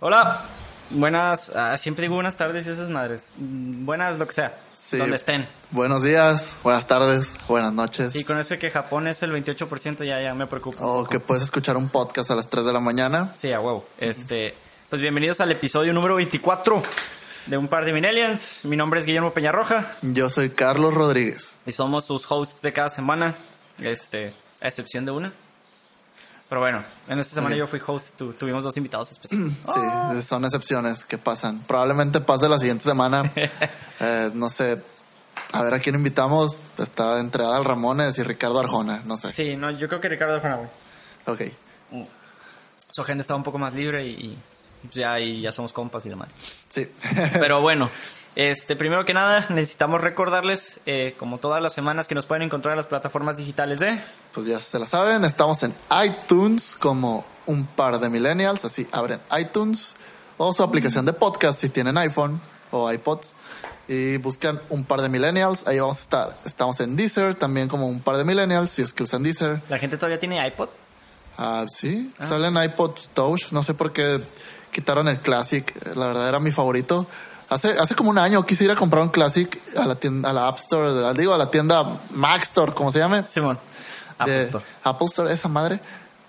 Hola, 0.00 0.40
buenas, 0.90 1.50
ah, 1.54 1.76
siempre 1.76 2.02
digo 2.02 2.14
buenas 2.14 2.36
tardes 2.36 2.66
y 2.66 2.70
esas 2.70 2.88
madres. 2.88 3.26
Mm, 3.36 3.84
Buenas, 3.84 4.18
lo 4.18 4.26
que 4.26 4.32
sea, 4.32 4.56
Sí. 4.74 4.96
donde 4.96 5.16
estén. 5.16 5.46
Buenos 5.70 6.02
días, 6.02 6.56
buenas 6.62 6.86
tardes, 6.86 7.34
buenas 7.48 7.72
noches. 7.72 8.16
Y 8.16 8.24
con 8.24 8.38
eso 8.38 8.54
de 8.54 8.58
que 8.58 8.70
Japón 8.70 9.06
es 9.08 9.22
el 9.22 9.30
28% 9.32 10.04
ya, 10.04 10.20
ya 10.22 10.34
me 10.34 10.46
preocupa. 10.46 10.82
O 10.84 10.98
poco. 11.00 11.10
que 11.10 11.20
puedes 11.20 11.42
escuchar 11.44 11.76
un 11.76 11.88
podcast 11.90 12.30
a 12.30 12.34
las 12.34 12.48
3 12.48 12.64
de 12.64 12.72
la 12.72 12.80
mañana. 12.80 13.34
Sí, 13.38 13.52
a 13.52 13.60
huevo. 13.60 13.86
Este, 13.98 14.54
pues 14.88 15.02
bienvenidos 15.02 15.40
al 15.40 15.52
episodio 15.52 15.92
número 15.92 16.14
24 16.14 16.82
de 17.46 17.56
Un 17.58 17.68
Par 17.68 17.84
de 17.84 17.92
Millennials. 17.92 18.64
Mi 18.64 18.76
nombre 18.76 19.00
es 19.00 19.06
Guillermo 19.06 19.32
Peñarroja 19.34 19.96
Yo 20.02 20.30
soy 20.30 20.50
Carlos 20.50 20.94
Rodríguez. 20.94 21.56
y 21.66 21.72
somos 21.72 22.06
sus 22.06 22.24
hosts 22.30 22.62
de 22.62 22.72
cada 22.72 22.88
semana, 22.90 23.34
este, 23.82 24.32
a 24.62 24.68
excepción 24.68 25.04
de 25.04 25.10
una. 25.10 25.32
Pero 26.50 26.60
bueno, 26.60 26.82
en 27.08 27.18
esta 27.20 27.36
semana 27.36 27.54
Ok. 27.54 27.58
yo 27.60 27.66
fui 27.68 27.80
host 27.86 28.08
y 28.08 28.12
tu- 28.18 28.32
tuvimos 28.34 28.62
dos 28.64 28.76
invitados 28.76 29.10
especiales. 29.12 29.58
Sí, 29.72 30.22
son 30.26 30.44
excepciones 30.44 31.04
que 31.06 31.16
pasan. 31.16 31.60
Probablemente 31.66 32.20
pase 32.20 32.48
la 32.48 32.58
siguiente 32.58 32.84
semana. 32.84 33.30
Eh, 34.02 34.30
no 34.34 34.48
sé, 34.50 34.82
a 35.52 35.62
ver 35.62 35.74
a 35.74 35.78
quién 35.78 35.94
invitamos. 35.94 36.58
Está 36.78 37.20
entre 37.20 37.44
Adal 37.44 37.64
Ramones 37.66 38.16
y 38.18 38.22
Ricardo 38.22 38.58
Arjona, 38.60 39.02
no 39.04 39.16
sé. 39.18 39.30
Sí, 39.32 39.56
no, 39.56 39.70
yo 39.70 39.88
creo 39.88 40.00
que 40.00 40.08
Ricardo 40.08 40.40
Juana, 40.40 40.56
güey. 40.56 40.68
Ok. 41.26 42.06
Su 42.90 43.02
agenda 43.02 43.20
estaba 43.22 43.36
un 43.38 43.44
poco 43.44 43.58
más 43.58 43.72
libre 43.74 44.06
y, 44.06 44.10
y 44.10 44.38
ya, 44.90 45.20
y 45.20 45.42
ya 45.42 45.52
somos 45.52 45.72
compas 45.72 46.04
y 46.06 46.08
demás. 46.08 46.28
Sí. 46.68 46.90
Pero 47.34 47.60
bueno, 47.60 47.88
este, 48.36 48.76
primero 48.76 49.04
que 49.04 49.14
nada, 49.14 49.46
necesitamos 49.50 50.00
recordarles, 50.00 50.80
eh, 50.86 51.14
como 51.18 51.38
todas 51.38 51.62
las 51.62 51.72
semanas, 51.72 52.08
que 52.08 52.14
nos 52.14 52.26
pueden 52.26 52.42
encontrar 52.42 52.72
en 52.72 52.76
las 52.76 52.86
plataformas 52.86 53.36
digitales 53.36 53.80
de. 53.80 54.00
pues 54.32 54.46
ya 54.46 54.60
se 54.60 54.78
la 54.78 54.86
saben, 54.86 55.24
estamos 55.24 55.62
en 55.62 55.74
iTunes 56.04 56.76
como 56.76 57.24
un 57.46 57.66
par 57.66 57.98
de 57.98 58.08
millennials, 58.08 58.64
así 58.64 58.86
abren 58.92 59.20
iTunes 59.38 59.96
o 60.36 60.52
su 60.54 60.62
aplicación 60.62 61.04
de 61.04 61.12
podcast 61.12 61.60
si 61.60 61.68
tienen 61.68 61.98
iPhone 61.98 62.40
o 62.70 62.90
iPods 62.90 63.34
y 63.88 64.18
buscan 64.18 64.60
un 64.70 64.84
par 64.84 65.00
de 65.00 65.08
millennials, 65.08 65.66
ahí 65.66 65.80
vamos 65.80 65.98
a 65.98 66.00
estar. 66.00 66.36
Estamos 66.44 66.78
en 66.78 66.94
Deezer 66.94 67.34
también 67.34 67.66
como 67.66 67.88
un 67.88 68.00
par 68.00 68.16
de 68.16 68.24
millennials 68.24 68.70
si 68.70 68.82
es 68.82 68.92
que 68.92 69.02
usan 69.02 69.24
Deezer. 69.24 69.60
La 69.68 69.78
gente 69.78 69.96
todavía 69.96 70.20
tiene 70.20 70.46
iPod. 70.46 70.68
Ah, 71.36 71.66
sí, 71.68 72.12
salen 72.22 72.56
iPod 72.56 72.92
Touch, 73.14 73.50
no 73.50 73.64
sé 73.64 73.74
por 73.74 73.92
qué 73.92 74.20
quitaron 74.70 75.08
el 75.08 75.18
Classic, 75.18 75.74
la 75.96 76.06
verdad 76.06 76.28
era 76.28 76.38
mi 76.38 76.52
favorito. 76.52 77.06
Hace, 77.50 77.70
hace 77.78 77.94
como 77.94 78.10
un 78.10 78.18
año 78.18 78.44
quise 78.46 78.64
ir 78.64 78.70
a 78.70 78.76
comprar 78.76 79.02
un 79.02 79.08
Classic 79.10 79.60
a 79.76 79.84
la 79.86 79.96
tienda, 79.96 80.30
a 80.30 80.32
la 80.32 80.46
App 80.48 80.58
Store, 80.58 80.92
de- 80.92 81.14
digo, 81.14 81.34
a 81.34 81.38
la 81.38 81.50
tienda 81.50 81.84
Mac 82.12 82.42
Store, 82.44 82.72
como 82.72 82.90
se 82.90 83.00
llame 83.00 83.24
Simón. 83.28 83.58
Apple 84.18 84.34
de 84.34 84.42
Store. 84.42 84.64
Apple 84.84 85.06
Store, 85.08 85.32
esa 85.32 85.48
madre. 85.48 85.80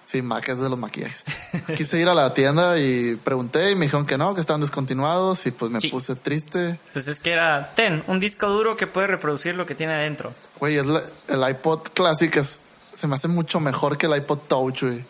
Sí, 0.03 0.21
Mac 0.21 0.49
es 0.49 0.59
de 0.59 0.67
los 0.67 0.77
maquillajes. 0.79 1.23
Quise 1.77 1.99
ir 1.99 2.09
a 2.09 2.13
la 2.13 2.33
tienda 2.33 2.77
y 2.79 3.15
pregunté 3.23 3.71
y 3.71 3.75
me 3.75 3.85
dijeron 3.85 4.05
que 4.05 4.17
no, 4.17 4.33
que 4.35 4.41
estaban 4.41 4.59
descontinuados 4.61 5.45
y 5.45 5.51
pues 5.51 5.71
me 5.71 5.79
Sí. 5.79 5.87
puse 5.89 6.15
triste. 6.15 6.79
Pues 6.91 7.07
es 7.07 7.19
que 7.19 7.31
era, 7.31 7.71
ten, 7.75 8.03
un 8.07 8.19
disco 8.19 8.47
duro 8.49 8.75
que 8.75 8.87
puede 8.87 9.07
reproducir 9.07 9.55
lo 9.55 9.65
que 9.65 9.73
tiene 9.75 9.93
adentro. 9.93 10.33
Güey, 10.59 10.77
es 10.77 10.85
la- 10.85 11.03
el 11.29 11.49
iPod 11.49 11.81
Classic 11.93 12.35
es, 12.35 12.59
se 12.93 13.07
me 13.07 13.15
hace 13.15 13.27
mucho 13.29 13.59
mejor 13.61 13.97
que 13.97 14.07
el 14.07 14.15
iPod 14.17 14.39
Touch, 14.47 14.81
güey. 14.83 15.05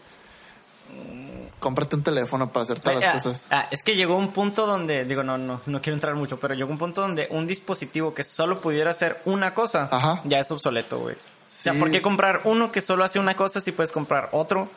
Cómprate 1.61 1.95
un 1.95 2.03
teléfono 2.03 2.51
para 2.51 2.63
hacer 2.63 2.79
todas 2.81 2.99
las 2.99 3.09
Ah, 3.09 3.13
cosas. 3.13 3.45
ah, 3.51 3.67
es 3.71 3.81
que 3.83 3.95
llegó 3.95 4.17
un 4.17 4.33
punto 4.33 4.65
donde, 4.67 5.05
digo, 5.05 5.23
no, 5.23 5.37
no, 5.37 5.61
no 5.65 5.81
quiero 5.81 5.93
entrar 5.95 6.15
mucho, 6.15 6.37
pero 6.37 6.53
llegó 6.55 6.69
un 6.71 6.77
punto 6.77 6.99
donde 7.01 7.27
un 7.31 7.47
dispositivo 7.47 8.13
que 8.13 8.23
solo 8.25 8.59
pudiera 8.59 8.89
hacer 8.91 9.21
una 9.25 9.53
cosa, 9.53 9.87
Ajá. 9.91 10.21
ya 10.25 10.39
es 10.39 10.51
obsoleto, 10.51 10.99
güey. 10.99 11.15
O 11.15 11.17
sea. 11.47 11.73
¿por 11.75 11.89
qué 11.91 12.01
comprar 12.01 12.41
uno 12.45 12.71
que 12.71 12.81
solo 12.81 13.03
hace 13.05 13.19
una 13.19 13.35
cosa 13.35 13.61
si 13.61 13.71
puedes 13.71 13.91
comprar 13.93 14.29
otro 14.33 14.67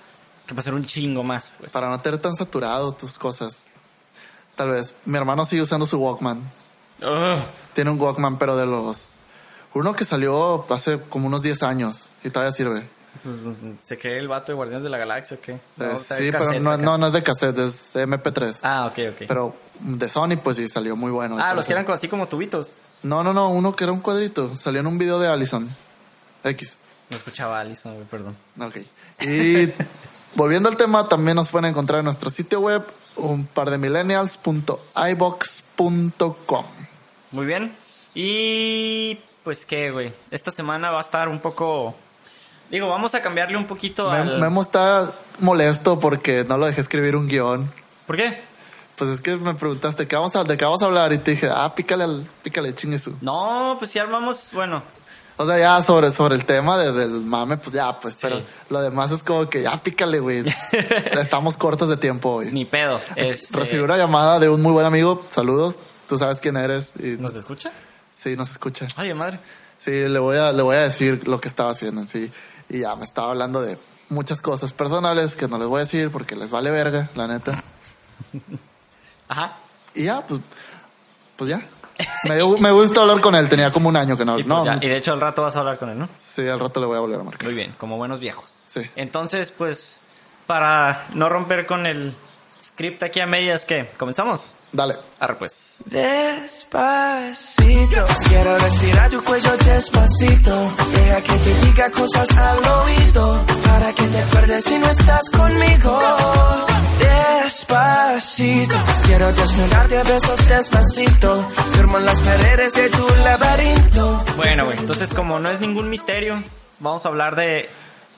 que 0.47 0.53
puede 0.55 0.63
ser 0.65 0.75
un 0.75 0.85
chingo 0.85 1.23
más? 1.25 1.53
Pues? 1.59 1.73
Para 1.73 1.89
no 1.89 1.99
tener 2.01 2.21
tan 2.21 2.37
saturado 2.37 2.93
tus 2.93 3.19
cosas. 3.19 3.69
Tal 4.55 4.71
vez. 4.71 4.95
Mi 5.07 5.17
hermano 5.17 5.45
sigue 5.45 5.63
usando 5.63 5.87
su 5.87 5.99
Walkman. 5.99 6.39
Ugh. 7.03 7.39
Tiene 7.73 7.91
un 7.91 8.01
Walkman, 8.01 8.39
pero 8.39 8.57
de 8.57 8.67
los... 8.67 9.15
Uno 9.73 9.95
que 9.97 10.05
salió 10.05 10.65
hace 10.71 11.01
como 11.01 11.27
unos 11.29 11.43
10 11.43 11.63
años 11.65 12.11
y 12.23 12.31
todavía 12.31 12.53
sirve. 12.53 12.87
¿Se 13.83 13.99
cree 13.99 14.19
el 14.19 14.29
vato 14.29 14.53
de 14.53 14.57
Guardianes 14.57 14.85
de 14.85 14.91
la 14.91 14.99
Galaxia 14.99 15.37
o 15.37 15.41
qué? 15.41 15.53
Eh, 15.53 15.61
No, 15.77 15.99
sí, 15.99 16.31
pero 16.31 16.61
no, 16.61 16.77
no, 16.77 16.99
no 16.99 17.07
es 17.07 17.13
de 17.13 17.23
cassette, 17.23 17.59
es 17.59 17.97
MP3. 17.97 18.61
Ah, 18.63 18.87
ok, 18.87 18.99
ok. 19.13 19.25
Pero 19.29 19.55
de 19.81 20.09
Sony, 20.09 20.37
pues 20.43 20.57
sí, 20.57 20.69
salió 20.69 20.97
muy 20.97 21.11
bueno. 21.11 21.37
ah, 21.41 21.55
los 21.55 21.67
que 21.67 21.73
eran 21.73 21.91
así 21.91 22.09
como 22.09 22.29
tubitos. 22.29 22.77
No, 23.03 23.23
no, 23.23 23.33
no, 23.33 23.51
uno 23.51 23.75
que 23.77 23.85
era 23.85 23.93
un 23.93 24.01
cuadrito. 24.01 24.57
Salió 24.57 24.81
en 24.81 24.87
un 24.87 24.99
video 24.99 25.19
de 25.19 25.29
Allison. 25.29 25.69
X. 26.45 26.79
No 27.11 27.17
escuchaba 27.17 27.59
a 27.59 27.61
Alison, 27.61 27.95
güey, 27.95 28.07
perdón. 28.07 28.37
Ok. 28.61 28.79
Y 29.23 29.71
volviendo 30.35 30.69
al 30.69 30.77
tema, 30.77 31.09
también 31.09 31.37
nos 31.37 31.51
pueden 31.51 31.71
encontrar 31.71 32.01
en 32.01 32.05
nuestro 32.07 32.31
sitio 32.31 32.61
web, 32.61 32.83
un 33.17 33.47
par 33.47 33.71
de 33.71 33.79
millennials.ibox.com. 33.79 36.65
Muy 37.33 37.47
bien. 37.47 37.75
Y 38.15 39.19
pues 39.43 39.67
qué, 39.67 39.91
güey. 39.91 40.13
Esta 40.31 40.51
semana 40.51 40.91
va 40.91 40.99
a 40.99 41.03
estar 41.03 41.29
un 41.29 41.41
poco... 41.41 41.95
Digo, 42.71 42.89
vamos 42.89 43.15
a 43.15 43.23
cambiarle 43.23 43.57
un 43.57 43.67
poquito 43.67 44.11
al... 44.11 44.41
Memo 44.41 44.63
está 44.63 45.13
molesto 45.39 46.01
porque 46.01 46.45
no 46.49 46.57
lo 46.59 46.67
dejé 46.67 46.81
escribir 46.81 47.15
un 47.17 47.29
guion. 47.29 47.71
¿Por 48.07 48.17
qué? 48.17 48.43
Pues 48.97 49.11
es 49.11 49.21
que 49.21 49.37
me 49.37 49.55
preguntaste 49.55 50.07
¿qué 50.07 50.15
vamos 50.17 50.35
a, 50.37 50.45
de 50.45 50.57
qué 50.57 50.65
vamos 50.65 50.83
a 50.83 50.87
hablar 50.87 51.13
y 51.13 51.19
te 51.19 51.33
dije, 51.33 51.49
ah, 51.51 51.75
pícale, 51.75 52.05
al, 52.05 52.27
pícale, 52.43 52.75
chingue 52.75 52.99
su. 52.99 53.15
No, 53.21 53.77
pues 53.79 53.91
si 53.91 53.99
armamos... 53.99 54.51
Bueno, 54.53 54.83
O 55.37 55.45
sea, 55.47 55.59
ya 55.59 55.83
sobre, 55.83 56.11
sobre 56.13 56.37
el 56.37 56.45
tema 56.45 56.79
de- 56.79 56.93
del 56.93 57.11
mame, 57.23 57.57
pues 57.57 57.75
ya, 57.75 57.99
pues, 58.01 58.17
pero 58.21 58.39
Sí. 58.39 58.45
lo 58.71 58.81
demás 58.81 59.11
es 59.13 59.23
como 59.25 59.49
que 59.49 59.63
ya 59.63 59.77
pícale, 59.83 60.21
güey. 60.21 60.45
Estamos 61.21 61.57
cortos 61.57 61.89
de 61.89 61.97
tiempo 61.97 62.35
hoy. 62.37 62.51
ni 62.53 62.65
pedo. 62.65 63.01
Este, 63.17 63.57
Recibí 63.57 63.83
una 63.83 63.97
llamada 63.97 64.39
de 64.39 64.49
un 64.49 64.63
muy 64.63 64.73
buen 64.73 64.87
amigo. 64.87 65.25
Saludos. 65.31 65.79
Tú 66.09 66.19
sabes 66.19 66.39
quién 66.41 66.57
eres. 66.57 66.93
Y, 67.01 67.17
¿Nos 67.21 67.35
escucha? 67.35 67.73
Sí, 68.13 68.37
nos 68.37 68.51
escucha. 68.51 68.87
Ay, 68.97 69.13
madre. 69.15 69.41
Sí, 69.79 69.91
le 69.91 70.19
voy 70.21 70.37
a, 70.39 70.53
le 70.53 70.63
voy 70.63 70.77
a 70.77 70.81
decir 70.83 71.27
lo 71.27 71.41
que 71.41 71.49
estaba 71.49 71.71
haciendo 71.71 72.01
en 72.01 72.07
sí. 72.07 72.31
Y 72.75 72.81
ya 72.81 72.97
me 72.97 73.05
estaba 73.05 73.31
hablando 73.31 73.63
de 73.63 73.79
muchas 74.09 74.41
cosas 74.41 74.73
personales 74.73 75.37
que 75.37 75.47
no 75.47 75.59
les 75.59 75.69
voy 75.69 75.77
a 75.77 75.81
decir 75.85 76.11
porque 76.11 76.35
les 76.35 76.51
vale 76.51 76.73
verga, 76.73 77.09
la 77.15 77.29
neta. 77.29 77.63
Ajá. 79.29 79.53
Y 79.95 80.07
ya, 80.07 80.23
pues, 80.23 80.41
pues 81.37 81.51
ya. 81.51 81.65
Me, 82.25 82.35
me 82.59 82.73
gusta 82.73 83.03
hablar 83.03 83.21
con 83.21 83.37
él. 83.37 83.49
Tenía 83.49 83.71
como 83.71 83.89
un 83.89 83.97
año 83.97 84.17
que 84.17 84.25
no. 84.25 84.37
Y, 84.41 84.43
pues 84.43 84.49
no, 84.49 84.65
ya, 84.65 84.77
y 84.81 84.89
de 84.89 84.97
hecho 84.97 85.13
al 85.13 85.21
rato 85.21 85.43
vas 85.43 85.55
a 85.55 85.61
hablar 85.61 85.79
con 85.79 85.89
él, 85.89 86.01
¿no? 86.01 86.09
sí, 86.19 86.49
al 86.49 86.59
rato 86.59 86.81
le 86.81 86.87
voy 86.87 86.97
a 86.97 87.01
volver 87.01 87.21
a 87.21 87.23
marcar. 87.23 87.45
Muy 87.45 87.55
bien, 87.55 87.77
como 87.79 87.97
buenos 87.97 88.19
viejos. 88.19 88.59
Sí. 88.67 88.81
Entonces, 88.97 89.53
pues, 89.53 90.01
para 90.49 91.07
no 91.15 91.29
romper 91.29 91.67
con 91.67 91.87
el 91.87 92.13
script 92.65 93.03
aquí 93.03 93.21
a 93.21 93.27
medias, 93.27 93.67
¿qué? 93.67 93.91
¿Comenzamos? 93.97 94.57
Dale. 94.73 94.97
Arre, 95.21 95.37
pues. 95.37 95.85
Despacito, 95.87 96.17
quiero 98.29 98.59
respirar 98.59 99.11
tu 99.11 99.23
cuello 99.23 99.57
despacito. 99.59 100.75
Deja 100.93 101.21
que 101.23 101.33
te 101.39 101.55
diga 101.67 101.91
cosas 101.91 102.29
al 102.37 102.59
oído. 102.67 103.45
Para 103.65 103.93
que 103.93 104.05
te 104.05 104.19
acuerdes 104.19 104.65
si 104.65 104.79
no 104.79 104.89
estás 104.91 105.31
conmigo. 105.31 106.01
Despacito, 107.45 108.77
quiero 109.07 109.33
desnudarte 109.33 109.99
a 109.99 110.03
besos 110.05 110.49
despacito. 110.49 111.51
Firmo 111.73 111.99
en 111.99 112.07
las 112.07 112.21
paredes 112.21 112.73
de 112.73 112.89
tu 112.89 113.07
laberinto. 113.23 114.25
Bueno, 114.37 114.65
güey, 114.67 114.79
entonces 114.79 115.13
como 115.13 115.39
no 115.39 115.51
es 115.51 115.61
ningún 115.61 115.91
misterio, 115.91 116.43
vamos 116.79 117.05
a 117.05 117.09
hablar 117.09 117.37
de... 117.37 117.69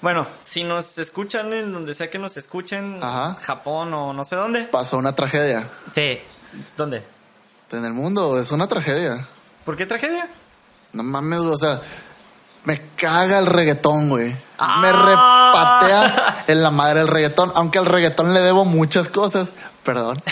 Bueno, 0.06 0.24
si 0.44 0.62
nos 0.62 0.98
escuchan 0.98 1.52
en 1.52 1.72
donde 1.72 1.92
sea 1.92 2.08
que 2.08 2.16
nos 2.20 2.36
escuchen, 2.36 3.00
Ajá. 3.02 3.38
Japón 3.42 3.92
o 3.92 4.12
no 4.12 4.22
sé 4.24 4.36
dónde. 4.36 4.62
Pasó 4.62 4.98
una 4.98 5.16
tragedia. 5.16 5.66
Sí. 5.96 6.20
¿Dónde? 6.76 7.02
En 7.72 7.84
el 7.84 7.92
mundo 7.92 8.40
es 8.40 8.52
una 8.52 8.68
tragedia. 8.68 9.26
¿Por 9.64 9.76
qué 9.76 9.84
tragedia? 9.84 10.28
No 10.92 11.02
mames, 11.02 11.40
o 11.40 11.58
sea, 11.58 11.82
me 12.62 12.80
caga 12.94 13.40
el 13.40 13.46
reggaetón, 13.46 14.08
güey. 14.08 14.36
Ah. 14.58 14.78
Me 14.80 14.92
repatea 14.92 16.44
en 16.46 16.62
la 16.62 16.70
madre 16.70 17.00
el 17.00 17.08
reggaetón, 17.08 17.50
aunque 17.56 17.80
al 17.80 17.86
reggaetón 17.86 18.32
le 18.32 18.38
debo 18.42 18.64
muchas 18.64 19.08
cosas. 19.08 19.50
Perdón. 19.82 20.22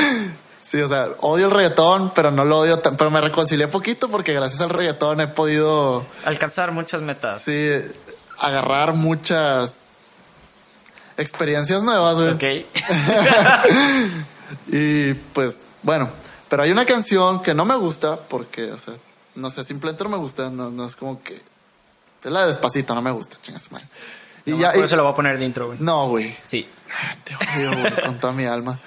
sí, 0.62 0.80
o 0.80 0.86
sea, 0.86 1.08
odio 1.18 1.46
el 1.46 1.50
reggaetón, 1.50 2.12
pero 2.14 2.30
no 2.30 2.44
lo 2.44 2.60
odio 2.60 2.78
tan, 2.78 2.96
pero 2.96 3.10
me 3.10 3.20
reconcilié 3.20 3.66
poquito 3.66 4.08
porque 4.08 4.32
gracias 4.32 4.60
al 4.60 4.70
reggaetón 4.70 5.20
he 5.20 5.26
podido, 5.26 6.06
Alcanzar 6.26 6.70
muchas 6.70 7.02
metas. 7.02 7.42
sí, 7.42 7.82
agarrar 8.38 8.94
muchas 8.94 9.92
experiencias 11.16 11.82
nuevas, 11.82 12.14
güey. 12.16 12.30
Ok. 12.30 12.66
Y 14.68 15.14
pues, 15.14 15.58
bueno, 15.82 16.08
pero 16.48 16.62
hay 16.62 16.70
una 16.70 16.86
canción 16.86 17.42
que 17.42 17.52
no 17.54 17.64
me 17.64 17.74
gusta 17.76 18.16
porque, 18.20 18.70
o 18.70 18.78
sea, 18.78 18.94
no 19.34 19.50
sé, 19.50 19.64
simplemente 19.64 20.04
no 20.04 20.10
me 20.10 20.16
gusta, 20.18 20.50
no, 20.50 20.70
no 20.70 20.86
es 20.86 20.94
como 20.96 21.20
que... 21.22 21.34
Es 22.22 22.30
la 22.30 22.42
de 22.42 22.48
Despacito, 22.48 22.94
no 22.94 23.02
me 23.02 23.10
gusta, 23.10 23.36
chingas 23.42 23.70
madre. 23.72 23.86
Y 24.44 24.50
Nomás 24.50 24.62
ya, 24.66 24.72
por 24.72 24.82
y- 24.82 24.84
eso 24.86 24.96
lo 24.96 25.02
voy 25.04 25.12
a 25.12 25.16
poner 25.16 25.38
de 25.38 25.44
intro, 25.44 25.66
güey. 25.66 25.78
no, 25.80 26.08
güey. 26.08 26.36
Sí. 26.46 26.66
Te 27.24 27.34
odio, 27.34 27.76
güey, 27.76 28.02
con 28.04 28.18
toda 28.20 28.32
mi 28.32 28.44
alma. 28.44 28.78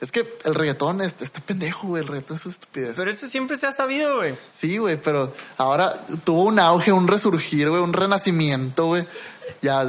Es 0.00 0.12
que 0.12 0.26
el 0.44 0.54
reggaetón 0.54 1.02
es- 1.02 1.14
está 1.20 1.40
pendejo, 1.40 1.88
güey. 1.88 2.02
El 2.02 2.08
reggaetón 2.08 2.36
es 2.38 2.46
estupidez. 2.46 2.92
Pero 2.96 3.10
eso 3.10 3.28
siempre 3.28 3.56
se 3.58 3.66
ha 3.66 3.72
sabido, 3.72 4.16
güey. 4.16 4.34
Sí, 4.50 4.78
güey, 4.78 4.96
pero 4.96 5.32
ahora 5.58 6.00
tuvo 6.24 6.44
un 6.44 6.58
auge, 6.58 6.90
un 6.92 7.06
resurgir, 7.06 7.68
güey, 7.68 7.82
un 7.82 7.92
renacimiento, 7.92 8.86
güey. 8.86 9.06
Ya 9.60 9.84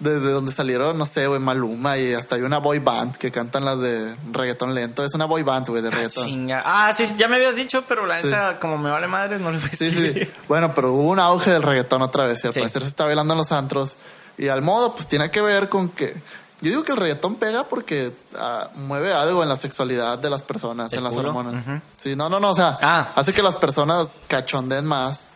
desde 0.00 0.30
donde 0.30 0.52
salieron, 0.52 0.96
no 0.96 1.06
sé, 1.06 1.26
güey, 1.26 1.40
Maluma 1.40 1.98
y 1.98 2.14
hasta 2.14 2.36
hay 2.36 2.42
una 2.42 2.58
boy 2.58 2.78
band 2.78 3.16
que 3.16 3.32
cantan 3.32 3.64
las 3.64 3.80
de 3.80 4.14
reggaetón 4.30 4.72
lento. 4.72 5.04
Es 5.04 5.12
una 5.14 5.24
boy 5.24 5.42
band, 5.42 5.66
güey, 5.66 5.82
de 5.82 5.90
reggaetón. 5.90 6.24
Chinga. 6.26 6.62
Ah, 6.64 6.92
sí, 6.94 7.04
sí, 7.04 7.14
ya 7.18 7.26
me 7.26 7.34
habías 7.34 7.56
dicho, 7.56 7.82
pero 7.88 8.06
la 8.06 8.20
Sí. 8.20 8.26
neta, 8.28 8.60
como 8.60 8.78
me 8.78 8.90
vale 8.90 9.08
madre, 9.08 9.40
no 9.40 9.50
lo 9.50 9.58
voy 9.58 9.68
a 9.72 9.76
Sí, 9.76 9.86
decir. 9.86 10.28
sí. 10.32 10.40
Bueno, 10.48 10.72
pero 10.72 10.92
hubo 10.92 11.08
un 11.08 11.18
auge 11.18 11.50
del 11.50 11.64
reggaetón 11.64 12.02
otra 12.02 12.26
vez 12.26 12.44
y 12.44 12.46
al 12.46 12.52
Sí. 12.54 12.60
parecer 12.60 12.82
se 12.82 12.88
está 12.88 13.06
bailando 13.06 13.34
en 13.34 13.38
los 13.38 13.50
antros. 13.50 13.96
Y 14.36 14.46
al 14.46 14.62
modo, 14.62 14.94
pues 14.94 15.08
tiene 15.08 15.32
que 15.32 15.40
ver 15.42 15.68
con 15.68 15.88
que. 15.88 16.14
Yo 16.60 16.70
digo 16.70 16.82
que 16.82 16.90
el 16.92 16.98
reggaetón 16.98 17.36
pega 17.36 17.64
porque 17.68 18.12
ah, 18.36 18.70
mueve 18.74 19.12
algo 19.12 19.42
en 19.44 19.48
la 19.48 19.56
sexualidad 19.56 20.18
de 20.18 20.28
las 20.28 20.42
personas, 20.42 20.92
¿El 20.92 20.98
en 20.98 21.04
las 21.04 21.16
hormonas. 21.16 21.64
Sí, 21.96 22.16
no, 22.16 22.28
no, 22.28 22.40
no, 22.40 22.50
o 22.50 22.54
sea, 22.54 22.74
Ah. 22.82 23.12
hace 23.14 23.32
que 23.32 23.42
las 23.42 23.56
personas 23.56 24.18
cachonden 24.26 24.84
más. 24.84 25.28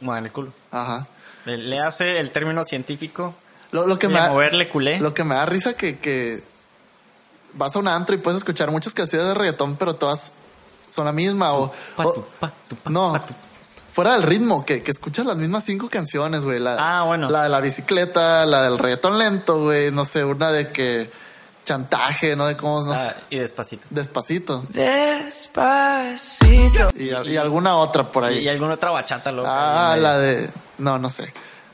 Bueno, 0.00 0.26
el 0.26 0.32
culo. 0.32 0.52
Ajá. 0.72 1.06
Le, 1.44 1.56
le 1.58 1.78
hace 1.80 2.18
el 2.18 2.30
término 2.32 2.64
científico. 2.64 3.34
Lo, 3.70 3.86
lo 3.86 3.98
que 3.98 4.08
de 4.08 4.14
me 4.14 4.20
da, 4.20 4.30
moverle 4.30 4.68
culé. 4.68 4.98
lo 4.98 5.14
que 5.14 5.24
me 5.24 5.34
da 5.34 5.46
risa 5.46 5.74
que, 5.74 5.98
que 5.98 6.42
vas 7.54 7.76
a 7.76 7.78
un 7.78 7.86
antro 7.88 8.14
y 8.14 8.18
puedes 8.18 8.38
escuchar 8.38 8.70
muchas 8.70 8.94
canciones 8.94 9.28
de 9.28 9.34
reggaetón, 9.34 9.76
pero 9.76 9.94
todas 9.94 10.32
son 10.90 11.04
la 11.04 11.12
misma. 11.12 11.52
O, 11.52 11.72
no. 12.88 13.22
Fuera 13.98 14.12
del 14.14 14.22
ritmo, 14.22 14.64
que, 14.64 14.80
que 14.84 14.92
escuchas 14.92 15.26
las 15.26 15.34
mismas 15.36 15.64
cinco 15.64 15.88
canciones, 15.90 16.44
güey. 16.44 16.60
La, 16.60 16.76
Ah, 16.78 17.02
bueno. 17.02 17.28
La 17.30 17.42
de 17.42 17.48
la 17.48 17.60
bicicleta, 17.60 18.46
la 18.46 18.62
del 18.62 18.78
reggaetón 18.78 19.18
lento, 19.18 19.60
güey. 19.60 19.90
No 19.90 20.04
sé, 20.04 20.24
una 20.24 20.52
de 20.52 20.70
que 20.70 21.10
chantaje, 21.64 22.36
no 22.36 22.46
de 22.46 22.56
cómo, 22.56 22.84
no 22.84 22.94
sé, 22.94 23.00
Ah, 23.00 23.16
y 23.28 23.38
despacito. 23.38 23.84
despacito. 23.90 24.62
Despacito. 25.58 26.90
Y, 26.94 27.08
y 27.08 27.36
alguna 27.36 27.76
otra 27.76 28.04
por 28.04 28.22
ahí. 28.22 28.38
Y, 28.38 28.42
y 28.44 28.48
alguna 28.48 28.74
otra 28.74 28.90
bachata, 28.90 29.32
loca. 29.32 29.92
ah, 29.92 29.96
la 29.96 30.16
de, 30.18 30.48
no, 30.78 30.96
no 31.00 31.10
sé. 31.10 31.32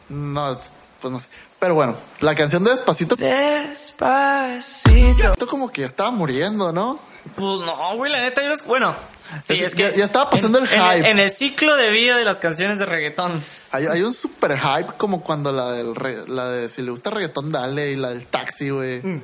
No, 0.08 0.58
pues 1.02 1.12
no 1.12 1.20
sé. 1.20 1.28
Pero 1.58 1.74
bueno, 1.74 1.94
la 2.20 2.34
canción 2.34 2.64
de 2.64 2.70
Despacito, 2.70 3.16
Despacito. 3.16 5.32
esto 5.32 5.46
como 5.46 5.70
que 5.70 5.82
ya 5.82 5.86
estaba 5.88 6.10
muriendo, 6.10 6.72
¿no? 6.72 6.98
Pues 7.36 7.60
no, 7.66 7.96
güey, 7.96 8.10
la 8.10 8.22
neta, 8.22 8.42
yo 8.42 8.48
los... 8.48 8.64
Bueno, 8.64 8.94
sí, 9.42 9.54
Es- 9.54 9.62
es, 9.62 9.74
que... 9.74 9.82
ya- 9.82 9.94
ya 9.94 10.04
estaba 10.04 10.30
pasando 10.30 10.58
en- 10.58 10.64
el 10.66 10.72
en 10.72 10.80
hype. 10.80 11.10
En, 11.10 11.18
el 11.18 11.30
ciclo 11.32 11.76
de 11.76 11.90
vida 11.90 12.16
de 12.16 12.24
las 12.24 12.38
canciones 12.40 12.78
de 12.78 12.86
reggaetón. 12.86 13.42
Hay, 13.70 13.86
hay 13.86 14.02
un 14.02 14.14
super 14.14 14.58
hype 14.58 14.92
como 14.96 15.22
cuando 15.22 15.52
la 15.52 15.72
del 15.72 15.94
re- 15.94 16.26
la 16.28 16.50
de 16.50 16.68
si 16.68 16.82
le 16.82 16.90
gusta 16.90 17.10
reggaetón 17.10 17.50
dale 17.52 17.90
y 17.92 17.96
la 17.96 18.10
del 18.10 18.26
taxi, 18.26 18.70
güey. 18.70 19.00
Mm. 19.02 19.22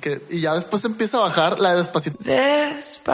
Que, 0.00 0.20
y 0.30 0.40
ya 0.40 0.54
después 0.54 0.84
empieza 0.84 1.16
a 1.16 1.20
bajar 1.20 1.58
la 1.58 1.70
de 1.72 1.78
despacito. 1.78 2.18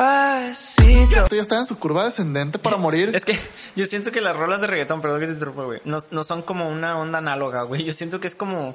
Despacito. 0.03 1.29
Ya 1.35 1.43
está 1.43 1.59
en 1.59 1.67
su 1.67 1.79
curva 1.79 2.05
descendente 2.05 2.59
para 2.59 2.77
morir. 2.77 3.15
Es 3.15 3.25
que 3.25 3.39
yo 3.77 3.87
siento 3.87 4.11
que 4.11 4.21
las 4.21 4.37
rolas 4.37 4.61
de 4.61 4.67
reggaetón, 4.67 5.01
perdón 5.01 5.21
que 5.21 5.27
te 5.27 5.33
interrumpa, 5.33 5.63
güey, 5.65 5.81
no, 5.85 5.99
no 6.11 6.25
son 6.25 6.43
como 6.43 6.69
una 6.69 6.99
onda 6.99 7.19
análoga, 7.19 7.63
güey. 7.63 7.85
Yo 7.85 7.93
siento 7.93 8.21
que 8.21 8.27
es 8.27 8.35
como 8.35 8.75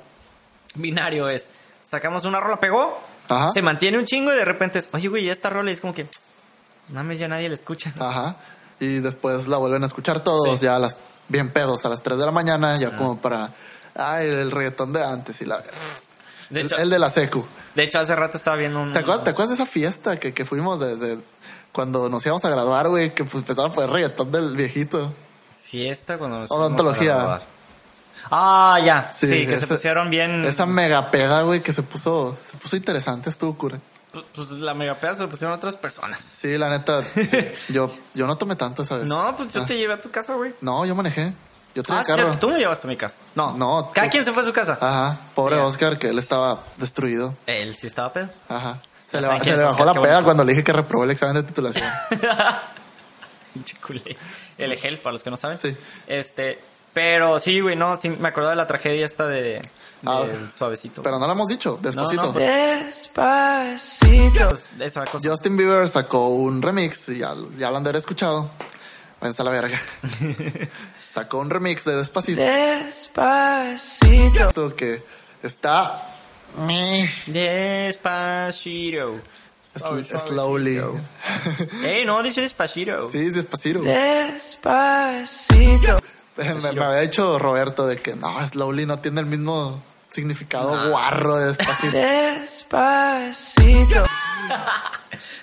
binario, 0.75 1.29
es... 1.29 1.49
Sacamos 1.83 2.25
una 2.25 2.41
rola, 2.41 2.59
pegó, 2.59 2.99
Ajá. 3.29 3.51
se 3.53 3.61
mantiene 3.61 3.97
un 3.97 4.03
chingo 4.03 4.33
y 4.33 4.35
de 4.35 4.43
repente 4.43 4.77
es, 4.77 4.89
oye, 4.91 5.07
güey, 5.07 5.23
ya 5.23 5.31
esta 5.31 5.49
rola 5.49 5.69
y 5.69 5.73
es 5.73 5.79
como 5.79 5.93
que, 5.93 6.05
mames, 6.89 7.19
ya 7.19 7.27
nadie 7.27 7.49
la 7.49 7.55
escucha. 7.55 7.93
Ajá. 7.99 8.35
Y 8.79 8.99
después 8.99 9.47
la 9.47 9.57
vuelven 9.57 9.83
a 9.83 9.87
escuchar 9.87 10.19
todos 10.23 10.59
Sí. 10.59 10.65
ya 10.65 10.75
a 10.75 10.79
las 10.79 10.97
bien 11.29 11.49
pedos 11.49 11.85
a 11.85 11.89
las 11.89 12.01
3 12.03 12.17
de 12.17 12.25
la 12.25 12.31
mañana, 12.31 12.77
ya 12.77 12.95
como 12.95 13.17
para 13.19 13.49
ay, 13.95 14.27
el 14.27 14.51
reggaetón 14.51 14.93
de 14.93 15.03
antes 15.03 15.41
y 15.41 15.45
la 15.45 15.61
De 16.49 16.61
el, 16.61 16.65
hecho, 16.67 16.77
el 16.77 16.89
de 16.89 16.99
la 16.99 17.09
secu. 17.09 17.45
de 17.75 17.83
hecho, 17.83 17.99
hace 17.99 18.15
rato 18.15 18.37
estaba 18.37 18.55
viendo 18.55 18.79
un... 18.81 18.93
¿Te 18.93 18.99
acuerdas, 18.99 19.23
¿Te 19.23 19.31
acuerdas 19.31 19.57
de 19.57 19.63
esa 19.63 19.71
fiesta 19.71 20.19
que, 20.19 20.33
que 20.33 20.45
fuimos 20.45 20.79
de, 20.79 20.95
de- 20.95 21.17
cuando 21.71 22.07
nos 22.09 22.25
íbamos 22.25 22.45
a 22.45 22.49
graduar, 22.49 22.87
güey? 22.89 23.13
Que 23.13 23.23
pues 23.23 23.35
empezaba 23.35 23.67
a 23.67 23.71
poner 23.71 23.89
reggaetón 23.89 24.31
del 24.31 24.55
viejito. 24.55 25.11
Fiesta 25.63 26.17
cuando 26.17 26.39
nos 26.41 26.51
Odontología. 26.51 26.99
fuimos 27.01 27.13
a 27.13 27.27
graduar. 27.27 27.41
Ah, 28.29 28.79
ya. 28.83 29.11
Sí, 29.13 29.45
que 29.47 29.57
se 29.57 29.67
pusieron 29.67 30.09
bien. 30.09 30.43
Esa 30.45 30.65
mega 30.65 31.11
peda, 31.11 31.41
güey, 31.43 31.61
que 31.61 31.73
se 31.73 31.81
puso, 31.83 32.37
se 32.49 32.57
puso 32.57 32.75
interesante, 32.75 33.29
estuvo 33.29 33.57
cura. 33.57 33.79
Pues, 34.35 34.49
la 34.51 34.73
megapeda 34.73 35.15
se 35.15 35.21
lo 35.23 35.29
pusieron 35.29 35.55
otras 35.55 35.75
personas. 35.75 36.23
Sí, 36.23 36.57
la 36.57 36.69
neta, 36.69 37.03
sí, 37.03 37.29
yo, 37.69 37.91
yo 38.13 38.27
no 38.27 38.37
tomé 38.37 38.55
tanto 38.55 38.83
esa 38.83 38.97
vez. 38.97 39.05
No, 39.05 39.35
pues 39.35 39.51
yo 39.51 39.61
Ah. 39.61 39.65
te 39.65 39.77
llevé 39.77 39.93
a 39.93 40.01
tu 40.01 40.09
casa, 40.11 40.33
güey. 40.35 40.53
No, 40.61 40.85
yo 40.85 40.95
manejé. 40.95 41.33
Yo 41.75 41.83
traía 41.83 42.01
Ah, 42.01 42.03
carro. 42.05 42.23
cierto, 42.23 42.39
tú 42.39 42.49
me 42.49 42.57
llevaste 42.59 42.87
a 42.87 42.89
mi 42.89 42.97
casa. 42.97 43.19
No, 43.35 43.55
No, 43.55 43.91
Cada 43.93 44.07
tú- 44.07 44.11
quien 44.11 44.25
se 44.25 44.33
fue 44.33 44.41
a 44.41 44.45
su 44.45 44.53
casa. 44.53 44.77
Ajá, 44.81 45.19
pobre 45.35 45.57
Sí. 45.57 45.61
Oscar, 45.61 45.99
que 45.99 46.09
él 46.09 46.17
estaba 46.19 46.63
destruido. 46.77 47.35
Él 47.45 47.75
sí 47.77 47.85
estaba 47.87 48.11
pedo. 48.13 48.29
Ajá. 48.49 48.81
Se 49.05 49.17
le, 49.21 49.27
se 49.39 49.55
bajó 49.55 49.71
Oscar, 49.83 49.85
la 49.95 50.01
peda 50.01 50.23
cuando 50.23 50.43
le 50.43 50.53
dije 50.53 50.63
que 50.63 50.73
reprobó 50.73 51.03
el 51.03 51.11
examen 51.11 51.35
de 51.35 51.43
titulación. 51.43 51.87
Pinche 53.53 53.77
culé. 53.77 54.17
El 54.57 54.71
Egel, 54.71 54.99
para 54.99 55.13
los 55.13 55.23
que 55.23 55.29
no 55.29 55.37
saben. 55.37 55.57
Sí. 55.57 55.75
Este, 56.07 56.59
pero 56.97 57.39
sí, 57.39 57.59
güey, 57.59 57.75
no, 57.75 57.95
sí, 57.95 58.09
me 58.09 58.29
acordaba 58.29 58.53
de 58.53 58.55
la 58.55 58.65
tragedia 58.65 59.05
esta 59.05 59.27
de, 59.27 59.61
Ah, 60.03 60.23
del 60.25 60.51
suavecito. 60.51 61.03
Pero 61.03 61.19
no 61.19 61.27
lo 61.27 61.33
hemos 61.33 61.47
dicho, 61.47 61.77
despacito. 61.79 62.23
No, 62.23 62.33
no, 62.33 62.39
Despacito. 62.39 64.57
Esa 64.79 65.05
cosa. 65.05 65.29
Justin 65.29 65.57
Bieber 65.57 65.87
sacó 65.87 66.29
un 66.29 66.59
remix, 66.59 67.09
y 67.09 67.19
ya, 67.19 67.35
ya 67.55 67.69
lo 67.69 67.77
han 67.77 67.83
de 67.83 67.89
haber 67.91 67.99
escuchado. 67.99 68.49
Váyanse 69.21 69.43
a 69.43 69.45
la 69.45 69.51
verga. 69.51 69.79
sacó 71.07 71.37
un 71.37 71.51
remix 71.51 71.85
de 71.85 71.97
Despacito 71.97 72.41
Despacito. 72.41 74.07
que 74.75 75.03
está 75.43 76.03
Despacito. 77.27 79.19
es- 79.99 80.07
slowly. 80.23 80.81
Ey, 81.83 82.05
no, 82.05 82.23
dice 82.23 82.41
despacito. 82.41 83.07
sí, 83.07 83.19
es 83.19 83.35
Despacito. 83.35 83.81
Despacito. 83.81 85.99
Me, 86.37 86.71
me 86.73 86.83
había 86.85 86.99
dicho 87.01 87.39
Roberto 87.39 87.87
de 87.87 87.97
que 87.97 88.15
no, 88.15 88.45
slowly 88.47 88.85
no 88.85 88.99
tiene 88.99 89.21
el 89.21 89.25
mismo 89.27 89.81
significado 90.09 90.73
Ah. 90.75 90.87
guarro 90.89 91.37
de 91.37 91.47
Despacito. 91.47 91.97
Despacito. 91.97 94.03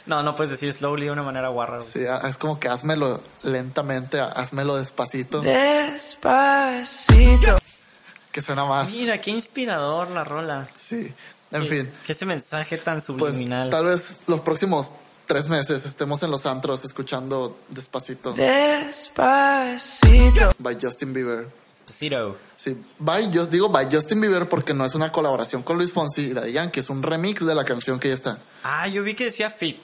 No, 0.07 0.23
no 0.23 0.37
puedes 0.37 0.51
decir 0.51 0.71
slowly 0.71 1.07
de 1.07 1.13
una 1.13 1.23
manera 1.23 1.49
guarra. 1.49 1.79
güey. 1.79 1.89
Sí, 1.91 2.01
es 2.29 2.37
como 2.37 2.61
que 2.61 2.69
házmelo 2.69 3.23
lentamente, 3.43 4.21
házmelo 4.21 4.77
despacito, 4.77 5.41
Despacito. 5.41 7.57
que 8.31 8.43
suena 8.43 8.67
más. 8.67 8.91
Mira, 8.91 9.19
qué 9.23 9.31
inspirador 9.31 10.11
la 10.11 10.23
rola. 10.25 10.69
Sí, 10.75 11.11
en 11.53 11.63
Qué- 11.63 11.69
fin. 11.69 11.91
Que 12.07 12.13
ese 12.13 12.27
mensaje 12.27 12.77
tan 12.77 12.97
Pues 12.97 13.07
subliminal. 13.07 13.71
tal 13.71 13.87
vez 13.87 14.21
los 14.27 14.43
próximos 14.43 14.93
tres 15.27 15.49
meses 15.49 15.85
estemos 15.87 16.23
en 16.23 16.31
los 16.31 16.47
antros 16.47 16.85
escuchando 16.85 17.57
Despacito 17.69 18.33
Despacito. 18.33 20.51
by 20.59 20.79
Justin 20.81 21.13
Bieber. 21.13 21.49
Despacito. 21.71 22.37
Sí, 22.57 22.77
by, 22.99 23.31
yo 23.31 23.47
digo 23.47 23.69
by 23.69 23.89
Justin 23.91 24.21
Bieber 24.21 24.49
porque 24.49 24.75
no 24.75 24.85
es 24.85 24.95
una 24.95 25.11
colaboración 25.11 25.63
con 25.63 25.77
Luis 25.77 25.93
Fonsi 25.93 26.27
y 26.27 26.33
Daddy 26.33 26.53
Yankee, 26.53 26.81
es 26.81 26.91
un 26.91 27.03
remix 27.03 27.45
de 27.45 27.55
la 27.55 27.65
canción 27.65 27.99
que 27.99 28.09
ya 28.09 28.15
está. 28.15 28.39
Ah, 28.63 28.87
yo 28.89 29.03
vi 29.03 29.15
que 29.15 29.25
decía 29.25 29.51
fit. 29.51 29.79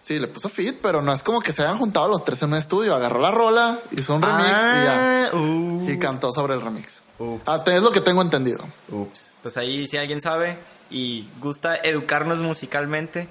Sí, 0.00 0.18
le 0.18 0.26
puso 0.26 0.48
fit, 0.48 0.78
pero 0.82 1.00
no 1.00 1.12
es 1.12 1.22
como 1.22 1.40
que 1.40 1.52
se 1.52 1.62
hayan 1.62 1.78
juntado 1.78 2.08
los 2.08 2.24
tres 2.24 2.42
en 2.42 2.50
un 2.50 2.56
estudio. 2.56 2.96
Agarró 2.96 3.20
la 3.20 3.30
rola, 3.30 3.78
hizo 3.92 4.16
un 4.16 4.22
remix 4.22 4.48
y 4.48 4.50
ya. 4.50 5.26
Ah, 5.26 5.36
uh. 5.36 5.88
Y 5.88 5.96
cantó 6.00 6.32
sobre 6.32 6.54
el 6.54 6.60
remix. 6.60 7.02
Ups. 7.20 7.42
Hasta 7.46 7.76
es 7.76 7.82
lo 7.82 7.92
que 7.92 8.00
tengo 8.00 8.20
entendido. 8.20 8.58
Ups. 8.88 9.30
Pues 9.42 9.56
ahí, 9.56 9.86
si 9.86 9.98
alguien 9.98 10.20
sabe 10.20 10.58
y 10.90 11.28
gusta 11.40 11.76
educarnos 11.76 12.40
musicalmente, 12.40 13.28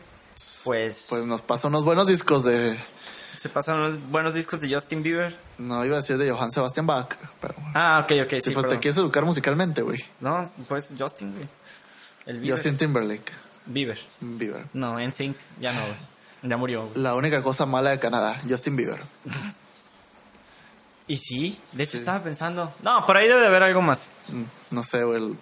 pues, 0.63 1.07
Pues 1.09 1.25
nos 1.25 1.41
pasa 1.41 1.67
unos 1.67 1.83
buenos 1.85 2.07
discos 2.07 2.43
de. 2.45 2.77
se 3.37 3.49
pasan 3.49 3.77
unos 3.77 4.09
buenos 4.09 4.33
discos 4.33 4.61
de 4.61 4.73
Justin 4.73 5.03
Bieber. 5.03 5.37
No 5.57 5.83
iba 5.85 5.95
a 5.95 6.01
decir 6.01 6.17
de 6.17 6.29
Johann 6.31 6.51
Sebastian 6.51 6.87
Bach, 6.87 7.15
pero. 7.39 7.55
Ah, 7.73 8.01
ok, 8.03 8.11
ok, 8.25 8.29
Sí, 8.35 8.41
sí. 8.41 8.51
pues 8.51 8.67
te 8.67 8.79
quieres 8.79 8.97
educar 8.97 9.25
musicalmente, 9.25 9.81
güey. 9.81 9.99
No, 10.19 10.51
pues 10.67 10.89
Justin, 10.97 11.33
güey. 11.33 11.47
El 12.25 12.39
Bieber. 12.39 12.57
Justin 12.57 12.77
Timberlake, 12.77 13.31
Bieber. 13.65 13.99
Bieber. 14.19 14.65
No, 14.73 14.99
en 14.99 15.13
Sync 15.13 15.35
ya 15.59 15.73
no, 15.73 15.81
güey. 15.81 15.95
Ya 16.43 16.57
murió. 16.57 16.83
güey. 16.87 17.01
La 17.01 17.15
única 17.15 17.41
cosa 17.43 17.65
mala 17.65 17.91
de 17.91 17.99
Canadá, 17.99 18.39
Justin 18.49 18.75
Bieber. 18.75 19.01
Y 21.07 21.17
sí, 21.17 21.59
de 21.73 21.83
hecho 21.83 21.93
Sí. 21.93 21.97
estaba 21.97 22.23
pensando. 22.23 22.73
No, 22.83 23.05
por 23.05 23.17
ahí 23.17 23.27
debe 23.27 23.41
de 23.41 23.47
haber 23.47 23.63
algo 23.63 23.81
más. 23.81 24.13
Mm, 24.29 24.43
No 24.75 24.83
sé, 24.83 25.03
güey. 25.03 25.35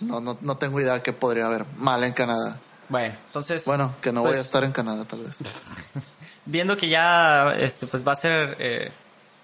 No, 0.00 0.20
no, 0.20 0.36
no 0.40 0.56
tengo 0.58 0.80
idea 0.80 1.02
qué 1.02 1.12
podría 1.14 1.46
haber 1.46 1.64
mal 1.78 2.04
en 2.04 2.12
Canadá. 2.12 2.58
Bueno, 2.90 3.14
entonces. 3.26 3.64
Bueno, 3.64 3.94
que 4.02 4.12
no 4.12 4.20
voy 4.20 4.28
a 4.28 4.32
pues, 4.32 4.40
estar 4.40 4.62
en 4.64 4.72
Canadá, 4.72 5.04
tal 5.06 5.20
vez. 5.20 5.38
Viendo 6.44 6.76
que 6.76 6.88
ya, 6.88 7.54
este, 7.56 7.86
pues 7.86 8.06
va 8.06 8.12
a 8.12 8.16
ser. 8.16 8.56
eh, 8.58 8.92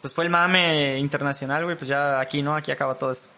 pues 0.03 0.13
fue 0.15 0.25
el 0.25 0.31
mame 0.31 0.99
internacional, 0.99 1.65
güey. 1.65 1.77
Pues 1.77 1.89
ya 1.89 2.21
aquí, 2.21 2.43
¿no? 2.43 2.55
Aquí 2.55 2.71
acaba 2.71 2.95
todo 2.97 3.11
esto. 3.11 3.29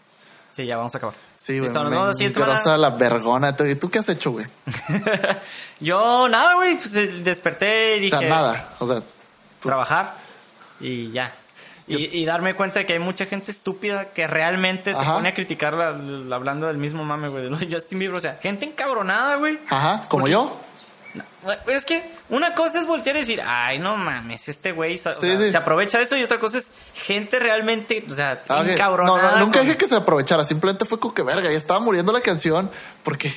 Sí, 0.51 0.67
ya 0.67 0.77
vamos 0.77 0.95
a 0.95 0.99
acabar. 0.99 1.15
Sí, 1.37 1.59
güey. 1.59 1.71
Me 1.73 1.91
vemos 1.91 2.67
la 2.79 2.91
vergona. 2.91 3.55
¿Y 3.69 3.75
tú 3.77 3.91
qué 3.91 4.01
has 4.01 4.09
hecho, 4.09 4.33
güey? 4.33 4.47
Yo, 5.81 6.29
nada, 6.29 6.55
güey. 6.55 6.77
Pues 6.77 6.97
eh, 6.97 7.07
desperté 7.23 7.97
y 7.97 7.99
O 7.99 8.03
dije. 8.03 8.19
sea, 8.19 8.29
nada. 8.29 8.69
O 8.81 8.87
sea, 8.87 9.03
Trabajar 9.61 10.15
y 10.81 11.11
ya. 11.11 11.33
Y, 11.89 12.19
y 12.19 12.25
darme 12.27 12.55
cuenta 12.55 12.81
de 12.81 12.87
que 12.87 12.93
hay 12.93 12.99
mucha 12.99 13.25
gente 13.27 13.51
estúpida 13.51 14.07
que 14.11 14.27
realmente 14.27 14.93
se 14.95 15.05
pone 15.05 15.31
a 15.31 15.35
criticar 15.35 15.73
la- 15.75 15.93
la- 15.93 16.37
hablando 16.37 16.67
del 16.67 16.77
mismo 16.77 17.05
mame, 17.05 17.29
güey, 17.29 17.49
de 17.49 17.69
Justin 17.75 17.99
Bieber. 17.99 18.17
O 18.17 18.21
sea, 18.21 18.39
gente 18.43 18.67
encabronada, 18.67 19.37
güey. 19.37 19.59
ajá, 19.71 20.03
como 20.09 20.29
yo. 20.29 20.55
No, 21.15 21.25
Es 21.73 21.87
que 21.87 22.05
una 22.29 22.55
cosa 22.55 22.79
es 22.79 22.87
voltear 22.87 23.17
y 23.17 23.21
decir, 23.21 23.41
ay, 23.45 23.79
no 23.79 23.97
mames, 23.97 24.49
este 24.49 24.73
güey 24.73 24.99
Sí, 24.99 25.09
sí. 25.21 25.51
se 25.51 25.57
aprovecha 25.57 25.97
de 25.97 26.05
eso 26.05 26.17
y 26.19 26.23
otra 26.23 26.39
cosa 26.39 26.59
es 26.59 26.71
gente 26.95 27.39
realmente, 27.39 28.05
o 28.09 28.13
sea, 28.13 28.43
Ah. 28.49 28.63
No, 28.63 28.71
encabronada. 28.71 29.33
no, 29.33 29.47
nunca 29.47 29.61
dije 29.63 29.77
que 29.79 29.87
se 29.89 29.97
aprovechara. 29.97 30.45
Simplemente 30.45 30.85
fue 30.85 31.01
como 31.01 31.15
que 31.15 31.23
verga. 31.23 31.51
Ya 31.51 31.57
estaba 31.57 31.81
muriendo 31.81 32.13
la 32.13 32.21
canción. 32.21 32.71
¿Por 33.03 33.17
qué? 33.17 33.33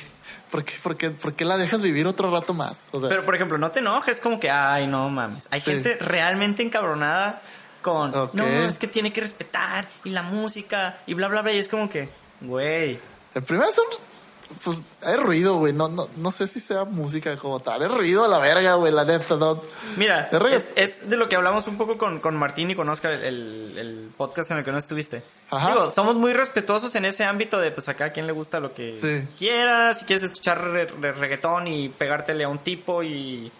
¿Por 0.50 0.64
qué, 0.64 0.74
por 0.82 0.96
qué, 0.98 1.10
por 1.10 1.32
qué 1.32 1.46
la 1.46 1.56
dejas 1.56 1.80
vivir 1.80 2.06
otro 2.06 2.30
rato 2.30 2.52
más? 2.52 2.84
O 2.92 3.00
sea, 3.00 3.08
Pero, 3.08 3.24
por 3.24 3.34
ejemplo, 3.34 3.56
no 3.56 3.70
te 3.70 3.78
enojes, 3.78 4.20
como 4.20 4.38
que, 4.38 4.50
ay, 4.50 4.86
no 4.86 5.08
mames. 5.08 5.48
Hay 5.50 5.62
Sí. 5.62 5.70
gente 5.72 5.96
realmente 5.98 6.62
encabronada 6.62 7.40
con, 7.82 8.14
Ok. 8.16 8.34
no, 8.34 8.44
es 8.46 8.78
que 8.78 8.86
tiene 8.88 9.12
que 9.12 9.20
respetar 9.20 9.86
y 10.04 10.10
la 10.10 10.22
música 10.22 10.98
y 11.06 11.14
bla, 11.14 11.28
bla, 11.28 11.42
bla. 11.42 11.52
Y 11.52 11.58
es 11.58 11.68
como 11.68 11.90
que, 11.90 12.08
güey. 12.40 12.98
el 13.34 13.42
primero 13.42 13.68
es 13.68 13.78
un. 13.78 13.84
Pues 14.64 14.82
es 15.06 15.16
ruido, 15.18 15.56
güey. 15.56 15.72
No, 15.72 15.88
no, 15.88 16.08
no 16.16 16.30
sé 16.30 16.46
si 16.46 16.60
sea 16.60 16.84
música 16.84 17.38
como 17.38 17.60
tal. 17.60 17.80
Es 17.82 17.90
ruido 17.90 18.24
a 18.24 18.28
la 18.28 18.38
verga, 18.38 18.74
güey. 18.74 18.92
La 18.92 19.02
neta, 19.06 19.36
no. 19.36 19.62
Mira, 19.96 20.28
es, 20.50 20.70
es 20.76 21.08
de 21.08 21.16
lo 21.16 21.26
que 21.26 21.36
hablamos 21.36 21.66
un 21.68 21.78
poco 21.78 21.96
con, 21.96 22.20
con 22.20 22.36
Martín 22.36 22.70
y 22.70 22.74
con 22.74 22.86
Oscar, 22.90 23.12
el, 23.12 23.74
el 23.78 24.10
podcast 24.14 24.50
en 24.50 24.58
el 24.58 24.64
que 24.64 24.70
no 24.72 24.76
estuviste. 24.76 25.22
Ajá. 25.48 25.70
Digo, 25.70 25.90
somos 25.90 26.16
muy 26.16 26.34
respetuosos 26.34 26.94
en 26.96 27.06
ese 27.06 27.24
ámbito 27.24 27.58
de, 27.60 27.70
pues 27.70 27.88
acá 27.88 28.06
a 28.06 28.10
quien 28.12 28.26
le 28.26 28.32
gusta 28.34 28.60
lo 28.60 28.74
que 28.74 28.90
Sí. 28.90 29.26
quiera. 29.38 29.94
Si 29.94 30.04
quieres 30.04 30.24
escuchar 30.24 30.60
re- 30.62 30.84
re- 30.84 31.12
reggaetón 31.12 31.66
y 31.68 31.88
pegártele 31.88 32.44
a 32.44 32.48
un 32.50 32.58
tipo 32.58 33.02
y 33.02 33.50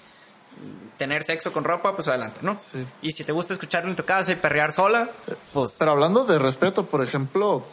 tener 1.03 1.25
sexo 1.25 1.53
con 1.53 1.65
ropa, 1.65 1.97
pues 1.97 2.07
adelante, 2.07 2.39
¿no? 2.43 2.57
Sí. 2.61 2.79
Y 3.03 3.11
si 3.11 3.25
te 3.25 3.33
gusta 3.33 3.55
escucharlo 3.55 3.91
en 3.91 3.97
tu 3.97 4.05
casa 4.05 4.31
y 4.31 4.37
perrear 4.37 4.73
sola, 4.73 5.11
pues... 5.53 5.75
Pero 5.81 5.91
hablando 5.91 6.25
de 6.25 6.39
respeto, 6.39 6.87
por 6.87 7.03
ejemplo, 7.03 7.65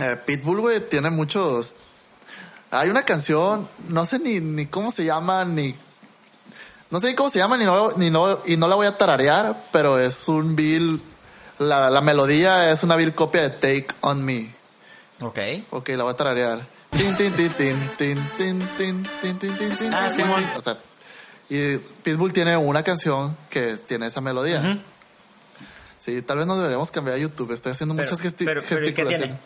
eh, 0.00 0.16
Pitbull, 0.24 0.60
güey, 0.60 0.78
tiene 0.88 1.10
muchos. 1.10 1.74
Hay 2.70 2.90
una 2.90 3.02
canción, 3.02 3.68
no 3.88 4.06
sé 4.06 4.20
ni, 4.20 4.38
ni 4.38 4.66
cómo 4.66 4.92
se 4.92 5.04
llama, 5.04 5.44
ni. 5.44 5.74
No 6.90 7.00
sé 7.00 7.08
ni 7.08 7.16
cómo 7.16 7.28
se 7.28 7.40
llama, 7.40 7.56
ni 7.56 7.64
no, 7.64 7.90
ni 7.96 8.08
no, 8.10 8.38
y 8.46 8.56
no 8.56 8.68
la 8.68 8.76
voy 8.76 8.86
a 8.86 8.96
tararear, 8.96 9.56
pero 9.72 9.98
es 9.98 10.28
un 10.28 10.54
bill. 10.54 11.02
La, 11.58 11.90
la 11.90 12.00
melodía 12.02 12.70
es 12.70 12.84
una 12.84 12.94
bill 12.94 13.14
copia 13.16 13.42
de 13.42 13.50
Take 13.50 13.88
on 14.00 14.24
Me. 14.24 14.54
Ok. 15.22 15.38
Ok, 15.70 15.88
la 15.88 16.04
voy 16.04 16.12
a 16.12 16.16
tararear. 16.16 16.60
Tin, 16.90 17.16
tin, 17.16 17.32
tin, 17.32 17.52
tin, 17.52 17.90
tin, 17.98 18.28
tin, 18.36 18.68
tin, 18.76 19.02
tin, 19.20 19.38
tin, 19.38 19.38
tin, 19.58 19.76
tin, 19.76 19.92
Ah, 19.94 20.08
tin, 20.08 20.24
Simón. 20.24 20.40
tin. 20.40 20.50
O 20.56 20.60
sea, 20.60 20.78
y 21.56 21.78
Pitbull 22.02 22.32
tiene 22.32 22.56
una 22.56 22.82
canción 22.82 23.36
que 23.50 23.76
tiene 23.76 24.06
esa 24.06 24.20
melodía. 24.20 24.60
Ujú. 24.60 24.80
Sí, 25.98 26.20
tal 26.22 26.38
vez 26.38 26.46
nos 26.46 26.58
deberíamos 26.58 26.90
cambiar 26.90 27.16
a 27.16 27.18
YouTube. 27.20 27.52
Estoy 27.52 27.72
haciendo 27.72 27.94
Pero- 27.94 28.06
muchas 28.06 28.20
gesti 28.20 28.44
pero- 28.44 28.62
pero 28.68 28.80
¿y 28.86 28.92
qué 28.92 29.02
gesticulaciones. 29.04 29.36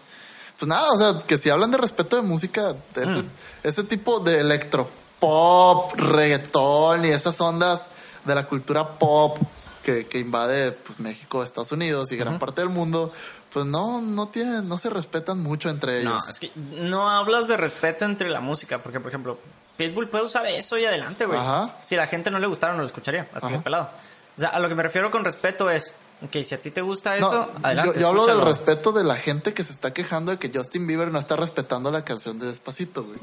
Pues 0.59 0.69
nada, 0.69 0.87
o 0.93 0.99
sea, 0.99 1.27
que 1.27 1.38
si 1.38 1.50
hablan 1.50 1.71
de 1.71 1.79
respeto 1.79 2.17
de 2.17 2.23
música, 2.23 2.73
de 2.95 3.03
ese, 3.03 3.23
Mm. 3.23 3.29
ese 3.62 3.85
tipo 3.85 4.19
de 4.21 4.41
electropop, 4.41 5.93
reggaetón 5.95 7.05
y 7.05 7.09
esas 7.09 7.41
ondas 7.41 7.87
de 8.25 8.35
la 8.35 8.47
cultura 8.47 8.99
pop 8.99 9.38
que, 9.85 10.07
que 10.07 10.19
invade 10.19 10.73
pues, 10.73 10.99
México, 11.00 11.43
Estados 11.45 11.71
Unidos 11.73 12.11
y 12.12 12.17
gran 12.17 12.38
parte 12.41 12.61
del 12.61 12.71
mundo, 12.71 13.12
pues 13.53 13.65
no, 13.65 14.03
no 14.03 14.29
tienen, 14.29 14.69
no 14.69 14.79
se 14.79 14.91
respetan 14.91 15.41
mucho 15.41 15.71
entre 15.71 16.00
ellos. 16.00 16.12
No, 16.25 16.31
es 16.31 16.38
que 16.41 16.50
no 16.57 17.09
hablas 17.09 17.47
de 17.49 17.57
respeto 17.57 18.05
entre 18.05 18.29
la 18.29 18.41
música, 18.41 18.83
porque 18.83 18.99
por 19.00 19.11
ejemplo, 19.11 19.38
Pitbull 19.78 20.08
puede 20.11 20.25
usar 20.25 20.44
eso 20.47 20.76
y 20.76 20.85
adelante, 20.85 21.25
güey. 21.25 21.38
Ajá. 21.38 21.76
Si 21.85 21.94
a 21.94 21.99
la 21.99 22.06
gente 22.06 22.30
no 22.30 22.38
le 22.38 22.47
gustara, 22.47 22.75
no 22.75 22.80
lo 22.80 22.87
escucharía, 22.87 23.26
así 23.32 23.50
de 23.50 23.58
pelado. 23.61 23.88
O 24.37 24.40
sea, 24.40 24.50
a 24.50 24.58
lo 24.61 24.68
que 24.68 24.75
me 24.75 24.82
refiero 24.82 25.11
con 25.11 25.25
respeto 25.25 25.70
es, 25.70 25.94
ok, 26.23 26.37
si 26.44 26.54
a 26.54 26.61
ti 26.61 26.70
te 26.70 26.80
gusta 26.82 27.16
eso, 27.16 27.32
No, 27.32 27.66
adelante. 27.66 27.94
yo, 27.94 28.00
yo 28.00 28.08
hablo 28.08 28.26
del 28.26 28.40
respeto 28.42 28.92
de 28.92 29.02
la 29.04 29.16
gente 29.16 29.54
que 29.54 29.64
se 29.64 29.73
está 29.73 29.92
quejando 29.92 30.30
de 30.32 30.38
que 30.38 30.50
Justin 30.56 30.87
Bieber 30.87 31.11
no 31.11 31.18
está 31.18 31.35
respetando 31.37 31.90
la 31.90 32.04
canción 32.04 32.38
de 32.38 32.47
Despacito, 32.47 33.04
güey. 33.04 33.18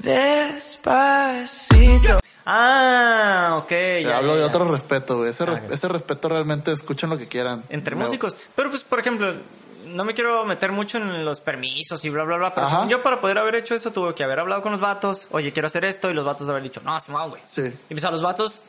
Despacito. 1.06 2.20
Ah, 2.46 3.56
ok. 3.62 3.68
Te 3.70 4.04
ya, 4.04 4.18
hablo 4.18 4.30
ya, 4.32 4.36
de 4.36 4.42
ya. 4.42 4.48
otro 4.48 4.66
respeto, 4.66 5.18
güey. 5.18 5.30
Ese, 5.32 5.44
Ah, 5.44 5.48
re- 5.48 5.54
ok. 5.66 5.72
ese 5.72 5.88
respeto 5.88 6.30
realmente 6.30 6.72
escuchen 6.72 7.10
lo 7.10 7.18
que 7.18 7.28
quieran. 7.28 7.64
Entre 7.70 7.96
músicos. 7.96 8.38
Pero 8.56 8.70
pues, 8.70 8.84
por 8.84 9.00
ejemplo, 9.00 9.34
no 9.96 10.04
me 10.04 10.14
quiero 10.14 10.46
meter 10.46 10.72
mucho 10.72 10.98
en 10.98 11.26
los 11.26 11.40
permisos 11.40 12.04
y 12.06 12.10
bla, 12.10 12.24
bla, 12.24 12.38
bla. 12.38 12.54
Pero 12.54 12.68
Ajá. 12.68 12.88
yo 12.88 13.02
para 13.02 13.20
poder 13.20 13.38
haber 13.38 13.56
hecho 13.56 13.74
eso 13.74 13.92
tuve 13.92 14.14
que 14.14 14.24
haber 14.24 14.40
hablado 14.40 14.62
con 14.62 14.72
los 14.72 14.82
vatos. 14.82 15.28
Oye, 15.32 15.52
quiero 15.52 15.68
hacer 15.68 15.86
esto. 15.86 16.10
Y 16.12 16.14
los 16.14 16.26
vatos 16.26 16.48
haber 16.50 16.64
dicho, 16.64 16.82
no, 16.84 17.00
Simón, 17.00 17.30
güey. 17.30 17.42
Sí. 17.46 17.64
Y 17.90 17.94
pues 17.94 18.04
a 18.06 18.12
los 18.12 18.22
vatos, 18.22 18.62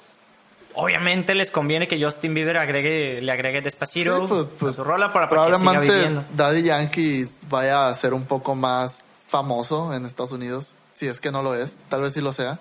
obviamente 0.75 1.35
les 1.35 1.51
conviene 1.51 1.89
que 1.89 2.03
Justin 2.03 2.33
Bieber 2.33 2.57
agregue, 2.57 3.21
le 3.21 3.33
agregue 3.33 3.61
despacito 3.61 4.17
Sí, 4.17 4.23
pues, 4.29 4.47
pues, 4.59 4.73
a 4.73 4.77
su 4.77 4.85
rola 4.85 5.13
para, 5.13 5.29
para 5.29 5.47
que 5.47 5.59
siga 5.59 5.59
probablemente 5.59 5.95
viviendo. 5.95 6.25
Daddy 6.35 6.63
Yankee 6.63 7.29
vaya 7.49 7.89
a 7.89 7.95
ser 7.95 8.15
un 8.15 8.25
poco 8.25 8.55
más 8.55 9.05
famoso 9.27 9.93
en 9.93 10.07
Estados 10.07 10.33
Unidos. 10.33 10.73
Si 10.95 11.07
es 11.07 11.21
que 11.21 11.31
no 11.31 11.43
lo 11.43 11.55
es, 11.55 11.79
tal 11.89 12.03
vez 12.03 12.15
sí 12.15 12.21
lo 12.21 12.33
sea. 12.33 12.59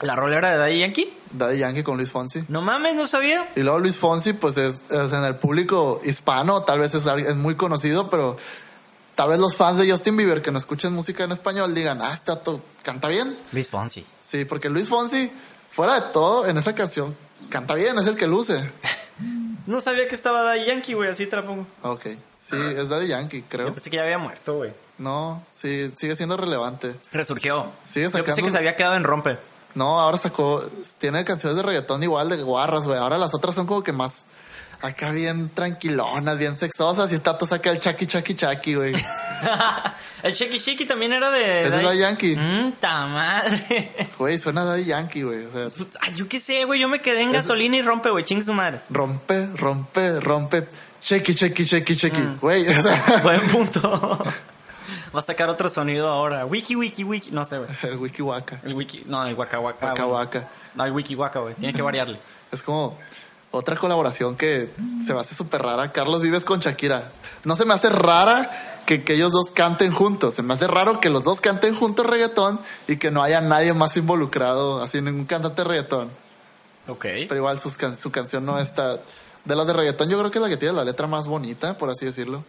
¿La 0.00 0.14
rola 0.14 0.36
era 0.36 0.52
de 0.52 0.58
Daddy 0.58 0.80
Yankee? 0.80 1.12
Daddy 1.32 1.58
Yankee 1.58 1.82
con 1.82 1.96
Luis 1.96 2.10
Fonsi. 2.10 2.44
No 2.48 2.60
mames, 2.60 2.94
no 2.94 3.06
sabía. 3.06 3.48
Y 3.56 3.60
luego 3.60 3.78
Luis 3.78 3.96
Fonsi, 3.96 4.34
pues 4.34 4.58
es, 4.58 4.82
es 4.90 5.12
en 5.12 5.24
el 5.24 5.36
público 5.36 6.00
hispano, 6.04 6.62
tal 6.64 6.80
vez 6.80 6.94
es, 6.94 7.06
es 7.06 7.36
muy 7.36 7.54
conocido, 7.54 8.10
pero 8.10 8.36
tal 9.14 9.30
vez 9.30 9.38
los 9.38 9.56
fans 9.56 9.78
de 9.78 9.90
Justin 9.90 10.16
Bieber 10.18 10.42
que 10.42 10.50
no 10.50 10.58
escuchen 10.58 10.92
música 10.92 11.24
en 11.24 11.32
español 11.32 11.74
digan, 11.74 12.02
ah, 12.02 12.12
está 12.12 12.36
todo, 12.42 12.60
canta 12.82 13.08
bien. 13.08 13.34
Luis 13.52 13.70
Fonsi. 13.70 14.04
Sí, 14.22 14.44
porque 14.44 14.68
Luis 14.68 14.88
Fonsi, 14.88 15.30
fuera 15.70 15.94
de 15.94 16.02
todo, 16.12 16.46
en 16.46 16.58
esa 16.58 16.74
canción, 16.74 17.16
canta 17.48 17.74
bien, 17.74 17.96
es 17.98 18.06
el 18.06 18.16
que 18.16 18.26
luce. 18.26 18.70
No 19.66 19.80
sabía 19.80 20.06
que 20.06 20.14
estaba 20.14 20.42
Daddy 20.44 20.64
Yankee, 20.66 20.92
güey, 20.94 21.10
así 21.10 21.26
te 21.26 21.34
la 21.34 21.44
pongo. 21.44 21.66
Ok, 21.82 22.02
sí, 22.40 22.54
es 22.56 22.88
Daddy 22.88 23.08
Yankee, 23.08 23.40
Yo 23.40 23.46
creo. 23.48 23.74
pensé 23.74 23.90
que 23.90 23.96
ya 23.96 24.04
había 24.04 24.16
muerto, 24.18 24.54
güey. 24.58 24.72
No, 24.98 25.42
sí, 25.52 25.90
sigue 25.96 26.14
siendo 26.14 26.36
relevante. 26.36 26.94
Resurgió. 27.10 27.72
Sigue 27.84 28.04
Yo 28.06 28.12
pensé 28.12 28.28
sacando- 28.30 28.44
que 28.46 28.52
se 28.52 28.58
había 28.58 28.76
quedado 28.76 28.94
en 28.94 29.02
rompe. 29.02 29.36
No, 29.76 30.00
ahora 30.00 30.18
sacó, 30.18 30.64
tiene 30.98 31.24
canciones 31.24 31.56
de 31.56 31.62
reggaetón 31.62 32.02
igual 32.02 32.28
de 32.30 32.42
guarras, 32.42 32.84
güey. 32.86 32.98
Ahora 32.98 33.18
las 33.18 33.34
otras 33.34 33.54
son 33.54 33.66
como 33.66 33.82
que 33.84 33.92
más 33.92 34.24
acá 34.80 35.10
bien 35.10 35.50
tranquilonas, 35.50 36.38
bien 36.38 36.54
sexosas 36.54 37.12
y 37.12 37.14
está 37.14 37.36
todo 37.38 37.48
saca 37.48 37.70
el 37.70 37.78
chaki 37.78 38.06
chaki 38.06 38.34
chaki, 38.34 38.74
güey. 38.74 38.94
el 40.22 40.32
Shiki 40.32 40.58
Shiki 40.58 40.86
también 40.86 41.12
era 41.12 41.30
de... 41.30 41.62
Es 41.62 41.70
de 41.70 41.82
Daddy 41.82 41.98
Yankee. 41.98 42.36
Mm, 42.36 42.72
ta 42.80 43.06
madre. 43.06 43.92
Güey, 44.18 44.38
suena 44.38 44.62
a 44.62 44.64
Daddy 44.64 44.84
Yankee, 44.86 45.22
güey. 45.22 45.44
O 45.44 45.52
sea, 45.52 45.70
Pues, 45.70 45.88
Ay, 46.00 46.14
yo 46.14 46.28
qué 46.28 46.40
sé, 46.40 46.64
güey. 46.64 46.80
Yo 46.80 46.88
me 46.88 47.00
quedé 47.00 47.20
en 47.20 47.32
gasolina 47.32 47.76
y 47.76 47.82
rompe, 47.82 48.10
güey. 48.10 48.24
Ching 48.24 48.42
su 48.42 48.54
madre. 48.54 48.80
rompe, 48.90 49.46
rompe, 49.54 50.20
rompe. 50.20 50.66
Shakey, 51.02 51.34
shakey, 51.34 51.66
shakey, 51.66 51.96
shakey. 51.96 52.36
Güey, 52.40 52.66
o 52.68 52.82
sea, 52.82 53.20
Buen 53.22 53.46
punto. 53.48 54.18
Va 55.16 55.20
a 55.20 55.22
sacar 55.22 55.48
otro 55.48 55.70
sonido 55.70 56.08
ahora. 56.08 56.44
Wiki, 56.44 56.76
wiki, 56.76 57.02
wiki. 57.02 57.30
No 57.30 57.44
sé, 57.46 57.56
güey. 57.58 57.70
el 57.84 57.96
wiki 57.96 58.20
waka. 58.22 58.60
El 58.64 58.74
wiki. 58.74 59.02
No, 59.06 59.24
el 59.26 59.34
waka 59.34 59.58
waka. 59.58 59.86
Waka 59.86 60.06
waka. 60.06 60.48
No, 60.74 60.84
el 60.84 60.92
wiki 60.92 61.14
waka, 61.14 61.40
güey. 61.40 61.54
Tiene 61.54 61.72
que 61.72 61.82
variarle. 61.82 62.18
Es 62.52 62.62
como 62.62 62.96
otra 63.50 63.76
colaboración 63.76 64.36
que 64.36 64.70
se 65.04 65.14
me 65.14 65.20
hace 65.20 65.34
súper 65.34 65.62
rara. 65.62 65.90
Carlos 65.90 66.20
Vives 66.22 66.44
con 66.44 66.60
Shakira. 66.60 67.10
No 67.44 67.56
se 67.56 67.64
me 67.64 67.72
hace 67.74 67.88
rara 67.88 68.50
que, 68.86 69.02
que 69.02 69.14
ellos 69.14 69.32
dos 69.32 69.50
canten 69.50 69.90
juntos. 69.92 70.34
Se 70.34 70.42
me 70.42 70.54
hace 70.54 70.66
raro 70.66 71.00
que 71.00 71.08
los 71.10 71.24
dos 71.24 71.40
canten 71.40 71.74
juntos 71.74 72.06
reggaetón 72.06 72.60
y 72.86 72.98
que 72.98 73.10
no 73.10 73.22
haya 73.22 73.40
nadie 73.40 73.72
más 73.74 73.96
involucrado, 73.96 74.80
así 74.82 75.00
ningún 75.00 75.24
cantante 75.24 75.62
de 75.62 75.68
reggaetón. 75.68 76.10
Ok. 76.88 77.02
Pero 77.28 77.36
igual 77.36 77.58
sus 77.58 77.76
can- 77.76 77.96
su 77.96 78.10
canción 78.12 78.44
no 78.46 78.58
está... 78.58 79.00
De 79.44 79.54
las 79.56 79.66
de 79.66 79.72
reggaetón 79.72 80.08
yo 80.08 80.18
creo 80.18 80.30
que 80.30 80.38
es 80.38 80.42
la 80.42 80.48
que 80.48 80.56
tiene 80.56 80.74
la 80.74 80.84
letra 80.84 81.06
más 81.06 81.26
bonita, 81.26 81.76
por 81.78 81.88
así 81.90 82.04
decirlo. 82.04 82.44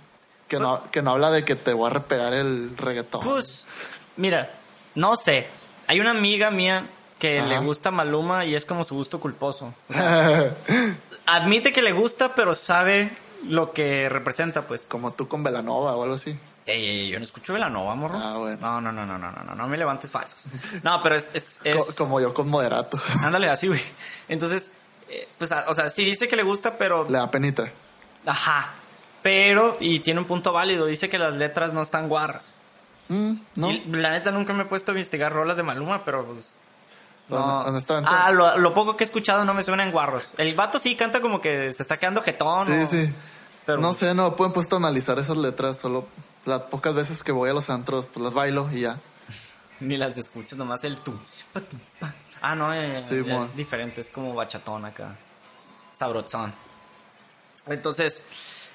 Que 0.47 0.59
no, 0.59 0.81
que 0.91 1.01
no 1.01 1.11
habla 1.11 1.29
de 1.31 1.43
que 1.43 1.55
te 1.55 1.73
voy 1.73 1.89
a 1.89 1.93
repegar 1.93 2.33
el 2.33 2.77
reggaetón. 2.77 3.21
Pues, 3.23 3.67
mira, 4.15 4.49
no 4.95 5.15
sé. 5.15 5.47
Hay 5.87 5.99
una 5.99 6.11
amiga 6.11 6.51
mía 6.51 6.85
que 7.19 7.39
Ajá. 7.39 7.47
le 7.49 7.59
gusta 7.59 7.91
Maluma 7.91 8.45
y 8.45 8.55
es 8.55 8.65
como 8.65 8.83
su 8.83 8.95
gusto 8.95 9.19
culposo. 9.19 9.73
O 9.89 9.93
sea, 9.93 10.53
admite 11.25 11.73
que 11.73 11.81
le 11.81 11.91
gusta, 11.91 12.33
pero 12.35 12.55
sabe 12.55 13.11
lo 13.47 13.71
que 13.73 14.07
representa, 14.09 14.61
pues. 14.67 14.85
Como 14.85 15.13
tú 15.13 15.27
con 15.27 15.43
Velanova 15.43 15.95
o 15.95 16.03
algo 16.03 16.15
así. 16.15 16.37
Ey, 16.65 16.83
ey, 16.85 16.99
ey, 17.01 17.09
yo 17.09 17.17
no 17.19 17.23
escucho 17.25 17.53
Velanova, 17.53 17.95
morro. 17.95 18.17
Ah, 18.21 18.37
bueno. 18.37 18.57
No, 18.61 18.81
no, 18.81 18.91
no, 18.91 19.05
no, 19.05 19.17
no, 19.17 19.31
no, 19.31 19.43
no, 19.43 19.55
no 19.55 19.67
me 19.67 19.77
levantes 19.77 20.11
falsos. 20.11 20.47
No, 20.83 21.01
pero 21.01 21.15
es... 21.17 21.27
es, 21.33 21.59
es- 21.63 21.75
Co- 21.75 21.85
como 21.97 22.19
yo 22.21 22.33
con 22.33 22.49
Moderato. 22.49 22.99
Ándale, 23.23 23.49
así, 23.49 23.67
güey. 23.67 23.81
Entonces, 24.27 24.69
eh, 25.09 25.27
pues, 25.37 25.51
o 25.67 25.73
sea, 25.73 25.89
sí 25.89 26.03
dice 26.05 26.27
que 26.27 26.35
le 26.35 26.43
gusta, 26.43 26.77
pero... 26.77 27.05
Le 27.09 27.17
da 27.17 27.31
penita. 27.31 27.69
Ajá. 28.25 28.73
Pero, 29.21 29.75
y 29.79 29.99
tiene 29.99 30.19
un 30.19 30.25
punto 30.27 30.53
válido, 30.53 30.85
dice 30.85 31.09
que 31.09 31.17
las 31.17 31.33
letras 31.33 31.73
no 31.73 31.81
están 31.81 32.07
guarras. 32.07 32.55
Mm, 33.09 33.33
¿No? 33.55 33.71
Y 33.71 33.79
la 33.87 34.11
neta 34.11 34.31
nunca 34.31 34.53
me 34.53 34.63
he 34.63 34.65
puesto 34.65 34.91
a 34.91 34.95
investigar 34.95 35.33
rolas 35.33 35.57
de 35.57 35.63
Maluma, 35.63 36.03
pero 36.05 36.25
pues... 36.25 36.55
No. 37.29 37.37
Hon- 37.37 37.67
honestamente. 37.69 38.09
Ah, 38.13 38.31
lo, 38.31 38.57
lo 38.57 38.73
poco 38.73 38.95
que 38.95 39.03
he 39.03 39.07
escuchado 39.07 39.43
no 39.43 39.53
me 39.53 39.61
suenan 39.63 39.91
guarros. 39.91 40.33
El 40.37 40.53
vato 40.55 40.79
sí 40.79 40.95
canta 40.95 41.19
como 41.19 41.41
que 41.41 41.73
se 41.73 41.81
está 41.83 41.97
quedando 41.97 42.21
jetón. 42.21 42.63
Sí, 42.65 42.71
o- 42.71 42.87
sí. 42.87 43.13
Pero, 43.65 43.81
No 43.81 43.93
sé, 43.93 44.13
no 44.13 44.35
pueden 44.37 44.53
puesto 44.53 44.77
a 44.77 44.79
analizar 44.79 45.19
esas 45.19 45.35
letras, 45.35 45.77
solo 45.77 46.07
Las 46.45 46.61
pocas 46.61 46.95
veces 46.95 47.23
que 47.23 47.33
voy 47.33 47.49
a 47.49 47.53
los 47.53 47.69
antros, 47.69 48.05
pues 48.05 48.23
las 48.23 48.33
bailo 48.33 48.69
y 48.71 48.81
ya. 48.81 48.97
Ni 49.81 49.97
las 49.97 50.15
escuchas, 50.17 50.57
nomás 50.57 50.85
el 50.85 50.95
tú. 50.97 51.13
Ah, 52.41 52.55
no, 52.55 52.73
eh, 52.73 53.01
Sí, 53.01 53.21
es 53.27 53.55
diferente, 53.57 53.99
es 53.99 54.09
como 54.09 54.33
bachatón 54.33 54.85
acá. 54.85 55.15
Sabrozón. 55.99 56.53
Entonces, 57.67 58.21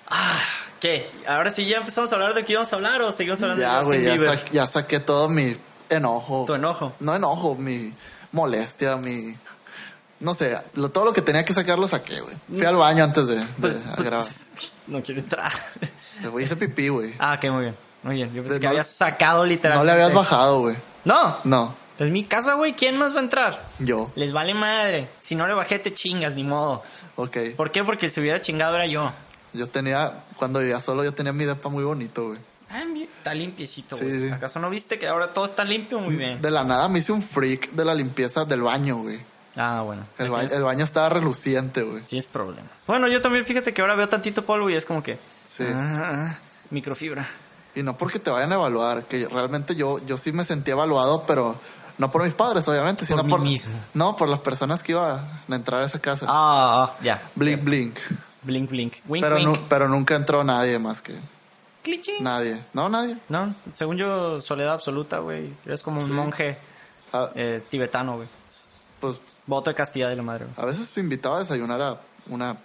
ah, 0.08 0.38
¿qué? 0.80 1.06
Ahora 1.26 1.50
sí 1.50 1.66
ya 1.66 1.78
empezamos 1.78 2.10
a 2.12 2.14
hablar 2.14 2.34
de 2.34 2.44
qué 2.44 2.52
íbamos 2.52 2.72
a 2.72 2.76
hablar 2.76 3.02
o 3.02 3.12
seguimos 3.12 3.42
hablando 3.42 3.62
Ya, 3.62 3.78
de 3.80 3.84
güey, 3.84 4.04
Justin 4.04 4.22
ya, 4.24 4.28
sa- 4.34 4.44
ya 4.52 4.66
saqué 4.66 5.00
todo 5.00 5.28
mi 5.28 5.56
enojo. 5.90 6.44
Tu 6.46 6.54
enojo. 6.54 6.92
No 7.00 7.14
enojo, 7.14 7.54
mi 7.54 7.92
molestia, 8.32 8.96
mi... 8.96 9.36
No 10.20 10.34
sé, 10.34 10.56
lo- 10.74 10.88
todo 10.90 11.04
lo 11.06 11.12
que 11.12 11.20
tenía 11.22 11.44
que 11.44 11.52
sacar 11.52 11.78
lo 11.78 11.88
saqué, 11.88 12.20
güey. 12.20 12.36
Fui 12.48 12.64
al 12.64 12.76
baño 12.76 13.02
antes 13.04 13.26
de, 13.26 13.36
de 13.36 13.44
Pues, 13.60 14.04
grabar. 14.04 14.26
No 14.86 15.02
quiero 15.02 15.20
entrar. 15.20 15.52
Güey, 16.30 16.44
hice 16.44 16.56
pipí, 16.56 16.88
güey. 16.88 17.14
Ah, 17.18 17.34
ok, 17.38 17.50
muy 17.50 17.62
bien. 17.62 17.76
Muy 18.04 18.14
bien. 18.16 18.32
Yo 18.32 18.42
pensé 18.42 18.54
De- 18.54 18.60
que 18.60 18.66
no- 18.66 18.70
habías 18.70 18.88
sacado 18.88 19.44
literalmente. 19.44 19.78
No 19.78 19.84
le 19.84 19.92
habías 20.02 20.14
bajado, 20.16 20.60
güey. 20.60 20.76
No. 21.04 21.36
No, 21.44 21.74
Es 21.98 22.08
mi 22.10 22.24
casa, 22.24 22.54
güey. 22.54 22.74
¿Quién 22.74 22.96
más 22.96 23.14
va 23.14 23.18
a 23.18 23.22
entrar? 23.22 23.62
yo. 23.80 24.10
Les 24.14 24.32
vale 24.32 24.54
madre. 24.54 25.08
Si 25.20 25.34
no 25.34 25.46
le 25.48 25.54
bajé, 25.54 25.78
te 25.80 25.92
chingas, 25.92 26.34
ni 26.34 26.44
modo. 26.44 26.82
Ok. 27.16 27.36
¿Por 27.56 27.72
qué? 27.72 27.82
Porque 27.82 28.08
se 28.10 28.20
hubiera 28.20 28.40
chingado 28.40 28.76
era 28.76 28.86
yo. 28.86 29.12
Yo 29.52 29.68
tenía, 29.68 30.12
cuando 30.36 30.60
vivía 30.60 30.80
solo, 30.80 31.04
yo 31.04 31.12
tenía 31.12 31.32
mi 31.32 31.44
depa 31.44 31.68
muy 31.68 31.84
bonito, 31.84 32.28
güey. 32.28 32.38
Ah, 32.70 32.82
está 33.18 33.34
limpiecito, 33.34 33.96
güey. 33.98 34.10
sí. 34.10 34.28
¿Acaso 34.30 34.58
no 34.58 34.70
viste 34.70 34.98
que 34.98 35.06
ahora 35.06 35.32
todo 35.34 35.44
está 35.44 35.62
limpio? 35.64 36.00
Muy 36.00 36.16
bien. 36.16 36.40
De 36.40 36.50
la 36.50 36.64
nada 36.64 36.88
me 36.88 37.00
hice 37.00 37.12
un 37.12 37.22
freak 37.22 37.70
de 37.72 37.84
la 37.84 37.94
limpieza 37.94 38.44
del 38.46 38.62
baño, 38.62 38.96
güey. 38.96 39.20
Ah, 39.56 39.82
bueno. 39.82 40.06
El, 40.18 40.30
ba- 40.30 40.44
baño 40.60 40.82
estaba 40.84 41.10
reluciente, 41.10 41.82
güey. 41.82 42.02
Tienes 42.04 42.26
problemas. 42.26 42.70
Bueno, 42.86 43.08
yo 43.08 43.20
también 43.20 43.44
fíjate 43.44 43.74
que 43.74 43.82
ahora 43.82 43.94
veo 43.94 44.08
tantito 44.08 44.42
polvo 44.46 44.70
y 44.70 44.74
es 44.74 44.86
como 44.86 45.02
que... 45.02 45.18
Sí. 45.44 45.64
ah, 45.70 46.38
microfibra. 46.70 47.26
Y 47.74 47.82
no 47.82 47.96
porque 47.98 48.18
te 48.18 48.30
vayan 48.30 48.52
a 48.52 48.54
evaluar, 48.54 49.04
que 49.04 49.28
realmente 49.28 49.74
yo, 49.76 49.98
yo 50.06 50.16
sí 50.16 50.32
me 50.32 50.44
sentí 50.44 50.70
evaluado, 50.70 51.24
pero 51.26 51.56
no 51.98 52.10
por 52.10 52.22
mis 52.24 52.32
padres, 52.32 52.66
obviamente, 52.68 53.04
sino 53.04 53.22
mí 53.22 53.30
por 53.30 53.42
mismo. 53.42 53.74
No, 53.92 54.16
por 54.16 54.28
las 54.30 54.40
personas 54.40 54.82
que 54.82 54.92
iban 54.92 55.20
a 55.50 55.54
entrar 55.54 55.82
a 55.82 55.86
esa 55.86 55.98
casa. 55.98 56.24
Ah, 56.28 56.84
ah, 56.88 56.96
ya. 57.02 57.20
Blink, 57.34 57.62
blink. 57.62 57.96
Blink, 58.42 58.70
blink. 58.70 58.94
Wink, 59.08 59.22
Pero, 59.24 59.36
wink. 59.36 59.46
nu- 59.46 59.66
pero 59.68 59.88
nunca 59.88 60.16
entró 60.16 60.42
nadie 60.42 60.78
más 60.78 61.00
que 61.00 61.14
Clichín. 61.82 62.16
nadie. 62.22 62.58
No, 62.72 62.88
nadie. 62.88 63.16
No, 63.28 63.54
según 63.74 63.96
yo, 63.96 64.40
soledad 64.40 64.72
absoluta, 64.74 65.18
güey. 65.18 65.52
Eres 65.64 65.82
como 65.82 66.00
un 66.02 66.12
monje 66.12 66.58
Ah, 67.12 67.30
eh, 67.34 67.62
tibetano, 67.70 68.16
güey. 68.16 68.28
pues 69.00 69.20
Voto 69.46 69.70
de 69.70 69.74
castidad 69.74 70.08
de 70.08 70.16
la 70.16 70.22
madre, 70.22 70.44
güey. 70.46 70.54
a 70.56 70.64
veces 70.66 70.92
me 70.96 71.02
invitaba 71.02 71.36
a 71.36 71.38
desayunar 71.40 71.80
a 71.82 72.00
una 72.28 72.56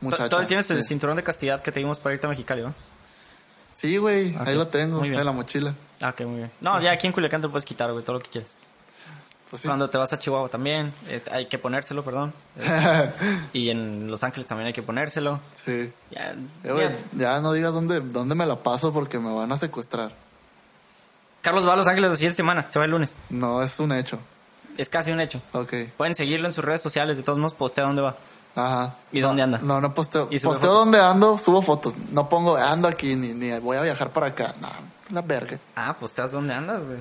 muchacha. 0.00 0.28
Todavía 0.28 0.48
tienes 0.48 0.70
el 0.70 0.82
cinturón 0.84 1.16
de 1.16 1.22
castidad 1.22 1.60
que 1.62 1.70
te 1.72 1.80
dimos 1.80 1.98
para 1.98 2.14
irte 2.14 2.26
a 2.26 2.30
Mexicali, 2.30 2.62
¿no? 2.62 2.74
Sí, 3.74 3.96
güey, 3.98 4.34
ahí 4.46 4.54
lo 4.54 4.66
tengo, 4.68 4.98
muy 5.00 5.08
bien. 5.10 5.20
en 5.20 5.26
la 5.26 5.32
mochila. 5.32 5.74
Ah, 6.00 6.10
ok, 6.10 6.20
muy 6.22 6.36
bien. 6.38 6.50
No, 6.60 6.80
ya 6.80 6.92
aquí 6.92 7.06
en 7.06 7.12
Culiacán 7.12 7.40
te 7.40 7.48
lo 7.48 7.50
puedes 7.50 7.64
quitar, 7.66 7.92
güey, 7.92 8.04
todo 8.04 8.14
lo 8.16 8.22
que 8.22 8.30
quieras. 8.30 8.54
Pues 9.54 9.62
sí. 9.62 9.68
Cuando 9.68 9.88
te 9.88 9.96
vas 9.98 10.12
a 10.12 10.18
Chihuahua 10.18 10.48
también, 10.48 10.92
eh, 11.06 11.22
hay 11.30 11.46
que 11.46 11.60
ponérselo, 11.60 12.02
perdón. 12.04 12.34
Eh, 12.58 13.12
y 13.52 13.70
en 13.70 14.10
Los 14.10 14.24
Ángeles 14.24 14.48
también 14.48 14.66
hay 14.66 14.72
que 14.72 14.82
ponérselo. 14.82 15.38
sí. 15.64 15.92
Ya, 16.10 16.32
Eh, 16.64 16.96
ya. 17.12 17.36
ya 17.36 17.40
no 17.40 17.52
digas 17.52 17.72
dónde, 17.72 18.00
dónde 18.00 18.34
me 18.34 18.46
la 18.46 18.56
paso 18.64 18.92
porque 18.92 19.20
me 19.20 19.32
van 19.32 19.52
a 19.52 19.56
secuestrar. 19.58 20.10
Carlos 21.40 21.68
va 21.68 21.74
a 21.74 21.76
Los 21.76 21.86
Ángeles 21.86 22.10
la 22.10 22.16
siguiente 22.16 22.36
semana, 22.38 22.66
se 22.68 22.80
va 22.80 22.84
el 22.84 22.90
lunes. 22.90 23.14
No, 23.30 23.62
es 23.62 23.78
un 23.78 23.92
hecho. 23.92 24.18
Es 24.76 24.88
casi 24.88 25.12
un 25.12 25.20
hecho. 25.20 25.40
Ok. 25.52 25.72
Pueden 25.96 26.16
seguirlo 26.16 26.48
en 26.48 26.52
sus 26.52 26.64
redes 26.64 26.82
sociales, 26.82 27.16
de 27.16 27.22
todos 27.22 27.38
modos 27.38 27.54
postea 27.54 27.84
dónde 27.84 28.02
va. 28.02 28.16
Ajá. 28.56 28.96
¿Y 29.12 29.20
No, 29.20 29.28
dónde 29.28 29.42
anda? 29.42 29.58
No, 29.62 29.80
no 29.80 29.94
posteo. 29.94 30.26
¿Y 30.32 30.40
sube 30.40 30.54
Posteo 30.54 30.70
fotos? 30.72 30.84
donde 30.84 31.00
ando, 31.00 31.38
subo 31.38 31.62
fotos. 31.62 31.94
No 32.10 32.28
pongo 32.28 32.56
ando 32.56 32.88
aquí 32.88 33.14
ni, 33.14 33.34
ni 33.34 33.56
voy 33.60 33.76
a 33.76 33.82
viajar 33.82 34.10
para 34.12 34.26
acá. 34.26 34.52
No, 34.60 34.68
la 35.10 35.22
verga. 35.22 35.60
Ah, 35.76 35.94
posteas 36.00 36.32
dónde 36.32 36.54
andas, 36.54 36.82
güey. 36.84 36.98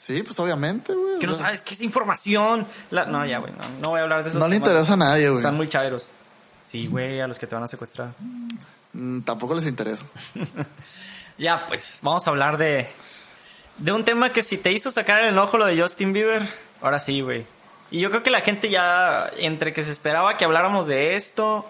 Sí, 0.00 0.22
pues 0.22 0.38
obviamente, 0.40 0.94
güey. 0.94 1.18
Que 1.18 1.26
no 1.26 1.34
sabes 1.34 1.60
qué 1.60 1.74
es 1.74 1.82
información. 1.82 2.66
La- 2.90 3.04
No, 3.04 3.26
ya, 3.26 3.36
güey, 3.38 3.52
no, 3.52 3.68
no 3.82 3.88
voy 3.90 4.00
a 4.00 4.04
hablar 4.04 4.24
de 4.24 4.30
eso. 4.30 4.38
No 4.38 4.48
le 4.48 4.56
interesa 4.56 4.94
a 4.94 4.96
nadie, 4.96 5.28
güey. 5.28 5.40
Están 5.40 5.56
muy 5.56 5.68
chairos. 5.68 6.08
Sí, 6.64 6.86
güey, 6.86 7.20
a 7.20 7.26
los 7.26 7.38
que 7.38 7.46
te 7.46 7.54
van 7.54 7.64
a 7.64 7.68
secuestrar. 7.68 8.08
Mm, 8.94 9.20
Tampoco 9.20 9.54
les 9.54 9.66
interesa. 9.66 10.04
Ya, 11.38 11.66
pues, 11.68 12.00
vamos 12.02 12.26
a 12.26 12.30
hablar 12.30 12.56
de... 12.58 12.86
De 13.78 13.92
un 13.92 14.04
tema 14.04 14.30
que 14.32 14.42
si 14.42 14.58
te 14.58 14.72
hizo 14.72 14.90
sacar 14.90 15.22
el 15.22 15.30
enojo 15.30 15.56
lo 15.56 15.64
de 15.64 15.80
Justin 15.80 16.12
Bieber, 16.12 16.46
ahora 16.82 16.98
sí, 16.98 17.22
güey. 17.22 17.46
Y 17.90 18.00
yo 18.00 18.10
creo 18.10 18.22
que 18.22 18.30
la 18.30 18.42
gente 18.42 18.68
ya, 18.68 19.30
entre 19.38 19.72
que 19.72 19.82
se 19.84 19.90
esperaba 19.92 20.36
que 20.36 20.44
habláramos 20.44 20.86
de 20.86 21.16
esto, 21.16 21.66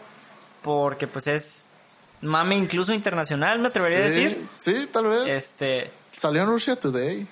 porque 0.62 1.06
pues 1.06 1.28
es 1.28 1.66
mame 2.20 2.56
incluso 2.56 2.92
internacional, 2.94 3.60
me 3.60 3.68
atrevería 3.68 3.98
a 3.98 4.02
decir. 4.02 4.44
Sí, 4.58 4.88
tal 4.92 5.06
vez. 5.06 5.26
Este, 5.28 5.90
Salió 6.12 6.42
en 6.42 6.48
Russia 6.48 6.74
Today. 6.74 7.26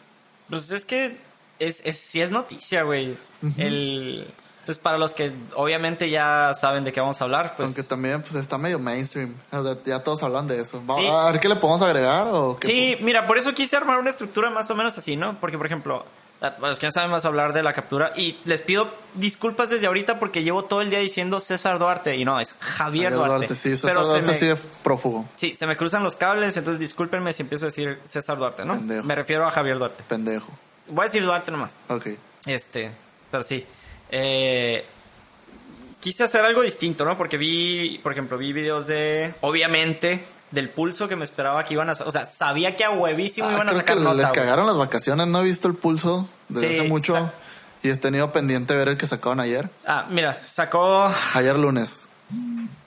Pues 0.49 0.71
es 0.71 0.85
que 0.85 1.17
es, 1.59 1.83
es, 1.85 1.99
sí 1.99 2.21
es 2.21 2.31
noticia, 2.31 2.83
güey. 2.83 3.17
El, 3.57 4.27
pues 4.69 4.77
para 4.77 4.99
los 4.99 5.15
que 5.15 5.33
obviamente 5.55 6.11
ya 6.11 6.53
saben 6.53 6.85
de 6.85 6.93
qué 6.93 7.01
vamos 7.01 7.21
a 7.21 7.25
hablar, 7.25 7.55
pues... 7.57 7.71
Aunque 7.71 7.89
también 7.89 8.21
pues 8.21 8.35
está 8.35 8.59
medio 8.59 8.79
mainstream. 8.79 9.35
O 9.51 9.63
sea, 9.63 9.77
ya 9.85 10.03
todos 10.03 10.23
hablan 10.23 10.47
de 10.47 10.61
eso. 10.61 10.83
Sí. 10.95 11.07
A 11.07 11.31
ver 11.31 11.41
qué 11.41 11.49
le 11.49 11.57
podemos 11.57 11.81
agregar 11.81 12.29
o 12.31 12.59
qué 12.59 12.67
Sí, 12.67 12.97
mira, 13.01 13.27
por 13.27 13.39
eso 13.39 13.55
quise 13.55 13.77
armar 13.77 13.99
una 13.99 14.11
estructura 14.11 14.51
más 14.51 14.71
o 14.71 14.75
menos 14.75 14.99
así, 14.99 15.17
¿no? 15.17 15.39
Porque, 15.41 15.57
por 15.57 15.67
ejemplo, 15.67 16.05
para 16.41 16.57
los 16.69 16.79
que 16.79 16.87
no 16.87 16.93
saben 16.93 17.11
más 17.11 17.25
hablar 17.25 17.53
de 17.53 17.63
la 17.63 17.73
captura, 17.73 18.13
y 18.17 18.39
les 18.45 18.61
pido 18.61 18.89
disculpas 19.15 19.71
desde 19.71 19.87
ahorita 19.89 20.19
porque 20.21 20.43
llevo 20.43 20.65
todo 20.65 20.81
el 20.83 20.91
día 20.91 21.01
diciendo 21.01 21.41
César 21.41 21.79
Duarte, 21.79 22.17
y 22.17 22.25
no, 22.25 22.39
es 22.41 22.55
Javier, 22.61 22.77
Javier 22.79 23.13
Duarte. 23.13 23.29
Duarte, 23.47 23.55
sí, 23.57 23.71
César 23.71 23.91
Pero 23.91 24.07
Duarte 24.07 24.27
me- 24.29 24.35
sigue 24.35 24.55
prófugo. 24.83 25.29
Sí, 25.37 25.55
se 25.55 25.67
me 25.67 25.77
cruzan 25.77 26.03
los 26.05 26.15
cables, 26.17 26.57
entonces 26.57 26.79
discúlpenme 26.81 27.33
si 27.33 27.43
empiezo 27.43 27.67
a 27.67 27.69
decir 27.69 27.99
César 28.07 28.39
Duarte, 28.39 28.65
¿no? 28.65 28.75
Pendejo. 28.75 29.05
Me 29.05 29.15
refiero 29.15 29.47
a 29.47 29.51
Javier 29.51 29.79
Duarte. 29.79 30.05
Pendejo. 30.09 30.49
Voy 30.89 31.03
a 31.03 31.05
decir 31.07 31.23
Duarte 31.25 31.51
nomás. 31.51 31.77
Ok. 31.89 32.07
Este, 32.47 32.91
pero 33.31 33.43
sí. 33.43 33.67
Eh, 34.11 34.85
quise 36.01 36.25
hacer 36.25 36.45
algo 36.45 36.63
distinto, 36.63 37.05
¿no? 37.05 37.19
Porque 37.19 37.37
vi, 37.37 37.99
por 38.03 38.13
ejemplo, 38.13 38.39
vi 38.39 38.53
videos 38.53 38.87
de, 38.87 39.35
obviamente, 39.41 40.25
del 40.51 40.71
pulso 40.71 41.09
que 41.09 41.17
me 41.17 41.25
esperaba 41.25 41.63
que 41.65 41.75
iban 41.75 41.89
a, 41.91 41.93
o 41.93 42.13
sea, 42.13 42.25
sabía 42.27 42.75
que 42.77 42.85
a 42.85 42.91
huevísimo 42.91 43.49
Ah, 43.49 43.53
iban 43.55 43.69
a 43.69 43.75
sacar 43.75 43.97
que 43.99 44.03
nota. 44.03 44.15
les 44.17 44.27
cagaron 44.29 44.67
las 44.67 44.77
vacaciones. 44.77 45.27
No 45.27 45.41
he 45.41 45.45
visto 45.45 45.69
el 45.69 45.75
pulso 45.75 46.29
desde 46.49 46.73
Sí, 46.75 46.81
hace 46.81 46.89
mucho. 46.89 47.31
Y 47.83 47.91
he 47.91 47.97
tenido 47.97 48.33
pendiente 48.33 48.77
ver 48.77 48.89
el 48.89 48.97
que 48.97 49.07
sacaron 49.07 49.41
ayer. 49.41 49.71
Ah, 49.87 50.07
mira, 50.11 50.35
sacó, 50.35 51.11
Ayer 51.35 51.57
lunes. 51.59 52.07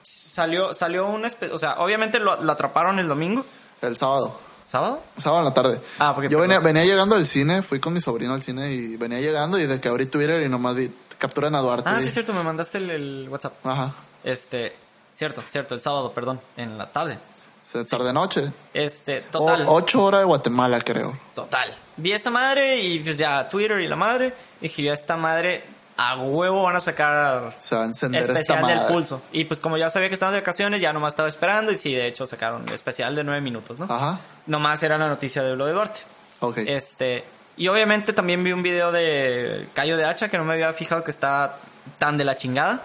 salió, 0.04 0.74
salió 0.74 1.26
especie, 1.26 1.54
o 1.54 1.58
sea, 1.58 1.76
obviamente 1.80 2.20
lo, 2.20 2.42
lo 2.42 2.52
atraparon 2.52 3.00
el 3.00 3.08
domingo. 3.08 3.46
El 3.82 3.98
sábado. 3.98 4.40
¿Sábado? 4.64 5.02
Sábado 5.18 5.40
en 5.42 5.46
la 5.46 5.54
tarde. 5.54 5.82
Ah, 6.00 6.14
porque- 6.14 6.30
Yo 6.30 6.40
venía, 6.40 6.60
venía 6.60 6.86
llegando 6.86 7.16
del 7.16 7.26
cine, 7.28 7.62
fui 7.62 7.80
con 7.80 7.94
mi 7.94 8.00
sobrino 8.02 8.34
al 8.34 8.44
cine 8.44 8.72
y 8.72 8.96
venía 8.96 9.20
llegando 9.20 9.60
y 9.60 9.66
de 9.66 9.80
que 9.82 9.90
abrí 9.90 10.06
Twitter 10.06 10.46
y 10.46 10.50
nomás 10.50 10.76
vi 10.76 10.90
capturan 11.18 11.56
a 11.56 11.60
Duarte. 11.62 11.90
Ah, 11.90 11.98
y- 11.98 12.02
sí, 12.02 12.08
es 12.10 12.14
cierto, 12.14 12.32
me 12.34 12.44
mandaste 12.44 12.78
el, 12.78 12.90
el 12.90 13.28
WhatsApp. 13.30 13.54
Ajá. 13.66 13.94
Este, 14.24 14.76
cierto, 15.14 15.44
cierto, 15.50 15.74
el 15.74 15.82
sábado, 15.82 16.12
perdón, 16.14 16.40
en 16.58 16.78
la 16.78 16.88
tarde. 16.92 17.18
Se 17.62 17.86
tarde 17.86 18.12
noche. 18.12 18.52
Este, 18.74 19.20
O- 19.34 19.40
total. 19.40 19.66
ocho 19.68 20.04
horas 20.04 20.22
de 20.22 20.26
Guatemala, 20.26 20.80
creo. 20.82 21.16
Total. 21.36 21.74
Vi 21.98 22.12
esa 22.12 22.30
madre 22.32 22.78
y 22.82 23.00
pues 23.00 23.18
ya 23.18 23.48
Twitter 23.50 23.80
y 23.82 23.88
la 23.88 23.96
madre. 23.96 24.34
Y 24.60 24.64
dije, 24.64 24.84
ya 24.84 24.94
esta 24.94 25.16
madre 25.16 25.64
a 25.98 26.18
huevo 26.18 26.64
van 26.64 26.76
a 26.76 26.80
sacar 26.80 27.54
Se 27.60 27.76
va 27.76 27.84
a 27.84 27.86
encender 27.86 28.22
esta 28.22 28.34
especial 28.34 28.62
madre. 28.62 28.76
del 28.78 28.88
pulso. 28.88 29.22
Y 29.32 29.44
pues 29.46 29.60
como 29.60 29.78
ya 29.78 29.90
sabía 29.92 30.08
que 30.08 30.16
estaban 30.16 30.34
de 30.34 30.40
vacaciones, 30.42 30.82
ya 30.82 30.92
nomás 30.94 31.14
estaba 31.14 31.30
esperando. 31.30 31.72
Y 31.72 31.78
sí, 31.78 31.94
de 31.94 32.08
hecho 32.08 32.26
sacaron 32.26 32.68
especial 32.70 33.16
de 33.16 33.24
nueve 33.24 33.42
minutos, 33.42 33.78
¿no? 33.78 33.86
Ajá. 33.88 34.20
Nomás 34.48 34.82
era 34.82 34.98
la 34.98 35.08
noticia 35.08 35.44
de 35.44 35.56
lo 35.56 35.66
de 35.68 35.74
Duarte. 35.74 36.00
Ok. 36.40 36.58
Este, 36.66 37.24
y 37.58 37.68
obviamente 37.68 38.14
también 38.14 38.44
vi 38.44 38.52
un 38.54 38.64
video 38.64 38.92
de 38.92 39.68
Cayo 39.76 39.98
de 39.98 40.06
Hacha 40.06 40.30
que 40.30 40.38
no 40.40 40.44
me 40.46 40.54
había 40.54 40.74
fijado 40.74 41.04
que 41.04 41.12
está 41.12 41.58
tan 42.00 42.18
de 42.18 42.26
la 42.26 42.36
chingada. 42.36 42.82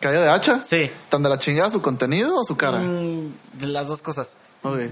¿Calle 0.00 0.18
de 0.18 0.28
hacha? 0.28 0.64
Sí. 0.64 0.90
¿Tan 1.08 1.22
de 1.22 1.28
la 1.28 1.38
chingada 1.38 1.70
su 1.70 1.82
contenido 1.82 2.40
o 2.40 2.44
su 2.44 2.56
cara? 2.56 2.78
Mm, 2.78 3.32
las 3.60 3.88
dos 3.88 4.00
cosas. 4.02 4.36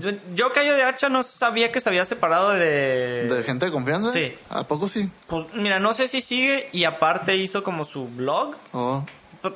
Yo, 0.01 0.11
yo 0.33 0.53
Cayo 0.53 0.75
de 0.75 0.85
Hacha 0.85 1.09
no 1.09 1.23
sabía 1.25 1.73
que 1.73 1.81
se 1.81 1.89
había 1.89 2.05
separado 2.05 2.51
de... 2.51 3.27
¿De 3.29 3.43
gente 3.43 3.67
de 3.67 3.73
confianza? 3.73 4.13
Sí. 4.13 4.33
¿A 4.49 4.63
poco 4.65 4.89
sí? 4.89 5.11
Pues, 5.27 5.47
mira, 5.55 5.81
no 5.81 5.93
sé 5.93 6.07
si 6.07 6.21
sigue 6.21 6.69
y 6.73 6.85
aparte 6.85 7.35
hizo 7.37 7.65
como 7.65 7.85
su 7.85 8.07
blog, 8.07 8.55
Oh. 8.73 9.05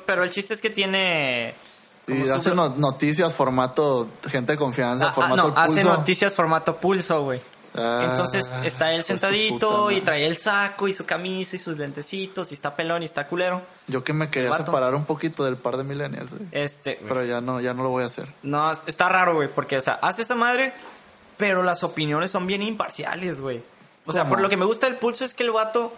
pero 0.05 0.23
el 0.23 0.29
chiste 0.29 0.53
es 0.53 0.61
que 0.61 0.69
tiene... 0.69 1.53
Y 2.07 2.27
hace 2.29 2.53
no- 2.53 2.69
noticias 2.77 3.33
formato 3.33 4.09
gente 4.27 4.53
de 4.53 4.57
confianza, 4.57 5.05
Ah, 5.05 5.09
ah, 5.11 5.13
formato 5.13 5.35
no, 5.37 5.47
el 5.47 5.53
pulso. 5.53 5.71
hace 5.79 5.83
noticias 5.85 6.35
formato 6.35 6.75
pulso, 6.75 7.23
güey. 7.23 7.39
Ah, 7.73 8.07
Entonces 8.11 8.53
está 8.65 8.91
él 8.91 8.97
pues 8.97 9.07
sentadito 9.07 9.91
y 9.91 10.01
trae 10.01 10.27
el 10.27 10.37
saco 10.37 10.87
y 10.89 10.93
su 10.93 11.05
camisa 11.05 11.55
y 11.55 11.59
sus 11.59 11.77
lentecitos 11.77 12.51
y 12.51 12.55
está 12.55 12.75
pelón 12.75 13.01
y 13.01 13.05
está 13.05 13.27
culero. 13.27 13.61
Yo 13.87 14.03
que 14.03 14.11
me 14.11 14.29
quería 14.29 14.55
separar 14.57 14.93
un 14.93 15.05
poquito 15.05 15.45
del 15.45 15.55
par 15.55 15.77
de 15.77 15.83
millennials, 15.85 16.35
güey. 16.35 16.49
Este, 16.51 16.99
Pero 17.07 17.23
ya 17.23 17.39
no, 17.39 17.61
ya 17.61 17.73
no 17.73 17.83
lo 17.83 17.89
voy 17.89 18.03
a 18.03 18.07
hacer. 18.07 18.27
no, 18.43 18.71
está 18.87 19.07
raro, 19.07 19.35
güey, 19.35 19.47
porque, 19.47 19.77
o 19.77 19.81
sea, 19.81 19.93
hace 20.01 20.23
esa 20.23 20.35
madre, 20.35 20.73
pero 21.37 21.63
las 21.63 21.83
opiniones 21.83 22.29
son 22.31 22.45
bien 22.45 22.61
imparciales, 22.61 23.39
güey. 23.39 23.63
O 24.05 24.11
sea, 24.13 24.27
por 24.27 24.41
lo 24.41 24.49
que 24.49 24.57
me 24.57 24.65
gusta 24.65 24.87
del 24.87 24.97
pulso 24.97 25.23
es 25.23 25.33
que 25.33 25.43
el 25.43 25.51
vato, 25.51 25.93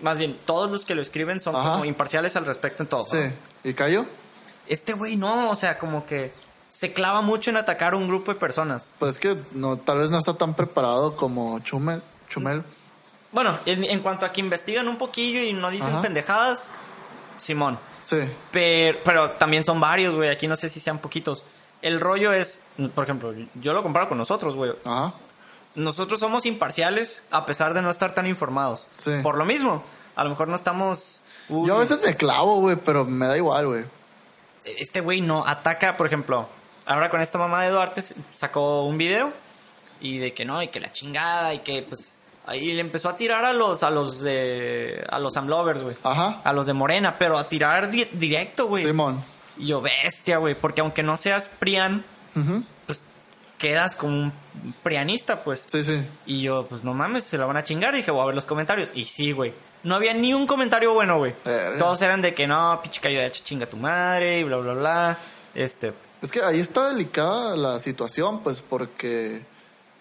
más 0.00 0.16
bien, 0.16 0.38
todos 0.46 0.70
los 0.70 0.86
que 0.86 0.94
lo 0.94 1.02
escriben 1.02 1.40
son 1.40 1.54
Ajá. 1.56 1.72
como 1.72 1.84
imparciales 1.84 2.36
al 2.36 2.46
respecto 2.46 2.82
en 2.84 2.88
todo. 2.88 3.00
¿no? 3.00 3.04
Sí. 3.06 3.30
¿Y 3.64 3.74
cayó? 3.74 4.06
Este 4.66 4.92
güey 4.94 5.16
no, 5.16 5.50
o 5.50 5.54
sea, 5.54 5.76
como 5.78 6.06
que 6.06 6.32
se 6.68 6.92
clava 6.92 7.20
mucho 7.22 7.50
en 7.50 7.56
atacar 7.56 7.94
a 7.94 7.96
un 7.96 8.08
grupo 8.08 8.32
de 8.32 8.38
personas. 8.38 8.92
Pues 8.98 9.12
es 9.12 9.18
que 9.18 9.36
no, 9.52 9.76
tal 9.76 9.98
vez 9.98 10.10
no 10.10 10.18
está 10.18 10.34
tan 10.34 10.54
preparado 10.54 11.16
como 11.16 11.58
Chumel. 11.60 12.02
Chumel. 12.28 12.62
Bueno, 13.32 13.58
en, 13.66 13.84
en 13.84 14.00
cuanto 14.00 14.26
a 14.26 14.32
que 14.32 14.40
investigan 14.40 14.88
un 14.88 14.96
poquillo 14.98 15.40
y 15.40 15.52
no 15.52 15.70
dicen 15.70 15.90
Ajá. 15.90 16.02
pendejadas, 16.02 16.68
Simón. 17.38 17.78
Sí. 18.02 18.18
Pero, 18.50 18.98
pero 19.04 19.30
también 19.32 19.64
son 19.64 19.80
varios, 19.80 20.14
güey. 20.14 20.30
Aquí 20.30 20.46
no 20.48 20.56
sé 20.56 20.68
si 20.68 20.80
sean 20.80 20.98
poquitos. 20.98 21.44
El 21.82 22.00
rollo 22.00 22.32
es, 22.32 22.62
por 22.94 23.04
ejemplo, 23.04 23.34
yo 23.54 23.72
lo 23.72 23.82
comparo 23.82 24.08
con 24.08 24.18
nosotros, 24.18 24.56
güey. 24.56 24.72
Ajá. 24.84 25.12
Nosotros 25.74 26.18
somos 26.18 26.44
imparciales 26.46 27.24
a 27.30 27.46
pesar 27.46 27.74
de 27.74 27.82
no 27.82 27.90
estar 27.90 28.12
tan 28.14 28.26
informados. 28.26 28.88
Sí. 28.96 29.12
Por 29.22 29.36
lo 29.36 29.44
mismo, 29.44 29.82
a 30.16 30.24
lo 30.24 30.30
mejor 30.30 30.48
no 30.48 30.56
estamos... 30.56 31.22
uy, 31.48 31.68
Yo 31.68 31.76
a 31.76 31.80
veces 31.80 32.04
me 32.04 32.16
clavo, 32.16 32.56
güey, 32.60 32.76
pero 32.76 33.04
me 33.04 33.26
da 33.26 33.36
igual, 33.36 33.66
güey. 33.66 33.84
Este 34.64 35.00
güey 35.00 35.20
no 35.20 35.46
ataca, 35.46 35.96
por 35.96 36.06
ejemplo, 36.06 36.48
ahora 36.88 37.08
con 37.10 37.20
esta 37.20 37.38
mamá 37.38 37.62
de 37.64 37.70
Duarte 37.70 38.02
sacó 38.32 38.84
un 38.84 38.98
video 38.98 39.32
y 40.00 40.18
de 40.18 40.32
que 40.34 40.44
no, 40.44 40.62
y 40.62 40.68
que 40.68 40.80
la 40.80 40.90
chingada, 40.92 41.54
y 41.54 41.60
que 41.60 41.82
pues 41.82 42.20
ahí 42.46 42.72
le 42.72 42.80
empezó 42.80 43.08
a 43.10 43.16
tirar 43.16 43.44
a 43.44 43.52
los, 43.52 43.82
a 43.82 43.90
los 43.90 44.20
de, 44.20 45.04
a 45.10 45.18
los 45.18 45.36
Amlovers, 45.36 45.82
güey. 45.82 45.96
Ajá. 46.02 46.40
A 46.44 46.52
los 46.52 46.66
de 46.66 46.72
Morena, 46.72 47.16
pero 47.18 47.36
a 47.38 47.48
tirar 47.48 47.90
di- 47.90 48.08
directo, 48.12 48.66
güey. 48.66 48.84
Simón. 48.84 49.22
Y 49.58 49.66
yo, 49.68 49.80
bestia, 49.80 50.38
güey, 50.38 50.54
porque 50.54 50.80
aunque 50.80 51.02
no 51.02 51.16
seas 51.16 51.48
prian, 51.48 52.04
Ujú. 52.36 52.62
pues 52.86 53.00
quedas 53.58 53.96
como 53.96 54.16
un 54.16 54.32
prianista, 54.84 55.42
pues. 55.42 55.64
Sí, 55.66 55.82
sí. 55.82 56.06
Y 56.26 56.42
yo, 56.42 56.64
pues 56.66 56.84
no 56.84 56.94
mames, 56.94 57.24
se 57.24 57.36
la 57.38 57.44
van 57.46 57.56
a 57.56 57.64
chingar. 57.64 57.92
Y 57.94 57.98
dije, 57.98 58.10
voy 58.12 58.22
a 58.22 58.26
ver 58.26 58.34
los 58.36 58.46
comentarios. 58.46 58.92
Y 58.94 59.04
sí, 59.04 59.32
güey. 59.32 59.52
No 59.82 59.94
había 59.96 60.14
ni 60.14 60.32
un 60.32 60.46
comentario 60.46 60.92
bueno, 60.94 61.18
güey. 61.18 61.34
Todos 61.78 62.00
eran 62.02 62.20
de 62.22 62.34
que 62.34 62.46
no, 62.46 62.80
pinche 62.82 63.00
callo 63.00 63.20
de 63.20 63.30
chinga 63.32 63.66
tu 63.66 63.76
madre, 63.76 64.38
y 64.40 64.44
bla, 64.44 64.56
bla, 64.58 64.74
bla. 64.74 65.18
Este. 65.54 65.92
Es 66.22 66.32
que 66.32 66.42
ahí 66.42 66.60
está 66.60 66.88
delicada 66.88 67.56
la 67.56 67.78
situación, 67.80 68.40
pues, 68.42 68.60
porque 68.62 69.42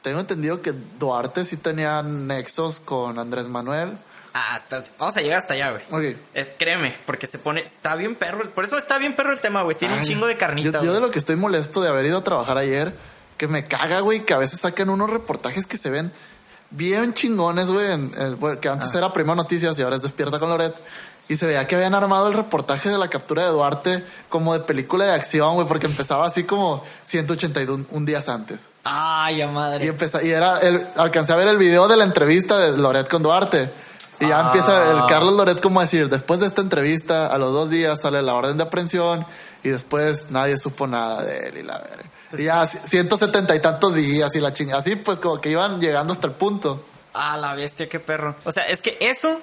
tengo 0.01 0.19
entendido 0.19 0.62
que 0.62 0.73
Duarte 0.99 1.45
sí 1.45 1.58
tenía 1.58 2.01
nexos 2.03 2.80
con 2.80 3.19
Andrés 3.19 3.47
Manuel. 3.47 3.97
Ah, 4.34 4.56
hasta- 4.56 4.84
vamos 4.99 5.17
a 5.17 5.21
llegar 5.21 5.38
hasta 5.39 5.53
allá, 5.56 5.71
güey. 5.71 6.12
Ok. 6.13 6.17
Es- 6.34 6.47
créeme, 6.60 6.95
porque 7.06 7.27
se 7.27 7.39
pone. 7.39 7.62
Está 7.62 7.95
bien 7.95 8.15
perro. 8.15 8.49
Por 8.51 8.63
eso 8.63 8.77
está 8.77 8.97
bien 8.97 9.15
perro 9.15 9.32
el 9.34 9.39
tema, 9.39 9.63
güey. 9.63 9.75
Tiene 9.77 9.95
un 9.95 10.03
chingo 10.03 10.27
de 10.27 10.38
carnita. 10.38 10.80
Yo, 10.82 10.93
de 10.93 10.99
lo 10.99 11.10
que 11.12 11.19
estoy 11.19 11.36
molesto 11.36 11.82
de 11.82 11.89
haber 11.89 12.06
ido 12.06 12.19
a 12.19 12.23
trabajar 12.23 12.58
ayer, 12.58 12.93
que 13.38 13.47
me 13.47 13.65
caga, 13.67 13.99
güey, 14.01 14.25
que 14.25 14.34
a 14.34 14.38
veces 14.38 14.60
sacan 14.60 14.89
unos 14.89 15.10
reportajes 15.10 15.65
que 15.67 15.77
se 15.77 15.89
ven 15.89 16.12
bien 16.69 17.13
chingones, 17.13 17.67
güey, 17.67 17.91
en- 17.91 18.12
que 18.60 18.69
Ah. 18.69 18.73
antes 18.73 18.93
era 18.93 19.12
Prima 19.13 19.34
Noticias 19.36 19.77
y 19.80 19.82
ahora 19.84 19.95
es 19.95 20.01
Despierta 20.01 20.38
con 20.39 20.49
Loret. 20.49 20.75
Y 21.29 21.35
se 21.35 21.45
veía 21.45 21.67
que 21.67 21.75
habían 21.75 21.93
armado 21.93 22.27
el 22.29 22.33
reportaje 22.33 22.89
de 22.89 22.97
la 22.97 23.09
captura 23.09 23.43
de 23.43 23.49
Duarte 23.49 24.03
como 24.29 24.53
de 24.53 24.61
película 24.61 25.05
de 25.05 25.11
acción, 25.11 25.55
güey, 25.55 25.67
porque 25.67 25.85
empezaba 25.87 26.25
así 26.25 26.45
como 26.45 26.83
181 27.03 28.05
días 28.05 28.29
antes. 28.29 28.67
Ay, 28.85 29.41
a 29.41 29.47
madre. 29.47 29.83
Y 29.85 29.87
empezó, 29.89 30.21
y 30.25 30.31
era 30.31 30.59
el, 30.59 30.87
alcancé 30.95 31.33
a 31.33 31.35
ver 31.35 31.47
el 31.49 31.57
video 31.57 31.87
de 31.87 31.97
la 31.97 32.03
entrevista 32.05 32.57
de 32.59 32.77
Loret 32.77 33.09
con 33.09 33.23
Duarte. 33.23 33.69
Y 34.19 34.27
ya 34.29 34.39
Ah. 34.39 34.43
empieza 34.45 34.91
el 34.91 35.05
Carlos 35.07 35.33
Loret 35.33 35.59
como 35.61 35.79
a 35.79 35.83
decir, 35.83 36.09
después 36.09 36.39
de 36.39 36.47
esta 36.47 36.61
entrevista, 36.61 37.27
a 37.27 37.37
los 37.37 37.51
dos 37.51 37.69
días 37.69 37.99
sale 38.01 38.21
la 38.21 38.33
orden 38.33 38.57
de 38.57 38.63
aprehensión 38.63 39.25
y 39.63 39.69
después 39.69 40.27
nadie 40.31 40.57
supo 40.57 40.87
nada 40.87 41.23
de 41.23 41.49
él 41.49 41.57
y 41.57 41.63
la 41.63 41.77
verga. 41.77 42.03
Pues 42.29 42.41
y 42.41 42.45
ya 42.45 42.65
c- 42.65 42.79
170 42.87 43.53
y 43.55 43.59
tantos 43.61 43.93
días 43.93 44.33
y 44.35 44.39
la 44.39 44.53
chingada. 44.53 44.79
Así 44.79 44.95
pues 44.95 45.19
como 45.19 45.39
que 45.41 45.49
iban 45.49 45.79
llegando 45.81 46.13
hasta 46.13 46.27
el 46.27 46.33
punto. 46.33 46.83
Ah, 47.13 47.37
la 47.37 47.53
bestia, 47.53 47.87
qué 47.89 47.99
perro. 47.99 48.35
O 48.45 48.51
sea, 48.51 48.63
es 48.63 48.81
que 48.81 48.97
eso 49.01 49.39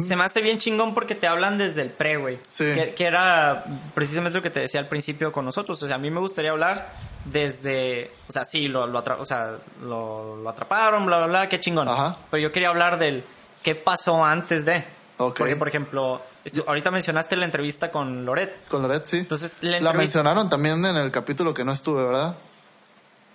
se 0.00 0.16
me 0.16 0.24
hace 0.24 0.40
bien 0.40 0.58
chingón 0.58 0.94
porque 0.94 1.14
te 1.14 1.26
hablan 1.26 1.58
desde 1.58 1.82
el 1.82 1.90
pre, 1.90 2.16
güey. 2.16 2.38
Sí. 2.48 2.64
Que, 2.74 2.94
que 2.94 3.04
era 3.04 3.64
precisamente 3.94 4.38
lo 4.38 4.42
que 4.42 4.50
te 4.50 4.60
decía 4.60 4.80
al 4.80 4.88
principio 4.88 5.32
con 5.32 5.44
nosotros. 5.44 5.82
O 5.82 5.86
sea, 5.86 5.96
a 5.96 5.98
mí 5.98 6.10
me 6.10 6.20
gustaría 6.20 6.50
hablar 6.50 6.88
desde. 7.24 8.10
O 8.28 8.32
sea, 8.32 8.44
sí, 8.44 8.68
lo, 8.68 8.86
lo, 8.86 9.04
atra- 9.04 9.16
o 9.18 9.24
sea, 9.26 9.56
lo, 9.82 10.36
lo 10.36 10.48
atraparon, 10.50 11.06
bla, 11.06 11.18
bla, 11.18 11.26
bla, 11.26 11.48
qué 11.48 11.60
chingón. 11.60 11.88
Ajá. 11.88 12.16
Pero 12.30 12.42
yo 12.42 12.52
quería 12.52 12.68
hablar 12.68 12.98
del 12.98 13.22
qué 13.62 13.74
pasó 13.74 14.24
antes 14.24 14.64
de. 14.64 14.84
Ok. 15.18 15.38
Porque, 15.38 15.56
por 15.56 15.68
ejemplo, 15.68 16.20
ahorita 16.66 16.90
mencionaste 16.90 17.36
la 17.36 17.44
entrevista 17.46 17.90
con 17.90 18.24
Loret. 18.26 18.66
Con 18.68 18.82
Loret, 18.82 19.06
sí. 19.06 19.18
Entonces, 19.18 19.54
la 19.62 19.80
la 19.80 19.92
mencionaron 19.92 20.50
también 20.50 20.84
en 20.84 20.96
el 20.96 21.10
capítulo 21.10 21.54
que 21.54 21.64
no 21.64 21.72
estuve, 21.72 22.04
¿verdad? 22.04 22.36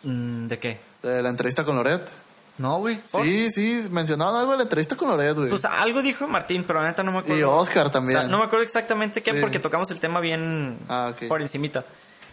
Mm, 0.03 0.47
¿De 0.47 0.59
qué? 0.59 0.79
De 1.03 1.21
la 1.23 1.29
entrevista 1.29 1.63
con 1.63 1.75
Loret. 1.75 2.01
No, 2.61 2.77
güey. 2.79 3.01
Sí, 3.07 3.51
sí, 3.51 3.87
mencionaron 3.89 4.35
algo 4.35 4.51
de 4.51 4.57
la 4.57 4.63
entrevista 4.63 4.95
con 4.95 5.09
Loret, 5.09 5.35
güey. 5.35 5.49
Pues 5.49 5.65
algo 5.65 6.01
dijo 6.01 6.27
Martín, 6.27 6.63
pero 6.65 6.81
la 6.81 6.87
neta 6.89 7.01
no 7.03 7.11
me 7.11 7.19
acuerdo. 7.19 7.39
y 7.39 7.43
Oscar 7.43 7.87
O 7.87 7.91
también. 7.91 8.19
sea, 8.19 8.27
no 8.29 8.37
me 8.39 8.45
acuerdo 8.45 8.63
exactamente 8.63 9.21
qué, 9.21 9.31
Sí. 9.33 9.37
porque 9.41 9.59
tocamos 9.59 9.89
el 9.91 9.99
tema 9.99 10.19
bien 10.19 10.77
Ah, 10.87 11.11
por 11.27 11.41
encimita. 11.41 11.83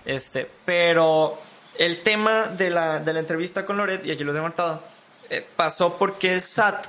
Este, 0.04 0.50
pero 0.64 1.40
el 1.78 2.02
tema 2.02 2.46
de 2.48 2.70
la, 2.70 3.00
de 3.00 3.12
la 3.12 3.20
entrevista 3.20 3.64
con 3.64 3.76
Loret, 3.78 4.04
y 4.04 4.10
aquí 4.10 4.22
lo 4.24 4.36
he 4.36 4.40
marcado, 4.40 4.82
eh, 5.30 5.46
pasó 5.56 5.96
porque 5.96 6.34
el 6.34 6.42
SAT, 6.42 6.86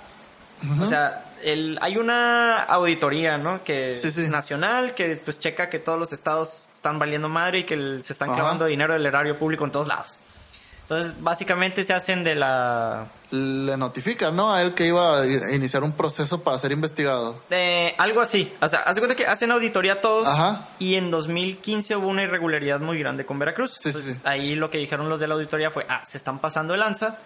o 0.81 0.85
sea, 0.85 1.25
el, 1.43 1.77
hay 1.81 1.97
una 1.97 2.63
auditoría, 2.63 3.37
¿no? 3.37 3.63
Que 3.63 3.95
Sí, 3.97 4.27
nacional, 4.27 4.93
que 4.95 5.15
pues 5.15 5.39
checa 5.39 5.69
que 5.69 5.79
todos 5.79 5.97
los 5.97 6.11
estados 6.13 6.65
están 6.75 6.99
valiendo 6.99 7.29
madre 7.29 7.59
y 7.59 7.63
que 7.65 7.73
el- 7.75 8.03
se 8.03 8.11
están 8.13 8.29
Ajá. 8.29 8.39
clavando 8.39 8.65
dinero 8.65 8.93
del 8.93 9.05
erario 9.05 9.37
público 9.37 9.63
en 9.65 9.71
todos 9.71 9.87
lados. 9.87 10.17
Entonces, 10.83 11.13
básicamente 11.21 11.83
se 11.83 11.93
hacen 11.93 12.23
de 12.23 12.35
la 12.35 13.05
Le 13.31 13.77
notifican, 13.77 14.35
¿no? 14.35 14.51
A 14.51 14.61
él 14.63 14.73
que 14.73 14.87
iba 14.87 15.21
a 15.21 15.51
iniciar 15.53 15.83
un 15.83 15.91
proceso 15.91 16.41
para 16.41 16.57
ser 16.57 16.71
investigado. 16.71 17.39
Eh, 17.51 17.93
algo 17.99 18.21
así. 18.21 18.51
O 18.59 18.67
sea, 18.67 18.79
haz 18.79 18.95
de 18.95 19.01
cuenta 19.01 19.15
que 19.15 19.27
hacen 19.27 19.51
auditoría 19.51 20.01
todos. 20.01 20.27
Ajá. 20.27 20.67
Y 20.79 20.95
en 20.95 21.11
2015 21.11 21.95
hubo 21.95 22.07
una 22.07 22.23
irregularidad 22.23 22.79
muy 22.79 22.97
grande 22.97 23.25
con 23.25 23.37
Veracruz. 23.37 23.73
Sí, 23.73 23.79
sí, 23.83 23.89
Entonces, 23.89 24.13
sí. 24.13 24.19
Ahí 24.23 24.55
lo 24.55 24.71
que 24.71 24.79
dijeron 24.79 25.09
los 25.09 25.19
de 25.19 25.27
la 25.27 25.35
auditoría 25.35 25.69
fue, 25.69 25.85
ah, 25.87 26.01
se 26.05 26.17
están 26.17 26.39
pasando 26.39 26.73
de 26.73 26.79
lanza, 26.79 27.19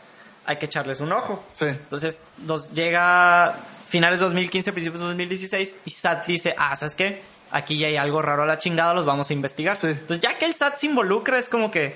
hay 0.46 0.58
que 0.58 0.66
echarles 0.66 1.00
un 1.00 1.14
ojo. 1.14 1.44
Sí. 1.52 1.68
Entonces 1.68 2.22
nos 2.40 2.72
llega 2.74 3.56
finales 3.86 4.20
2015, 4.20 4.74
principios 4.74 5.02
de 5.02 5.08
2016 5.08 5.78
y 5.86 5.90
SAT 5.90 6.26
dice, 6.26 6.56
ah, 6.58 6.76
¿sabes 6.76 6.96
qué? 6.96 7.22
Aquí 7.52 7.78
ya 7.78 7.88
hay 7.88 7.96
algo 7.96 8.22
raro 8.22 8.44
a 8.44 8.46
la 8.46 8.58
chingada, 8.58 8.94
los 8.94 9.06
vamos 9.06 9.30
a 9.30 9.34
investigar. 9.34 9.78
Sí. 9.78 9.88
Entonces 9.88 10.20
ya 10.20 10.38
que 10.38 10.46
el 10.46 10.54
SAT 10.54 10.80
se 10.80 10.88
involucra 10.88 11.40
es 11.40 11.48
como 11.48 11.72
que 11.72 11.96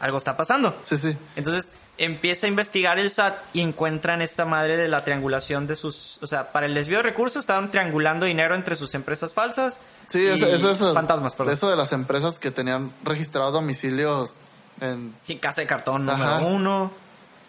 algo 0.00 0.18
está 0.18 0.36
pasando. 0.36 0.74
Sí, 0.82 0.96
sí. 0.96 1.16
Entonces 1.36 1.70
empieza 1.98 2.46
a 2.46 2.48
investigar 2.48 2.98
el 2.98 3.10
SAT 3.10 3.34
y 3.54 3.60
encuentran 3.60 4.20
esta 4.22 4.44
madre 4.44 4.76
de 4.76 4.88
la 4.88 5.02
triangulación 5.04 5.66
de 5.66 5.76
sus, 5.76 6.18
o 6.22 6.26
sea, 6.26 6.52
para 6.52 6.66
el 6.66 6.74
desvío 6.74 6.98
de 6.98 7.04
recursos 7.04 7.40
estaban 7.40 7.70
triangulando 7.70 8.26
dinero 8.26 8.54
entre 8.54 8.76
sus 8.76 8.94
empresas 8.94 9.32
falsas. 9.32 9.80
Sí, 10.06 10.20
y 10.20 10.26
eso, 10.26 10.46
eso, 10.46 10.70
eso- 10.72 10.94
fantasmas, 10.94 11.34
perdón. 11.34 11.54
Eso 11.54 11.70
de 11.70 11.76
las 11.76 11.92
empresas 11.92 12.38
que 12.38 12.50
tenían 12.50 12.92
registrados 13.02 13.52
domicilios 13.54 14.34
en... 14.80 15.14
Casa 15.40 15.62
de 15.62 15.66
cartón 15.66 16.08
Ajá. 16.08 16.40
número 16.40 16.54
uno. 16.54 16.92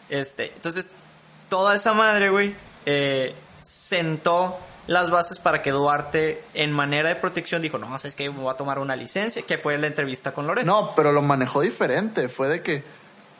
Este, 0.10 0.52
entonces 0.56 0.92
toda 1.50 1.76
esa 1.76 1.94
madre, 1.94 2.30
güey, 2.30 2.56
eh, 2.86 3.36
sentó 3.62 4.58
las 4.88 5.10
bases 5.10 5.40
para 5.40 5.62
que 5.62 5.72
Duarte, 5.72 6.42
en 6.54 6.72
manera 6.72 7.10
de 7.10 7.16
protección, 7.16 7.62
dijo, 7.62 7.78
no, 7.78 7.94
es 7.98 8.16
que 8.16 8.30
voy 8.30 8.50
a 8.50 8.56
tomar 8.56 8.80
una 8.80 8.96
licencia, 8.96 9.42
que 9.42 9.58
fue 9.58 9.78
la 9.78 9.88
entrevista 9.88 10.32
con 10.32 10.48
Loret. 10.48 10.66
No, 10.66 10.94
pero 10.96 11.12
lo 11.12 11.22
manejó 11.22 11.60
diferente. 11.60 12.30
Fue 12.30 12.48
de 12.48 12.62
que 12.62 12.84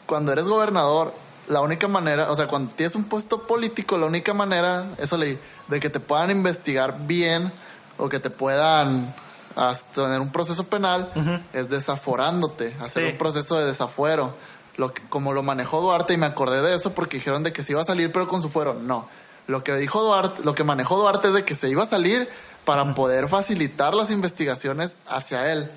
cuando 0.08 0.32
eres 0.32 0.46
gobernador, 0.46 1.14
la 1.48 1.60
única 1.60 1.86
manera, 1.86 2.30
o 2.30 2.34
sea, 2.34 2.46
cuando 2.48 2.74
tienes 2.74 2.96
un 2.96 3.04
puesto 3.04 3.42
político, 3.46 3.96
la 3.98 4.06
única 4.06 4.34
manera, 4.34 4.86
eso 4.98 5.16
leí, 5.16 5.38
de 5.68 5.78
que 5.80 5.90
te 5.90 6.00
puedan 6.00 6.30
investigar 6.30 6.96
bien 7.06 7.52
o 7.98 8.08
que 8.08 8.18
te 8.18 8.30
puedan 8.30 9.14
hasta 9.54 10.04
tener 10.04 10.20
un 10.20 10.30
proceso 10.32 10.64
penal 10.64 11.10
es 11.52 11.68
desaforándote, 11.68 12.74
hacer 12.80 13.04
Sí. 13.04 13.12
un 13.12 13.18
proceso 13.18 13.58
de 13.58 13.66
desafuero. 13.66 14.34
Lo 14.76 14.92
que- 14.94 15.02
como 15.08 15.32
lo 15.32 15.42
manejó 15.42 15.80
Duarte 15.80 16.14
y 16.14 16.16
me 16.16 16.26
acordé 16.26 16.62
de 16.62 16.74
eso 16.74 16.92
porque 16.94 17.16
dijeron 17.18 17.42
de 17.42 17.52
que 17.52 17.62
se 17.64 17.72
iba 17.72 17.82
a 17.82 17.84
salir 17.84 18.10
pero 18.12 18.28
con 18.28 18.40
su 18.42 18.48
fuero. 18.48 18.74
No. 18.74 19.08
Lo 19.46 19.64
que 19.64 19.74
dijo 19.76 20.02
Duarte, 20.02 20.42
lo 20.44 20.54
que 20.54 20.62
manejó 20.64 20.96
Duarte 20.98 21.28
es 21.28 21.34
de 21.34 21.44
que 21.44 21.54
se 21.54 21.68
iba 21.68 21.82
a 21.82 21.86
salir 21.86 22.28
para 22.64 22.94
poder 22.94 23.28
facilitar 23.28 23.94
las 23.94 24.10
investigaciones 24.10 24.96
hacia 25.08 25.50
él. 25.52 25.70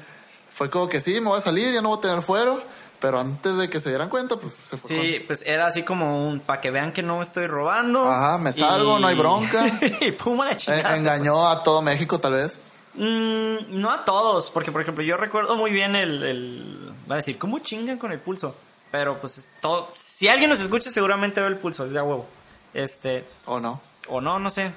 Fue 0.52 0.70
como 0.70 0.88
que 0.90 1.00
sí, 1.02 1.20
me 1.22 1.30
voy 1.30 1.40
a 1.40 1.42
salir, 1.42 1.74
ya 1.74 1.82
no 1.82 1.90
voy 1.90 1.98
a 1.98 2.02
tener 2.02 2.22
fuero, 2.22 2.62
pero 3.02 3.20
antes 3.20 3.58
de 3.58 3.70
que 3.70 3.80
se 3.82 3.90
dieran 3.90 4.08
cuenta, 4.10 4.38
pues 4.38 4.54
se 4.64 4.78
fue. 4.78 4.90
Sí, 4.90 5.20
pues 5.26 5.42
era 5.46 5.66
así 5.68 5.84
como 5.84 6.30
un, 6.30 6.40
para 6.40 6.62
que 6.62 6.70
vean 6.72 6.94
que 6.94 7.02
no 7.02 7.22
estoy 7.22 7.48
robando. 7.48 8.10
Ajá, 8.10 8.38
me 8.38 8.54
salgo, 8.54 9.00
no 9.00 9.08
hay 9.08 9.16
bronca. 9.16 9.66
y 10.02 10.12
pum, 10.12 10.40
a 10.40 10.46
la 10.46 10.52
con- 10.52 10.58
chingada. 10.58 10.96
Eh, 10.96 11.00
engañó 11.00 11.48
a 11.50 11.64
todo 11.64 11.82
México, 11.82 12.20
tal 12.20 12.34
vez. 12.34 12.60
Mm, 12.94 13.80
no 13.82 13.92
a 13.92 14.06
todos, 14.06 14.52
porque 14.52 14.72
por 14.72 14.82
ejemplo 14.82 15.04
yo 15.04 15.18
recuerdo 15.18 15.56
muy 15.56 15.72
bien 15.72 15.96
el, 15.96 16.24
el... 16.24 16.94
Va 17.10 17.16
a 17.16 17.18
decir, 17.18 17.38
¿cómo 17.38 17.60
chingan 17.60 17.98
con 17.98 18.12
el 18.12 18.20
pulso? 18.20 18.56
Pero 18.92 19.18
pues 19.20 19.38
es 19.40 19.50
todo... 19.62 19.92
Si 19.96 20.28
alguien 20.28 20.50
nos 20.50 20.60
escucha 20.60 20.92
seguramente 20.92 21.42
ve 21.42 21.48
el 21.48 21.58
pulso, 21.58 21.86
es 21.86 21.92
de 21.92 22.00
a 22.00 22.04
huevo. 22.04 22.28
Este... 22.74 23.26
¿O 23.46 23.60
no? 23.60 23.82
O 24.10 24.22
no, 24.22 24.38
no 24.40 24.50
sé. 24.52 24.72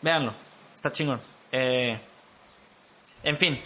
Véanlo. 0.00 0.32
Está 0.74 0.92
chingón. 0.92 1.20
Eh, 1.52 1.98
en 3.22 3.36
fin. 3.36 3.60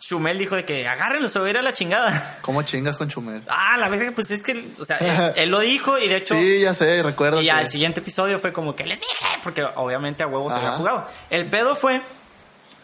Chumel 0.00 0.38
dijo 0.38 0.56
de 0.56 0.64
que 0.64 0.86
agárrenlo, 0.88 1.28
se 1.28 1.38
va 1.38 1.46
a 1.46 1.50
ir 1.50 1.58
a 1.58 1.62
la 1.62 1.72
chingada. 1.74 2.38
¿Cómo 2.42 2.62
chingas 2.62 2.96
con 2.96 3.08
Chumel? 3.08 3.42
Ah, 3.48 3.76
la 3.78 3.88
verga, 3.88 4.12
pues 4.14 4.30
es 4.30 4.42
que, 4.42 4.70
o 4.78 4.84
sea, 4.84 4.96
él, 4.98 5.32
él 5.36 5.50
lo 5.50 5.60
dijo 5.60 5.98
y 5.98 6.08
de 6.08 6.16
hecho... 6.16 6.34
Sí, 6.34 6.60
ya 6.60 6.74
sé, 6.74 7.02
recuerdo. 7.02 7.40
Y 7.40 7.44
que- 7.44 7.50
al 7.50 7.68
siguiente 7.70 8.00
episodio 8.00 8.38
fue 8.38 8.52
como 8.52 8.74
que 8.74 8.84
les 8.86 8.98
dije, 9.00 9.26
porque 9.42 9.62
obviamente 9.76 10.22
a 10.22 10.26
huevo 10.26 10.50
se 10.50 10.56
había 10.58 10.72
jugado. 10.72 11.06
El 11.28 11.46
pedo 11.46 11.76
fue 11.76 12.00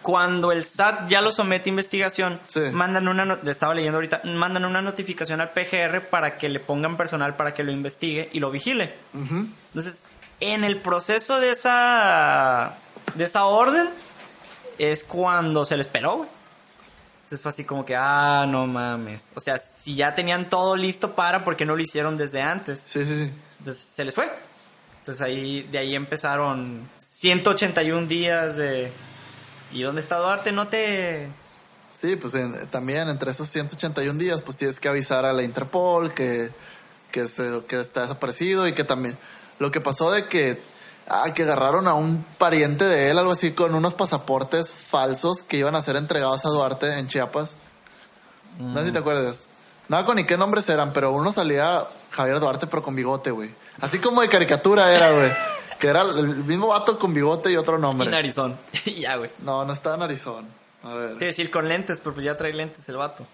cuando 0.02 0.52
el 0.52 0.64
SAT 0.64 1.08
ya 1.08 1.20
lo 1.20 1.32
somete 1.32 1.68
a 1.68 1.70
investigación, 1.70 2.38
Sí. 2.46 2.60
mandan 2.72 3.08
una, 3.08 3.38
estaba 3.46 3.74
leyendo 3.74 3.96
ahorita, 3.96 4.20
mandan 4.24 4.64
una 4.64 4.80
notificación 4.80 5.40
al 5.40 5.50
PGR 5.50 6.02
para 6.08 6.38
que 6.38 6.48
le 6.48 6.60
pongan 6.60 6.96
personal 6.96 7.34
para 7.34 7.54
que 7.54 7.64
lo 7.64 7.72
investigue 7.72 8.28
y 8.32 8.38
lo 8.40 8.50
vigile. 8.52 8.94
Entonces, 9.14 10.02
en 10.38 10.62
el 10.64 10.80
proceso 10.80 11.40
de 11.40 11.50
esa, 11.50 12.74
de 13.14 13.24
esa 13.24 13.46
orden, 13.46 13.88
es 14.78 15.02
cuando 15.02 15.64
se 15.64 15.76
les 15.76 15.86
peló, 15.88 16.18
güey. 16.18 16.28
Entonces 17.26 17.40
fue 17.42 17.48
así 17.50 17.64
como 17.64 17.84
que, 17.84 17.96
ah, 17.96 18.46
no 18.48 18.68
mames. 18.68 19.32
O 19.34 19.40
sea, 19.40 19.58
si 19.58 19.96
ya 19.96 20.14
tenían 20.14 20.48
todo 20.48 20.76
listo 20.76 21.16
para, 21.16 21.42
¿por 21.44 21.56
qué 21.56 21.64
no 21.66 21.74
lo 21.74 21.82
hicieron 21.82 22.16
desde 22.16 22.40
antes? 22.40 22.80
Sí, 22.86 23.04
sí, 23.04 23.24
sí. 23.26 23.32
Entonces 23.58 23.90
se 23.92 24.04
les 24.04 24.14
fue. 24.14 24.30
Entonces 25.00 25.20
ahí, 25.22 25.62
de 25.64 25.78
ahí 25.78 25.96
empezaron 25.96 26.88
181 26.98 28.06
días 28.06 28.56
de... 28.56 28.92
¿Y 29.72 29.82
dónde 29.82 30.00
está 30.02 30.18
Duarte? 30.18 30.52
No 30.52 30.68
te... 30.68 31.26
Sí, 32.00 32.14
pues 32.14 32.34
en- 32.34 32.66
también 32.68 33.08
entre 33.08 33.32
esos 33.32 33.48
181 33.48 34.16
días, 34.20 34.42
pues 34.42 34.56
tienes 34.56 34.78
que 34.78 34.86
avisar 34.88 35.24
a 35.26 35.32
la 35.32 35.42
Interpol 35.42 36.14
que, 36.14 36.50
que, 37.10 37.26
se- 37.26 37.64
que 37.66 37.78
está 37.80 38.02
desaparecido 38.02 38.68
y 38.68 38.72
que 38.72 38.84
también 38.84 39.18
lo 39.58 39.72
que 39.72 39.80
pasó 39.80 40.12
de 40.12 40.26
que, 40.28 40.60
ah, 41.08 41.32
que 41.34 41.42
agarraron 41.42 41.88
a 41.88 41.94
un 41.94 42.24
pariente 42.38 42.84
de 42.84 43.10
él, 43.10 43.18
algo 43.18 43.32
así, 43.32 43.52
con 43.52 43.74
unos 43.74 43.94
pasaportes 43.94 44.70
falsos 44.70 45.42
que 45.42 45.56
iban 45.58 45.74
a 45.74 45.82
ser 45.82 45.96
entregados 45.96 46.44
a 46.44 46.50
Duarte 46.50 46.98
en 46.98 47.08
Chiapas. 47.08 47.54
No 48.58 48.80
sé 48.80 48.86
si 48.86 48.92
te 48.92 48.98
acuerdas. 48.98 49.46
Nada 49.88 50.04
con 50.04 50.16
ni 50.16 50.24
qué 50.24 50.36
nombres 50.36 50.68
eran, 50.68 50.92
pero 50.92 51.12
uno 51.12 51.30
salía 51.32 51.86
Javier 52.10 52.40
Duarte, 52.40 52.66
pero 52.66 52.82
con 52.82 52.94
bigote, 52.96 53.30
güey. 53.30 53.50
Así 53.80 53.98
como 53.98 54.20
de 54.22 54.28
caricatura 54.28 54.92
era, 54.92 55.12
güey. 55.12 55.30
Que 55.78 55.88
era 55.88 56.02
el 56.02 56.36
mismo 56.38 56.68
vato 56.68 56.98
con 56.98 57.12
bigote 57.12 57.52
y 57.52 57.56
otro 57.56 57.78
Y 57.78 57.80
nombre. 57.82 58.08
narizón. 58.10 58.56
Y 58.86 59.00
ya, 59.02 59.16
güey. 59.16 59.30
No, 59.40 59.64
no 59.64 59.72
estaba 59.72 59.96
en 59.96 60.02
Arizona. 60.02 60.48
A 60.82 60.94
ver. 60.94 61.10
A 61.12 61.14
decir 61.16 61.50
con 61.50 61.68
lentes, 61.68 62.00
pero 62.00 62.14
pues 62.14 62.24
ya 62.24 62.36
trae 62.36 62.52
lentes 62.54 62.88
el 62.88 62.96
vato. 62.96 63.26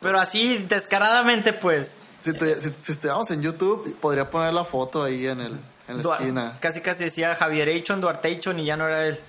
Pero 0.00 0.20
así, 0.20 0.58
descaradamente, 0.68 1.52
pues. 1.52 1.94
Si, 2.20 2.32
tu- 2.32 2.44
si, 2.46 2.70
si 2.70 2.92
estuviéramos 2.92 3.30
en 3.30 3.42
YouTube, 3.42 3.94
podría 4.00 4.30
poner 4.30 4.52
la 4.54 4.64
foto 4.64 5.02
ahí 5.02 5.26
en, 5.26 5.40
el, 5.40 5.58
en 5.88 6.02
la 6.02 6.14
esquina. 6.14 6.56
Casi 6.60 6.80
casi 6.80 7.04
decía 7.04 7.34
Javier 7.36 7.68
Eichon, 7.68 8.00
Duarte 8.00 8.28
Eichon 8.28 8.58
y 8.60 8.66
ya 8.66 8.76
no 8.76 8.86
era 8.86 9.04
él. 9.06 9.20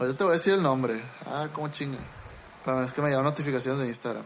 Ahorita 0.00 0.18
te 0.18 0.24
voy 0.24 0.32
a 0.32 0.36
decir 0.36 0.54
el 0.54 0.62
nombre. 0.62 1.00
Ah, 1.26 1.48
cómo 1.52 1.68
chinga. 1.68 1.98
Espérame, 2.58 2.84
es 2.84 2.92
que 2.92 3.00
me 3.00 3.08
llegaron 3.08 3.26
notificaciones 3.26 3.80
de 3.82 3.88
Instagram. 3.88 4.22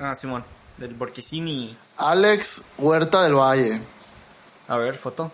Ah, 0.00 0.14
Simón. 0.14 0.44
Del 0.78 0.94
Borquicini. 0.94 1.76
Alex 1.98 2.62
Huerta 2.78 3.22
del 3.24 3.34
Valle. 3.34 3.80
A 4.68 4.76
ver, 4.76 4.96
foto. 4.96 5.30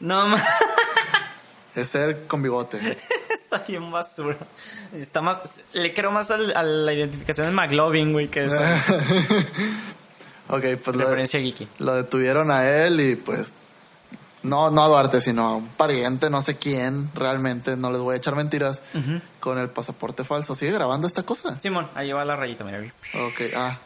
No, 0.00 0.28
ma- 0.28 0.42
Es 1.74 1.88
ser 1.90 2.26
con 2.26 2.42
bigote. 2.42 2.96
está 3.34 3.58
bien 3.58 3.90
basura. 3.90 4.36
Está 4.94 5.20
más... 5.20 5.40
Le 5.74 5.92
creo 5.92 6.10
más 6.10 6.30
al- 6.30 6.56
a 6.56 6.62
la 6.62 6.92
identificación 6.92 7.46
de 7.48 7.52
McLovin, 7.52 8.12
güey, 8.12 8.28
que 8.28 8.44
eso. 8.46 8.56
ok, 10.48 10.64
pues 10.82 10.96
lo, 10.96 11.14
geeky. 11.26 11.68
lo 11.80 11.94
detuvieron 11.94 12.50
a 12.50 12.68
él 12.68 13.00
y 13.00 13.16
pues... 13.16 13.52
No, 14.46 14.70
no 14.70 14.82
a 14.82 14.88
Duarte, 14.88 15.20
sino 15.20 15.46
a 15.46 15.56
un 15.56 15.68
pariente, 15.68 16.30
no 16.30 16.42
sé 16.42 16.56
quién, 16.56 17.10
realmente, 17.14 17.76
no 17.76 17.90
les 17.90 18.00
voy 18.00 18.14
a 18.14 18.16
echar 18.16 18.34
mentiras, 18.34 18.82
con 19.40 19.58
el 19.58 19.70
pasaporte 19.70 20.24
falso. 20.24 20.54
¿Sigue 20.54 20.72
grabando 20.72 21.06
esta 21.06 21.22
cosa? 21.24 21.60
Simón, 21.60 21.88
ahí 21.94 22.12
va 22.12 22.24
la 22.24 22.36
rayita, 22.36 22.64
mira. 22.64 22.80
Ok, 22.80 23.40
ah, 23.56 23.78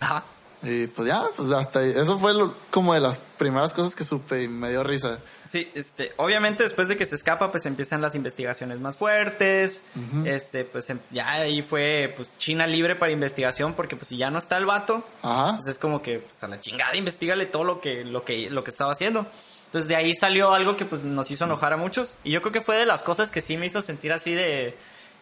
Ajá. 0.00 0.22
Y 0.62 0.88
pues 0.88 1.06
ya, 1.08 1.22
pues 1.36 1.52
hasta 1.52 1.78
ahí. 1.80 1.92
Eso 1.96 2.18
fue 2.18 2.34
lo- 2.34 2.52
como 2.70 2.92
de 2.94 3.00
las 3.00 3.18
primeras 3.38 3.72
cosas 3.72 3.94
que 3.94 4.02
supe 4.04 4.42
y 4.42 4.48
me 4.48 4.70
dio 4.70 4.82
risa. 4.82 5.18
Sí, 5.48 5.70
este, 5.74 6.12
obviamente 6.16 6.62
después 6.64 6.88
de 6.88 6.96
que 6.96 7.06
se 7.06 7.14
escapa, 7.14 7.50
pues 7.50 7.64
empiezan 7.64 8.02
las 8.02 8.14
investigaciones 8.14 8.80
más 8.80 8.96
fuertes. 8.96 9.84
Este, 10.24 10.64
pues 10.64 10.90
em- 10.90 10.98
ya 11.10 11.30
ahí 11.32 11.62
fue, 11.62 12.12
pues 12.16 12.32
China 12.38 12.66
libre 12.66 12.96
para 12.96 13.12
investigación, 13.12 13.72
porque 13.74 13.94
pues 13.96 14.08
si 14.08 14.16
ya 14.16 14.30
no 14.30 14.38
está 14.38 14.56
el 14.58 14.66
vato, 14.66 15.02
Ajá. 15.22 15.54
pues 15.56 15.68
es 15.68 15.78
como 15.78 16.02
que, 16.02 16.18
pues 16.18 16.42
a 16.42 16.48
la 16.48 16.60
chingada, 16.60 16.94
investigale 16.96 17.46
todo 17.46 17.64
lo 17.64 17.80
que, 17.80 18.04
lo 18.04 18.24
que, 18.24 18.50
lo 18.50 18.64
que 18.64 18.70
estaba 18.70 18.92
haciendo. 18.92 19.26
Entonces 19.66 19.88
de 19.88 19.96
ahí 19.96 20.12
salió 20.14 20.52
algo 20.54 20.76
que 20.76 20.84
pues 20.86 21.02
nos 21.02 21.30
hizo 21.30 21.44
enojar 21.44 21.72
a 21.72 21.76
muchos. 21.76 22.16
Y 22.24 22.30
yo 22.32 22.40
creo 22.42 22.52
que 22.52 22.62
fue 22.62 22.76
de 22.76 22.84
las 22.86 23.02
cosas 23.02 23.30
que 23.30 23.40
sí 23.40 23.56
me 23.56 23.66
hizo 23.66 23.80
sentir 23.80 24.12
así 24.12 24.34
de 24.34 24.74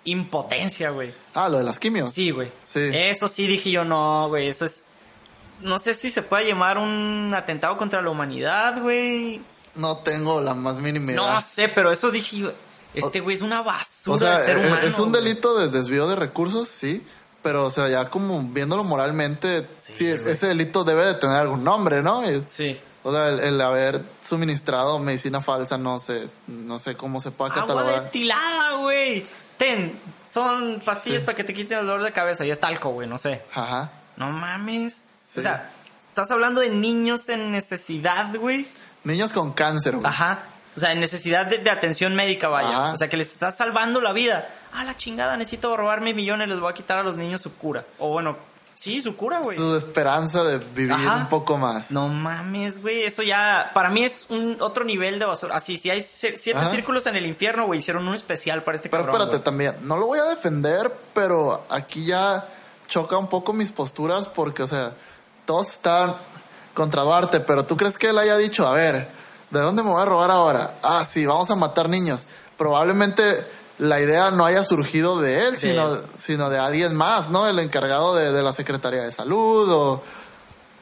impotencia, 0.05 0.91
güey. 0.91 1.13
Ah, 1.35 1.49
lo 1.49 1.59
de 1.59 1.65
las 1.65 1.79
quimios. 1.79 2.13
Sí, 2.13 2.31
güey. 2.31 2.51
Sí. 2.65 2.81
Eso 2.93 3.29
sí 3.29 3.47
dije 3.47 3.71
yo, 3.71 3.85
no, 3.85 4.29
güey, 4.29 4.49
eso 4.49 4.65
es... 4.65 4.85
No 5.61 5.79
sé 5.79 5.95
si 5.95 6.11
se 6.11 6.23
puede 6.23 6.47
llamar 6.49 6.79
un 6.79 7.33
atentado 7.35 7.77
contra 7.79 8.03
la 8.03 8.11
humanidad, 8.11 8.81
güey. 8.83 9.41
No 9.75 9.97
tengo 9.99 10.41
la 10.41 10.55
más 10.55 10.79
mínima 10.81 11.13
idea. 11.13 11.35
No 11.35 11.41
sé, 11.41 11.69
pero 11.69 11.91
eso 11.91 12.11
dije. 12.11 12.51
Este 12.95 13.21
güey 13.21 13.37
es 13.37 13.43
una 13.43 13.61
basura 13.63 14.17
o 14.17 14.19
sea, 14.19 14.39
de 14.39 14.45
ser 14.45 14.59
es- 14.59 14.67
humano. 14.67 14.83
es 14.87 14.99
un 14.99 15.13
delito 15.13 15.59
de 15.59 15.69
desvío 15.69 16.07
de 16.09 16.17
recursos, 16.17 16.69
sí. 16.69 17.07
Pero, 17.43 17.67
o 17.67 17.71
sea, 17.71 17.89
ya 17.89 18.09
como 18.09 18.43
viéndolo 18.43 18.83
moralmente, 18.85 19.67
Sí, 19.83 20.07
ese 20.07 20.47
delito 20.49 20.83
debe 20.83 21.05
de 21.05 21.15
tener 21.15 21.37
algún 21.37 21.63
nombre, 21.63 22.03
¿no? 22.03 22.23
Sí. 22.49 22.79
O 23.03 23.13
sea, 23.13 23.29
el, 23.29 23.39
el 23.41 23.61
haber 23.61 24.03
suministrado 24.25 24.99
medicina 24.99 25.41
falsa, 25.41 25.79
no 25.79 26.01
sé, 26.01 26.29
no 26.49 26.79
sé 26.81 26.97
cómo 26.97 27.21
se 27.21 27.31
puede 27.31 27.53
Agua 27.53 27.63
catalogar. 27.63 28.01
destilada, 28.03 28.77
güey. 28.79 29.25
Ten, 29.59 29.97
son 30.29 30.81
pastillas 30.85 31.21
Sí. 31.21 31.25
para 31.25 31.37
que 31.37 31.45
te 31.45 31.55
quiten 31.55 31.79
el 31.79 31.87
dolor 31.87 32.03
de 32.03 32.13
cabeza 32.13 32.45
y 32.45 32.51
es 32.51 32.59
talco, 32.59 32.91
güey, 32.91 33.09
no 33.09 33.19
sé. 33.19 33.43
Ajá. 33.55 33.91
No 34.17 34.31
mames. 34.33 35.05
Sí. 35.37 35.41
O 35.41 35.43
sea, 35.43 35.71
estás 36.09 36.31
hablando 36.31 36.61
de 36.61 36.71
niños 36.71 37.29
en 37.29 37.53
necesidad, 37.53 38.35
güey. 38.37 38.67
Niños 39.05 39.33
con 39.33 39.53
cáncer, 39.53 39.97
güey. 39.97 40.07
Ajá. 40.07 40.41
O 40.77 40.81
sea, 40.81 40.93
en 40.93 41.01
necesidad 41.01 41.47
de, 41.47 41.59
de 41.59 41.71
atención 41.71 42.15
médica, 42.15 42.49
vaya. 42.49 42.69
Ajá. 42.69 42.93
O 42.93 42.97
sea, 42.97 43.09
que 43.09 43.17
les 43.17 43.29
estás 43.29 43.57
salvando 43.57 44.01
la 44.01 44.13
vida. 44.13 44.49
Ah, 44.75 44.85
la 44.85 44.97
chingada, 44.97 45.37
necesito 45.37 45.75
robarme 45.77 46.13
millones, 46.13 46.49
les 46.49 46.61
voy 46.61 46.71
a 46.71 46.75
quitar 46.75 46.99
a 46.99 47.03
los 47.03 47.17
niños 47.17 47.41
su 47.41 47.55
cura. 47.55 47.83
O 47.99 48.09
bueno, 48.11 48.37
sí, 48.75 49.01
su 49.01 49.17
cura, 49.17 49.41
güey. 49.41 49.57
Su 49.57 49.75
esperanza 49.75 50.45
de 50.45 50.59
vivir 50.59 50.93
Ajá. 50.93 51.15
un 51.17 51.29
poco 51.29 51.57
más. 51.57 51.91
No 51.91 52.09
mames, 52.09 52.83
güey, 52.83 53.05
eso 53.05 53.23
ya 53.23 53.71
para 53.73 53.89
mí 53.89 54.05
es 54.05 54.27
un 54.29 54.59
otro 54.61 54.85
nivel 54.85 55.19
de 55.19 55.25
basura. 55.25 55.57
Así, 55.57 55.79
si 55.79 55.89
hay 55.89 56.03
siete 56.03 56.53
Ajá. 56.55 56.71
círculos 56.71 57.07
en 57.07 57.17
el 57.17 57.25
infierno, 57.25 57.65
güey, 57.65 57.79
hicieron 57.79 58.07
un 58.07 58.15
especial 58.15 58.63
para 58.63 58.77
este 58.77 58.91
Pero 58.91 59.05
cabrón. 59.07 59.23
espérate, 59.23 59.43
también, 59.45 59.77
no 59.83 59.97
lo 59.97 60.07
voy 60.07 60.19
a 60.19 60.25
defender, 60.25 60.93
pero 61.15 61.65
aquí 61.71 62.05
ya 62.05 62.47
choca 62.87 63.17
un 63.17 63.29
poco 63.29 63.55
mis 63.55 63.73
posturas 63.73 64.29
porque, 64.29 64.63
o 64.63 64.67
sea, 64.67 64.93
todos 65.47 65.69
están 65.71 66.17
contra 66.75 67.03
Duarte, 67.03 67.41
pero 67.41 67.65
tú 67.65 67.77
crees 67.77 67.97
que 67.97 68.09
él 68.11 68.19
haya 68.19 68.37
dicho, 68.37 68.67
a 68.67 68.73
ver, 68.73 69.09
¿de 69.51 69.61
dónde 69.61 69.83
me 69.83 69.91
voy 69.91 70.03
a 70.03 70.05
robar 70.05 70.31
ahora? 70.31 70.75
Ah, 70.83 71.05
sí, 71.09 71.25
vamos 71.25 71.51
a 71.51 71.55
matar 71.55 71.89
niños. 71.89 72.27
Probablemente 72.59 73.47
la 73.79 74.01
idea 74.01 74.31
no 74.31 74.45
haya 74.45 74.65
surgido 74.65 75.19
de 75.21 75.47
él, 75.49 75.57
sino, 75.59 76.01
sino 76.21 76.51
de 76.51 76.59
alguien 76.59 76.95
más, 76.95 77.31
¿no? 77.31 77.47
El 77.49 77.59
encargado 77.59 78.15
de, 78.15 78.33
de 78.33 78.43
la 78.43 78.53
Secretaría 78.53 79.03
de 79.03 79.13
Salud 79.13 79.71
o... 79.71 80.03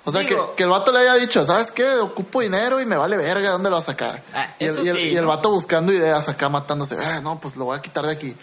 O 0.07 0.13
sea, 0.13 0.21
que, 0.23 0.35
Digo- 0.35 0.55
que 0.55 0.65
el 0.65 0.69
vato 0.69 0.93
le 0.93 0.99
haya 0.99 1.15
dicho, 1.15 1.43
¿sabes 1.47 1.73
qué? 1.73 1.95
Ocupo 1.97 2.43
dinero 2.43 2.79
y 2.81 2.85
me 2.85 2.97
vale 2.97 3.17
verga, 3.17 3.49
¿dónde 3.51 3.71
lo 3.71 3.77
va 3.77 3.83
a 3.83 3.85
sacar? 3.87 4.23
Ah, 4.35 4.49
y, 4.59 4.67
el, 4.67 4.79
y 4.81 4.91
sí, 4.93 4.99
y 4.99 5.19
vato 5.21 5.51
buscando 5.51 5.95
ideas 5.95 6.29
acá 6.29 6.51
matándose, 6.51 6.95
"Verga, 6.95 7.23
no, 7.23 7.41
pues 7.41 7.57
lo 7.57 7.65
voy 7.65 7.79
a 7.79 7.81
quitar 7.81 8.05
de 8.05 8.13
aquí. 8.13 8.37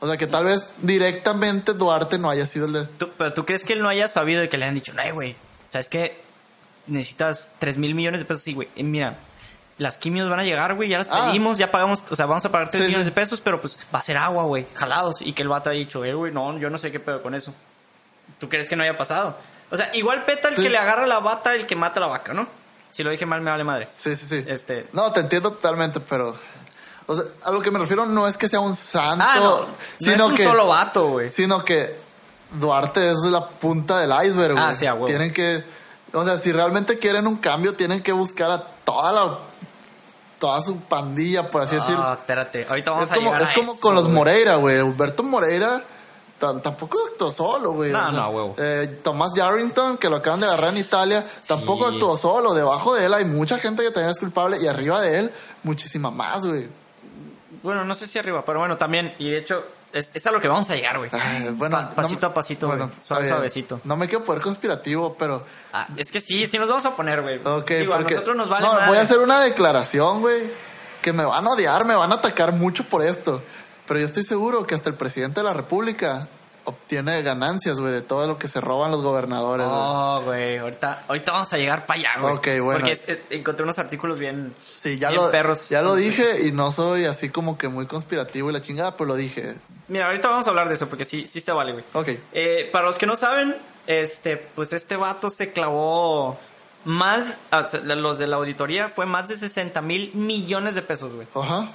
O 0.00 0.06
sea, 0.08 0.16
que 0.16 0.26
tal 0.26 0.44
vez 0.46 0.68
directamente 0.82 1.74
Duarte 1.74 2.18
no 2.18 2.28
haya 2.28 2.44
sido 2.44 2.66
el 2.66 2.72
de... 2.72 2.84
Tú- 2.86 3.10
pero 3.16 3.32
tú 3.32 3.44
crees 3.46 3.62
que 3.62 3.74
él 3.74 3.82
no 3.82 3.88
haya 3.88 4.08
sabido 4.08 4.40
de 4.40 4.48
que 4.48 4.56
le 4.58 4.66
han 4.66 4.74
dicho, 4.74 4.92
no, 4.94 5.02
güey, 5.14 5.36
¿sabes 5.76 5.88
qué? 5.90 6.18
Necesitas 6.86 7.52
3 7.58 7.76
mil 7.78 7.94
millones 7.94 8.20
de 8.20 8.24
pesos. 8.24 8.42
Sí, 8.42 8.54
güey, 8.54 8.68
eh, 8.76 8.82
mira, 8.82 9.16
las 9.78 9.98
quimios 9.98 10.28
van 10.30 10.40
a 10.40 10.44
llegar, 10.44 10.74
güey, 10.74 10.88
ya 10.88 10.98
las 10.98 11.08
Ah. 11.10 11.26
pedimos, 11.26 11.58
ya 11.58 11.70
pagamos, 11.70 12.02
o 12.08 12.16
sea, 12.16 12.24
vamos 12.26 12.44
a 12.46 12.50
pagar 12.50 12.68
3 12.70 12.80
Sí, 12.82 12.86
millones 12.88 13.04
sí. 13.06 13.10
de 13.10 13.14
pesos, 13.14 13.40
pero 13.40 13.60
pues 13.60 13.78
va 13.94 13.98
a 13.98 14.02
ser 14.02 14.16
agua, 14.16 14.44
güey, 14.44 14.66
jalados. 14.74 15.20
Y 15.20 15.32
que 15.34 15.42
el 15.42 15.48
vato 15.48 15.68
ha 15.70 15.72
dicho, 15.74 16.04
eh, 16.04 16.14
güey, 16.14 16.32
no, 16.32 16.58
yo 16.58 16.70
no 16.70 16.78
sé 16.78 16.90
qué 16.90 17.00
pedo 17.00 17.22
con 17.22 17.34
eso. 17.34 17.52
¿Tú 18.38 18.48
crees 18.48 18.68
que 18.68 18.76
no 18.76 18.82
haya 18.84 18.96
pasado? 18.96 19.36
O 19.70 19.76
sea, 19.76 19.90
igual 19.94 20.24
peta 20.24 20.48
el 20.48 20.54
Sí. 20.54 20.62
que 20.62 20.70
le 20.70 20.78
agarra 20.78 21.06
la 21.06 21.18
bata, 21.18 21.54
el 21.54 21.66
que 21.66 21.76
mata 21.76 22.00
la 22.00 22.06
vaca, 22.06 22.32
¿no? 22.32 22.46
Si 22.90 23.02
lo 23.02 23.10
dije 23.10 23.26
mal, 23.26 23.40
me 23.42 23.50
vale 23.50 23.64
madre. 23.64 23.88
Sí, 23.92 24.14
sí, 24.16 24.24
sí. 24.24 24.44
Este- 24.46 24.86
No, 24.92 25.12
te 25.12 25.20
entiendo 25.20 25.50
totalmente, 25.50 26.00
pero... 26.00 26.34
O 27.08 27.14
sea, 27.14 27.24
a 27.44 27.50
lo 27.50 27.60
que 27.60 27.70
me 27.70 27.78
refiero 27.78 28.06
no 28.06 28.26
es 28.26 28.36
que 28.38 28.48
sea 28.48 28.60
un 28.60 28.74
santo, 28.74 29.24
Ah, 29.28 29.36
no, 29.36 29.60
no 29.60 29.66
sino 29.98 30.14
es 30.14 30.20
un 30.22 30.34
que... 30.34 30.44
solo 30.44 30.66
vato, 30.66 31.08
güey. 31.08 31.30
Sino 31.30 31.64
que 31.64 31.94
Duarte 32.52 33.10
es 33.10 33.16
la 33.30 33.48
punta 33.48 33.98
del 33.98 34.10
iceberg, 34.26 34.52
güey. 34.54 34.64
Ah, 34.64 34.74
sí, 34.74 34.86
a 34.86 34.94
huevo. 34.94 35.06
Tienen 35.06 35.32
que... 35.32 35.62
O 36.12 36.24
sea, 36.24 36.38
si 36.38 36.52
realmente 36.52 36.98
quieren 36.98 37.26
un 37.26 37.36
cambio, 37.36 37.74
tienen 37.74 38.02
que 38.02 38.12
buscar 38.12 38.50
a 38.50 38.62
toda 38.62 39.12
la... 39.12 39.38
Toda 40.38 40.60
su 40.62 40.78
pandilla, 40.80 41.50
por 41.50 41.62
así 41.62 41.76
decirlo. 41.76 42.02
Ah, 42.02 42.16
espérate, 42.20 42.66
ahorita 42.68 42.90
vamos 42.90 43.06
es 43.06 43.12
a 43.12 43.14
como, 43.14 43.26
llegar 43.28 43.42
es 43.42 43.50
a 43.50 43.54
como 43.54 43.72
eso, 43.72 43.80
con 43.80 43.94
los 43.94 44.04
güey. 44.04 44.14
Moreira, 44.16 44.56
güey. 44.56 44.80
Humberto 44.80 45.22
Moreira 45.22 45.82
tampoco 46.38 46.98
actuó 47.10 47.30
solo, 47.32 47.72
güey. 47.72 47.90
No, 47.90 47.98
O 47.98 48.02
sea, 48.12 48.20
no, 48.20 48.28
huevo. 48.28 48.54
eh, 48.58 49.00
Tomás 49.02 49.32
Yarrington, 49.34 49.96
que 49.96 50.10
lo 50.10 50.16
acaban 50.16 50.40
de 50.40 50.46
agarrar 50.46 50.72
en 50.72 50.76
Italia, 50.76 51.26
tampoco 51.46 51.86
actuó 51.86 52.18
solo. 52.18 52.52
Debajo 52.52 52.94
de 52.94 53.06
él 53.06 53.14
hay 53.14 53.24
mucha 53.24 53.58
gente 53.58 53.82
que 53.82 53.90
también 53.90 54.10
es 54.10 54.18
culpable 54.18 54.58
y 54.60 54.66
arriba 54.66 55.00
de 55.00 55.20
él 55.20 55.32
muchísima 55.62 56.10
más, 56.10 56.44
güey. 56.44 56.68
Bueno, 57.62 57.86
no 57.86 57.94
sé 57.94 58.06
si 58.06 58.18
arriba, 58.18 58.44
pero 58.44 58.58
bueno, 58.58 58.76
también, 58.76 59.14
y 59.18 59.30
de 59.30 59.38
hecho, 59.38 59.64
es, 59.96 60.10
es 60.14 60.26
a 60.26 60.30
lo 60.30 60.40
que 60.40 60.48
vamos 60.48 60.68
a 60.70 60.74
llegar, 60.76 60.98
güey. 60.98 61.10
Ay, 61.12 61.48
bueno, 61.54 61.76
Pa- 61.76 61.82
no 61.84 61.90
pasito 61.94 62.26
a 62.26 62.34
pasito, 62.34 62.66
bueno, 62.68 62.86
güey. 62.86 62.98
Suave, 63.06 63.28
suavecito. 63.28 63.80
No 63.84 63.96
me 63.96 64.08
quiero 64.08 64.24
poner 64.24 64.42
conspirativo, 64.42 65.14
pero... 65.18 65.44
Ah, 65.72 65.88
es 65.96 66.10
que 66.12 66.20
sí, 66.20 66.46
sí 66.46 66.58
nos 66.58 66.68
vamos 66.68 66.86
a 66.86 66.94
poner, 66.94 67.22
güey. 67.22 67.40
Ok, 67.44 67.70
Digo, 67.70 67.94
a 67.94 67.98
porque... 67.98 68.14
nosotros 68.14 68.36
nos 68.36 68.48
vale 68.48 68.66
no, 68.66 68.72
madre. 68.74 68.88
voy 68.88 68.98
a 68.98 69.02
hacer 69.02 69.18
una 69.18 69.40
declaración, 69.40 70.20
güey. 70.20 70.50
Que 71.02 71.12
me 71.12 71.24
van 71.24 71.46
a 71.46 71.50
odiar, 71.50 71.84
me 71.84 71.94
van 71.94 72.10
a 72.12 72.16
atacar 72.16 72.52
mucho 72.52 72.84
por 72.84 73.02
esto. 73.02 73.42
Pero 73.86 74.00
yo 74.00 74.06
estoy 74.06 74.24
seguro 74.24 74.66
que 74.66 74.74
hasta 74.74 74.88
el 74.90 74.96
presidente 74.96 75.40
de 75.40 75.44
la 75.44 75.54
República 75.54 76.26
obtiene 76.66 77.22
ganancias, 77.22 77.80
güey, 77.80 77.92
de 77.92 78.02
todo 78.02 78.26
lo 78.26 78.38
que 78.38 78.48
se 78.48 78.60
roban 78.60 78.90
los 78.90 79.02
gobernadores. 79.02 79.66
Oh, 79.68 80.20
güey, 80.24 80.58
ahorita, 80.58 81.04
ahorita 81.08 81.32
vamos 81.32 81.52
a 81.52 81.56
llegar 81.58 81.86
para 81.86 82.00
allá, 82.00 82.10
güey. 82.20 82.34
Ok, 82.34 82.46
bueno. 82.64 82.80
Porque 82.80 82.92
es- 82.92 83.18
encontré 83.30 83.62
unos 83.64 83.78
artículos 83.78 84.18
bien... 84.18 84.54
Sí, 84.76 84.98
ya 84.98 85.10
bien 85.10 85.22
lo, 85.22 85.30
perros. 85.30 85.68
ya 85.68 85.80
lo 85.82 85.94
dije 85.96 86.42
y 86.46 86.52
no 86.52 86.70
soy 86.72 87.04
así 87.06 87.30
como 87.30 87.56
que 87.56 87.68
muy 87.68 87.86
conspirativo 87.86 88.50
y 88.50 88.52
la 88.52 88.60
chingada, 88.60 88.96
pero 88.96 89.06
lo 89.06 89.14
dije. 89.14 89.54
Mira, 89.88 90.06
ahorita 90.06 90.28
vamos 90.28 90.46
a 90.46 90.50
hablar 90.50 90.68
de 90.68 90.74
eso 90.74 90.88
porque 90.88 91.04
sí, 91.04 91.26
sí 91.26 91.40
se 91.40 91.52
vale, 91.52 91.72
güey. 91.72 91.84
Ok. 91.94 92.08
Eh, 92.32 92.68
para 92.72 92.86
los 92.86 92.98
que 92.98 93.06
no 93.06 93.16
saben, 93.16 93.56
este, 93.86 94.36
pues 94.36 94.72
este 94.72 94.96
vato 94.96 95.30
se 95.30 95.52
clavó 95.52 96.38
más, 96.84 97.34
sea, 97.70 97.80
los 97.82 98.18
de 98.18 98.26
la 98.26 98.36
auditoría 98.36 98.88
fue 98.90 99.06
más 99.06 99.28
de 99.28 99.36
60 99.36 99.80
mil 99.82 100.12
millones 100.14 100.74
de 100.74 100.82
pesos, 100.82 101.12
güey. 101.14 101.26
Ajá. 101.34 101.70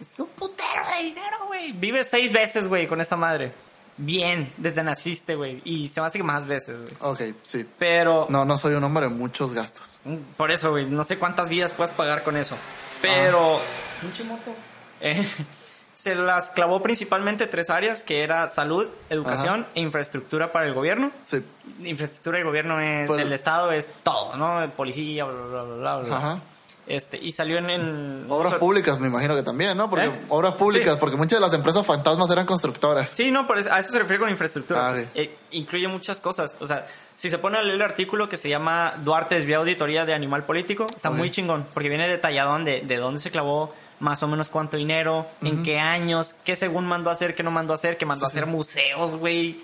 Es 0.00 0.18
un 0.18 0.26
putero 0.26 0.82
de 0.96 1.04
dinero, 1.04 1.36
güey. 1.46 1.72
Vive 1.72 2.04
seis 2.04 2.32
veces, 2.32 2.68
güey, 2.68 2.86
con 2.86 3.00
esa 3.00 3.16
madre. 3.16 3.52
Bien, 3.96 4.52
desde 4.56 4.82
naciste, 4.82 5.36
güey. 5.36 5.62
Y 5.64 5.88
se 5.88 6.00
me 6.00 6.06
hace 6.08 6.18
que 6.18 6.24
más 6.24 6.46
veces, 6.46 6.80
güey. 6.98 7.12
Ok, 7.30 7.36
sí. 7.42 7.64
Pero, 7.78 8.26
No, 8.28 8.44
no 8.44 8.58
soy 8.58 8.74
un 8.74 8.82
hombre 8.84 9.08
de 9.08 9.14
muchos 9.14 9.52
gastos. 9.54 10.00
por 10.36 10.50
eso, 10.50 10.70
güey, 10.72 10.86
no 10.86 11.04
sé 11.04 11.18
cuántas 11.18 11.48
vidas 11.48 11.70
puedes 11.72 11.94
pagar 11.94 12.22
con 12.24 12.36
eso. 12.36 12.56
Pero, 13.00 13.60
pinche 14.00 14.24
moto. 14.24 14.52
Eh, 15.00 15.24
se 15.94 16.14
las 16.16 16.50
clavó 16.50 16.82
principalmente 16.82 17.46
tres 17.46 17.70
áreas, 17.70 18.02
que 18.02 18.22
era 18.22 18.48
salud, 18.48 18.88
educación 19.10 19.66
e 19.76 19.80
infraestructura 19.80 20.50
para 20.50 20.66
el 20.66 20.74
gobierno. 20.74 21.12
Sí. 21.24 21.44
Infraestructura 21.84 22.38
del 22.38 22.46
gobierno 22.46 22.80
es, 22.80 23.06
Pues- 23.06 23.18
del 23.22 23.32
Estado 23.32 23.70
es 23.70 23.86
todo, 24.02 24.36
¿no? 24.36 24.68
Policía, 24.72 25.24
bla, 25.24 25.34
bla, 25.40 25.62
bla, 25.62 25.76
bla, 25.76 25.96
bla. 25.98 26.16
Ajá. 26.16 26.40
Este, 26.86 27.16
y 27.16 27.32
salió 27.32 27.56
en... 27.56 27.70
en 27.70 28.26
Obras 28.28 28.52
so- 28.52 28.58
públicas, 28.58 29.00
me 29.00 29.06
imagino 29.08 29.34
que 29.34 29.42
también, 29.42 29.74
¿no? 29.76 29.88
Porque 29.88 30.04
¿Eh? 30.06 30.12
obras 30.28 30.52
públicas, 30.54 30.92
Sí. 30.94 31.00
porque 31.00 31.16
muchas 31.16 31.38
de 31.38 31.40
las 31.40 31.54
empresas 31.54 31.86
fantasmas 31.86 32.30
eran 32.30 32.44
constructoras. 32.44 33.08
Sí, 33.08 33.30
no, 33.30 33.46
por 33.46 33.58
eso- 33.58 33.72
a 33.72 33.78
eso 33.78 33.90
se 33.92 33.98
refiere 33.98 34.20
con 34.20 34.28
infraestructura. 34.28 34.88
Ah, 34.88 34.90
pues. 34.92 35.08
Eh, 35.14 35.34
incluye 35.52 35.88
muchas 35.88 36.20
cosas. 36.20 36.56
O 36.60 36.66
sea, 36.66 36.86
si 37.14 37.30
se 37.30 37.38
pone 37.38 37.56
a 37.56 37.62
leer 37.62 37.76
el 37.76 37.82
artículo 37.82 38.28
que 38.28 38.36
se 38.36 38.50
llama 38.50 38.94
Duarte 39.02 39.36
desvió 39.36 39.60
auditoría 39.60 40.04
de 40.04 40.12
animal 40.12 40.44
político, 40.44 40.86
está 40.94 41.10
muy 41.10 41.30
chingón, 41.30 41.66
porque 41.72 41.88
viene 41.88 42.06
detallado 42.06 42.58
de, 42.58 42.82
de 42.82 42.96
dónde 42.98 43.18
se 43.20 43.30
clavó, 43.30 43.74
más 44.00 44.22
o 44.22 44.28
menos 44.28 44.50
cuánto 44.50 44.76
dinero, 44.76 45.26
en 45.40 45.62
qué 45.62 45.78
años, 45.78 46.34
qué 46.44 46.54
según 46.54 46.84
mandó 46.86 47.08
a 47.08 47.14
hacer, 47.14 47.34
qué 47.34 47.42
no 47.42 47.50
mandó 47.50 47.72
a 47.72 47.76
hacer, 47.76 47.96
que 47.96 48.04
mandó 48.04 48.26
a 48.26 48.28
hacer 48.28 48.44
museos, 48.44 49.16
güey. 49.16 49.58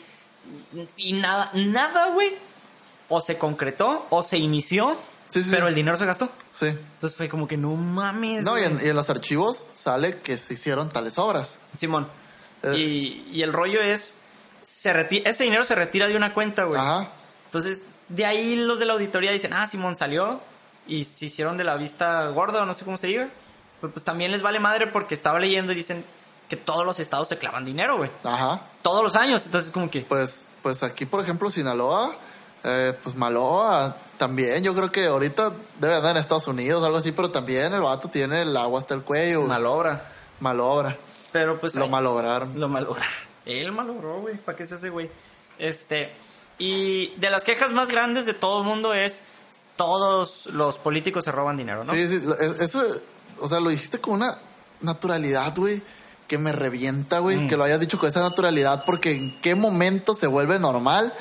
Y 0.97 1.13
nada, 1.13 1.51
nada, 1.53 2.09
güey. 2.15 2.31
O 3.11 3.21
se 3.21 3.37
concretó, 3.37 4.07
o 4.09 4.23
se 4.23 4.39
inició, 4.39 4.97
Sí, 5.31 5.45
sí, 5.45 5.51
pero 5.51 5.67
sí. 5.67 5.69
el 5.69 5.75
dinero 5.77 5.97
se 5.97 6.07
gastó. 6.07 6.29
Sí. 6.51 6.67
Entonces 6.67 7.17
fue 7.17 7.29
como 7.29 7.47
que 7.47 7.57
no 7.57 7.75
mames. 7.77 8.43
No, 8.43 8.59
y 8.59 8.65
en, 8.65 8.81
y 8.85 8.89
en 8.89 8.97
los 8.97 9.09
archivos 9.11 9.65
sale 9.73 10.19
que 10.19 10.37
se 10.37 10.55
hicieron 10.55 10.89
tales 10.89 11.19
obras. 11.19 11.57
Simón. 11.79 12.09
Eh. 12.65 12.77
Y, 12.77 13.29
y 13.33 13.43
el 13.43 13.53
rollo 13.53 13.81
es, 13.81 14.17
se 14.63 14.91
ese 15.25 15.45
dinero 15.45 15.63
se 15.65 15.77
retira 15.77 16.09
de 16.09 16.17
una 16.17 16.35
cuenta, 16.35 16.65
güey. 16.65 16.81
Ajá. 16.81 17.09
Entonces, 17.47 17.81
de 18.09 18.27
ahí 18.27 18.57
los 18.57 18.81
de 18.81 18.87
la 18.87 18.95
auditoría 18.95 19.31
dicen, 19.31 19.53
ah, 19.53 19.69
Simón 19.69 19.97
salió 19.97 20.41
y 20.89 21.05
se 21.05 21.27
hicieron 21.27 21.57
de 21.57 21.63
la 21.63 21.77
vista 21.77 22.27
gorda 22.29 22.63
o 22.63 22.67
no 22.67 22.75
sé 22.75 22.85
cómo 22.85 22.99
se 22.99 23.07
diga. 23.07 23.29
Pues, 23.81 23.93
pues 23.93 24.05
también 24.05 24.33
les 24.33 24.43
vale 24.43 24.59
madre 24.59 24.89
porque 24.89 25.15
estaba 25.15 25.39
leyendo 25.39 25.71
y 25.73 25.77
dicen 25.77 26.05
que 26.49 26.57
todos 26.57 26.85
los 26.85 26.99
estados 26.99 27.29
se 27.29 27.39
clavan 27.39 27.65
dinero, 27.65 27.99
güey. 27.99 28.11
Ajá. 28.25 28.63
Todos 28.83 29.05
los 29.05 29.15
años. 29.15 29.47
Entonces, 29.47 29.71
como 29.71 29.89
que... 29.89 30.01
Pues, 30.01 30.47
pues 30.61 30.83
aquí, 30.83 31.07
por 31.07 31.23
ejemplo, 31.23 31.53
Sinaloa, 31.53 32.17
eh, 32.65 32.95
pues 33.05 33.15
Maloa 33.15 33.97
también. 34.21 34.63
Yo 34.63 34.75
creo 34.75 34.93
que 34.93 35.07
ahorita 35.07 35.51
debe 35.79 35.95
andar 35.97 36.13
en 36.13 36.21
Estados 36.21 36.47
Unidos 36.47 36.83
o 36.83 36.85
algo 36.87 36.99
así, 36.99 37.11
pero 37.11 37.31
también 37.31 37.73
el 37.73 37.81
vato 37.81 38.09
tiene 38.09 38.43
el 38.43 38.55
agua 38.57 38.79
hasta 38.81 38.93
el 38.95 39.01
cuello. 39.03 39.43
Malobra. 39.43 40.05
Malobra. 40.41 40.97
Pero 41.33 41.59
pues... 41.59 41.75
Lo 41.75 41.85
ahí- 41.85 41.91
malograron. 41.91 42.61
Lo 42.61 42.69
malogró. 42.69 43.01
Él 43.47 43.73
malogró, 43.73 44.21
güey. 44.21 44.37
¿Para 44.37 44.57
qué 44.59 44.67
se 44.67 44.75
hace, 44.75 44.91
güey? 44.91 45.11
Este. 45.59 46.13
Y 46.59 47.15
de 47.17 47.31
las 47.31 47.45
quejas 47.45 47.73
más 47.73 47.91
grandes 47.91 48.27
de 48.27 48.35
todo 48.35 48.61
el 48.61 48.67
mundo 48.67 48.93
es 48.93 49.23
todos 49.77 50.47
los 50.53 50.77
políticos 50.77 51.25
se 51.25 51.33
roban 51.33 51.57
dinero, 51.57 51.83
¿no? 51.83 51.91
Sí, 51.93 52.07
sí, 52.07 52.23
eso, 52.61 52.83
o 53.41 53.49
sea, 53.49 53.59
lo 53.61 53.71
dijiste 53.71 53.99
con 53.99 54.15
una 54.15 54.37
naturalidad, 54.83 55.55
güey, 55.57 55.83
que 56.29 56.37
me 56.39 56.53
revienta, 56.53 57.19
güey, 57.21 57.39
Mm. 57.39 57.49
que 57.49 57.57
lo 57.57 57.65
hayas 57.65 57.81
dicho 57.81 57.99
con 57.99 58.09
esa 58.09 58.21
naturalidad, 58.21 58.85
porque 58.85 59.11
en 59.13 59.41
qué 59.41 59.55
momento 59.55 60.15
se 60.15 60.27
vuelve 60.27 60.59
normal 60.59 61.13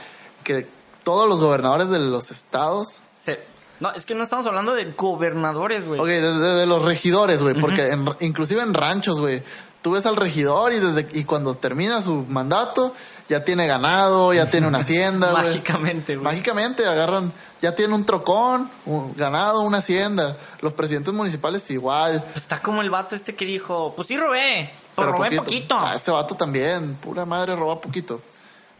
que 0.43 0.67
todos 1.03 1.27
los 1.29 1.39
gobernadores 1.39 1.89
de 1.89 1.99
los 1.99 2.31
estados, 2.31 3.01
Se- 3.23 3.39
No, 3.79 3.91
es 3.91 4.05
que 4.05 4.15
no 4.15 4.23
estamos 4.23 4.45
hablando 4.47 4.73
de 4.73 4.85
gobernadores, 4.97 5.87
güey. 5.87 5.99
ok, 5.99 6.05
de, 6.07 6.21
de- 6.21 6.55
de 6.55 6.65
los 6.65 6.83
regidores, 6.83 7.41
güey, 7.41 7.55
porque 7.59 7.89
en- 7.89 8.09
inclusive 8.21 8.61
en 8.61 8.73
ranchos, 8.73 9.19
güey, 9.19 9.41
tú 9.81 9.91
ves 9.91 10.05
al 10.05 10.15
regidor 10.17 10.73
y 10.73 10.79
desde 10.79 11.07
y 11.17 11.23
cuando 11.25 11.55
termina 11.55 12.01
su 12.01 12.25
mandato 12.29 12.93
ya 13.29 13.43
tiene 13.45 13.67
ganado, 13.67 14.33
ya 14.33 14.49
tiene 14.49 14.67
una 14.67 14.79
hacienda. 14.79 15.31
Mágicamente, 15.33 16.15
güey. 16.15 16.23
Mágicamente 16.25 16.85
agarran, 16.87 17.31
ya 17.61 17.75
tiene 17.75 17.93
un 17.93 18.03
trocón, 18.05 18.69
un 18.85 19.15
ganado, 19.15 19.61
una 19.61 19.77
hacienda. 19.77 20.35
Los 20.61 20.73
presidentes 20.73 21.13
municipales 21.13 21.69
igual. 21.69 22.23
Pues 22.33 22.37
está 22.37 22.59
como 22.61 22.81
el 22.81 22.89
vato 22.89 23.15
este 23.15 23.35
que 23.35 23.45
dijo, 23.45 23.93
pues 23.95 24.07
sí 24.07 24.17
robé, 24.17 24.71
pero, 24.95 25.11
Pero 25.11 25.23
robé 25.23 25.37
poquito. 25.37 25.77
Ah, 25.79 25.93
este 25.95 26.09
vato 26.11 26.35
también, 26.35 26.95
pura 26.95 27.23
madre, 27.25 27.55
roba 27.55 27.79
poquito. 27.79 28.19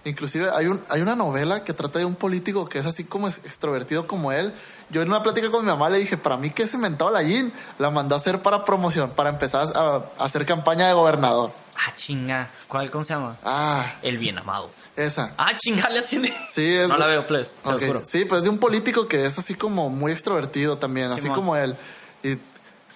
Inclusive 0.10 0.50
hay 0.54 0.67
un 0.67 0.84
hay 0.89 1.02
una 1.02 1.15
novela 1.15 1.63
que 1.63 1.74
trata 1.74 2.00
de 2.00 2.06
un 2.06 2.15
político 2.15 2.67
que 2.67 2.80
es 2.80 2.86
así 2.86 3.04
como 3.04 3.28
es- 3.28 3.38
extrovertido 3.45 4.08
como 4.08 4.32
él. 4.32 4.54
Yo 4.89 5.02
en 5.02 5.08
una 5.08 5.22
plática 5.24 5.50
con 5.52 5.63
mi 5.63 5.72
mamá 5.72 5.89
le 5.89 6.00
dije, 6.00 6.17
para 6.17 6.36
mí 6.38 6.50
que 6.50 6.67
se 6.67 6.76
inventado 6.78 7.12
la 7.12 7.22
Yin, 7.24 7.54
la 7.78 7.91
mandó 7.91 8.15
a 8.15 8.17
hacer 8.17 8.41
para 8.41 8.65
promoción, 8.65 9.12
para 9.12 9.30
empezar 9.30 9.67
a, 9.76 9.80
a 9.95 10.04
hacer 10.26 10.45
campaña 10.45 10.88
de 10.88 10.93
gobernador. 10.93 11.52
Ah, 11.78 11.93
chinga. 11.95 12.50
¿Cuál, 12.67 12.91
cómo 12.91 13.04
se 13.06 13.13
llama? 13.13 13.38
Ah, 13.45 13.93
El 14.02 14.17
bien 14.17 14.38
amado. 14.38 14.69
esa. 14.98 15.32
Ah, 15.38 15.52
chinga, 15.58 15.89
la 15.89 16.04
tiene. 16.04 16.36
Sí, 16.45 16.76
es 16.76 16.89
No 16.89 16.98
la 16.98 17.06
veo, 17.06 17.26
please, 17.26 17.54
te 17.63 17.69
lo 17.69 17.76
Ok, 17.78 17.84
juro. 17.86 18.02
Sí, 18.04 18.26
pues 18.26 18.43
de 18.43 18.50
un 18.50 18.58
político 18.58 19.08
que 19.08 19.26
es 19.26 19.38
así 19.38 19.54
como 19.54 19.89
muy 19.89 20.12
extrovertido 20.12 20.78
también, 20.78 21.12
así 21.12 21.30
como 21.30 21.56
él. 21.56 21.78
Y 22.24 22.38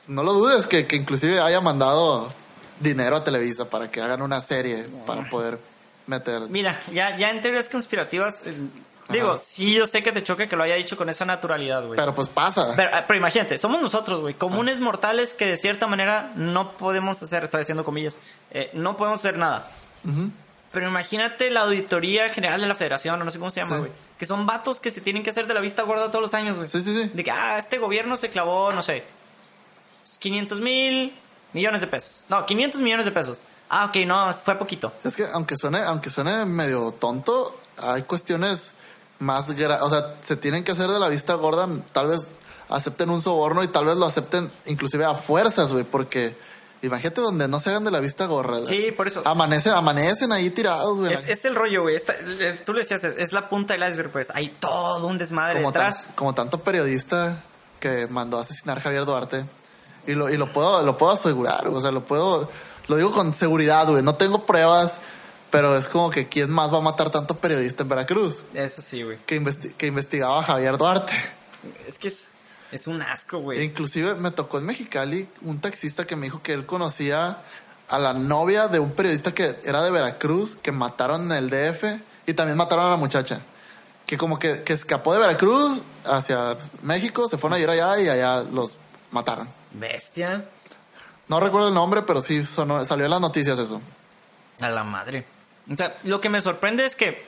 no 0.08 0.24
lo 0.24 0.34
dudes 0.34 0.68
que, 0.68 0.86
que 0.88 0.98
inclusive 0.98 1.40
haya 1.40 1.62
mandado 1.62 2.30
dinero 2.82 3.16
a 3.16 3.24
Televisa 3.24 3.70
para 3.70 3.90
que 3.90 4.02
hagan 4.02 4.22
una 4.22 4.42
serie 4.42 4.86
para 5.06 5.30
poder 5.30 5.58
meter. 6.08 6.42
Mira, 6.50 6.80
ya, 6.92 7.18
ya 7.18 7.30
en 7.32 7.42
teorías 7.42 7.70
conspirativas, 7.70 8.44
eh, 8.46 8.56
digo, 9.10 9.38
sí, 9.38 9.74
yo 9.76 9.86
sé 9.88 10.02
que 10.04 10.12
te 10.12 10.24
choque 10.24 10.48
que 10.48 10.56
lo 10.56 10.64
haya 10.64 10.76
dicho 10.76 10.96
con 10.98 11.10
esa 11.10 11.26
naturalidad, 11.26 11.86
güey. 11.86 11.98
Pero 11.98 12.14
pues 12.16 12.30
pasa. 12.30 12.74
Pero, 12.76 12.90
ah, 12.94 13.04
pero 13.08 13.18
imagínate, 13.20 13.58
somos 13.58 13.82
nosotros, 13.82 14.22
güey, 14.22 14.34
comunes 14.34 14.80
mortales 14.80 15.34
que 15.34 15.46
de 15.46 15.58
cierta 15.58 15.88
manera 15.88 16.32
no 16.36 16.72
podemos 16.74 17.22
hacer, 17.22 17.44
estoy 17.44 17.62
haciendo 17.62 17.84
comillas, 17.86 18.20
eh, 18.52 18.70
no 18.74 18.96
podemos 18.98 19.20
hacer 19.20 19.38
nada. 19.38 19.70
Pero 20.72 20.88
imagínate 20.90 21.52
la 21.52 21.62
auditoría 21.62 22.30
general 22.30 22.60
de 22.60 22.68
la 22.68 22.74
federación, 22.76 23.22
o 23.22 23.24
no 23.24 23.30
sé 23.32 23.38
cómo 23.38 23.52
se 23.52 23.62
llama, 23.62 23.76
Sí. 23.76 23.80
güey. 23.82 23.92
Que 24.18 24.26
son 24.26 24.46
vatos 24.48 24.80
que 24.80 24.90
se 24.90 25.02
tienen 25.02 25.22
que 25.22 25.30
hacer 25.30 25.46
de 25.46 25.54
la 25.54 25.60
vista 25.60 25.84
gorda 25.84 26.08
todos 26.08 26.22
los 26.22 26.34
años, 26.34 26.56
güey. 26.58 26.68
Sí, 26.68 26.82
sí, 26.82 26.94
sí. 27.04 27.12
De 27.14 27.24
que, 27.24 27.30
ah, 27.32 27.58
este 27.60 27.78
gobierno 27.78 28.18
se 28.18 28.30
clavó, 28.30 28.72
no 28.72 28.82
sé, 28.82 29.04
500 30.20 30.60
mil 30.60 31.14
millones 31.54 31.82
de 31.82 31.88
pesos. 31.88 32.26
No, 32.30 32.46
500 32.46 32.82
millones 32.82 33.06
de 33.06 33.12
pesos. 33.12 33.44
Ah, 33.76 33.86
ok, 33.86 34.06
no, 34.06 34.32
fue 34.34 34.56
poquito. 34.56 34.92
Es 35.04 35.16
que 35.16 35.26
aunque 35.34 35.58
suene, 35.58 35.80
aunque 35.80 36.10
suene 36.12 36.46
medio 36.46 36.92
tonto, 36.92 37.58
hay 37.82 38.04
cuestiones 38.04 38.74
más 39.20 39.50
gra- 39.58 39.80
o 39.82 39.90
sea, 39.90 40.16
se 40.24 40.36
tienen 40.36 40.64
que 40.64 40.74
hacer 40.74 40.90
de 40.92 41.00
la 41.00 41.10
vista 41.10 41.34
gorda, 41.36 41.68
tal 41.92 42.08
vez 42.08 42.28
acepten 42.70 43.10
un 43.10 43.22
soborno 43.22 43.64
y 43.64 43.68
tal 43.68 43.86
vez 43.86 43.96
lo 43.96 44.06
acepten 44.06 44.52
inclusive 44.66 45.06
a 45.06 45.16
fuerzas, 45.16 45.72
güey, 45.74 45.86
porque 45.86 46.36
imagínate 46.84 47.22
donde 47.22 47.48
no 47.48 47.60
se 47.60 47.70
hagan 47.72 47.84
de 47.84 47.90
la 47.92 48.00
vista 48.00 48.26
gorda. 48.28 48.68
Sí, 48.68 48.92
por 48.92 49.08
eso. 49.08 49.24
Amanecen, 49.26 49.74
amanecen 49.74 50.32
ahí 50.34 50.50
tirados, 50.52 51.00
güey. 51.00 51.14
Es, 51.14 51.28
es 51.28 51.46
el 51.46 51.56
rollo, 51.56 51.82
güey. 51.84 51.96
Esta- 51.96 52.14
Tú 52.66 52.74
le 52.74 52.82
decías, 52.82 53.04
es, 53.04 53.32
la 53.34 53.50
punta 53.50 53.74
del 53.74 53.90
iceberg, 53.90 54.12
pues. 54.12 54.30
Hay 54.36 54.50
todo 54.60 55.08
un 55.08 55.18
desmadre 55.18 55.56
como, 55.62 55.72
tan- 55.72 55.84
detrás. 55.90 56.10
como 56.16 56.36
tanto 56.36 56.60
periodista 56.60 57.42
que 57.80 58.08
mandó 58.08 58.38
a 58.38 58.42
asesinar 58.42 58.78
a 58.78 58.82
Javier 58.82 59.06
Duarte. 59.06 59.46
Y 60.06 60.12
lo, 60.14 60.30
y 60.30 60.38
lo 60.38 60.52
puedo, 60.52 60.84
lo 60.84 60.98
puedo 60.98 61.14
asegurar, 61.14 61.68
o 61.70 61.80
sea, 61.82 61.92
lo 61.92 62.04
puedo, 62.04 62.50
lo 62.88 62.96
digo 62.98 63.12
con 63.12 63.34
seguridad, 63.34 63.88
güey. 63.90 64.04
No 64.04 64.16
tengo 64.16 64.46
pruebas, 64.46 64.94
pero 65.52 65.76
es 65.76 65.88
como 65.88 66.10
que 66.10 66.28
quién 66.28 66.50
más 66.50 66.74
va 66.74 66.78
a 66.78 66.82
matar 66.82 67.10
tanto 67.12 67.36
periodista 67.38 67.84
en 67.84 67.90
Veracruz 67.90 68.44
Eso 68.54 68.82
sí, 68.82 69.04
güey. 69.04 69.18
que, 69.26 69.40
investi- 69.42 69.74
que 69.76 69.88
investigaba 69.88 70.40
a 70.40 70.44
Javier 70.44 70.78
Duarte. 70.78 71.14
Es 71.88 71.98
que 72.00 72.08
es, 72.10 72.26
es 72.72 72.88
un 72.88 73.02
asco, 73.02 73.38
E 73.38 73.42
güey. 73.42 73.64
inclusive 73.64 74.16
me 74.16 74.32
tocó 74.32 74.58
en 74.60 74.66
Mexicali 74.66 75.28
un 75.42 75.62
taxista 75.62 76.06
que 76.06 76.16
me 76.16 76.26
dijo 76.28 76.42
que 76.42 76.54
él 76.54 76.66
conocía 76.66 77.38
a 77.90 78.00
la 78.00 78.14
novia 78.14 78.68
de 78.68 78.80
un 78.80 78.92
periodista 78.92 79.34
que 79.34 79.60
era 79.64 79.84
de 79.84 79.92
Veracruz, 79.92 80.56
que 80.62 80.72
mataron 80.72 81.32
en 81.32 81.38
el 81.38 81.50
DF 81.50 82.00
y 82.26 82.34
también 82.34 82.58
mataron 82.58 82.86
a 82.86 82.90
la 82.90 82.98
muchacha. 82.98 83.42
Que 84.08 84.18
como 84.18 84.40
que, 84.40 84.64
que 84.64 84.74
escapó 84.74 85.14
de 85.14 85.20
Veracruz 85.20 85.84
hacia 86.06 86.58
México, 86.82 87.30
se 87.30 87.38
fueron 87.38 87.58
a 87.58 87.62
ir 87.62 87.70
allá 87.70 88.00
y 88.02 88.10
allá 88.10 88.42
los 88.44 88.78
mataron. 89.12 89.48
Bestia. 89.72 90.46
No 91.28 91.40
recuerdo 91.40 91.70
el 91.70 91.74
nombre, 91.74 92.02
pero 92.04 92.22
sí 92.22 92.44
sonó- 92.46 92.86
salió 92.86 93.06
en 93.06 93.12
las 93.12 93.22
noticias 93.22 93.58
eso. 93.60 93.82
A 94.62 94.70
la 94.70 94.84
madre. 94.84 95.26
O 95.72 95.76
sea, 95.76 95.96
lo 96.04 96.20
que 96.22 96.30
me 96.30 96.42
sorprende 96.42 96.84
es 96.86 96.96
que 96.96 97.24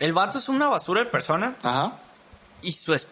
el 0.00 0.12
vato 0.12 0.38
es 0.38 0.48
una 0.48 0.68
basura 0.68 1.04
de 1.04 1.10
persona 1.10 1.54
Ajá. 1.62 1.92
y 2.62 2.72
su 2.72 2.92
es- 2.94 3.06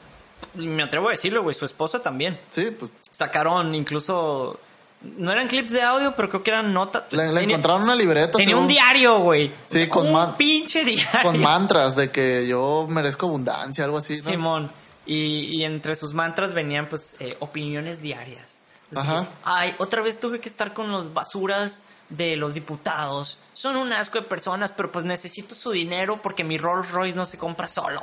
me 0.55 0.82
atrevo 0.82 1.09
a 1.09 1.12
decirlo, 1.12 1.43
güey, 1.43 1.55
su 1.55 1.64
esposa 1.64 2.01
también. 2.03 2.39
Sí, 2.51 2.70
pues 2.78 2.95
Sacaron 3.11 3.74
incluso 3.74 4.59
No 5.03 5.30
eran 5.32 5.49
clips 5.49 5.70
de 5.70 5.82
audio, 5.82 6.14
pero 6.16 6.30
creo 6.30 6.43
que 6.43 6.51
eran 6.51 6.72
notas. 6.72 7.05
Le, 7.11 7.26
le 7.28 7.41
Tenía- 7.41 7.57
encontraron 7.57 7.82
una 7.82 7.95
libreta. 7.95 8.32
Tenía 8.32 8.47
según- 8.49 8.62
un 8.62 8.68
diario, 8.68 9.18
güey. 9.18 9.53
Sí, 9.66 9.87
con 9.87 10.14
un 10.14 10.35
pinche 10.35 10.82
diario. 10.82 11.20
Con 11.22 11.39
mantras 11.43 11.95
de 11.95 12.11
que 12.11 12.47
yo 12.47 12.87
merezco 12.89 13.26
abundancia, 13.26 13.85
algo 13.85 13.99
así, 13.99 14.22
¿no? 14.22 14.30
Simón. 14.30 14.70
Y, 15.05 15.59
y 15.59 15.64
entre 15.64 15.95
sus 15.95 16.14
mantras 16.14 16.55
venían, 16.55 16.89
pues, 16.89 17.16
eh, 17.20 17.37
opiniones 17.41 18.01
diarias. 18.01 18.61
Es 18.91 18.99
Ajá. 18.99 19.28
Ay, 19.45 19.74
otra 19.78 20.03
vez 20.03 20.20
tuve 20.20 20.41
que 20.41 20.49
estar 20.49 20.74
con 20.74 20.93
los 20.93 21.12
basuras 21.12 21.82
de 22.11 22.37
los 22.37 22.55
diputados. 22.55 23.39
Son 23.53 23.76
un 23.76 23.93
asco 23.93 24.18
de 24.18 24.26
personas, 24.26 24.72
pero 24.72 24.93
pues 24.93 25.05
necesito 25.05 25.55
su 25.55 25.70
dinero 25.70 26.20
porque 26.22 26.45
mi 26.45 26.59
Rolls 26.59 26.91
Royce 26.91 27.16
no 27.16 27.26
se 27.26 27.39
compra 27.39 27.68
solo. 27.68 28.03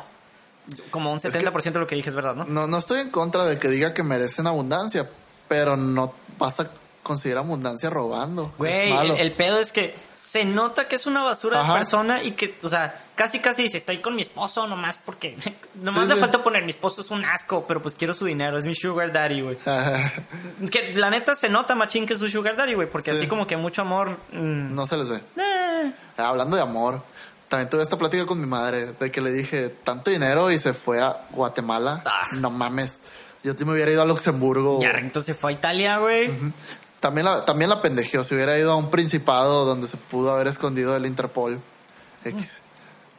Como 0.90 1.12
un 1.12 1.20
70% 1.20 1.72
de 1.72 1.80
lo 1.80 1.88
que 1.88 1.96
dije 1.96 2.10
es 2.10 2.16
verdad, 2.16 2.36
¿no? 2.36 2.46
No, 2.46 2.68
no 2.68 2.78
estoy 2.78 3.02
en 3.02 3.10
contra 3.10 3.46
de 3.46 3.58
que 3.58 3.70
diga 3.70 3.94
que 3.94 4.04
merecen 4.04 4.48
abundancia, 4.48 5.10
pero 5.48 5.76
no 5.76 6.14
vas 6.38 6.60
a 7.02 7.04
conseguir 7.04 7.38
abundancia 7.38 7.90
robando. 7.90 8.52
es 8.54 8.58
Güey, 8.58 8.90
malo. 8.94 9.14
el, 9.16 9.20
el 9.22 9.32
pedo 9.34 9.58
es 9.60 9.72
que 9.72 9.96
se 10.14 10.46
nota 10.46 10.88
que 10.88 10.96
es 10.96 11.06
una 11.08 11.24
basura 11.24 11.60
Ajá. 11.62 11.74
de 11.74 11.80
persona 11.80 12.24
y 12.24 12.32
que, 12.34 12.56
o 12.62 12.70
sea, 12.70 12.94
casi 13.16 13.40
casi 13.40 13.64
dice, 13.64 13.78
estoy 13.78 13.98
con 13.98 14.16
mi 14.16 14.22
esposo 14.22 14.68
nomás 14.68 15.00
porque, 15.04 15.36
nomás 15.76 16.04
Sí, 16.04 16.10
le 16.10 16.16
sí. 16.16 16.20
falta 16.22 16.44
poner, 16.44 16.64
mi 16.64 16.70
esposo 16.70 17.02
es 17.02 17.10
un 17.12 17.26
asco, 17.26 17.66
pero 17.68 17.82
pues 17.82 17.96
quiero 17.96 18.14
su 18.14 18.26
dinero, 18.26 18.58
es 18.58 18.66
mi 18.66 18.76
sugar 18.76 19.12
daddy, 19.12 19.42
güey. 19.42 19.58
Que 20.70 20.94
la 20.96 21.10
neta 21.10 21.36
se 21.36 21.50
nota 21.50 21.76
machín 21.76 22.06
que 22.06 22.14
es 22.14 22.20
su 22.20 22.28
sugar 22.30 22.56
daddy, 22.56 22.74
güey, 22.76 22.88
porque 22.90 23.12
Sí. 23.12 23.18
así 23.18 23.28
como 23.28 23.48
que 23.48 23.58
mucho 23.58 23.82
amor... 23.82 24.12
mm, 24.32 24.74
no 24.76 24.86
se 24.88 24.98
les 24.98 25.10
ve. 25.10 25.22
eh. 25.38 25.92
Hablando 26.18 26.56
de 26.56 26.62
amor, 26.62 27.02
también 27.50 27.70
tuve 27.70 27.84
esta 27.84 27.98
plática 27.98 28.26
con 28.26 28.40
mi 28.40 28.46
madre, 28.48 28.94
de 29.00 29.12
que 29.12 29.22
le 29.22 29.32
dije, 29.32 29.70
tanto 29.70 30.12
dinero 30.12 30.52
y 30.52 30.60
se 30.60 30.74
fue 30.74 31.02
a 31.02 31.18
Guatemala. 31.32 32.02
Ah. 32.06 32.28
No 32.34 32.50
mames. 32.50 33.02
Yo 33.44 33.56
te 33.56 33.66
me 33.66 33.74
hubiera 33.74 33.92
ido 33.92 34.04
a 34.04 34.06
Luxemburgo. 34.06 34.80
Ya 34.82 34.92
entonces 34.92 35.36
fue 35.36 35.52
a 35.52 35.54
Italia, 35.56 35.98
güey. 35.98 36.30
También 37.02 37.26
la, 37.26 37.44
también 37.44 37.70
la 37.70 37.82
pendejeó. 37.82 38.24
Si 38.24 38.34
hubiera 38.36 38.58
ido 38.58 38.72
a 38.72 38.76
un 38.78 38.90
principado 38.90 39.66
donde 39.66 39.88
se 39.90 39.98
pudo 39.98 40.32
haber 40.32 40.48
escondido 40.48 40.96
el 40.96 41.06
Interpol 41.06 41.60
X. 42.24 42.60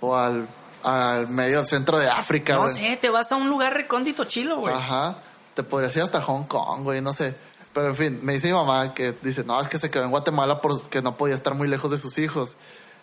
O 0.01 0.17
al, 0.17 0.49
al 0.85 1.29
medio 1.29 1.59
del 1.59 1.67
centro 1.67 1.99
de 1.99 2.09
África, 2.09 2.55
No 2.55 2.63
güey. 2.63 2.75
sé, 2.75 2.97
te 2.97 3.11
vas 3.11 3.31
a 3.33 3.37
un 3.37 3.49
lugar 3.51 3.75
recóndito 3.75 4.25
chilo, 4.25 4.57
güey. 4.61 4.75
Ajá. 4.75 5.17
Te 5.55 5.63
podrías 5.63 5.95
ir 5.97 6.03
hasta 6.03 6.23
Hong 6.23 6.45
Kong, 6.45 6.83
güey, 6.83 7.03
no 7.03 7.13
sé. 7.13 7.35
Pero 7.75 7.89
en 7.89 7.97
fin, 7.97 8.21
me 8.23 8.33
dice 8.35 8.47
mi 8.49 8.53
mamá 8.55 8.95
que 8.95 9.15
dice, 9.23 9.45
no, 9.45 9.61
es 9.61 9.69
que 9.69 9.79
se 9.79 9.91
quedó 9.91 10.05
en 10.05 10.11
Guatemala 10.11 10.61
porque 10.61 11.03
no 11.03 11.17
podía 11.17 11.35
estar 11.35 11.55
muy 11.55 11.69
lejos 11.69 11.91
de 11.91 11.99
sus 11.99 12.17
hijos. 12.19 12.57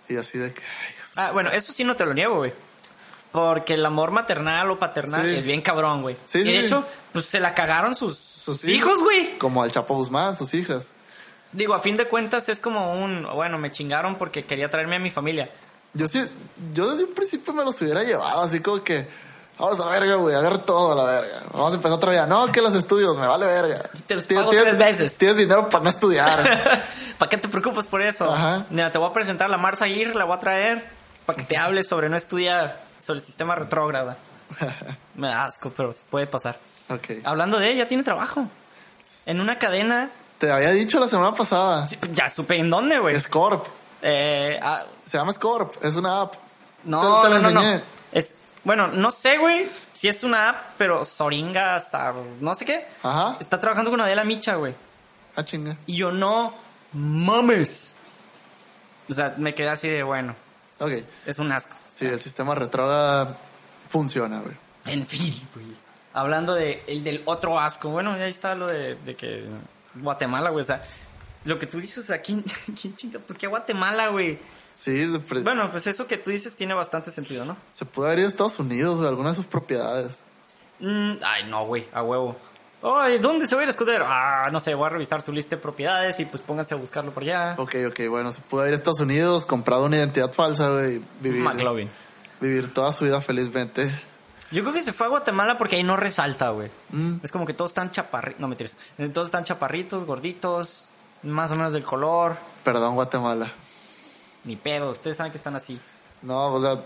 Y 0.07 0.15
así 0.17 0.37
de 0.37 0.53
que, 0.53 0.61
ay, 0.61 0.93
Dios. 0.95 1.17
Ah, 1.17 1.31
bueno, 1.31 1.51
eso 1.51 1.71
sí 1.73 1.83
no 1.83 1.95
te 1.95 2.05
lo 2.05 2.13
niego, 2.13 2.37
güey. 2.37 2.53
Porque 3.31 3.75
el 3.75 3.85
amor 3.85 4.11
maternal 4.11 4.71
o 4.71 4.79
paternal 4.79 5.23
Sí. 5.25 5.35
es 5.35 5.45
bien 5.45 5.61
cabrón, 5.61 6.01
güey. 6.01 6.17
Sí, 6.25 6.39
y 6.39 6.43
de 6.45 6.59
sí. 6.61 6.65
hecho, 6.65 6.85
pues 7.13 7.25
se 7.25 7.39
la 7.39 7.53
cagaron 7.53 7.95
sus, 7.95 8.17
sus 8.57 8.67
hijos, 8.69 9.01
güey. 9.01 9.37
Como 9.37 9.63
al 9.63 9.71
Chapo 9.71 9.95
Guzmán, 9.95 10.35
sus 10.35 10.53
hijas. 10.53 10.91
Digo, 11.51 11.73
a 11.73 11.79
fin 11.79 11.97
de 11.97 12.07
cuentas 12.07 12.47
es 12.49 12.59
como 12.59 12.93
un, 12.93 13.27
bueno, 13.35 13.57
me 13.57 13.71
chingaron 13.71 14.17
porque 14.17 14.45
quería 14.45 14.69
traerme 14.69 14.97
a 14.97 14.99
mi 14.99 15.09
familia. 15.11 15.49
Yo 15.93 16.07
sí, 16.07 16.23
yo 16.73 16.91
desde 16.91 17.05
un 17.05 17.13
principio 17.15 17.53
me 17.53 17.63
los 17.63 17.81
hubiera 17.81 18.03
llevado, 18.03 18.41
así 18.41 18.59
como 18.59 18.83
que, 18.83 19.07
vamos 19.57 19.79
a 19.79 19.85
la 19.85 19.91
verga, 19.91 20.13
güey, 20.15 20.35
agarra 20.35 20.59
todo 20.59 20.91
a 20.91 20.95
la 20.95 21.03
verga. 21.05 21.41
Vamos 21.51 21.71
a 21.73 21.75
empezar 21.77 21.93
otra 21.97 22.11
vida. 22.11 22.27
No, 22.27 22.51
que 22.51 22.61
los 22.61 22.75
estudios, 22.75 23.17
me 23.17 23.25
vale 23.25 23.47
verga. 23.47 23.81
Te 24.05 24.13
los 24.15 24.27
Tienes- 24.27 24.43
pago 24.43 24.51
tienes- 24.51 24.77
tres 24.77 24.77
veces. 24.77 25.17
Tienes 25.17 25.37
dinero 25.37 25.67
para 25.69 25.83
no 25.83 25.89
estudiar. 25.89 26.83
¿Para 27.17 27.29
qué 27.29 27.37
te 27.37 27.47
preocupas 27.47 27.87
por 27.87 28.03
eso? 28.03 28.31
Ajá. 28.31 28.67
Mira, 28.69 28.91
te 28.91 28.99
voy 28.99 29.09
a 29.09 29.13
presentar 29.13 29.47
a 29.47 29.49
la 29.49 29.57
Marza 29.57 29.85
Aguirre, 29.85 30.13
la 30.13 30.25
voy 30.25 30.37
a 30.37 30.39
traer 30.39 30.85
para 31.25 31.37
que 31.37 31.43
te 31.45 31.57
hables 31.57 31.87
sobre 31.87 32.09
no 32.09 32.15
estudiar, 32.17 32.79
sobre 33.01 33.19
el 33.21 33.25
sistema 33.25 33.55
retrógrada. 33.55 34.17
Me 35.15 35.27
da 35.29 35.45
asco, 35.45 35.71
pero 35.75 35.91
puede 36.11 36.27
pasar. 36.27 36.59
Ok. 36.89 37.23
Hablando 37.23 37.59
de 37.59 37.71
ella, 37.71 37.87
tiene 37.87 38.03
trabajo. 38.03 38.47
En 39.25 39.39
una 39.41 39.57
cadena, 39.57 40.09
Te 40.37 40.51
había 40.51 40.71
dicho 40.71 40.99
la 40.99 41.07
semana 41.07 41.35
pasada. 41.35 41.87
sí, 41.87 41.97
ya 42.13 42.29
supe 42.29 42.57
en 42.57 42.69
dónde, 42.69 42.99
güey. 42.99 43.19
Scorp. 43.19 43.65
Eh, 44.01 44.59
ah, 44.61 44.83
Se 45.05 45.17
llama 45.17 45.33
Scorp. 45.33 45.83
Es 45.83 45.95
una 45.95 46.21
app. 46.21 46.35
no, 46.83 47.21
Te- 47.21 47.29
no, 47.29 47.39
no, 47.39 47.49
no. 47.51 47.81
Es, 48.11 48.35
bueno, 48.63 48.87
no 48.87 49.09
sé, 49.11 49.37
güey, 49.37 49.67
si 49.93 50.07
es 50.07 50.23
una 50.23 50.49
app, 50.49 50.57
pero 50.77 51.03
Soringa, 51.05 51.79
Sar- 51.79 52.13
no 52.39 52.53
sé 52.55 52.65
qué. 52.65 52.85
Ajá. 53.03 53.37
Está 53.39 53.59
trabajando 53.59 53.89
con 53.91 53.99
Adela 54.01 54.23
Micha, 54.23 54.55
güey. 54.55 54.73
Ah, 55.35 55.43
chinga. 55.43 55.75
Y 55.85 55.95
yo 55.97 56.11
no 56.11 56.53
mames. 56.93 57.93
O 59.09 59.13
sea, 59.13 59.33
me 59.37 59.55
quedé 59.55 59.69
así 59.69 59.87
de, 59.87 60.03
bueno, 60.03 60.35
Ok. 60.79 60.91
es 61.25 61.39
un 61.39 61.51
asco. 61.51 61.75
Sí, 61.89 62.05
el 62.05 62.19
sistema 62.19 62.53
retrógrada 62.55 63.37
funciona, 63.87 64.39
güey. 64.39 64.55
En 64.85 65.05
fin, 65.07 65.35
güey. 65.53 65.65
Hablando 66.19 66.53
de, 66.53 66.83
el 66.87 67.03
del 67.03 67.21
otro 67.25 67.59
asco. 67.59 67.89
Bueno, 67.89 68.13
ahí 68.13 68.29
está 68.29 68.55
lo 68.55 68.67
de, 68.67 68.95
de 68.95 69.15
que 69.15 69.45
Guatemala, 69.95 70.49
güey. 70.49 70.63
O 70.63 70.65
sea, 70.65 70.81
lo 71.45 71.57
que 71.59 71.65
tú 71.67 71.79
dices 71.79 72.09
aquí, 72.11 72.43
¿quién 72.81 72.95
chinga? 72.95 73.19
¿Por 73.19 73.37
qué 73.37 73.47
Guatemala, 73.47 74.07
güey? 74.09 74.37
Sí, 74.73 75.07
Bueno, 75.43 75.69
pues 75.71 75.87
eso 75.87 76.07
que 76.07 76.17
tú 76.17 76.29
dices 76.29 76.55
tiene 76.55 76.73
bastante 76.73 77.11
sentido, 77.11 77.43
¿no? 77.43 77.57
se 77.69 77.83
pudo 77.83 78.05
haber 78.05 78.19
ido 78.19 78.27
a 78.27 78.29
Estados 78.29 78.59
Unidos, 78.59 78.95
güey, 78.95 79.09
alguna 79.09 79.29
de 79.29 79.35
sus 79.35 79.45
propiedades. 79.45 80.19
Mm, 80.79 81.15
ay, 81.21 81.43
no, 81.49 81.65
güey, 81.65 81.85
a 81.91 82.01
huevo. 82.01 82.37
Ay, 82.81 83.17
¿dónde 83.17 83.45
se 83.45 83.55
va 83.55 83.61
a 83.61 83.63
ir 83.63 83.67
a 83.67 83.71
esconder? 83.71 84.01
Ah, 84.05 84.47
no 84.53 84.61
sé, 84.61 84.73
voy 84.73 84.85
a 84.85 84.89
revisar 84.89 85.21
su 85.21 85.33
lista 85.33 85.57
de 85.57 85.61
propiedades 85.61 86.17
y 86.21 86.25
pues 86.25 86.41
pónganse 86.41 86.75
a 86.75 86.77
buscarlo 86.77 87.11
por 87.11 87.23
allá. 87.23 87.55
Ok, 87.57 87.75
ok, 87.89 87.99
bueno, 88.09 88.31
se 88.31 88.39
pudo 88.39 88.63
ido 88.65 88.73
a 88.73 88.77
Estados 88.77 89.01
Unidos, 89.01 89.45
comprado 89.45 89.83
una 89.83 89.97
identidad 89.97 90.31
falsa, 90.31 90.69
güey, 90.69 91.01
vivir, 91.19 91.41
McLovin. 91.41 91.89
vivir 92.39 92.73
toda 92.73 92.93
su 92.93 93.03
vida 93.03 93.19
felizmente. 93.19 93.93
Yo 94.51 94.61
creo 94.63 94.73
que 94.73 94.81
se 94.81 94.93
fue 94.93 95.05
a 95.07 95.09
Guatemala 95.09 95.57
porque 95.57 95.75
ahí 95.75 95.83
no 95.83 95.95
resalta, 95.95 96.49
güey. 96.49 96.69
Mm. 96.89 97.17
Es 97.23 97.31
como 97.31 97.45
que 97.45 97.53
todos 97.53 97.71
están 97.71 97.91
chaparritos. 97.91 98.39
No, 98.41 98.47
me 98.47 98.55
tires. 98.55 98.77
Todos 99.13 99.27
están 99.27 99.43
chaparritos, 99.43 100.05
gorditos, 100.05 100.89
más 101.23 101.51
o 101.51 101.55
menos 101.55 101.73
del 101.73 101.83
color. 101.83 102.37
Perdón, 102.63 102.95
Guatemala. 102.95 103.51
Ni 104.45 104.55
pedo, 104.55 104.91
ustedes 104.91 105.17
saben 105.17 105.31
que 105.31 105.37
están 105.37 105.55
así. 105.55 105.79
No, 106.21 106.53
o 106.53 106.61
sea, 106.61 106.81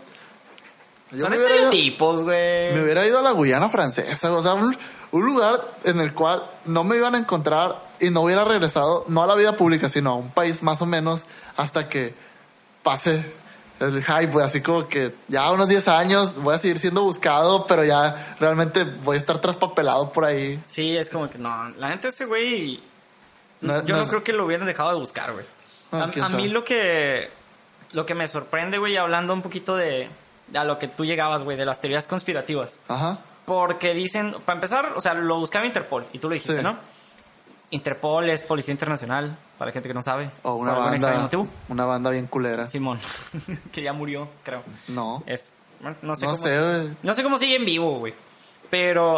Son 1.20 1.34
estereotipos, 1.34 2.24
güey. 2.24 2.74
me 2.74 2.84
hubiera 2.84 3.06
ido 3.06 3.20
a 3.20 3.22
la 3.22 3.32
Guyana 3.32 3.70
francesa, 3.70 4.32
o 4.34 4.42
sea, 4.42 4.54
un, 4.56 4.76
un 5.12 5.26
lugar 5.26 5.60
en 5.84 6.00
el 6.02 6.14
cual 6.14 6.44
no 6.66 6.84
me 6.84 6.98
iban 6.98 7.16
a 7.16 7.20
encontrar 7.20 7.80
y 8.00 8.10
no 8.10 8.22
hubiera 8.22 8.44
regresado, 8.44 9.06
no 9.08 9.24
a 9.24 9.28
la 9.28 9.36
vida 9.36 9.54
pública, 9.56 9.90
sino 9.90 10.12
a 10.12 10.16
un 10.16 10.32
país 10.32 10.62
más 10.64 10.82
o 10.82 10.86
menos 10.86 11.26
hasta 11.56 11.88
que 11.88 12.14
pase 12.82 13.24
el 13.88 14.04
hype, 14.04 14.28
güey, 14.32 14.46
así 14.46 14.62
como 14.62 14.88
que 14.88 15.14
ya 15.28 15.52
unos 15.52 15.68
10 15.68 15.88
años 15.88 16.40
voy 16.42 16.56
a 16.56 16.60
seguir 16.60 16.80
siendo 16.80 17.04
buscado, 17.04 17.66
pero 17.68 17.84
ya 17.84 18.36
realmente 18.40 18.84
voy 18.84 19.16
a 19.16 19.20
estar 19.20 19.40
traspapelado 19.40 20.12
por 20.12 20.26
ahí. 20.26 20.62
Sí, 20.68 20.98
es 20.98 21.10
como 21.10 21.30
que 21.30 21.38
no. 21.38 21.70
La 21.78 21.90
neta, 21.90 22.08
ese 22.10 22.26
güey. 22.26 22.80
No- 23.62 23.84
yo 23.86 23.96
no 23.96 24.06
creo 24.08 24.24
que 24.24 24.34
lo 24.34 24.46
hubieran 24.46 24.66
dejado 24.68 24.90
de 24.90 24.96
buscar, 25.00 25.32
güey. 25.34 25.46
Ah, 25.92 26.10
a 26.22 26.26
a 26.26 26.30
mí 26.30 26.48
lo 26.50 26.64
que. 26.64 27.30
Lo 27.94 28.06
que 28.06 28.16
me 28.16 28.28
sorprende, 28.28 28.78
güey, 28.80 28.98
hablando 28.98 29.34
un 29.34 29.42
poquito 29.42 29.76
de. 29.76 30.10
de 30.48 30.60
a 30.60 30.64
lo 30.64 30.80
que 30.80 30.88
tú 30.88 31.06
llegabas, 31.06 31.44
güey, 31.44 31.56
de 31.58 31.66
las 31.66 31.80
teorías 31.80 32.08
conspirativas. 32.08 32.80
Ajá. 32.88 33.20
Porque 33.46 33.94
dicen, 33.94 34.36
para 34.46 34.56
empezar, 34.58 34.94
o 34.96 35.02
sea, 35.02 35.14
lo 35.14 35.38
buscaba 35.38 35.66
Interpol, 35.66 36.06
y 36.14 36.20
tú 36.20 36.30
lo 36.30 36.34
dijiste, 36.34 36.58
Sí. 36.58 36.64
¿no? 36.64 36.78
Interpol 37.74 38.30
es 38.30 38.44
Policía 38.44 38.72
Internacional, 38.72 39.36
para 39.58 39.70
la 39.70 39.74
gente 39.74 39.88
que 39.88 39.94
no 39.94 40.02
sabe. 40.04 40.30
O 40.44 40.56
una 40.56 40.76
por 40.76 40.84
banda, 40.84 41.30
una 41.70 41.86
banda 41.86 42.10
bien 42.12 42.28
culera. 42.28 42.70
Simón, 42.70 43.00
que 43.72 43.82
ya 43.82 43.94
murió, 43.94 44.28
creo. 44.44 44.62
No. 44.90 45.24
Es- 45.26 45.46
bueno, 45.82 45.98
no 46.02 46.16
sé 46.16 46.26
No 46.26 46.32
cómo. 46.34 46.44
sé. 46.44 46.90
No 47.04 47.14
sé 47.14 47.24
cómo 47.24 47.38
sigue 47.38 47.56
en 47.56 47.66
vivo, 47.66 48.00
güey. 48.00 48.14
Pero, 48.70 49.18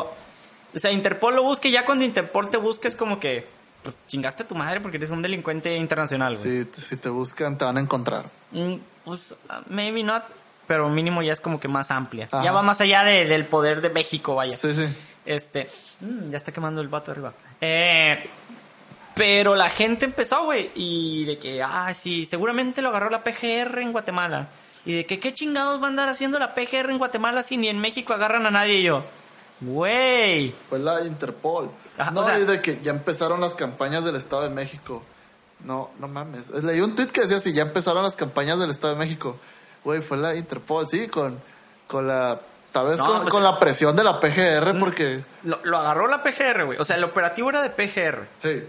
o 0.74 0.80
sea, 0.80 0.92
Interpol 0.92 1.36
lo 1.36 1.44
busque 1.44 1.68
y 1.70 1.72
ya 1.72 1.86
cuando 1.86 2.04
Interpol 2.06 2.50
te 2.50 2.58
busque 2.58 2.88
es 2.88 2.96
como 2.96 3.20
que, 3.20 3.48
pues, 3.84 3.96
chingaste 4.08 4.44
a 4.44 4.48
tu 4.48 4.56
madre 4.56 4.82
porque 4.82 4.98
eres 4.98 5.12
un 5.12 5.22
delincuente 5.22 5.76
internacional, 5.78 6.36
güey. 6.36 6.64
Si, 6.74 6.82
si 6.82 6.98
te 6.98 7.10
buscan, 7.10 7.58
te 7.58 7.66
van 7.66 7.78
a 7.78 7.82
encontrar. 7.82 8.26
Mm, 8.52 8.76
Pues, 9.04 9.32
uh, 9.32 9.54
maybe 9.70 10.02
not, 10.02 10.24
pero 10.66 10.90
mínimo 10.90 11.22
ya 11.22 11.34
es 11.34 11.40
como 11.42 11.60
que 11.60 11.68
más 11.68 11.92
amplia. 11.92 12.28
Ajá. 12.32 12.44
Ya 12.44 12.52
va 12.52 12.64
más 12.64 12.82
allá 12.82 13.04
de- 13.04 13.26
del 13.26 13.46
poder 13.46 13.82
de 13.82 13.90
México, 13.90 14.34
vaya. 14.36 14.58
Sí, 14.58 14.74
sí. 14.74 14.88
Este, 15.28 15.70
mm, 16.02 16.32
ya 16.32 16.38
está 16.38 16.52
quemando 16.52 16.82
el 16.82 16.88
vato 16.88 17.12
arriba. 17.12 17.34
Eh, 17.62 18.28
pero 19.16 19.56
la 19.56 19.70
gente 19.70 20.06
empezó, 20.06 20.44
güey, 20.46 20.70
y 20.76 21.26
de 21.26 21.38
que, 21.40 21.64
ah, 21.64 21.94
sí, 21.94 22.26
seguramente 22.26 22.82
lo 22.82 22.90
agarró 22.90 23.10
la 23.10 23.24
PGR 23.24 23.80
en 23.82 23.92
Guatemala. 23.92 24.48
Y 24.86 24.94
de 24.98 25.06
que, 25.06 25.20
¿qué 25.20 25.34
chingados 25.34 25.82
va 25.82 25.86
a 25.86 25.90
andar 25.90 26.10
haciendo 26.10 26.38
la 26.38 26.54
PGR 26.54 26.92
en 26.92 26.98
Guatemala 27.00 27.42
si 27.42 27.58
ni 27.58 27.70
en 27.70 27.80
México 27.80 28.14
agarran 28.14 28.46
a 28.46 28.52
nadie? 28.52 28.76
Y 28.80 28.84
yo, 28.84 29.04
güey. 29.62 30.54
Fue 30.70 30.80
la 30.80 31.02
Interpol. 31.04 31.70
Ajá, 31.98 32.12
no, 32.12 32.22
o 32.22 32.24
sea- 32.26 32.38
y 32.40 32.46
de 32.46 32.62
que 32.62 32.80
ya 32.84 32.92
empezaron 32.92 33.42
las 33.42 33.56
campañas 33.56 34.04
del 34.06 34.16
Estado 34.16 34.44
de 34.44 34.50
México. 34.50 35.02
No, 35.64 35.90
no 36.00 36.08
mames. 36.08 36.50
Leí 36.64 36.82
un 36.82 36.96
tweet 36.96 37.08
que 37.08 37.22
decía 37.22 37.40
si 37.40 37.54
ya 37.54 37.64
empezaron 37.64 38.04
las 38.04 38.16
campañas 38.16 38.60
del 38.60 38.70
Estado 38.70 38.94
de 38.94 39.00
México. 39.00 39.38
Güey, 39.84 40.02
fue 40.02 40.18
la 40.18 40.36
Interpol, 40.36 40.88
sí, 40.88 41.08
con, 41.08 41.40
con 41.88 42.08
la... 42.08 42.40
Tal 42.72 42.88
vez 42.88 42.98
No, 42.98 43.06
con, 43.06 43.22
pues- 43.22 43.34
con 43.34 43.44
la 43.44 43.58
presión 43.58 43.96
de 43.96 44.04
la 44.04 44.20
PGR, 44.20 44.78
porque... 44.78 45.22
Lo, 45.44 45.60
lo 45.64 45.78
agarró 45.78 46.08
la 46.08 46.22
PGR, 46.22 46.66
güey. 46.66 46.78
O 46.80 46.84
sea, 46.84 46.98
el 46.98 47.04
operativo 47.06 47.50
era 47.50 47.62
de 47.64 47.70
PGR. 47.70 48.28
Sí. 48.44 48.64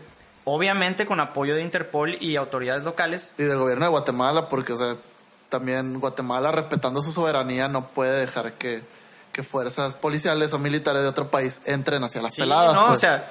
Obviamente 0.48 1.06
con 1.06 1.18
apoyo 1.18 1.56
de 1.56 1.62
Interpol 1.62 2.16
y 2.22 2.36
autoridades 2.36 2.84
locales. 2.84 3.34
Y 3.36 3.42
del 3.42 3.58
gobierno 3.58 3.86
de 3.86 3.90
Guatemala, 3.90 4.48
porque, 4.48 4.72
o 4.74 4.76
sea, 4.76 4.94
también 5.48 5.98
Guatemala, 5.98 6.52
respetando 6.52 7.02
su 7.02 7.12
soberanía, 7.12 7.66
no 7.66 7.86
puede 7.88 8.20
dejar 8.20 8.52
que, 8.52 8.80
que 9.32 9.42
fuerzas 9.42 9.94
policiales 9.94 10.52
o 10.52 10.60
militares 10.60 11.02
de 11.02 11.08
otro 11.08 11.28
país 11.32 11.60
entren 11.64 12.04
hacia 12.04 12.22
las 12.22 12.34
Sí, 12.34 12.42
peladas. 12.42 12.74
no, 12.74 12.86
pues. 12.86 12.98
o 12.98 13.00
sea, 13.00 13.26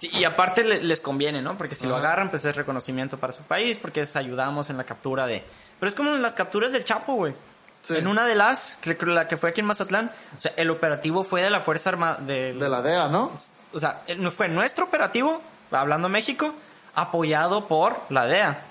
Sí, 0.00 0.10
y 0.14 0.24
aparte 0.24 0.64
le- 0.64 0.82
les 0.82 1.00
conviene, 1.00 1.42
¿no? 1.42 1.56
Porque 1.56 1.76
si 1.76 1.86
lo 1.86 1.94
agarran, 1.94 2.28
pues 2.28 2.44
es 2.44 2.56
reconocimiento 2.56 3.18
para 3.18 3.32
su 3.32 3.44
país, 3.44 3.78
porque 3.78 4.00
es 4.00 4.16
ayudamos 4.16 4.68
en 4.68 4.76
la 4.76 4.82
captura 4.82 5.26
de... 5.26 5.44
Pero 5.78 5.88
es 5.88 5.94
como 5.94 6.12
en 6.12 6.22
las 6.22 6.34
capturas 6.34 6.72
del 6.72 6.84
Chapo, 6.84 7.14
güey. 7.14 7.34
Sí. 7.82 7.96
En 7.96 8.08
una 8.08 8.26
de 8.26 8.34
las, 8.34 8.78
la 9.06 9.28
que 9.28 9.36
fue 9.36 9.50
aquí 9.50 9.60
en 9.60 9.66
Mazatlán, 9.68 10.10
o 10.36 10.40
sea, 10.40 10.52
el 10.56 10.70
operativo 10.70 11.22
fue 11.22 11.42
de 11.42 11.50
la 11.50 11.60
Fuerza 11.60 11.90
Armada... 11.90 12.16
De, 12.20 12.52
De 12.52 12.68
la 12.68 12.82
DEA, 12.82 13.06
¿no? 13.10 13.30
O 13.72 13.78
sea, 13.78 14.02
el- 14.08 14.28
fue 14.32 14.48
nuestro 14.48 14.86
operativo, 14.86 15.40
hablando 15.80 16.08
México, 16.08 16.52
apoyado 16.94 17.66
por 17.66 17.96
la 18.10 18.26
DEA. 18.26 18.64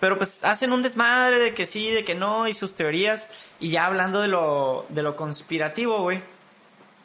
Pero 0.00 0.16
pues 0.16 0.44
hacen 0.44 0.72
un 0.72 0.82
desmadre 0.82 1.38
de 1.38 1.54
que 1.54 1.66
sí, 1.66 1.90
de 1.90 2.04
que 2.04 2.14
no, 2.14 2.48
y 2.48 2.54
sus 2.54 2.74
teorías. 2.74 3.28
Y 3.60 3.70
ya 3.70 3.86
hablando 3.86 4.20
de 4.22 4.28
lo, 4.28 4.86
de 4.88 5.02
lo 5.02 5.14
conspirativo, 5.14 6.02
güey. 6.02 6.22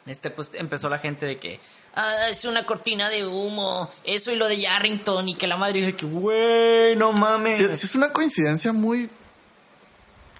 Este, 0.06 0.30
pues 0.30 0.50
empezó 0.54 0.88
la 0.88 0.98
gente 0.98 1.26
de 1.26 1.38
que, 1.38 1.60
ah, 1.94 2.28
es 2.30 2.44
una 2.44 2.64
cortina 2.64 3.10
de 3.10 3.26
humo, 3.26 3.90
eso 4.04 4.30
y 4.30 4.36
lo 4.36 4.46
de 4.46 4.60
Yarrington, 4.60 5.28
y 5.28 5.34
que 5.34 5.46
la 5.46 5.56
madre 5.56 5.80
dice 5.80 5.96
que, 5.96 6.06
güey, 6.06 6.96
no 6.96 7.12
mames. 7.12 7.60
Es 7.60 7.94
una 7.96 8.12
coincidencia 8.12 8.72
muy 8.72 9.10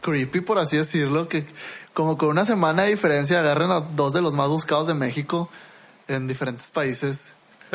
creepy, 0.00 0.40
por 0.40 0.58
así 0.58 0.76
decirlo, 0.76 1.28
que 1.28 1.44
como 1.92 2.16
con 2.16 2.28
una 2.28 2.46
semana 2.46 2.84
de 2.84 2.90
diferencia 2.90 3.40
agarren 3.40 3.72
a 3.72 3.80
dos 3.80 4.12
de 4.12 4.22
los 4.22 4.32
más 4.32 4.48
buscados 4.48 4.86
de 4.86 4.94
México 4.94 5.50
en 6.06 6.28
diferentes 6.28 6.70
países. 6.70 7.24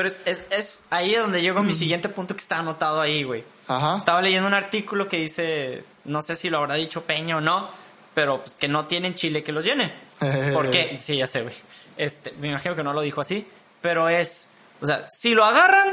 Pero 0.01 0.09
es, 0.09 0.21
es, 0.25 0.41
es 0.49 0.83
ahí 0.89 1.13
donde 1.13 1.43
llego 1.43 1.59
a 1.59 1.61
mi 1.61 1.75
siguiente 1.75 2.09
punto 2.09 2.33
que 2.33 2.41
está 2.41 2.57
anotado 2.57 2.99
ahí, 2.99 3.21
güey. 3.21 3.43
Ajá. 3.67 3.97
Estaba 3.97 4.19
leyendo 4.19 4.47
un 4.47 4.55
artículo 4.55 5.07
que 5.07 5.17
dice, 5.17 5.83
no 6.05 6.23
sé 6.23 6.35
si 6.35 6.49
lo 6.49 6.57
habrá 6.57 6.73
dicho 6.73 7.03
Peña 7.03 7.37
o 7.37 7.41
no, 7.41 7.69
pero 8.15 8.41
pues 8.41 8.55
que 8.55 8.67
no 8.67 8.87
tienen 8.87 9.13
chile 9.13 9.43
que 9.43 9.51
los 9.51 9.63
llene. 9.63 9.93
¿Por 10.53 10.71
qué? 10.71 10.97
Sí, 10.99 11.17
ya 11.17 11.27
sé, 11.27 11.43
güey. 11.43 11.53
Este, 11.97 12.33
me 12.39 12.47
imagino 12.47 12.75
que 12.75 12.81
no 12.81 12.93
lo 12.93 13.01
dijo 13.01 13.21
así, 13.21 13.45
pero 13.79 14.09
es, 14.09 14.49
o 14.81 14.87
sea, 14.87 15.07
si 15.07 15.35
lo 15.35 15.45
agarran, 15.45 15.89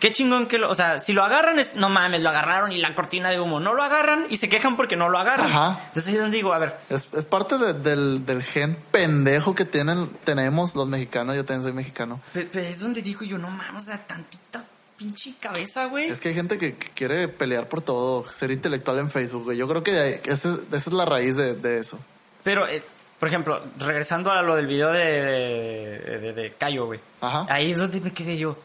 qué 0.00 0.12
chingón 0.12 0.46
que 0.46 0.58
lo, 0.58 0.70
o 0.70 0.74
sea, 0.74 1.00
si 1.00 1.12
lo 1.12 1.24
agarran 1.24 1.58
es, 1.58 1.74
no 1.76 1.88
mames, 1.88 2.22
lo 2.22 2.28
agarraron 2.28 2.72
y 2.72 2.78
la 2.78 2.94
cortina 2.94 3.30
de 3.30 3.40
humo, 3.40 3.60
no 3.60 3.74
lo 3.74 3.82
agarran 3.82 4.26
y 4.28 4.36
se 4.36 4.48
quejan 4.48 4.76
porque 4.76 4.96
no 4.96 5.08
lo 5.08 5.18
agarran. 5.18 5.46
Ajá. 5.50 5.80
Entonces 5.88 6.08
ahí 6.08 6.14
es 6.14 6.20
donde 6.20 6.36
digo, 6.36 6.52
a 6.52 6.58
ver, 6.58 6.74
Es, 6.90 7.08
es 7.12 7.24
parte 7.24 7.58
de- 7.58 7.72
del, 7.74 8.24
del 8.26 8.42
gen 8.42 8.76
pendejo 8.90 9.54
que 9.54 9.64
tienen, 9.64 10.08
tenemos 10.24 10.74
los 10.74 10.86
mexicanos. 10.88 11.34
Yo 11.36 11.44
también 11.44 11.62
soy 11.64 11.72
mexicano. 11.72 12.20
pe- 12.32 12.44
pe- 12.44 12.68
es 12.70 12.80
donde 12.80 13.02
digo 13.02 13.22
yo, 13.24 13.38
no 13.38 13.50
mames, 13.50 13.82
o 13.82 13.86
sea, 13.86 13.98
tantita 13.98 14.64
pinche 14.96 15.34
cabeza, 15.40 15.86
güey. 15.86 16.06
Es 16.08 16.20
que 16.20 16.28
hay 16.30 16.34
gente 16.34 16.56
que, 16.56 16.74
que 16.76 16.88
quiere 16.88 17.28
pelear 17.28 17.68
por 17.68 17.82
todo, 17.82 18.24
ser 18.32 18.50
intelectual 18.50 18.98
en 18.98 19.10
Facebook. 19.10 19.44
güey. 19.44 19.58
Yo 19.58 19.68
creo 19.68 19.82
que 19.82 19.92
de 19.92 20.00
ahí- 20.00 20.20
esa, 20.24 20.48
es- 20.50 20.60
esa 20.72 20.90
es 20.90 20.92
la 20.92 21.04
raíz 21.04 21.36
de, 21.36 21.54
de 21.54 21.78
eso. 21.78 21.98
Pero, 22.42 22.66
eh, 22.66 22.82
por 23.18 23.28
ejemplo, 23.28 23.62
regresando 23.78 24.30
a 24.30 24.40
lo 24.42 24.56
del 24.56 24.66
video 24.66 24.92
de, 24.92 25.00
de, 25.04 26.18
de- 26.18 26.32
de 26.32 26.52
Cayo, 26.54 26.86
güey. 26.86 27.00
Ajá. 27.20 27.46
Ahí 27.48 27.72
es 27.72 27.78
donde 27.78 28.00
me 28.00 28.12
quedé 28.12 28.36
yo. 28.38 28.56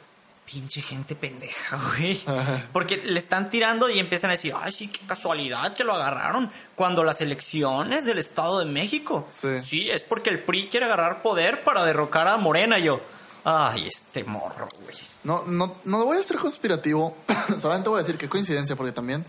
Pinche 0.45 0.81
gente 0.81 1.15
pendeja, 1.15 1.77
güey. 1.97 2.21
Ajá. 2.25 2.63
Porque 2.73 2.97
le 2.97 3.17
están 3.19 3.49
tirando 3.49 3.89
y 3.89 3.99
empiezan 3.99 4.31
a 4.31 4.33
decir, 4.33 4.53
ay, 4.59 4.71
sí, 4.73 4.87
qué 4.87 4.99
casualidad 5.07 5.73
que 5.73 5.83
lo 5.83 5.93
agarraron 5.95 6.51
cuando 6.75 7.03
las 7.03 7.21
elecciones 7.21 8.03
del 8.05 8.17
Estado 8.17 8.59
de 8.59 8.65
México. 8.65 9.27
Sí. 9.29 9.89
es 9.89 10.03
porque 10.03 10.29
el 10.29 10.39
PRI 10.43 10.67
quiere 10.67 10.87
agarrar 10.87 11.21
poder 11.21 11.63
para 11.63 11.85
derrocar 11.85 12.27
a 12.27 12.35
Morena. 12.37 12.79
Yo, 12.79 12.99
ay, 13.45 13.87
este 13.87 14.23
morro, 14.25 14.67
güey. 14.83 14.97
No, 15.23 15.43
no, 15.45 15.75
no 15.85 16.03
voy 16.05 16.17
a 16.17 16.23
ser 16.23 16.37
conspirativo. 16.37 17.15
Solamente 17.59 17.87
voy 17.89 17.99
a 17.99 18.01
decir 18.03 18.17
qué 18.17 18.27
coincidencia, 18.27 18.75
porque 18.75 18.91
también 18.91 19.23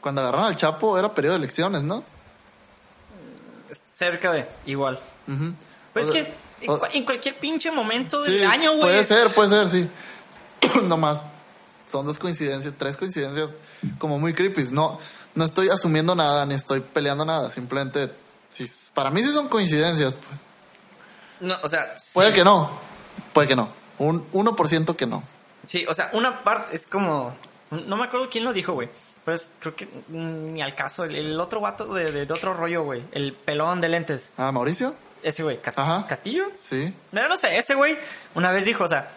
cuando 0.00 0.20
agarraron 0.20 0.46
al 0.48 0.56
Chapo 0.56 0.98
era 0.98 1.14
periodo 1.14 1.34
de 1.34 1.38
elecciones, 1.38 1.82
¿no? 1.84 2.04
Cerca 3.92 4.32
de, 4.32 4.46
igual. 4.66 4.98
Pues 5.92 6.06
O 6.06 6.08
es 6.10 6.14
sea, 6.14 6.24
que 6.24 6.64
en, 6.66 6.70
o- 6.70 6.78
cua- 6.80 6.90
en 6.92 7.04
cualquier 7.04 7.34
pinche 7.36 7.70
momento 7.70 8.22
Sí, 8.24 8.32
del 8.32 8.46
año, 8.46 8.70
güey. 8.72 8.82
Puede 8.82 9.04
ser, 9.04 9.28
puede 9.30 9.48
ser, 9.50 9.68
sí. 9.70 9.88
no 10.84 10.96
más. 10.96 11.22
Son 11.88 12.04
dos 12.04 12.18
coincidencias, 12.18 12.74
tres 12.76 12.96
coincidencias 12.96 13.54
como 13.98 14.18
muy 14.18 14.34
creepy. 14.34 14.64
No, 14.72 14.98
no 15.34 15.44
estoy 15.44 15.68
asumiendo 15.68 16.14
nada, 16.14 16.44
ni 16.46 16.54
estoy 16.54 16.80
peleando 16.80 17.24
nada. 17.24 17.48
Simplemente, 17.50 18.10
sí, 18.48 18.66
para 18.94 19.10
mí 19.10 19.22
sí 19.22 19.32
son 19.32 19.48
coincidencias. 19.48 20.14
No, 21.40 21.54
o 21.62 21.68
sea, 21.68 21.96
Puede 22.14 22.32
que 22.32 22.44
no, 22.44 22.70
puede 23.32 23.46
que 23.48 23.56
no. 23.56 23.68
Un 23.98 24.30
1% 24.32 24.96
que 24.96 25.06
no. 25.06 25.22
Sí, 25.66 25.84
o 25.88 25.94
sea, 25.94 26.10
una 26.12 26.42
parte 26.42 26.74
es 26.74 26.86
como. 26.86 27.34
No 27.70 27.96
me 27.96 28.04
acuerdo 28.04 28.28
quién 28.30 28.44
lo 28.44 28.52
dijo, 28.52 28.72
güey. 28.72 28.88
Pero 29.24 29.36
es- 29.36 29.50
creo 29.58 29.74
que 29.74 29.88
ni 30.08 30.62
al 30.62 30.74
caso. 30.74 31.04
El, 31.04 31.14
el 31.16 31.40
otro 31.40 31.60
vato 31.60 31.86
de, 31.94 32.10
de- 32.12 32.26
de 32.26 32.32
otro 32.32 32.54
rollo, 32.54 32.84
güey. 32.84 33.02
El 33.12 33.32
pelón 33.32 33.80
de 33.80 33.88
lentes. 33.88 34.32
Ah, 34.36 34.50
Mauricio. 34.52 34.94
Ese 35.22 35.42
güey. 35.42 35.58
Ajá. 35.76 36.06
¿Castillo? 36.08 36.44
Sí. 36.54 36.92
No, 37.12 37.28
no 37.28 37.36
sé. 37.36 37.56
Ese 37.58 37.74
güey 37.74 37.98
una 38.34 38.50
vez 38.52 38.64
dijo, 38.64 38.84
o 38.84 38.88
sea, 38.88 39.10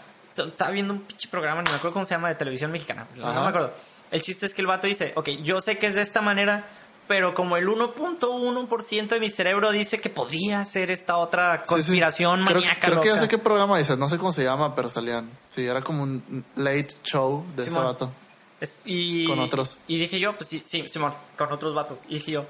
estaba 0.47 0.71
viendo 0.71 0.93
un 0.93 1.01
pinche 1.01 1.27
programa, 1.27 1.61
no 1.61 1.69
me 1.71 1.77
acuerdo 1.77 1.93
cómo 1.93 2.05
se 2.05 2.13
llama, 2.15 2.29
de 2.29 2.35
televisión 2.35 2.71
mexicana. 2.71 3.07
No 3.15 3.25
me 3.41 3.47
acuerdo. 3.47 3.73
El 4.11 4.21
chiste 4.21 4.45
es 4.45 4.53
que 4.53 4.61
el 4.61 4.67
vato 4.67 4.87
dice, 4.87 5.13
ok, 5.15 5.29
yo 5.43 5.61
sé 5.61 5.77
que 5.77 5.87
es 5.87 5.95
de 5.95 6.01
esta 6.01 6.21
manera, 6.21 6.65
pero 7.07 7.33
como 7.33 7.57
el 7.57 7.67
1.1% 7.67 9.07
de 9.07 9.19
mi 9.19 9.29
cerebro 9.29 9.71
dice 9.71 9.99
que 9.99 10.09
podría 10.09 10.63
ser 10.65 10.91
esta 10.91 11.17
otra 11.17 11.57
Sí, 11.57 11.61
sí. 11.67 11.73
conspiración 11.73 12.45
Creo- 12.45 12.55
maníaca. 12.55 12.87
Creo, 12.87 12.99
que 13.01 13.09
ya 13.09 13.17
sé 13.17 13.27
qué 13.27 13.37
programa 13.37 13.77
dices, 13.77 13.97
no 13.97 14.09
sé 14.09 14.17
cómo 14.17 14.31
se 14.31 14.43
llama, 14.43 14.75
pero 14.75 14.89
salían. 14.89 15.29
Sí, 15.49 15.65
era 15.65 15.81
como 15.81 16.03
un 16.03 16.45
late 16.55 16.87
show 17.03 17.45
de 17.55 17.63
ese 17.63 17.71
vato. 17.71 18.11
Es- 18.59 18.73
Y, 18.85 19.25
Con 19.27 19.39
otros. 19.39 19.77
Y 19.87 19.97
dije 19.99 20.19
yo, 20.19 20.35
pues 20.35 20.49
sí, 20.49 20.61
sí, 20.65 20.85
Simón, 20.89 21.13
con 21.37 21.51
otros 21.51 21.73
vatos. 21.73 21.99
Y 22.09 22.15
dije 22.15 22.31
yo, 22.31 22.45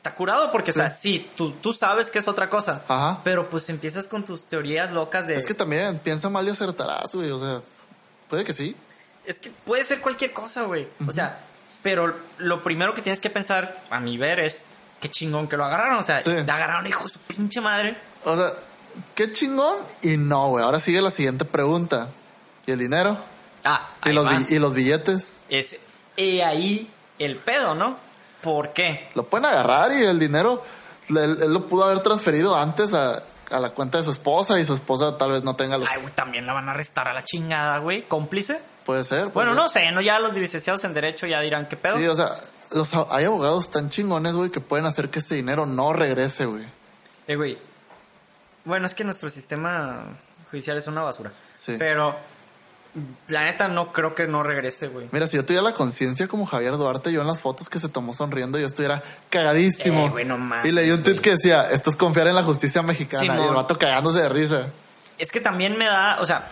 está 0.00 0.14
curado 0.14 0.50
porque, 0.50 0.70
o 0.70 0.74
sea, 0.74 0.88
sí, 0.88 1.28
tú, 1.36 1.50
tú 1.52 1.74
sabes 1.74 2.10
que 2.10 2.18
es 2.20 2.26
otra 2.26 2.48
cosa. 2.48 2.82
Ajá. 2.88 3.20
Pero 3.22 3.50
pues 3.50 3.68
empiezas 3.68 4.08
con 4.08 4.24
tus 4.24 4.44
teorías 4.44 4.90
locas 4.92 5.26
de... 5.26 5.34
Es 5.34 5.44
que 5.44 5.52
también 5.52 5.98
piensa 5.98 6.30
mal 6.30 6.46
y 6.46 6.50
acertarás, 6.50 7.14
güey. 7.14 7.30
O 7.30 7.38
sea, 7.38 7.60
puede 8.30 8.42
que 8.44 8.54
sí. 8.54 8.74
Es 9.26 9.38
que 9.38 9.50
puede 9.50 9.84
ser 9.84 10.00
cualquier 10.00 10.32
cosa, 10.32 10.62
güey. 10.62 10.88
O 11.06 11.12
sea, 11.12 11.38
pero 11.82 12.14
lo 12.38 12.64
primero 12.64 12.94
que 12.94 13.02
tienes 13.02 13.20
que 13.20 13.28
pensar, 13.28 13.78
a 13.90 14.00
mi 14.00 14.16
ver, 14.16 14.40
es 14.40 14.62
qué 15.02 15.10
chingón 15.10 15.46
que 15.48 15.58
lo 15.58 15.66
agarraron. 15.66 15.98
O 15.98 16.02
sea, 16.02 16.22
Sí. 16.22 16.30
te 16.32 16.50
agarraron, 16.50 16.86
hijo 16.86 17.04
de 17.04 17.10
su 17.10 17.18
pinche 17.18 17.60
madre. 17.60 17.94
O 18.24 18.34
sea, 18.34 18.54
qué 19.14 19.30
chingón 19.32 19.76
y 20.00 20.16
no, 20.16 20.48
güey. 20.48 20.64
Ahora 20.64 20.80
sigue 20.80 21.02
la 21.02 21.10
siguiente 21.10 21.44
pregunta. 21.44 22.08
¿Y 22.66 22.72
el 22.72 22.78
dinero? 22.78 23.18
Ah, 23.64 23.86
¿Y 24.06 24.12
los, 24.12 24.50
¿Y 24.50 24.58
los 24.58 24.72
billetes? 24.72 25.32
Es 25.50 25.76
y 26.16 26.40
ahí 26.40 26.90
el 27.18 27.36
pedo, 27.36 27.74
¿no? 27.74 27.98
¿Por 28.42 28.72
qué? 28.72 29.08
Lo 29.14 29.24
pueden 29.24 29.46
agarrar 29.46 29.92
y 29.92 30.02
el 30.04 30.18
dinero, 30.18 30.62
él, 31.08 31.38
él 31.42 31.52
lo 31.52 31.66
pudo 31.66 31.84
haber 31.84 32.00
transferido 32.00 32.56
antes 32.56 32.92
a, 32.94 33.22
a 33.50 33.60
la 33.60 33.70
cuenta 33.70 33.98
de 33.98 34.04
su 34.04 34.10
esposa 34.12 34.58
y 34.58 34.64
su 34.64 34.74
esposa 34.74 35.18
tal 35.18 35.30
vez 35.32 35.42
no 35.42 35.56
tenga 35.56 35.76
los... 35.78 35.90
Ay, 35.90 36.00
güey, 36.00 36.14
también 36.14 36.46
la 36.46 36.52
van 36.52 36.68
a 36.68 36.72
arrestar 36.72 37.08
a 37.08 37.12
la 37.12 37.24
chingada, 37.24 37.78
güey. 37.78 38.02
¿Cómplice? 38.02 38.60
Puede 38.84 39.04
ser. 39.04 39.30
puede 39.30 39.46
Bueno, 39.46 39.52
ser. 39.54 39.62
no 39.62 39.68
sé, 39.68 39.92
no 39.92 40.00
ya 40.00 40.18
los 40.18 40.32
licenciados 40.34 40.82
en 40.84 40.94
Derecho 40.94 41.26
ya 41.26 41.40
dirán 41.40 41.66
qué 41.68 41.76
pedo. 41.76 41.96
Sí, 41.96 42.06
o 42.06 42.14
sea, 42.14 42.36
los, 42.72 42.92
hay 43.10 43.24
abogados 43.24 43.70
tan 43.70 43.90
chingones, 43.90 44.32
güey, 44.34 44.50
que 44.50 44.60
pueden 44.60 44.86
hacer 44.86 45.10
que 45.10 45.18
ese 45.18 45.34
dinero 45.34 45.66
no 45.66 45.92
regrese, 45.92 46.46
güey. 46.46 46.64
Eh, 47.26 47.36
güey. 47.36 47.58
Bueno, 48.64 48.86
es 48.86 48.94
que 48.94 49.04
nuestro 49.04 49.30
sistema 49.30 50.04
judicial 50.50 50.76
es 50.76 50.86
una 50.86 51.02
basura. 51.02 51.32
Sí. 51.56 51.76
Pero 51.78 52.16
la 53.28 53.42
neta 53.42 53.68
no 53.68 53.92
creo 53.92 54.14
que 54.14 54.26
no 54.26 54.42
regrese, 54.42 54.88
güey. 54.88 55.08
Mira, 55.12 55.26
si 55.26 55.36
yo 55.36 55.44
tuviera 55.44 55.62
la 55.62 55.74
conciencia 55.74 56.26
como 56.28 56.46
Javier 56.46 56.76
Duarte, 56.76 57.12
yo 57.12 57.20
en 57.20 57.26
las 57.26 57.40
fotos 57.40 57.68
que 57.68 57.78
se 57.78 57.88
tomó 57.88 58.14
sonriendo, 58.14 58.58
yo 58.58 58.66
estuviera 58.66 59.02
cagadísimo. 59.28 60.06
Eh, 60.06 60.10
güey, 60.10 60.24
no 60.24 60.38
mames, 60.38 60.66
y 60.66 60.72
leí 60.72 60.90
un 60.90 61.02
tweet 61.02 61.14
güey. 61.14 61.22
que 61.22 61.30
decía, 61.30 61.70
esto 61.70 61.90
es 61.90 61.96
confiar 61.96 62.26
en 62.26 62.34
la 62.34 62.42
justicia 62.42 62.82
mexicana. 62.82 63.24
Y 63.24 63.28
el 63.48 63.54
vato 63.54 63.78
cagándose 63.78 64.20
de 64.20 64.28
risa. 64.28 64.68
Es 65.18 65.30
que 65.30 65.40
también 65.40 65.78
me 65.78 65.86
da, 65.86 66.18
o 66.20 66.26
sea, 66.26 66.48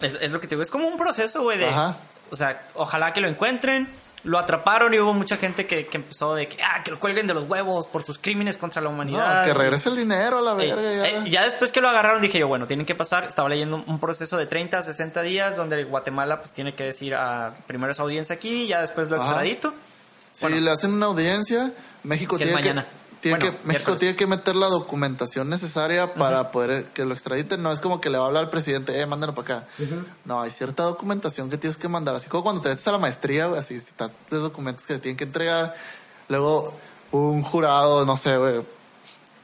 es, 0.00 0.14
es 0.20 0.30
lo 0.32 0.40
que 0.40 0.46
te 0.46 0.54
digo, 0.54 0.62
es 0.62 0.70
como 0.70 0.88
un 0.88 0.96
proceso, 0.96 1.42
güey, 1.42 1.58
de... 1.58 1.66
Ajá. 1.66 1.96
O 2.30 2.36
sea, 2.36 2.62
ojalá 2.74 3.12
que 3.12 3.20
lo 3.20 3.28
encuentren. 3.28 3.88
Lo 4.24 4.38
atraparon 4.38 4.92
y 4.94 4.98
hubo 4.98 5.14
mucha 5.14 5.36
gente 5.36 5.66
que, 5.66 5.86
que 5.86 5.96
empezó 5.96 6.34
de 6.34 6.48
que, 6.48 6.60
ah, 6.62 6.82
que 6.84 6.90
lo 6.90 6.98
cuelguen 6.98 7.26
de 7.28 7.34
los 7.34 7.44
huevos 7.48 7.86
por 7.86 8.04
sus 8.04 8.18
crímenes 8.18 8.58
contra 8.58 8.82
la 8.82 8.88
No, 8.88 8.94
humanidad. 8.94 9.44
que 9.44 9.54
regrese 9.54 9.88
el 9.90 9.96
dinero 9.96 10.38
a 10.38 10.42
la 10.42 10.52
Eh, 10.62 10.66
verga. 10.74 10.82
ya. 10.82 11.08
eh, 11.08 11.30
ya 11.30 11.44
después 11.44 11.70
que 11.70 11.80
lo 11.80 11.88
agarraron 11.88 12.20
dije 12.20 12.38
yo, 12.38 12.48
bueno, 12.48 12.66
tienen 12.66 12.84
que 12.84 12.94
pasar, 12.96 13.24
estaba 13.24 13.48
leyendo 13.48 13.82
un 13.86 13.98
proceso 14.00 14.36
de 14.36 14.46
30 14.46 14.78
a 14.78 14.82
60 14.82 15.22
días 15.22 15.56
donde 15.56 15.84
Guatemala 15.84 16.40
pues 16.40 16.52
tiene 16.52 16.74
que 16.74 16.84
decir 16.84 17.14
a 17.14 17.54
primero 17.66 17.92
esa 17.92 18.02
audiencia 18.02 18.34
aquí, 18.34 18.66
ya 18.66 18.80
después 18.80 19.08
lo 19.08 19.16
extradito. 19.16 19.72
Si 20.32 20.44
bueno. 20.46 20.60
le 20.60 20.70
hacen 20.70 20.92
una 20.92 21.06
audiencia, 21.06 21.72
México 22.02 22.36
Que 22.36 22.44
tiene 22.46 22.60
que. 22.62 22.74
Tiene 23.20 23.38
Bueno, 23.38 23.56
que 23.60 23.66
México 23.66 23.96
tiene 23.96 24.14
que 24.16 24.26
meter 24.26 24.54
la 24.56 24.68
documentación 24.68 25.48
necesaria 25.50 26.14
para 26.14 26.50
poder 26.50 26.84
que 26.94 27.04
lo 27.04 27.14
extraditen. 27.14 27.62
No 27.62 27.72
es 27.72 27.80
como 27.80 28.00
que 28.00 28.10
le 28.10 28.18
va 28.18 28.24
a 28.24 28.26
hablar 28.28 28.44
al 28.44 28.50
presidente, 28.50 29.00
eh, 29.00 29.06
mándalo 29.06 29.34
para 29.34 29.56
acá. 29.58 29.68
No, 30.24 30.40
hay 30.40 30.50
cierta 30.50 30.84
documentación 30.84 31.50
que 31.50 31.58
tienes 31.58 31.76
que 31.76 31.88
mandar. 31.88 32.14
Así 32.14 32.28
como 32.28 32.42
cuando 32.44 32.62
te 32.62 32.68
metes 32.68 32.86
a 32.86 32.92
la 32.92 32.98
maestría, 32.98 33.46
güey, 33.46 33.58
así, 33.60 33.80
los 34.30 34.42
documentos 34.42 34.86
que 34.86 34.94
te 34.94 35.00
tienen 35.00 35.16
que 35.16 35.24
entregar. 35.24 35.74
Luego, 36.28 36.72
un 37.10 37.42
jurado, 37.42 38.04
no 38.04 38.16
sé, 38.16 38.36
güey, 38.36 38.60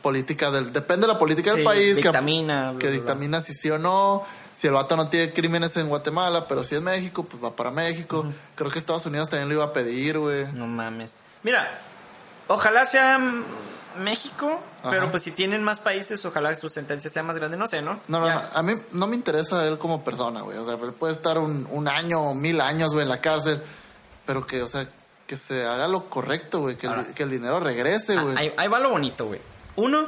política 0.03 0.51
del, 0.51 0.72
depende 0.72 1.07
de 1.07 1.12
la 1.12 1.18
política 1.18 1.55
del 1.55 1.64
país. 1.64 1.95
que- 1.97 2.03
dictamina, 2.03 2.72
bla, 2.72 2.79
Que, 2.79 2.87
bla, 2.87 2.91
bla. 2.91 3.01
dictamina 3.01 3.41
si 3.41 3.55
sí 3.55 3.70
o 3.70 3.79
no. 3.79 4.22
Si 4.55 4.68
el 4.68 4.72
vato 4.75 4.95
no 4.97 5.09
tiene 5.09 5.33
crímenes 5.33 5.77
en 5.79 5.89
Guatemala, 5.89 6.47
pero 6.47 6.62
si 6.62 6.77
es 6.77 6.81
México, 6.81 7.25
pues 7.25 7.43
va 7.43 7.57
para 7.57 7.72
México. 7.72 8.25
Creo 8.55 8.70
que 8.70 8.79
Estados 8.79 9.05
Unidos 9.07 9.29
también 9.29 9.49
lo 9.49 9.57
iba 9.57 9.64
a 9.64 9.72
pedir, 9.72 10.18
güey. 10.18 10.47
No 10.53 10.68
mames. 10.68 11.14
Mira, 11.43 11.77
Ojalá 12.49 12.84
sea 12.86 13.18
México, 14.01 14.61
Ajá. 14.82 14.90
pero 14.90 15.11
pues 15.11 15.22
si 15.22 15.30
tienen 15.30 15.62
más 15.62 15.80
países, 15.80 16.24
ojalá 16.24 16.55
su 16.55 16.68
sentencia 16.68 17.11
sea 17.11 17.22
más 17.22 17.36
grande, 17.36 17.57
no 17.57 17.66
sé, 17.66 17.80
¿no? 17.80 18.01
No, 18.09 18.20
no, 18.20 18.26
Ya. 18.26 18.34
no. 18.34 18.42
A 18.59 18.62
mí 18.62 18.74
no 18.92 19.07
me 19.07 19.14
interesa 19.16 19.66
él 19.66 19.78
como 19.78 20.03
persona, 20.03 20.40
güey. 20.42 20.59
O 20.59 20.64
sea, 20.64 20.74
él 20.74 20.92
puede 20.92 21.12
estar 21.12 21.38
un, 21.38 21.66
un 21.70 21.88
año 21.88 22.20
o 22.20 22.34
mil 22.34 22.61
años, 22.61 22.92
güey, 22.92 23.03
en 23.05 23.09
la 23.09 23.20
cárcel. 23.20 23.62
Pero 24.26 24.47
que, 24.47 24.62
o 24.62 24.68
sea, 24.68 24.86
que 25.26 25.36
se 25.36 25.64
haga 25.64 25.86
lo 25.86 26.09
correcto, 26.11 26.61
güey. 26.61 26.76
Que, 26.76 26.86
el- 26.86 26.92
Ahora. 26.92 27.07
que 27.14 27.22
el 27.22 27.30
dinero 27.30 27.61
regrese, 27.61 28.16
Ah, 28.18 28.22
güey. 28.22 28.36
ahí, 28.36 28.53
ahí 28.57 28.68
va 28.68 28.78
lo 28.80 28.90
bonito, 28.90 29.26
güey. 29.26 29.40
Uno, 29.76 30.07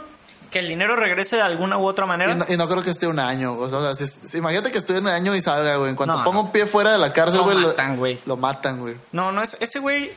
que 0.51 0.59
el 0.61 0.69
dinero 0.69 0.97
regrese 0.97 1.37
de 1.37 1.43
alguna 1.43 1.79
u 1.79 1.87
otra 1.87 2.07
manera. 2.07 2.33
Y 2.33 2.37
no, 2.37 2.45
y 2.49 2.57
no 2.57 2.69
creo 2.69 2.83
que 2.83 2.91
esté 2.91 3.07
un 3.07 3.19
año. 3.19 3.55
O 3.57 3.69
sea, 3.71 3.95
si- 3.95 4.07
si- 4.09 4.39
imagínate 4.39 4.73
que 4.73 4.79
estoy 4.79 4.97
un 4.97 5.07
año 5.07 5.35
y 5.35 5.43
salga, 5.43 5.77
güey. 5.77 5.91
En 5.91 5.97
cuanto 5.97 6.19
No, 6.19 6.25
ponga 6.25 6.39
no. 6.41 6.45
un 6.47 6.53
pie 6.53 6.67
fuera 6.67 6.93
de 6.93 6.99
la 6.99 7.13
cárcel, 7.13 7.39
Lo 7.39 7.45
güey. 7.45 7.57
matan, 7.57 7.97
güey. 7.99 8.21
Lo 8.27 8.37
matan, 8.37 8.81
güey. 8.81 8.97
No, 9.13 9.31
no 9.33 9.43
es 9.43 9.57
ese 9.61 9.79
güey. 9.79 10.11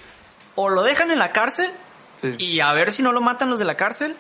O 0.55 0.70
lo 0.70 0.84
dejan 0.84 1.11
en 1.11 1.20
la 1.20 1.32
cárcel 1.32 1.70
Sí. 2.22 2.36
y 2.38 2.59
a 2.59 2.72
ver 2.74 2.91
si 2.91 3.01
no 3.03 3.11
lo 3.11 3.22
matan 3.22 3.49
los 3.49 3.59
de 3.59 3.65
la 3.65 3.76
cárcel. 3.76 4.15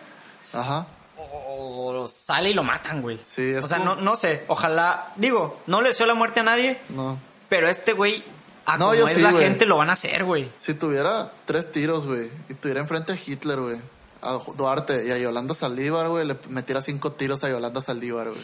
Ajá. 0.53 0.87
O 1.17 2.07
sale 2.07 2.49
y 2.51 2.53
lo 2.53 2.63
matan, 2.63 3.01
güey. 3.01 3.19
Sí, 3.23 3.49
es 3.51 3.65
O 3.65 3.67
sea, 3.67 3.79
como- 3.79 3.95
no, 3.95 4.01
no 4.01 4.15
sé. 4.15 4.43
Ojalá. 4.47 5.07
Digo, 5.17 5.59
no 5.67 5.81
le 5.81 5.89
deseo 5.89 6.05
la 6.07 6.13
muerte 6.13 6.39
a 6.39 6.43
nadie. 6.43 6.79
No. 6.89 7.17
Pero 7.49 7.67
este 7.67 7.93
güey, 7.93 8.23
a 8.65 8.77
No, 8.77 8.85
como 8.85 8.95
yo 8.95 9.05
es 9.07 9.15
sí, 9.15 9.21
la 9.21 9.31
gente, 9.33 9.65
lo 9.65 9.77
van 9.77 9.89
a 9.89 9.93
hacer, 9.93 10.23
güey. 10.23 10.49
Si 10.59 10.73
tuviera 10.75 11.31
tres 11.45 11.71
tiros, 11.71 12.05
güey, 12.05 12.29
y 12.47 12.53
tuviera 12.53 12.79
enfrente 12.79 13.13
a 13.13 13.17
Hitler, 13.23 13.59
güey, 13.59 13.77
a 14.21 14.39
Duarte 14.55 15.05
y 15.07 15.11
a 15.11 15.17
Yolanda 15.17 15.53
Saldívar, 15.53 16.07
güey, 16.07 16.25
le 16.25 16.37
metiera 16.49 16.81
cinco 16.81 17.11
tiros 17.11 17.43
a 17.43 17.49
Yolanda 17.49 17.81
Saldívar, 17.81 18.29
güey. 18.29 18.41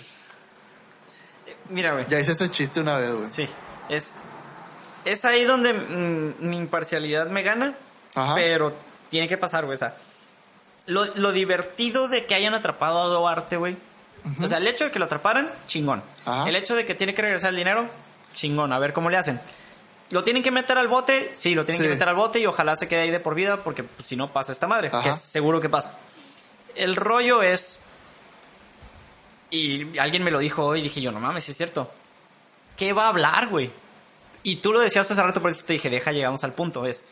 Mira, 1.69 1.93
güey. 1.93 2.05
Ya 2.09 2.19
hice 2.19 2.33
ese 2.33 2.49
chiste 2.51 2.79
una 2.81 2.97
vez, 2.97 3.13
güey. 3.13 3.29
Sí. 3.29 3.47
Es, 3.89 4.13
es 5.05 5.25
ahí 5.25 5.43
donde 5.43 5.73
mm, 5.73 6.33
mi 6.39 6.57
imparcialidad 6.57 7.27
me 7.27 7.43
gana. 7.43 7.73
Ajá. 8.15 8.35
Pero 8.35 8.73
tiene 9.09 9.27
que 9.27 9.37
pasar, 9.37 9.65
güey. 9.65 9.75
O 9.75 9.77
sea, 9.79 9.95
lo, 10.87 11.05
lo 11.15 11.31
divertido 11.31 12.07
de 12.07 12.25
que 12.25 12.35
hayan 12.35 12.53
atrapado 12.53 13.01
a 13.01 13.05
Duarte, 13.07 13.57
güey. 13.57 13.75
O 14.41 14.47
sea, 14.47 14.57
el 14.57 14.67
hecho 14.67 14.85
de 14.85 14.91
que 14.91 14.97
lo 14.99 15.05
atraparan, 15.05 15.51
chingón. 15.67 16.01
Ajá. 16.25 16.49
El 16.49 16.55
hecho 16.55 16.75
de 16.75 16.85
que 16.85 16.95
tiene 16.95 17.13
que 17.13 17.21
regresar 17.21 17.51
el 17.51 17.55
dinero, 17.57 17.87
chingón. 18.33 18.73
A 18.73 18.79
ver 18.79 18.91
cómo 18.93 19.09
le 19.09 19.17
hacen. 19.17 19.39
¿Lo 20.09 20.23
tienen 20.23 20.41
que 20.43 20.51
meter 20.51 20.77
al 20.77 20.87
bote? 20.87 21.31
Sí, 21.35 21.53
lo 21.55 21.65
tienen 21.65 21.81
Sí. 21.81 21.87
que 21.87 21.93
meter 21.93 22.09
al 22.09 22.15
bote 22.15 22.39
y 22.39 22.45
ojalá 22.45 22.75
se 22.75 22.87
quede 22.87 23.01
ahí 23.01 23.11
de 23.11 23.19
por 23.19 23.35
vida 23.35 23.57
porque 23.57 23.83
pues, 23.83 24.07
si 24.07 24.15
no 24.15 24.27
pasa 24.31 24.51
esta 24.51 24.67
madre. 24.67 24.87
Ajá. 24.87 25.03
Que 25.03 25.09
es 25.09 25.21
seguro 25.21 25.61
que 25.61 25.69
pasa. 25.69 25.95
El 26.75 26.95
rollo 26.95 27.41
es... 27.43 27.81
Y 29.51 29.97
alguien 29.99 30.23
me 30.23 30.31
lo 30.31 30.39
dijo 30.39 30.65
hoy 30.65 30.79
y 30.79 30.83
dije 30.83 31.01
yo, 31.01 31.11
no 31.11 31.19
mames, 31.19 31.47
es 31.47 31.55
cierto. 31.55 31.91
¿Qué 32.77 32.93
va 32.93 33.05
a 33.05 33.09
hablar, 33.09 33.47
güey? 33.47 33.69
Y 34.43 34.57
tú 34.57 34.73
lo 34.73 34.79
decías 34.79 35.09
hace 35.09 35.21
rato, 35.21 35.41
por 35.41 35.51
eso 35.51 35.63
te 35.65 35.73
dije, 35.73 35.89
deja, 35.89 36.11
llegamos 36.11 36.43
al 36.43 36.53
punto. 36.53 36.85
Es, 36.85 37.05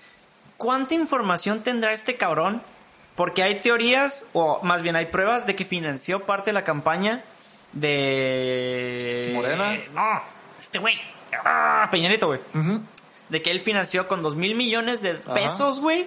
¿cuánta 0.63 0.93
información 0.93 1.59
tendrá 1.59 1.91
este 1.91 2.15
cabrón? 2.15 2.61
Porque 3.17 3.43
hay 3.43 3.59
teorías, 3.59 4.27
o 4.31 4.63
más 4.63 4.81
bien 4.81 4.95
hay 4.95 5.07
pruebas 5.07 5.45
de 5.45 5.57
que 5.57 5.65
financió 5.65 6.21
parte 6.21 6.51
de 6.51 6.53
la 6.53 6.63
campaña 6.63 7.21
de... 7.73 9.31
¿Morena? 9.35 9.75
No, 9.93 10.21
este 10.61 10.79
güey. 10.79 10.95
Ah, 11.43 11.89
Peña 11.91 12.07
Nieto, 12.07 12.27
güey. 12.27 12.39
De 13.27 13.41
que 13.41 13.51
él 13.51 13.59
financió 13.59 14.07
con 14.07 14.23
dos 14.23 14.37
mil 14.37 14.55
millones 14.55 15.01
de 15.01 15.15
pesos, 15.15 15.81
güey, 15.81 16.05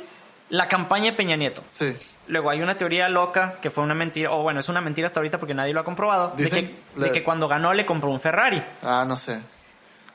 la 0.48 0.68
campaña 0.68 1.10
de 1.10 1.12
Peña 1.12 1.36
Nieto. 1.36 1.62
Sí. 1.68 1.94
Luego 2.26 2.48
hay 2.48 2.62
una 2.62 2.78
teoría 2.78 3.10
loca 3.10 3.56
que 3.60 3.70
fue 3.70 3.84
una 3.84 3.94
mentira, 3.94 4.32
o 4.32 4.42
bueno, 4.42 4.60
es 4.60 4.70
una 4.70 4.80
mentira 4.80 5.06
hasta 5.06 5.20
ahorita 5.20 5.38
porque 5.38 5.52
nadie 5.52 5.74
lo 5.74 5.80
ha 5.80 5.84
comprobado, 5.84 6.32
de 6.34 6.48
que, 6.48 6.74
de 6.96 7.12
que 7.12 7.22
cuando 7.22 7.46
ganó 7.46 7.74
le 7.74 7.84
compró 7.84 8.08
un 8.08 8.20
Ferrari. 8.20 8.62
Ah, 8.82 9.04
no 9.06 9.18
sé. 9.18 9.38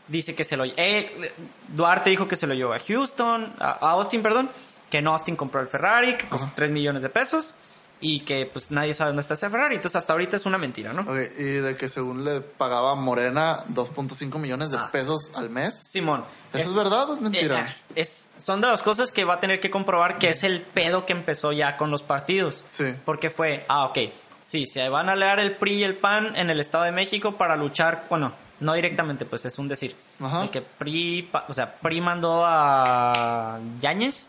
Dice 0.08 0.36
que 0.36 0.44
se 0.44 0.58
lo... 0.58 0.66
eh, 0.66 1.32
Duarte 1.70 2.10
dijo 2.10 2.28
que 2.28 2.36
se 2.36 2.48
lo 2.48 2.54
llevó 2.54 2.74
a 2.74 2.80
Houston, 2.80 3.54
a, 3.60 3.72
a 3.72 3.92
Austin, 3.92 4.22
perdón, 4.22 4.50
que 4.90 5.02
no 5.02 5.12
Austin 5.14 5.36
compró 5.36 5.62
el 5.62 5.68
Ferrari, 5.68 6.18
que 6.18 6.28
costó 6.28 6.50
3 6.56 6.70
millones 6.72 7.02
de 7.04 7.10
pesos 7.10 7.56
y 8.04 8.22
que 8.22 8.48
pues 8.52 8.72
nadie 8.72 8.94
sabe 8.96 9.10
dónde 9.10 9.22
está 9.22 9.36
ese 9.36 9.50
Ferrari. 9.50 9.76
Entonces 9.76 9.96
hasta 9.98 10.12
ahorita 10.14 10.36
es 10.36 10.46
una 10.48 10.58
mentira, 10.58 10.92
¿no? 10.92 11.04
Ok, 11.04 11.18
y 11.38 11.44
de 11.44 11.78
que 11.78 11.88
según 11.88 12.26
le 12.26 12.42
pagaba 12.42 12.96
Morena 12.96 13.64
2.5 13.70 14.38
millones 14.40 14.72
de 14.72 14.78
Ah. 14.78 14.90
pesos 14.92 15.32
al 15.36 15.50
mes. 15.52 15.78
Simón. 15.92 16.26
¿Eso 16.52 16.70
es 16.70 16.74
verdad 16.76 17.10
o 17.10 17.14
es 17.14 17.22
mentira? 17.22 17.60
eh, 17.62 17.74
es- 18.02 18.26
son 18.38 18.60
de 18.60 18.68
las 18.68 18.82
cosas 18.82 19.12
que 19.12 19.24
va 19.24 19.36
a 19.36 19.40
tener 19.40 19.60
que 19.62 19.70
comprobar 19.70 20.18
que 20.18 20.30
es 20.30 20.44
el 20.44 20.62
pedo 20.62 21.06
que 21.06 21.14
empezó 21.14 21.52
ya 21.54 21.78
con 21.78 21.92
los 21.92 22.02
partidos. 22.02 22.64
Sí. 22.68 22.86
Porque 23.06 23.30
fue, 23.30 23.64
ah, 23.70 23.86
ok, 23.86 24.00
sí, 24.44 24.66
se 24.66 24.90
van 24.90 25.08
a 25.08 25.16
leer 25.16 25.38
el 25.40 25.56
PRI 25.56 25.76
y 25.76 25.84
el 25.84 25.96
PAN 25.96 26.36
en 26.36 26.50
el 26.50 26.60
Estado 26.60 26.86
de 26.86 26.92
México 26.92 27.34
para 27.34 27.56
luchar, 27.56 28.06
bueno, 28.10 28.34
no 28.62 28.74
directamente, 28.74 29.26
pues 29.26 29.44
es 29.46 29.58
un 29.60 29.68
decir. 29.68 29.96
Ajá. 30.22 30.44
El 30.44 30.50
que 30.50 30.62
PRI, 30.62 31.30
o 31.48 31.54
sea, 31.54 31.74
PRI 31.76 32.00
mandó 32.02 32.44
a 32.46 33.60
Yáñez, 33.82 34.28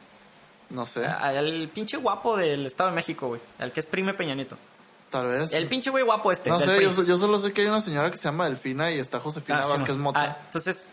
No 0.71 0.87
sé. 0.87 1.07
al 1.07 1.69
pinche 1.73 1.97
guapo 1.99 2.37
del 2.37 2.67
Estado 2.67 2.91
de 2.91 2.97
México, 2.97 3.29
güey, 3.29 3.41
el 3.61 3.71
que 3.73 3.81
es 3.81 3.87
prime 3.87 4.15
Peña 4.15 4.35
Nieto. 4.35 4.57
Tal 5.11 5.27
vez. 5.27 5.53
El 5.53 5.67
pinche 5.69 5.91
güey 5.91 6.03
guapo 6.05 6.33
este. 6.33 6.49
no 6.51 6.59
sé, 6.59 6.75
PRI. 6.77 6.85
yo, 6.87 7.05
yo 7.05 7.19
solo 7.19 7.39
sé 7.39 7.53
que 7.53 7.61
hay 7.61 7.67
una 7.69 7.81
señora 7.83 8.11
que 8.11 8.17
se 8.17 8.25
llama 8.25 8.47
Delfina 8.47 8.91
y 8.91 8.99
está 8.99 9.21
Josefina 9.21 9.61
Ah, 9.63 9.67
Vázquez 9.67 9.97
mo- 9.97 10.05
Mota. 10.05 10.23
ah, 10.23 10.37
entonces, 10.47 10.85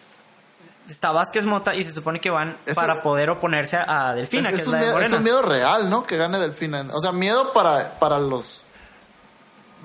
está 0.89 1.11
Vázquez 1.13 1.45
Mota 1.45 1.73
y 1.75 1.83
se 1.85 1.93
supone 1.93 2.19
que 2.19 2.29
van 2.29 2.57
para 2.75 3.01
poder 3.01 3.29
oponerse 3.29 3.77
a 3.77 4.13
Delfina, 4.13 4.49
es, 4.49 4.55
que 4.55 4.55
es 4.55 4.61
es, 4.63 4.67
un 4.67 4.73
la 4.73 4.79
de 4.79 4.85
miedo, 4.87 4.99
es 5.01 5.11
un 5.13 5.23
miedo 5.23 5.41
real, 5.43 5.89
¿no? 5.89 6.05
Que 6.05 6.17
gane 6.17 6.37
Delfina. 6.37 6.85
O 6.93 6.99
sea, 6.99 7.13
miedo 7.13 7.53
para, 7.53 7.97
para 7.99 8.19
los 8.19 8.63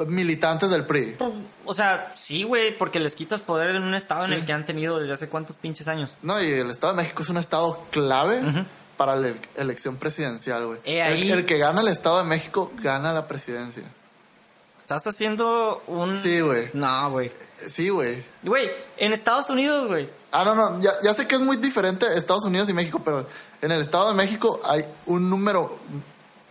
militantes 0.07 0.71
del 0.71 0.85
PRI. 0.87 1.17
O 1.65 1.75
sea, 1.75 2.13
sí, 2.15 2.43
güey, 2.43 2.77
porque 2.77 3.01
les 3.01 3.15
quitas 3.15 3.41
poder 3.41 3.75
en 3.77 3.83
un 3.83 3.95
estado 3.95 4.27
Sí. 4.27 4.33
en 4.33 4.41
el 4.41 4.47
que 4.47 4.53
han 4.53 4.67
tenido 4.67 4.99
desde 4.99 5.15
hace 5.15 5.29
cuántos 5.29 5.57
pinches 5.57 5.89
años. 5.89 6.15
No, 6.23 6.43
y 6.43 6.51
el 6.51 6.71
Estado 6.71 6.93
de 6.95 7.03
México 7.03 7.23
es 7.23 7.29
un 7.29 7.37
estado 7.39 7.83
clave 7.91 8.41
para 8.97 9.17
la 9.17 9.29
ele- 9.29 9.37
elección 9.57 9.97
presidencial, 9.97 10.67
güey. 10.67 10.79
El, 10.85 11.47
que 11.47 11.59
gana 11.59 11.81
el 11.81 11.89
Estado 11.89 12.19
de 12.19 12.25
México 12.25 12.71
gana 12.83 13.13
la 13.13 13.27
presidencia. 13.27 13.83
Estás 14.83 15.07
haciendo 15.07 15.83
un... 15.87 16.15
Sí, 16.15 16.41
güey. 16.41 16.69
No, 16.75 17.11
güey. 17.11 17.33
Sí, 17.69 17.89
güey. 17.89 18.23
Güey, 18.43 18.71
en 18.99 19.15
Estados 19.15 19.49
Unidos, 19.49 19.89
güey. 19.89 20.09
Ah, 20.31 20.45
no, 20.45 20.55
no, 20.55 20.81
ya, 20.83 20.93
ya 21.03 21.15
sé 21.15 21.27
que 21.27 21.37
es 21.37 21.41
muy 21.41 21.57
diferente 21.57 22.07
Estados 22.17 22.45
Unidos 22.45 22.69
y 22.69 22.75
México, 22.75 23.01
pero 23.03 23.27
en 23.63 23.71
el 23.73 23.81
Estado 23.81 24.09
de 24.09 24.15
México 24.15 24.61
hay 24.67 24.85
un 25.07 25.31
número 25.31 25.79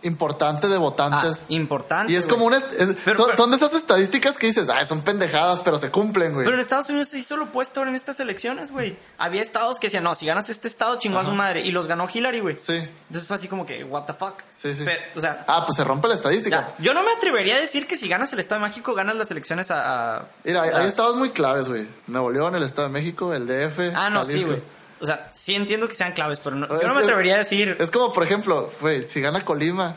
importante 0.04 0.68
de 0.68 0.76
Ah, 0.76 0.78
votantes. 0.78 1.40
importante. 1.48 2.12
y 2.12 2.16
es 2.16 2.26
como 2.26 2.44
una... 2.46 2.56
es- 2.58 2.64
Pero- 3.04 3.16
son, 3.18 3.26
pero- 3.26 3.36
son 3.36 3.50
de 3.50 3.56
esas 3.56 3.74
estadísticas 3.74 4.38
que 4.38 4.46
dices, 4.46 4.68
ah, 4.68 4.84
son 4.84 5.02
pendejadas, 5.02 5.60
pero 5.64 5.78
se 5.78 5.90
cumplen, 5.90 6.32
güey. 6.34 6.44
Pero 6.44 6.54
en 6.56 6.60
Estados 6.60 6.88
Unidos 6.90 7.08
se 7.08 7.18
hizo 7.18 7.36
lo 7.36 7.44
opuesto 7.44 7.80
ahora 7.80 7.90
en 7.90 7.96
estas 7.96 8.20
elecciones, 8.20 8.72
güey. 8.72 8.96
Había 9.18 9.42
estados 9.42 9.78
que 9.78 9.86
decían, 9.88 10.04
no, 10.04 10.14
si 10.14 10.26
ganas 10.26 10.48
este 10.50 10.68
estado, 10.68 10.98
chingó 10.98 11.18
a 11.18 11.24
su 11.24 11.32
madre. 11.32 11.62
Y 11.66 11.70
los 11.72 11.86
ganó 11.86 12.08
Hillary, 12.12 12.40
güey. 12.40 12.58
Sí, 12.58 12.74
Entonces 13.08 13.26
fue 13.26 13.36
así 13.36 13.48
como 13.48 13.66
que, 13.66 13.84
what 13.84 14.04
the 14.04 14.14
fuck. 14.14 14.34
sí, 14.54 14.74
sí. 14.74 14.82
Pero, 14.84 15.00
o 15.16 15.20
sea, 15.20 15.44
Ah, 15.48 15.64
pues 15.66 15.76
se 15.76 15.84
rompe 15.84 16.08
la 16.08 16.14
estadística. 16.14 16.68
ya, 16.68 16.74
yo 16.84 16.94
no 16.94 17.02
me 17.02 17.12
atrevería 17.12 17.56
a 17.56 17.60
decir 17.60 17.86
que 17.86 17.96
si 17.96 18.08
ganas 18.08 18.32
el 18.32 18.40
Estado 18.40 18.60
de 18.62 18.68
México, 18.68 18.94
ganas 18.94 19.16
las 19.16 19.30
elecciones 19.30 19.70
a... 19.70 20.16
a- 20.18 20.24
Mira, 20.44 20.62
hay, 20.62 20.86
estados 20.86 21.16
muy 21.16 21.30
claves, 21.30 21.68
güey. 21.68 21.86
Nuevo 22.06 22.30
León, 22.30 22.54
el 22.54 22.62
Estado 22.62 22.88
de 22.88 22.92
México, 22.92 23.32
el 23.34 23.46
DF. 23.46 23.92
Ah, 23.94 24.10
no, 24.10 24.24
sí, 24.24 24.32
Jalisco. 24.32 24.50
güey. 24.50 24.62
O 25.00 25.06
sea, 25.06 25.28
sí 25.32 25.54
entiendo 25.54 25.88
que 25.88 25.94
sean 25.94 26.12
claves, 26.12 26.40
pero 26.42 26.56
no- 26.56 26.66
yo 26.68 26.86
no 26.88 26.94
me 26.94 27.02
atrevería 27.02 27.34
a 27.34 27.38
decir... 27.38 27.76
Es 27.78 27.90
como, 27.90 28.12
por 28.12 28.22
ejemplo, 28.22 28.70
güey, 28.80 29.06
si 29.08 29.20
gana 29.20 29.40
Colima, 29.44 29.96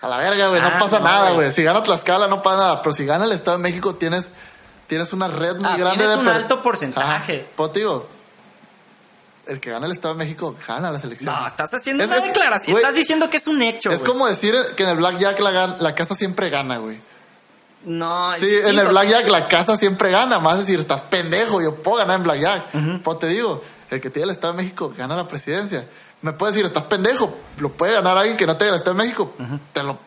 a 0.00 0.08
la 0.08 0.16
verga, 0.16 0.48
güey, 0.48 0.60
Ah, 0.60 0.70
no 0.70 0.78
pasa 0.78 0.98
no, 1.00 1.04
nada, 1.04 1.30
güey. 1.32 1.52
Si 1.52 1.62
gana 1.62 1.82
Tlaxcala, 1.82 2.26
no 2.28 2.40
pasa 2.42 2.56
nada. 2.56 2.82
Pero 2.82 2.92
si 2.92 3.04
gana 3.04 3.24
el 3.24 3.32
Estado 3.32 3.56
de 3.58 3.62
México, 3.62 3.94
tienes, 3.94 4.30
tienes 4.86 5.12
una 5.12 5.28
red 5.28 5.56
muy 5.56 5.66
Ah, 5.70 5.76
grande 5.76 6.06
de... 6.08 6.16
un 6.16 6.24
per- 6.24 6.34
alto 6.36 6.62
porcentaje. 6.62 7.34
Ajá. 7.40 7.46
Pues 7.56 7.72
te 7.72 7.78
digo, 7.80 8.08
el 9.48 9.60
que 9.60 9.70
gana 9.70 9.86
el 9.86 9.92
Estado 9.92 10.14
de 10.14 10.24
México 10.24 10.54
gana 10.66 10.90
las 10.90 11.04
elecciones. 11.04 11.40
No, 11.40 11.46
estás 11.46 11.74
haciendo 11.74 12.04
Es- 12.04 12.08
una 12.10 12.18
es- 12.18 12.24
declaración. 12.24 12.76
estás 12.76 12.94
diciendo 12.94 13.28
que 13.28 13.36
es 13.36 13.46
un 13.46 13.60
hecho, 13.62 13.90
Es 13.90 14.02
como 14.02 14.26
decir 14.28 14.54
que 14.76 14.84
en 14.84 14.88
el 14.90 14.96
Blackjack 14.96 15.38
la, 15.40 15.66
la 15.78 15.94
casa 15.94 16.14
siempre 16.14 16.48
gana, 16.48 16.78
güey. 16.78 16.98
No, 17.84 18.34
Sí, 18.36 18.48
en 18.64 18.78
el. 18.78 18.86
Blackjack 18.88 19.26
la 19.28 19.48
casa 19.48 19.76
siempre 19.76 20.10
gana. 20.12 20.38
Más 20.38 20.58
decir, 20.58 20.78
estás 20.78 21.00
pendejo, 21.02 21.60
yo 21.60 21.74
puedo 21.74 21.98
ganar 21.98 22.16
en 22.18 22.22
Blackjack. 22.22 23.02
Pues 23.02 23.18
te 23.18 23.26
digo, 23.26 23.62
el 23.94 24.00
que 24.00 24.10
tiene 24.10 24.24
el 24.24 24.30
Estado 24.30 24.54
de 24.54 24.62
México 24.62 24.92
gana 24.96 25.14
la 25.16 25.26
presidencia. 25.28 25.86
Me 26.22 26.32
puede 26.32 26.52
decir, 26.52 26.66
estás 26.66 26.84
pendejo, 26.84 27.34
lo 27.58 27.70
puede 27.70 27.92
ganar 27.94 28.16
alguien 28.16 28.36
que 28.36 28.46
no 28.46 28.56
tenga 28.56 28.72
el 28.72 28.78
Estado 28.78 28.96
de 28.96 29.02
México. 29.04 29.32
Te 29.72 29.82
lo 29.82 29.98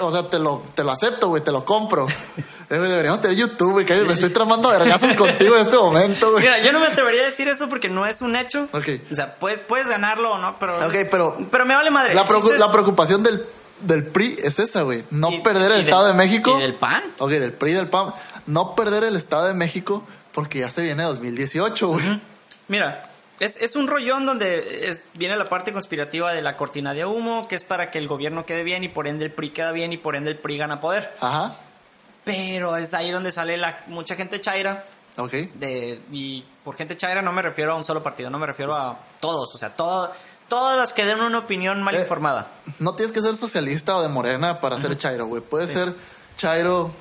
o 0.00 0.10
sea, 0.10 0.30
te 0.30 0.38
lo, 0.38 0.62
te 0.74 0.82
lo 0.84 0.90
acepto, 0.92 1.28
güey, 1.28 1.42
te 1.44 1.52
lo 1.52 1.64
compro. 1.64 2.06
Eh, 2.68 2.74
Deberíamos 2.78 3.20
tener 3.20 3.36
YouTube, 3.36 3.70
güey, 3.74 3.86
que 3.86 3.94
me 3.94 4.14
estoy 4.14 4.30
tramando 4.30 4.68
vergazos 4.70 5.12
contigo 5.16 5.54
en 5.54 5.60
este 5.60 5.76
momento, 5.76 6.32
güey. 6.32 6.42
Mira, 6.42 6.58
yo 6.58 6.72
no 6.72 6.80
me 6.80 6.86
atrevería 6.88 7.22
a 7.22 7.26
decir 7.26 7.46
eso 7.46 7.68
porque 7.68 7.88
no 7.88 8.06
es 8.06 8.22
un 8.22 8.34
hecho. 8.34 8.66
Ok. 8.72 8.88
O 9.12 9.14
sea, 9.14 9.36
puedes, 9.36 9.60
puedes 9.60 9.86
ganarlo 9.88 10.32
o 10.32 10.38
no, 10.38 10.56
pero. 10.58 10.76
Ok, 10.84 10.94
pero- 11.08 11.38
Pero 11.48 11.64
me 11.64 11.76
vale 11.76 11.92
madre. 11.92 12.12
La, 12.12 12.26
la 12.58 12.72
preocupación 12.72 13.22
del, 13.22 13.46
del 13.82 14.02
PRI 14.04 14.36
es 14.42 14.58
esa, 14.58 14.82
güey. 14.82 15.04
No 15.12 15.30
Y- 15.30 15.42
perder 15.42 15.70
el 15.70 15.78
Estado 15.78 16.06
del- 16.08 16.16
de 16.16 16.18
México. 16.24 16.56
y 16.58 16.62
del 16.62 16.74
PAN. 16.74 17.04
Ok, 17.18 17.30
del 17.30 17.52
PRI 17.52 17.70
y 17.70 17.74
del 17.74 17.86
PAN. 17.86 18.12
No 18.46 18.74
perder 18.74 19.04
el 19.04 19.14
Estado 19.14 19.46
de 19.46 19.54
México 19.54 20.02
porque 20.32 20.58
ya 20.58 20.68
se 20.68 20.82
viene 20.82 21.04
2018, 21.04 21.86
güey. 21.86 22.20
Mira, 22.66 23.08
es, 23.40 23.56
es 23.58 23.76
un 23.76 23.86
rollón 23.86 24.24
donde 24.26 24.88
es- 24.88 25.00
viene 25.14 25.36
la 25.36 25.44
parte 25.46 25.72
conspirativa 25.72 26.32
de 26.32 26.42
la 26.42 26.56
cortina 26.56 26.94
de 26.94 27.04
humo, 27.04 27.46
que 27.48 27.56
es 27.56 27.64
para 27.64 27.90
que 27.90 27.98
el 27.98 28.08
gobierno 28.08 28.44
quede 28.46 28.62
bien 28.64 28.84
y 28.84 28.88
por 28.88 29.06
ende 29.08 29.24
el 29.24 29.32
PRI 29.32 29.50
queda 29.50 29.72
bien 29.72 29.92
y 29.92 29.96
por 29.98 30.16
ende 30.16 30.30
el 30.30 30.38
PRI 30.38 30.58
gana 30.58 30.80
poder. 30.80 31.12
Ajá. 31.20 31.56
Pero 32.24 32.76
es 32.76 32.92
ahí 32.94 33.10
donde 33.10 33.30
sale 33.32 33.56
la, 33.56 33.80
mucha 33.86 34.16
gente 34.16 34.40
chaira. 34.40 34.84
Ok. 35.18 35.32
De, 35.54 36.00
y 36.12 36.44
por 36.64 36.76
gente 36.76 36.96
chaira 36.96 37.22
no 37.22 37.32
me 37.32 37.40
refiero 37.42 37.72
a 37.72 37.76
un 37.76 37.84
solo 37.84 38.02
partido, 38.02 38.28
no 38.30 38.38
me 38.38 38.46
refiero 38.46 38.74
a 38.76 38.98
todos. 39.20 39.54
O 39.54 39.58
sea, 39.58 39.70
todo, 39.70 40.12
Todas 40.48 40.76
las 40.78 40.92
que 40.92 41.04
den 41.04 41.20
una 41.20 41.38
opinión 41.40 41.82
mal 41.82 41.96
Eh, 41.96 42.00
informada. 42.02 42.46
No 42.78 42.94
tienes 42.94 43.12
que 43.12 43.20
ser 43.20 43.34
socialista 43.34 43.96
o 43.96 44.02
de 44.02 44.08
morena 44.08 44.60
para 44.60 44.78
ser 44.78 44.96
chairo, 44.96 45.26
güey. 45.26 45.42
Puedes 45.42 45.70
ser 45.72 45.92
chairo 46.36 46.92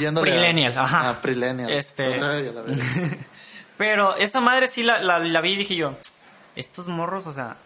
yéndole 0.00 0.30
a- 0.32 0.34
Prillennial, 0.34 0.74
ajá. 0.78 1.10
a 1.10 1.20
Prillennial. 1.20 1.70
Este- 1.70 2.20
Ay. 2.22 2.50
Pero 3.78 4.14
esa 4.16 4.40
madre 4.40 4.68
sí 4.68 4.82
la, 4.82 4.98
la, 4.98 5.18
la 5.18 5.40
vi 5.40 5.52
y 5.52 5.56
dije 5.56 5.76
yo, 5.76 5.94
estos 6.56 6.88
morros, 6.88 7.26
o 7.26 7.32
sea, 7.32 7.56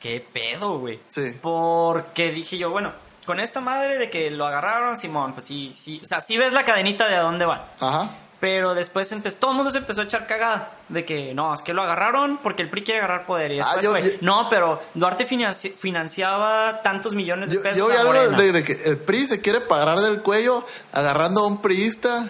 qué 0.00 0.20
pedo, 0.32 0.78
güey. 0.78 0.98
Sí. 1.08 1.34
Porque 1.40 2.32
dije 2.32 2.58
yo, 2.58 2.70
bueno, 2.70 2.92
con 3.24 3.40
esta 3.40 3.60
madre 3.60 3.96
de 3.96 4.10
que 4.10 4.30
lo 4.30 4.46
agarraron, 4.46 4.98
Simón, 4.98 5.32
pues 5.32 5.46
sí, 5.46 5.72
sí, 5.74 6.00
o 6.02 6.06
sea, 6.06 6.20
sí 6.20 6.36
ves 6.36 6.52
la 6.52 6.64
cadenita 6.64 7.06
de 7.08 7.14
a 7.16 7.20
dónde 7.22 7.46
van. 7.46 7.62
Ajá. 7.80 8.10
Pero 8.40 8.74
después 8.74 9.10
empezó, 9.12 9.38
todo 9.38 9.52
el 9.52 9.56
mundo 9.56 9.70
se 9.70 9.78
empezó 9.78 10.02
a 10.02 10.04
echar 10.04 10.26
cagada 10.26 10.68
de 10.90 11.06
que 11.06 11.32
no, 11.32 11.54
es 11.54 11.62
que 11.62 11.72
lo 11.72 11.82
agarraron 11.82 12.36
porque 12.42 12.60
el 12.62 12.68
PRI 12.68 12.82
quiere 12.84 12.98
agarrar 13.00 13.24
poder. 13.24 13.52
Y 13.52 13.60
Ah, 13.60 13.76
después 13.76 13.82
yo- 13.84 13.90
fue, 13.92 14.02
yo- 14.02 14.18
no, 14.20 14.48
pero 14.50 14.82
Duarte 14.92 15.26
financi- 15.26 15.72
financiaba 15.74 16.82
tantos 16.82 17.14
millones 17.14 17.48
de 17.48 17.58
pesos. 17.60 17.78
yo 17.78 17.86
vi 17.88 17.94
a 17.96 18.00
algo 18.00 18.12
Morena. 18.12 18.36
de, 18.36 18.52
de 18.52 18.64
que 18.64 18.72
el 18.84 18.98
PRI 18.98 19.26
se 19.28 19.40
quiere 19.40 19.62
pagar 19.62 19.98
del 20.00 20.20
cuello 20.20 20.62
agarrando 20.92 21.42
a 21.42 21.46
un 21.46 21.62
priista, 21.62 22.26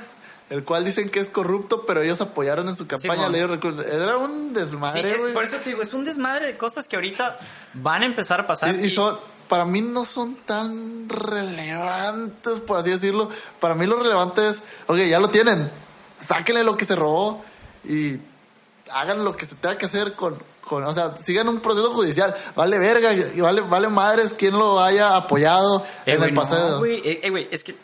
el 0.55 0.65
cual 0.65 0.85
dicen 0.85 1.11
que 1.11 1.21
es 1.21 1.29
corrupto, 1.31 1.85
pero 1.87 2.01
ellos 2.03 2.21
apoyaron 2.21 2.69
en 2.69 2.77
su 2.77 2.87
campaña. 2.87 3.29
Le 3.29 3.47
recursos. 3.47 3.85
Era 3.87 4.17
un 4.17 4.49
Sí, 4.49 4.55
desmadre, 4.55 5.13
es- 5.15 5.23
por 5.35 5.45
eso 5.45 5.57
te 5.59 5.71
digo, 5.71 5.83
es 5.83 5.93
un 5.95 6.05
desmadre 6.05 6.47
de 6.47 6.57
cosas 6.57 6.89
que 6.89 6.97
ahorita 6.97 7.39
van 7.75 8.03
a 8.03 8.07
empezar 8.07 8.41
a 8.41 8.47
pasar. 8.47 8.75
y, 8.81 8.85
y 8.87 8.91
son, 8.91 9.19
para 9.49 9.65
mí 9.65 9.81
no 9.83 10.05
son 10.05 10.37
tan 10.47 11.09
relevantes, 11.09 12.61
por 12.61 12.79
así 12.79 12.91
decirlo. 12.91 13.29
Para 13.61 13.75
mí 13.75 13.87
lo 13.87 13.97
relevante 14.03 14.49
es, 14.49 14.63
ok, 14.87 14.97
ya 15.09 15.19
lo 15.21 15.29
tienen, 15.29 15.71
sáquenle 16.19 16.65
lo 16.65 16.77
que 16.77 16.85
se 16.85 16.97
robó 16.97 17.45
y 17.85 18.19
hagan 18.91 19.25
lo 19.25 19.37
que 19.37 19.47
se 19.47 19.55
tenga 19.57 19.77
que 19.79 19.87
hacer 19.87 20.15
con, 20.15 20.37
con 20.63 20.85
o 20.85 20.93
sea, 20.93 21.17
sigan 21.19 21.49
un 21.49 21.61
proceso 21.61 21.91
judicial. 21.93 22.35
Vale 22.55 22.79
verga, 22.79 23.13
y 23.13 23.41
vale, 23.41 23.61
vale 23.63 23.89
madres 23.89 24.33
quien 24.35 24.55
lo 24.55 24.81
haya 24.81 25.17
apoyado 25.17 25.85
Eh, 26.07 26.15
en 26.15 26.23
el 26.23 26.33
no, 26.35 26.41
pasado. 26.41 26.79
güey, 26.79 26.97
eh, 27.07 27.21
eh, 27.23 27.31
güey, 27.31 27.49
es 27.51 27.65
que 27.65 27.75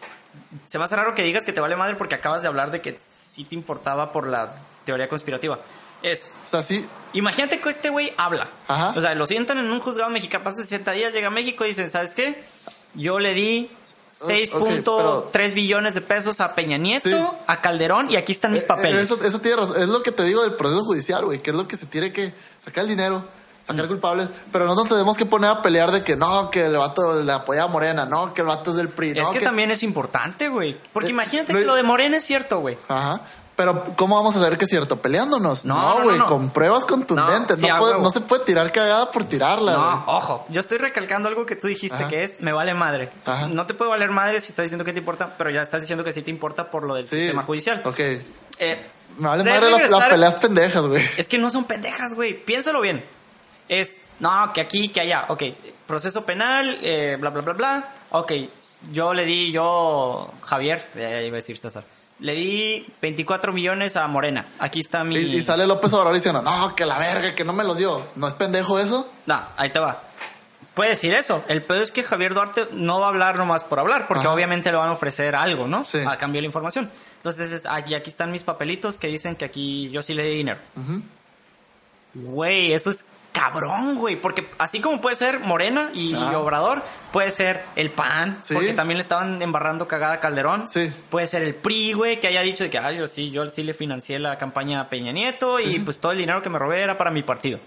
se 0.67 0.79
me 0.79 0.85
hace 0.85 0.97
raro 0.97 1.15
que 1.15 1.23
digas 1.23 1.45
que 1.47 1.53
te 1.53 1.61
vale 1.61 1.77
madre 1.77 1.95
porque 1.97 2.15
acabas 2.15 2.43
de 2.43 2.49
hablar 2.49 2.71
de 2.71 2.81
que 2.81 2.99
sí 3.09 3.45
te 3.45 3.55
importaba 3.55 4.13
por 4.13 4.27
la 4.27 4.55
teoría 4.85 5.09
conspirativa. 5.09 5.59
Es, 6.03 6.31
o 6.47 6.49
sea, 6.49 6.63
sí, 6.63 6.87
imagínate 7.13 7.61
que 7.61 7.69
este 7.69 7.91
güey 7.91 8.13
habla. 8.17 8.49
Ajá. 8.69 8.95
O 8.97 9.01
sea, 9.01 9.15
lo 9.15 9.27
sientan 9.27 9.59
en 9.59 9.71
un 9.71 9.81
juzgado 9.81 10.11
mexicano, 10.11 10.43
pasa 10.45 10.63
60 10.63 10.93
días, 10.93 11.13
llega 11.13 11.29
a 11.29 11.31
México 11.31 11.65
y 11.65 11.69
dicen, 11.69 11.91
¿sabes 11.91 12.15
qué? 12.15 12.43
Yo 12.95 13.19
le 13.19 13.35
di 13.35 13.71
ok, 14.23 14.31
6.3 14.31 15.55
billones 15.55 15.95
de 15.95 16.01
pesos 16.01 16.41
a 16.41 16.55
Peña 16.55 16.79
Nieto, 16.79 17.09
Sí. 17.09 17.17
a 17.47 17.61
Calderón 17.61 18.11
y 18.11 18.17
aquí 18.17 18.33
están 18.33 18.53
mis 18.53 18.63
Eh, 18.63 18.67
papeles. 18.67 19.03
Eso, 19.11 19.23
eso 19.25 19.41
tiene 19.41 19.59
razón. 19.59 19.81
Es 19.81 19.89
lo 19.89 20.03
que 20.03 20.11
te 20.13 20.25
digo 20.25 20.43
del 20.43 20.55
proceso 20.55 20.85
judicial, 20.85 21.25
güey, 21.27 21.41
que 21.41 21.51
es 21.51 21.57
lo 21.57 21.69
que 21.69 21.77
se 21.77 21.87
tiene 21.87 22.13
que 22.13 22.33
sacar 22.59 22.85
el 22.85 22.91
dinero, 22.91 23.23
sacar 23.63 23.87
culpables. 23.89 24.29
Pero 24.53 24.65
nosotros 24.67 24.91
tenemos 24.91 25.17
que 25.17 25.27
poner 25.27 25.51
a 25.51 25.63
pelear 25.63 25.91
de 25.93 26.03
que 26.03 26.17
no, 26.17 26.51
que 26.51 26.67
el 26.67 26.77
vato 26.77 27.23
le 27.23 27.33
apoya 27.33 27.65
a 27.65 27.67
Morena, 27.69 28.07
no, 28.07 28.33
que 28.35 28.41
el 28.43 28.47
vato 28.49 28.71
es 28.71 28.77
del 28.77 28.89
PRI, 28.89 29.11
es 29.11 29.17
no, 29.19 29.31
que, 29.33 29.41
también 29.41 29.71
es 29.71 29.83
importante, 29.83 30.49
güey. 30.49 30.77
Porque 30.93 31.09
Eh, 31.09 31.13
imagínate 31.13 31.53
lo- 31.53 31.59
que 31.59 31.65
lo 31.65 31.75
de 31.77 31.83
Morena 31.83 32.17
es 32.17 32.25
cierto, 32.25 32.61
güey. 32.61 32.77
Ajá. 32.89 33.21
Pero, 33.57 33.85
¿cómo 33.95 34.17
vamos 34.17 34.35
a 34.37 34.41
saber 34.41 34.57
que 34.57 34.65
es 34.65 34.71
cierto? 34.71 35.03
¿Peleándonos? 35.03 35.67
No, 35.67 35.75
No, 35.75 35.99
no, 35.99 36.05
güey, 36.05 36.17
no, 36.17 36.25
no. 36.25 36.27
con 36.27 36.49
pruebas 36.49 36.87
contundentes. 36.87 37.59
No, 37.59 37.67
sí, 37.67 37.71
No, 37.71 37.77
puede- 37.79 37.99
no 38.01 38.09
se 38.11 38.23
puede 38.23 38.43
tirar 38.47 38.73
cagada 38.73 39.11
por 39.11 39.25
tirarla, 39.25 39.73
No, 39.75 39.83
güey. 40.07 40.17
ojo, 40.17 40.47
yo 40.49 40.61
estoy 40.61 40.79
recalcando 40.79 41.29
algo 41.29 41.45
que 41.45 41.57
tú 41.57 41.67
dijiste 41.69 41.95
Ajá. 41.99 42.09
que 42.09 42.25
es 42.25 42.41
me 42.41 42.53
vale 42.55 42.73
madre. 42.73 43.11
Ajá. 43.27 43.49
No 43.49 43.67
te 43.67 43.75
puede 43.75 43.91
valer 43.91 44.09
madre 44.13 44.41
si 44.41 44.49
estás 44.49 44.63
diciendo 44.65 44.87
que 44.87 44.95
te 44.95 45.01
importa, 45.01 45.35
pero 45.37 45.51
ya 45.51 45.61
estás 45.61 45.83
diciendo 45.83 46.03
que 46.03 46.13
sí 46.13 46.23
te 46.23 46.31
importa 46.31 46.71
por 46.71 46.85
lo 46.85 46.95
del 46.95 47.05
Sí. 47.05 47.21
sistema 47.21 47.43
judicial. 47.43 47.83
Ok. 47.85 47.99
Eh, 48.01 48.87
Me 49.19 49.29
vale 49.29 49.45
madre 49.45 49.61
la- 49.61 49.71
las 49.73 49.81
regresar- 49.81 50.09
peleas 50.09 50.35
pendejas, 50.37 50.83
güey. 50.87 51.05
Es 51.19 51.29
que 51.29 51.37
no 51.37 51.51
son 51.51 51.65
pendejas, 51.65 52.15
güey. 52.15 52.33
Piénsalo 52.43 52.81
bien. 52.81 53.05
Es, 53.71 54.07
no, 54.19 54.53
que 54.53 54.61
aquí, 54.61 54.89
que 54.89 55.01
allá. 55.01 55.27
Ok, 55.29 55.45
proceso 55.87 56.27
penal, 56.27 56.77
eh, 56.83 57.17
bla, 57.21 57.31
bla, 57.31 57.43
bla, 57.43 57.53
bla. 57.53 57.89
Ok, 58.11 58.33
yo 58.91 59.15
le 59.15 59.25
di, 59.25 59.53
yo, 59.53 60.29
Javier, 60.43 60.85
ya 60.97 61.23
iba 61.23 61.37
a 61.37 61.37
decir 61.37 61.57
César, 61.57 61.85
le 62.19 62.33
di 62.33 62.85
24 63.01 63.53
millones 63.53 63.97
a 63.97 64.09
Morena. 64.09 64.45
Aquí 64.59 64.81
está 64.81 65.05
mi... 65.05 65.17
Y, 65.17 65.37
y 65.37 65.43
sale 65.45 65.69
López 65.69 65.93
Obrador 65.93 66.13
diciendo, 66.15 66.43
no, 66.43 66.75
que 66.75 66.85
la 66.85 66.99
verga, 66.99 67.33
que 67.37 67.45
no 67.45 67.53
me 67.53 67.63
los 67.63 67.77
dio. 67.77 68.05
¿No 68.17 68.27
es 68.27 68.35
pendejo 68.35 68.81
eso? 68.81 69.09
No, 69.27 69.41
ahí 69.57 69.71
te 69.71 69.79
va. 69.79 70.03
Puede 70.75 70.91
decir 70.91 71.15
eso. 71.15 71.45
El 71.47 71.63
pedo 71.63 71.81
es 71.81 71.93
que 71.93 72.03
Javier 72.03 72.35
Duarte 72.35 72.67
no 72.73 72.99
va 72.99 73.07
a 73.07 73.11
hablar 73.11 73.39
nomás 73.39 73.63
por 73.63 73.79
hablar, 73.79 74.09
porque 74.09 74.27
Ajá. 74.27 74.35
obviamente 74.35 74.73
le 74.73 74.79
van 74.79 74.89
a 74.89 74.93
ofrecer 74.95 75.37
algo, 75.37 75.69
¿no? 75.69 75.85
Sí. 75.85 75.99
A 76.05 76.17
cambio 76.17 76.39
de 76.39 76.43
la 76.43 76.47
información. 76.49 76.91
Entonces, 77.19 77.53
es, 77.53 77.67
aquí, 77.67 77.95
aquí 77.95 78.11
están 78.11 78.33
mis 78.33 78.43
papelitos 78.43 78.99
que 78.99 79.07
dicen 79.07 79.37
que 79.37 79.45
aquí 79.45 79.91
yo 79.91 80.03
sí 80.03 80.13
le 80.13 80.25
di 80.25 80.35
dinero. 80.39 80.59
Güey, 82.15 82.73
eso 82.73 82.91
es 82.91 83.05
cabrón, 83.33 83.97
güey. 83.97 84.17
Porque 84.17 84.47
así 84.59 84.81
como 84.81 85.01
puede 85.01 85.17
ser 85.17 85.39
Morena 85.41 85.91
y 85.95 86.15
Ah. 86.15 86.39
Obrador, 86.39 86.83
puede 87.13 87.31
ser 87.31 87.63
el 87.77 87.91
PAN, 87.91 88.39
Sí. 88.41 88.55
porque 88.55 88.73
también 88.73 88.99
le 88.99 89.03
estaban 89.03 89.41
embarrando 89.41 89.87
cagada 89.89 90.15
a 90.15 90.21
Calderón. 90.21 90.69
Sí. 90.69 90.93
Puede 91.11 91.27
ser 91.27 91.43
el 91.43 91.55
PRI, 91.55 91.93
güey, 91.93 92.21
que 92.21 92.27
haya 92.29 92.41
dicho 92.43 92.65
de 92.65 92.71
que, 92.71 92.79
ah, 92.79 92.93
yo 92.93 93.07
sí, 93.07 93.31
yo 93.31 93.49
sí 93.49 93.63
le 93.63 93.75
financié 93.75 94.19
la 94.19 94.39
campaña 94.39 94.81
a 94.81 94.89
Peña 94.89 95.13
Nieto 95.13 95.59
y 95.61 95.73
sí. 95.75 95.79
pues 95.81 95.99
todo 95.99 96.13
el 96.13 96.19
dinero 96.19 96.43
que 96.43 96.51
me 96.51 96.59
robé 96.59 96.83
era 96.83 96.97
para 96.97 97.11
mi 97.11 97.23
partido. 97.23 97.59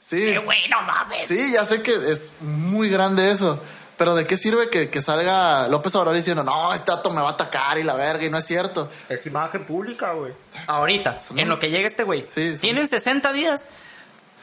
Sí. 0.00 0.22
Eh, 0.28 0.38
güey, 0.38 0.68
no 0.68 0.80
mames. 0.82 1.28
Sí, 1.28 1.52
ya 1.52 1.64
sé 1.64 1.82
que 1.82 1.92
es 1.92 2.32
muy 2.40 2.88
grande 2.88 3.30
eso. 3.30 3.62
Pero 3.98 4.14
¿de 4.14 4.26
qué 4.26 4.36
sirve 4.38 4.70
que, 4.70 4.88
que 4.88 5.02
salga 5.02 5.66
López 5.68 5.94
Obrador 5.96 6.16
diciendo, 6.16 6.42
no, 6.44 6.72
este 6.72 6.90
dato 6.92 7.10
me 7.10 7.20
va 7.20 7.28
a 7.28 7.32
atacar 7.32 7.78
y 7.78 7.82
la 7.82 7.94
verga 7.94 8.24
y 8.24 8.30
no 8.30 8.38
es 8.38 8.46
cierto? 8.46 8.88
Es 9.08 9.26
imagen 9.26 9.64
pública, 9.64 10.12
güey. 10.12 10.32
Ahorita, 10.68 11.20
Son- 11.20 11.38
en 11.38 11.48
lo 11.48 11.58
que 11.58 11.68
llega 11.70 11.86
este 11.86 12.04
güey. 12.04 12.24
Sí, 12.32 12.52
sí. 12.52 12.58
Tienen 12.58 12.86
60 12.88 13.32
días 13.32 13.68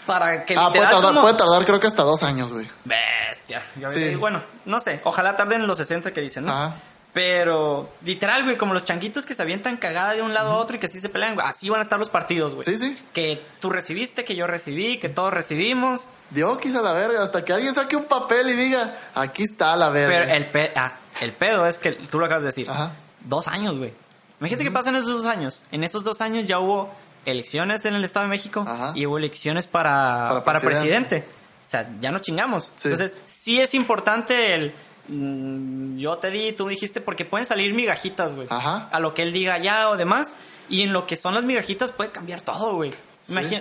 para 0.06 0.45
que 0.45 0.56
Ah, 0.58 0.70
puede 0.72 0.84
tardar, 0.84 1.01
como- 1.03 1.22
puede 1.22 1.34
tardar 1.36 1.66
creo 1.66 1.80
que 1.80 1.88
hasta 1.88 2.03
dos 2.03 2.22
años, 2.24 2.51
güey. 2.51 2.68
Bestia. 2.84 3.64
Yo- 3.80 3.89
Sí. 3.89 4.16
Bueno, 4.16 4.43
no 4.66 4.80
sé. 4.80 5.01
Ojalá 5.06 5.36
tarden 5.36 5.62
en 5.62 5.68
los 5.68 5.78
60 5.78 6.12
que 6.12 6.22
dicen, 6.22 6.45
¿no? 6.45 6.51
Ajá. 6.51 6.76
Pero, 7.16 7.89
literal, 8.03 8.43
güey, 8.43 8.57
como 8.57 8.74
los 8.74 8.84
changuitos 8.84 9.26
que 9.26 9.34
se 9.34 9.41
avientan 9.41 9.78
cagada 9.78 10.11
de 10.11 10.22
un 10.22 10.34
lado 10.34 10.51
a 10.51 10.57
otro 10.57 10.76
y 10.76 10.80
que 10.80 10.89
sí 10.89 10.99
se 10.99 11.07
pelean, 11.07 11.36
güey, 11.36 11.47
así 11.47 11.70
van 11.70 11.80
a 11.80 11.84
estar 11.84 11.97
los 11.97 12.09
partidos, 12.09 12.53
güey. 12.53 12.66
Sí, 12.66 12.76
sí. 12.76 13.01
Que 13.13 13.41
tú 13.61 13.70
recibiste, 13.70 14.26
que 14.26 14.36
yo 14.36 14.47
recibí, 14.47 14.99
que 14.99 15.07
todos 15.07 15.34
recibimos. 15.34 16.07
Dio 16.32 16.57
quizá 16.57 16.82
la 16.82 16.91
verga, 16.91 17.24
hasta 17.24 17.45
que 17.45 17.53
alguien 17.53 17.74
saque 17.74 17.95
un 17.95 18.03
papel 18.03 18.49
y 18.49 18.53
diga, 18.53 18.93
aquí 19.13 19.43
está 19.43 19.78
la 19.78 19.88
verga. 19.89 20.26
Pero 20.26 20.34
el, 20.36 20.45
pe- 20.47 20.74
ah, 20.76 20.91
el 21.22 21.32
pedo 21.32 21.66
es 21.66 21.80
que 21.80 21.93
tú 21.93 22.20
lo 22.20 22.26
acabas 22.26 22.43
de 22.43 22.47
decir. 22.47 22.70
Ajá. 22.70 22.91
Dos 23.22 23.47
años, 23.47 23.78
güey. 23.78 23.93
Imagínate 24.41 24.66
qué 24.66 24.72
pasa 24.72 24.89
en 24.89 24.97
esos 24.97 25.24
dos 25.24 25.26
años. 25.26 25.63
En 25.72 25.86
esos 25.86 26.03
dos 26.03 26.20
años 26.20 26.45
ya 26.45 26.59
hubo 26.59 26.93
elecciones 27.26 27.86
en 27.86 27.95
el 27.95 28.03
Estado 28.03 28.26
de 28.26 28.30
México 28.30 28.66
Ajá. 28.68 28.91
y 28.93 29.05
hubo 29.05 29.18
elecciones 29.18 29.68
para, 29.68 30.28
Para 30.28 30.43
para, 30.43 30.59
presidente. 30.59 31.22
presidente. 31.22 31.45
O 31.63 31.68
sea, 31.68 31.89
ya 32.01 32.11
nos 32.11 32.22
chingamos. 32.24 32.66
Sí. 32.76 32.89
Entonces, 32.89 33.16
sí 33.26 33.61
es 33.61 33.74
importante 33.74 34.53
el... 34.53 34.74
mm, 35.08 35.97
yo 35.97 36.18
te 36.18 36.32
di, 36.32 36.53
tú 36.53 36.68
dijiste, 36.68 37.01
porque 37.01 37.26
pueden 37.26 37.45
salir 37.45 37.74
migajitas, 37.74 38.36
güey. 38.36 38.47
Ajá. 38.49 38.89
A 38.91 38.99
lo 38.99 39.14
que 39.14 39.22
él 39.24 39.34
diga 39.34 39.58
ya 39.58 39.89
o 39.89 39.97
demás. 39.97 40.36
Y 40.70 40.82
en 40.82 40.93
lo 40.93 41.06
que 41.06 41.16
son 41.16 41.34
las 41.36 41.43
migajitas 41.43 41.91
puede 41.91 42.12
cambiar 42.12 42.41
todo, 42.41 42.76
güey. 42.76 42.93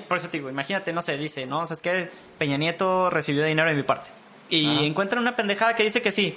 Por 0.08 0.18
eso 0.18 0.28
te 0.28 0.38
digo, 0.38 0.50
imagínate, 0.50 0.92
no 0.92 1.00
sé, 1.00 1.16
dice, 1.16 1.46
no, 1.46 1.60
o 1.60 1.66
sea, 1.66 1.74
es 1.74 1.82
que 1.82 2.10
Peña 2.38 2.56
Nieto 2.58 3.08
recibió 3.08 3.44
dinero 3.44 3.68
de 3.68 3.74
mi 3.74 3.82
parte. 3.82 4.10
Y 4.50 4.68
Ajá. 4.68 4.84
encuentran 4.84 5.22
una 5.22 5.34
pendejada 5.34 5.74
que 5.74 5.84
dice 5.84 6.02
que 6.02 6.10
sí. 6.10 6.36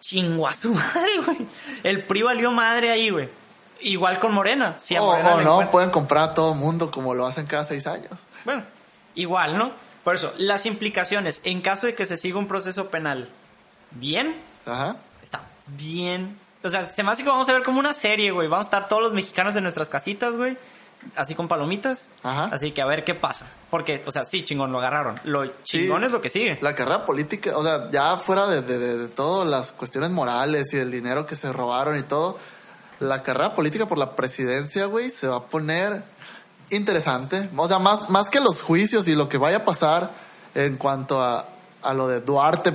Chingo 0.00 0.46
a 0.46 0.54
su 0.54 0.72
madre, 0.74 1.20
güey. 1.24 1.38
El 1.82 2.04
PRI 2.04 2.22
valió 2.22 2.52
madre 2.52 2.90
ahí, 2.90 3.10
güey. 3.10 3.28
Igual 3.80 4.20
con 4.20 4.32
Morena. 4.32 4.76
Si 4.78 4.96
o 4.96 5.40
no, 5.40 5.70
pueden 5.70 5.90
comprar 5.90 6.30
a 6.30 6.34
todo 6.34 6.54
mundo 6.54 6.90
como 6.90 7.14
lo 7.14 7.26
hacen 7.26 7.46
cada 7.46 7.64
seis 7.64 7.86
años. 7.86 8.12
Bueno, 8.44 8.62
igual, 9.14 9.56
¿no? 9.56 9.72
Por 10.04 10.14
eso, 10.14 10.32
las 10.38 10.66
implicaciones, 10.66 11.40
en 11.44 11.60
caso 11.60 11.86
de 11.86 11.94
que 11.94 12.06
se 12.06 12.16
siga 12.16 12.38
un 12.38 12.46
proceso 12.46 12.88
penal 12.88 13.28
bien, 13.92 14.34
Ajá. 14.66 14.96
está 15.22 15.40
bien. 15.66 16.36
O 16.62 16.68
sea, 16.70 16.92
se 16.92 17.02
me 17.02 17.10
hace 17.10 17.22
que 17.22 17.28
vamos 17.30 17.48
a 17.48 17.52
ver 17.54 17.62
como 17.62 17.80
una 17.80 17.94
serie, 17.94 18.30
güey. 18.32 18.46
Vamos 18.48 18.66
a 18.66 18.68
estar 18.68 18.88
todos 18.88 19.02
los 19.02 19.12
mexicanos 19.12 19.56
en 19.56 19.62
nuestras 19.62 19.88
casitas, 19.88 20.36
güey. 20.36 20.58
Así 21.16 21.34
con 21.34 21.48
palomitas. 21.48 22.08
Ajá. 22.22 22.50
Así 22.52 22.72
que 22.72 22.82
a 22.82 22.86
ver 22.86 23.04
qué 23.04 23.14
pasa. 23.14 23.46
Porque, 23.70 24.02
o 24.06 24.12
sea, 24.12 24.26
sí, 24.26 24.44
chingón, 24.44 24.70
lo 24.70 24.78
agarraron. 24.78 25.18
Lo 25.24 25.46
chingón 25.64 26.00
Sí. 26.00 26.06
es 26.06 26.12
lo 26.12 26.20
que 26.20 26.28
sigue. 26.28 26.58
La 26.60 26.74
carrera 26.74 27.06
política, 27.06 27.56
o 27.56 27.62
sea, 27.62 27.88
ya 27.90 28.18
fuera 28.18 28.46
de, 28.46 28.60
de, 28.60 28.76
de, 28.78 28.98
de 28.98 29.08
todas 29.08 29.48
las 29.48 29.72
cuestiones 29.72 30.10
morales 30.10 30.74
y 30.74 30.76
el 30.76 30.90
dinero 30.90 31.24
que 31.24 31.36
se 31.36 31.50
robaron 31.50 31.96
y 31.96 32.02
todo, 32.02 32.36
la 32.98 33.22
carrera 33.22 33.54
política 33.54 33.86
por 33.86 33.96
la 33.96 34.14
presidencia, 34.14 34.84
güey, 34.84 35.10
se 35.10 35.26
va 35.28 35.36
a 35.36 35.44
poner 35.46 36.02
interesante. 36.68 37.48
O 37.56 37.66
sea, 37.66 37.78
más, 37.78 38.10
más 38.10 38.28
que 38.28 38.40
los 38.40 38.60
juicios 38.60 39.08
y 39.08 39.14
lo 39.14 39.28
que 39.30 39.38
vaya 39.38 39.58
a 39.58 39.64
pasar 39.64 40.10
en 40.54 40.76
cuanto 40.76 41.22
a, 41.22 41.46
a 41.82 41.94
lo 41.94 42.08
de 42.08 42.20
Duarte, 42.20 42.72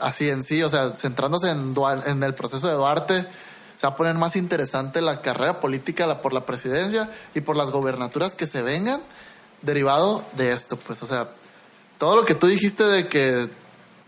así 0.00 0.28
en 0.30 0.42
sí, 0.42 0.62
o 0.62 0.68
sea, 0.68 0.92
centrándose 0.96 1.50
en, 1.50 2.22
el 2.22 2.34
proceso 2.34 2.68
de 2.68 2.74
Duarte, 2.74 3.26
se 3.76 3.86
va 3.86 3.92
a 3.94 3.96
poner 3.96 4.14
más 4.14 4.36
interesante 4.36 5.00
la 5.00 5.20
carrera 5.20 5.60
política 5.60 6.06
la- 6.06 6.20
por 6.20 6.32
la 6.32 6.46
presidencia 6.46 7.10
y 7.34 7.40
por 7.40 7.56
las 7.56 7.70
gobernaturas 7.70 8.34
que 8.34 8.46
se 8.46 8.62
vengan 8.62 9.00
derivado 9.62 10.24
de 10.32 10.52
esto, 10.52 10.76
pues, 10.76 11.02
o 11.02 11.06
sea, 11.06 11.28
todo 11.98 12.16
lo 12.16 12.24
que 12.24 12.34
tú 12.34 12.46
dijiste 12.46 12.84
de 12.84 13.08
que, 13.08 13.48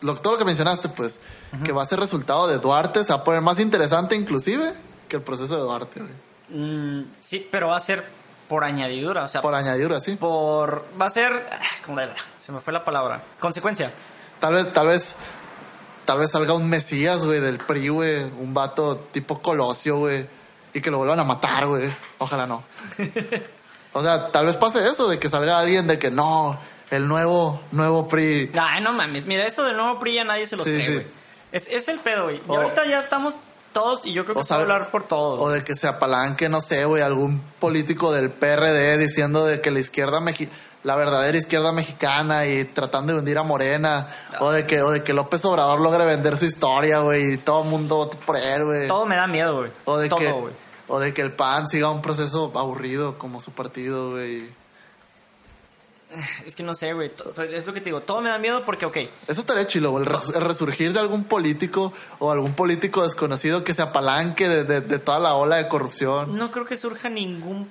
lo, 0.02 0.14
todo 0.16 0.34
lo 0.34 0.38
que 0.38 0.44
mencionaste, 0.44 0.88
pues, 0.90 1.18
que 1.64 1.72
va 1.72 1.82
a 1.82 1.86
ser 1.86 1.98
resultado 1.98 2.46
de 2.48 2.58
Duarte, 2.58 3.04
se 3.04 3.12
va 3.12 3.20
a 3.20 3.24
poner 3.24 3.40
más 3.40 3.58
interesante 3.60 4.14
inclusive 4.14 4.72
que 5.08 5.16
el 5.16 5.22
proceso 5.22 5.56
de 5.56 5.62
Duarte, 5.62 6.00
güey. 6.00 6.12
Mm, 6.60 7.12
sí, 7.20 7.48
pero 7.50 7.68
va 7.68 7.76
a 7.76 7.80
ser 7.80 8.04
por 8.48 8.62
añadidura, 8.62 9.24
o 9.24 9.28
sea, 9.28 9.40
Por 9.40 9.54
añadidura, 9.54 10.00
sí. 10.00 10.14
por 10.16 10.84
va 11.00 11.06
a 11.06 11.10
ser 11.10 11.32
ah, 11.50 11.58
¿cómo 11.84 12.00
se 12.38 12.52
me 12.52 12.60
fue 12.60 12.72
la 12.72 12.84
palabra 12.84 13.22
consecuencia 13.40 13.90
Tal 14.38 14.52
vez, 14.54 14.72
tal 14.72 14.86
vez, 14.88 15.16
tal 16.06 16.18
vez 16.20 16.30
salga 16.30 16.54
un 16.54 16.68
Mesías, 16.70 17.24
güey, 17.24 17.40
del 17.40 17.58
PRI, 17.58 17.88
güey. 17.88 18.22
Un 18.22 18.54
vato 18.54 18.96
tipo 19.12 19.42
Colosio, 19.42 19.98
güey. 19.98 20.26
Y 20.72 20.80
que 20.80 20.90
lo 20.90 20.98
vuelvan 20.98 21.18
a 21.20 21.24
matar, 21.24 21.66
güey. 21.66 21.90
Ojalá 22.18 22.46
no. 22.46 22.64
O 23.92 24.02
sea, 24.02 24.30
tal 24.30 24.46
vez 24.46 24.56
pase 24.56 24.86
eso, 24.88 25.08
de 25.08 25.18
que 25.18 25.28
salga 25.28 25.58
alguien 25.58 25.86
de 25.86 25.98
que 25.98 26.10
no, 26.10 26.58
el 26.90 27.08
nuevo, 27.08 27.60
nuevo 27.72 28.08
PRI. 28.08 28.50
ay 28.58 28.82
no 28.82 28.92
mames 28.92 29.24
mira 29.26 29.46
eso 29.46 29.64
del 29.64 29.76
nuevo 29.76 29.98
PRI 29.98 30.14
ya 30.14 30.24
nadie 30.24 30.46
se 30.46 30.56
los 30.56 30.66
Sí, 30.66 30.72
cree 30.72 30.86
sí. 30.86 30.92
güey 30.94 31.06
es, 31.52 31.68
es 31.68 31.88
el 31.88 31.98
pedo 32.00 32.24
güey 32.24 32.40
y 32.48 32.54
ahorita 32.54 32.86
ya 32.86 33.00
estamos 33.00 33.36
todos 33.72 34.04
y 34.04 34.12
yo 34.12 34.24
creo 34.24 34.36
que 34.36 34.44
se 34.44 34.52
va 34.54 34.60
a 34.60 34.62
hablar 34.62 34.90
por 34.90 35.04
todos 35.04 35.40
O 35.40 35.48
de 35.50 35.64
que 35.64 35.74
se 35.74 35.86
apalanque, 35.86 36.48
no 36.48 36.60
sé, 36.60 36.84
güey, 36.84 37.02
algún 37.02 37.40
político 37.58 38.12
del 38.12 38.30
PRD 38.30 38.98
diciendo 38.98 39.46
de 39.46 39.60
que 39.60 39.70
la 39.70 39.80
izquierda 39.80 40.20
mexi 40.20 40.48
la 40.86 40.94
verdadera 40.94 41.36
izquierda 41.36 41.72
mexicana 41.72 42.46
y 42.46 42.64
tratando 42.64 43.12
de 43.12 43.18
hundir 43.18 43.36
a 43.38 43.42
Morena. 43.42 44.06
O 44.40 44.52
de 44.52 44.66
que, 44.66 44.80
o 44.82 44.90
de 44.92 45.02
que 45.02 45.12
López 45.12 45.44
Obrador 45.44 45.80
logre 45.80 46.04
vender 46.04 46.36
su 46.38 46.44
historia, 46.44 47.00
güey, 47.00 47.32
y 47.34 47.38
todo 47.38 47.64
el 47.64 47.68
mundo 47.68 47.96
vote 47.96 48.16
por 48.24 48.36
él, 48.36 48.64
güey. 48.64 48.86
todo 48.88 49.04
me 49.04 49.16
da 49.16 49.26
miedo 49.26 49.56
güey 49.58 49.70
O 49.84 49.98
de 49.98 50.08
todo 50.08 50.18
que, 50.20 50.34
o 50.88 51.00
de 51.00 51.12
que 51.12 51.22
el 51.22 51.32
PAN 51.32 51.68
siga 51.68 51.90
un 51.90 52.00
proceso 52.02 52.52
aburrido 52.54 53.18
como 53.18 53.40
su 53.40 53.50
partido, 53.50 54.12
güey. 54.12 54.48
es 56.46 56.54
que 56.54 56.62
no 56.62 56.74
sé 56.74 56.92
güey 56.92 57.10
es 57.52 57.66
lo 57.66 57.72
que 57.74 57.80
te 57.80 57.86
digo 57.86 58.00
todo 58.00 58.20
me 58.20 58.30
da 58.30 58.38
miedo 58.38 58.62
porque 58.64 58.86
ok 58.86 58.96
Eso 59.26 59.40
estaría 59.40 59.66
chilo, 59.66 59.90
güey, 59.90 60.06
el, 60.06 60.12
el 60.36 60.40
resurgir 60.42 60.92
de 60.92 61.00
algún 61.00 61.24
político 61.24 61.92
o 62.20 62.30
algún 62.30 62.54
político 62.54 63.02
desconocido 63.02 63.64
que 63.64 63.74
se 63.74 63.82
apalanque 63.82 64.48
de, 64.48 64.62
de- 64.64 64.80
de 64.82 64.98
toda 65.00 65.18
la 65.18 65.34
ola 65.34 65.56
de 65.56 65.66
corrupción. 65.66 66.36
no 66.38 66.52
creo 66.52 66.64
que 66.64 66.76
surja 66.76 67.08
ningún 67.08 67.68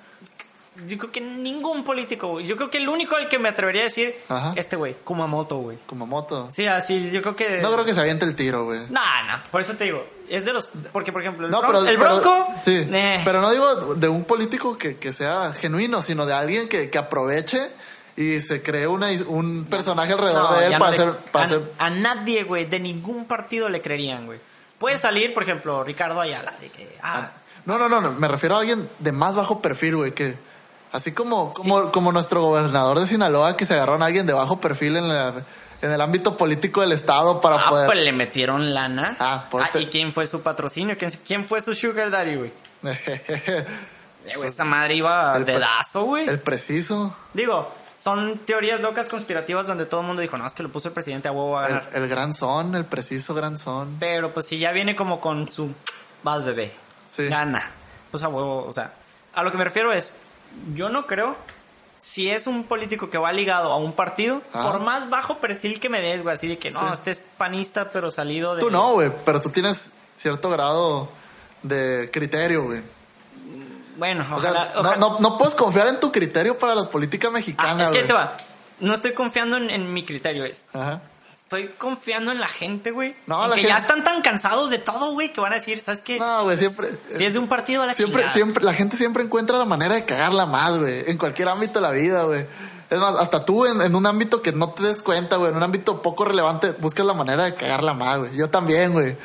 yo 0.88 0.98
creo 0.98 1.12
que 1.12 1.22
ningún 1.22 1.84
político 1.84 2.28
güey. 2.28 2.46
yo 2.46 2.56
creo 2.58 2.70
que 2.70 2.78
el 2.80 2.90
único 2.90 3.16
al 3.16 3.30
que 3.30 3.40
me 3.40 3.50
atrevería 3.50 3.82
a 3.82 3.86
decir 3.86 4.14
Ajá. 4.30 4.54
este 4.56 4.76
güey 4.76 4.96
Kumamoto 5.04 5.58
güey 5.58 5.78
Kumamoto. 5.86 6.50
sí 6.52 6.68
así 6.68 7.12
yo 7.12 7.22
creo 7.22 7.36
que 7.36 7.62
No 7.62 7.72
creo 7.72 7.86
que 7.86 7.94
se 7.94 8.02
aviente 8.02 8.26
el 8.26 8.36
tiro, 8.36 8.66
güey. 8.66 8.80
No, 8.90 9.00
no, 9.28 9.42
por 9.52 9.62
eso 9.62 9.74
te 9.76 9.86
digo, 9.86 10.06
es 10.30 10.44
de 10.44 10.52
los... 10.54 10.68
Porque, 10.92 11.12
por 11.14 11.22
ejemplo, 11.22 11.46
el, 11.46 11.52
No, 11.52 11.62
Bron- 11.62 11.68
pero, 11.68 11.80
el 11.88 11.98
pero- 11.98 12.20
Bronco... 12.22 12.48
sí, 12.64 12.88
eh, 12.92 13.22
pero 13.24 13.42
no 13.42 13.52
digo 13.52 13.96
de 13.96 14.08
un 14.10 14.24
político 14.26 14.78
que, 14.78 14.98
que 14.98 15.14
sea 15.14 15.54
genuino, 15.54 16.02
sino 16.04 16.26
de 16.26 16.34
alguien 16.34 16.68
que, 16.68 16.90
que 16.90 16.98
aproveche 16.98 17.60
y 18.18 18.40
se 18.42 18.62
cree 18.62 18.88
una, 18.88 19.08
un 19.28 19.66
personaje 19.70 20.14
alrededor 20.14 20.52
no, 20.52 20.58
de 20.58 20.66
él 20.68 20.72
para 20.78 20.92
no 20.92 20.98
le- 20.98 21.04
hacer... 21.12 21.32
Para 21.32 21.46
a, 21.46 21.48
hacer 21.48 21.62
a 21.78 21.90
nadie, 21.90 22.44
güey, 22.44 22.66
de 22.66 22.80
ningún 22.80 23.26
partido 23.26 23.70
le 23.70 23.82
creerían, 23.82 24.26
güey. 24.26 24.40
Puede 24.80 24.98
salir, 24.98 25.34
por 25.34 25.44
ejemplo, 25.44 25.84
Ricardo 25.84 26.20
Ayala, 26.20 26.52
de 26.60 26.70
que... 26.70 26.98
Ah, 27.02 27.30
no, 27.66 27.78
no, 27.80 27.88
no, 27.90 28.02
no, 28.02 28.12
me 28.12 28.28
refiero 28.28 28.56
a 28.56 28.60
alguien 28.60 28.88
de 29.00 29.12
más 29.12 29.36
bajo 29.36 29.62
perfil, 29.62 29.96
güey, 29.98 30.12
que... 30.14 30.36
Así 30.96 31.12
como, 31.12 31.52
como, 31.52 31.92
como 31.92 32.12
nuestro 32.12 32.42
gobernador 32.42 33.00
de 33.00 33.08
Sinaloa 33.08 33.58
que 33.58 33.66
se 33.66 33.74
agarró 33.74 34.02
a 34.02 34.06
alguien 34.06 34.26
de 34.26 34.34
bajo 34.34 34.60
perfil 34.62 34.96
en, 34.96 35.10
la- 35.10 35.34
en 35.82 35.92
el 35.92 36.00
ámbito 36.00 36.38
político 36.38 36.80
del 36.82 36.94
Estado 36.94 37.42
para 37.42 37.58
ah, 37.58 37.70
poder... 37.70 37.86
pues 37.88 38.00
le 38.00 38.14
metieron 38.14 38.74
lana. 38.74 39.18
Ah, 39.20 39.48
por 39.52 39.62
te- 39.70 39.82
¿Y 39.82 39.88
quién 39.88 40.14
fue 40.14 40.26
su 40.26 40.42
patrocinio? 40.42 40.98
¿Quién, 40.98 41.12
quién 41.28 41.46
fue 41.46 41.60
su 41.62 41.76
sugar 41.76 42.10
daddy, 42.12 42.36
güey? 42.36 42.54
Eh, 44.28 44.34
Esta 44.44 44.64
madre 44.64 44.96
iba 44.96 45.38
El 45.38 45.46
dedazo, 45.46 46.04
güey. 46.06 46.28
el 46.28 46.40
preciso, 46.40 47.16
Digo, 47.34 47.72
son 47.96 48.40
teorías 48.40 48.82
locas 48.82 49.08
conspirativas 49.08 49.68
donde 49.68 49.86
todo 49.86 50.02
el 50.02 50.08
mundo 50.08 50.22
dijo, 50.24 50.36
no, 50.36 50.48
es 50.48 50.54
que 50.54 50.64
lo 50.64 50.70
puso 50.70 50.88
el 50.88 50.96
presidente 50.96 51.28
a 51.28 51.32
huevo 51.32 51.60
a 51.60 51.68
el, 51.68 51.74
ganar. 51.76 51.90
el 51.94 52.08
gran 52.08 52.34
son, 52.34 52.74
el 52.74 52.86
preciso 52.86 53.36
gran 53.36 53.60
son. 53.60 53.98
Pero 54.00 54.32
pues 54.32 54.48
si 54.48 54.58
ya 54.58 54.72
viene 54.72 54.96
como 54.96 55.20
con 55.22 55.52
su 55.54 55.70
vas 56.24 56.44
bebé, 56.44 56.74
Sí. 57.08 57.28
gana, 57.28 57.70
pues 58.10 58.24
a 58.24 58.30
huevo, 58.30 58.66
o 58.66 58.74
sea, 58.74 58.94
a 59.36 59.44
lo 59.44 59.52
que 59.52 59.58
me 59.60 59.64
refiero 59.64 59.94
es, 59.94 60.12
yo 60.74 60.90
no 60.90 61.06
creo 61.08 61.36
si 61.98 62.30
es 62.30 62.46
un 62.48 62.66
político 62.66 63.10
que 63.10 63.18
va 63.18 63.32
ligado 63.32 63.72
a 63.72 63.78
un 63.78 63.94
partido, 63.94 64.42
Ah. 64.54 64.70
por 64.70 64.82
más 64.82 65.10
bajo 65.10 65.38
perfil 65.38 65.80
que 65.80 65.90
me 65.90 66.02
des, 66.02 66.24
güey, 66.24 66.36
así 66.36 66.48
de 66.48 66.58
que 66.58 66.72
no, 66.72 66.80
Sí. 66.80 66.86
este 66.94 67.12
es 67.12 67.20
panista 67.38 67.90
pero 67.90 68.12
salido 68.12 68.56
de 68.56 68.62
Tú 68.62 68.70
no, 68.70 68.94
güey, 68.94 69.12
pero 69.26 69.40
tú 69.42 69.50
tienes 69.50 69.92
cierto 70.14 70.50
grado 70.50 71.08
de 71.64 72.10
criterio, 72.12 72.64
güey. 72.66 72.82
Bueno, 73.98 74.26
O 74.34 74.40
sea, 74.40 74.74
ojalá, 74.76 74.98
no, 74.98 75.12
no, 75.14 75.20
no 75.20 75.38
puedes 75.38 75.56
confiar 75.56 75.88
en 75.88 76.00
tu 76.02 76.12
criterio 76.12 76.58
para 76.58 76.76
la 76.76 76.90
política 76.90 77.30
Ah, 77.30 77.32
mexicana, 77.32 77.84
es 77.86 77.90
que 77.92 78.04
te 78.04 78.12
va. 78.14 78.36
No 78.82 78.94
estoy 78.94 79.14
confiando 79.14 79.56
en, 79.56 79.70
en 79.70 79.94
mi 79.94 80.04
criterio, 80.06 80.44
es 80.44 80.66
Ajá. 80.74 81.02
Estoy 81.46 81.68
confiando 81.78 82.32
en 82.32 82.40
la 82.40 82.48
gente, 82.48 82.90
güey. 82.90 83.16
No, 83.28 83.48
la 83.48 83.54
que 83.56 83.62
gente- 83.62 83.70
ya 83.70 83.78
están 83.78 84.04
tan 84.04 84.24
cansados 84.24 84.72
de 84.72 84.80
todo, 84.80 85.14
güey, 85.14 85.32
que 85.32 85.40
van 85.42 85.52
a 85.52 85.56
decir, 85.58 85.80
¿sabes 85.80 86.02
qué? 86.02 86.18
No, 86.18 86.44
güey, 86.44 86.58
siempre. 86.58 86.90
Si 87.16 87.24
es 87.24 87.34
de 87.34 87.40
un 87.40 87.48
partido 87.48 87.84
a 87.84 87.86
la 87.86 87.94
Siempre, 87.94 88.22
chingada. 88.24 88.34
siempre, 88.34 88.64
la 88.66 88.74
gente 88.74 88.98
siempre 88.98 89.22
encuentra 89.24 89.58
la 89.60 89.66
manera 89.66 89.94
de 89.94 90.06
cagarla 90.06 90.48
más, 90.48 90.80
güey. 90.80 91.04
En 91.08 91.20
cualquier 91.20 91.48
ámbito 91.50 91.74
de 91.76 91.82
la 91.82 91.92
vida, 91.92 92.24
güey. 92.24 92.48
Es 92.90 93.00
más, 93.00 93.16
hasta 93.20 93.46
tú 93.46 93.66
en, 93.68 93.80
en 93.82 93.96
un 93.96 94.08
ámbito 94.08 94.42
que 94.42 94.54
no 94.54 94.70
te 94.72 94.82
des 94.84 95.04
cuenta, 95.04 95.36
güey, 95.36 95.52
en 95.52 95.58
un 95.58 95.62
ámbito 95.64 96.02
poco 96.02 96.26
relevante, 96.26 96.72
buscas 96.80 97.06
la 97.06 97.14
manera 97.14 97.44
de 97.46 97.54
cagarla 97.54 97.94
más, 97.94 98.18
güey. 98.20 98.36
Yo 98.36 98.50
también, 98.50 98.92
güey. 98.94 99.16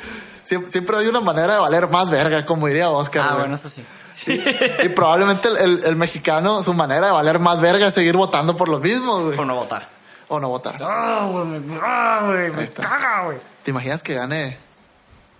Siempre, 0.43 0.71
siempre 0.71 0.97
hay 0.97 1.07
una 1.07 1.21
manera 1.21 1.53
de 1.55 1.59
valer 1.59 1.87
más 1.89 2.11
verga, 2.11 2.45
como 2.45 2.67
diría 2.67 2.91
Oscar, 2.91 3.23
Ah, 3.23 3.27
güey. 3.29 3.39
bueno, 3.41 3.55
eso 3.55 3.67
sí. 3.69 3.83
Sí. 4.13 4.43
Y 4.83 4.89
probablemente 4.89 5.47
el, 5.47 5.57
el- 5.57 5.83
el 5.85 5.95
mexicano, 5.95 6.63
su 6.63 6.73
manera 6.75 7.07
de 7.07 7.13
valer 7.13 7.39
más 7.39 7.61
verga 7.61 7.87
es 7.87 7.93
seguir 7.95 8.15
votando 8.15 8.55
por 8.55 8.69
los 8.69 8.79
mismos, 8.81 9.23
güey. 9.23 9.37
Por 9.37 9.47
no 9.47 9.55
votar. 9.55 9.87
O 10.33 10.39
no 10.39 10.47
votar. 10.47 10.77
Ah, 10.81 11.27
güey, 11.29 11.45
me, 11.59 11.77
ah, 11.81 12.21
güey, 12.25 12.45
Ahí 12.45 12.51
me 12.51 12.63
está. 12.63 12.83
caga, 12.83 13.25
güey. 13.25 13.37
¿Te 13.63 13.71
imaginas 13.71 14.01
que 14.01 14.13
gane 14.13 14.57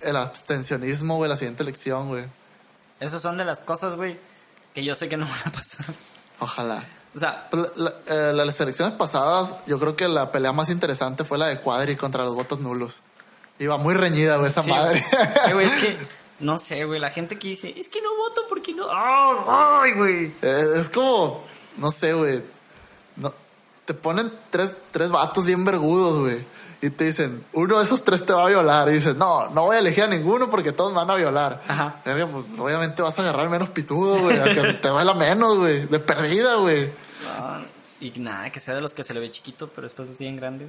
el 0.01 0.17
abstencionismo, 0.17 1.15
güey, 1.15 1.29
la 1.29 1.37
siguiente 1.37 1.63
elección, 1.63 2.09
güey? 2.09 2.25
Esas 2.99 3.21
son 3.21 3.37
de 3.37 3.45
las 3.45 3.61
cosas, 3.61 3.95
güey, 3.95 4.19
que 4.73 4.83
yo 4.83 4.93
sé 4.95 5.07
que 5.07 5.15
no 5.15 5.25
van 5.27 5.39
a 5.45 5.51
pasar. 5.51 5.85
Ojalá. 6.39 6.83
O 7.15 7.19
sea, 7.19 7.47
Pues 7.49 7.67
la- 7.77 7.93
la- 8.07 8.29
eh, 8.29 8.33
las 8.33 8.59
elecciones 8.59 8.93
pasadas, 8.95 9.55
yo 9.65 9.79
creo 9.79 9.95
que 9.95 10.09
la 10.09 10.31
pelea 10.33 10.51
más 10.51 10.69
interesante 10.69 11.23
fue 11.23 11.37
la 11.37 11.47
de 11.47 11.59
Cuadri 11.61 11.95
contra 11.95 12.23
los 12.23 12.35
votos 12.35 12.59
nulos. 12.59 13.01
Iba 13.59 13.77
muy 13.77 13.93
reñida, 13.95 14.35
güey, 14.37 14.49
esa 14.49 14.61
sí, 14.63 14.69
madre. 14.71 15.05
güey, 15.53 15.67
es 15.67 15.73
que, 15.75 15.97
no 16.41 16.57
sé, 16.57 16.83
güey, 16.83 16.99
la 16.99 17.11
gente 17.11 17.39
que 17.39 17.47
dice, 17.47 17.73
es 17.79 17.87
que 17.87 18.01
no 18.01 18.13
voto 18.17 18.41
porque 18.49 18.73
no. 18.73 18.87
¡Ah, 18.91 19.81
¡Ay, 19.83 19.93
güey! 19.93 20.25
Eh, 20.41 20.65
es 20.75 20.89
como, 20.89 21.43
no 21.77 21.91
sé, 21.91 22.13
güey. 22.13 22.41
Te 23.91 23.97
ponen 23.97 24.31
tres, 24.51 24.73
tres 24.91 25.11
vatos 25.11 25.45
bien 25.45 25.65
vergudos, 25.65 26.19
güey. 26.21 26.45
Y 26.81 26.91
te 26.91 27.03
dicen, 27.03 27.43
uno 27.51 27.77
de 27.77 27.83
esos 27.83 28.05
tres 28.05 28.25
te 28.25 28.31
va 28.31 28.45
a 28.45 28.47
violar. 28.47 28.87
Y 28.87 28.93
dices, 28.93 29.17
no, 29.17 29.49
no 29.49 29.63
voy 29.63 29.75
a 29.75 29.79
elegir 29.79 30.05
a 30.05 30.07
ninguno 30.07 30.49
porque 30.49 30.71
todos 30.71 30.93
me 30.93 30.99
van 30.99 31.11
a 31.11 31.15
violar. 31.15 31.61
Ajá. 31.67 31.95
Verga, 32.05 32.25
pues 32.27 32.45
obviamente 32.57 33.01
vas 33.01 33.19
a 33.19 33.21
agarrar 33.21 33.41
al 33.41 33.49
menos 33.49 33.67
pitudo, 33.69 34.17
güey. 34.17 34.39
al 34.39 34.55
que 34.55 34.73
te 34.75 34.87
duela 34.87 35.13
menos, 35.13 35.57
güey. 35.57 35.87
De 35.87 35.99
perdida, 35.99 36.55
güey. 36.55 36.85
No, 36.85 37.65
y 37.99 38.11
nada, 38.17 38.49
que 38.49 38.61
sea 38.61 38.75
de 38.75 38.79
los 38.81 38.93
que 38.93 39.03
se 39.03 39.13
le 39.13 39.19
ve 39.19 39.29
chiquito, 39.29 39.67
pero 39.67 39.81
después 39.83 40.07
lo 40.07 40.15
tienen 40.15 40.37
grande, 40.37 40.67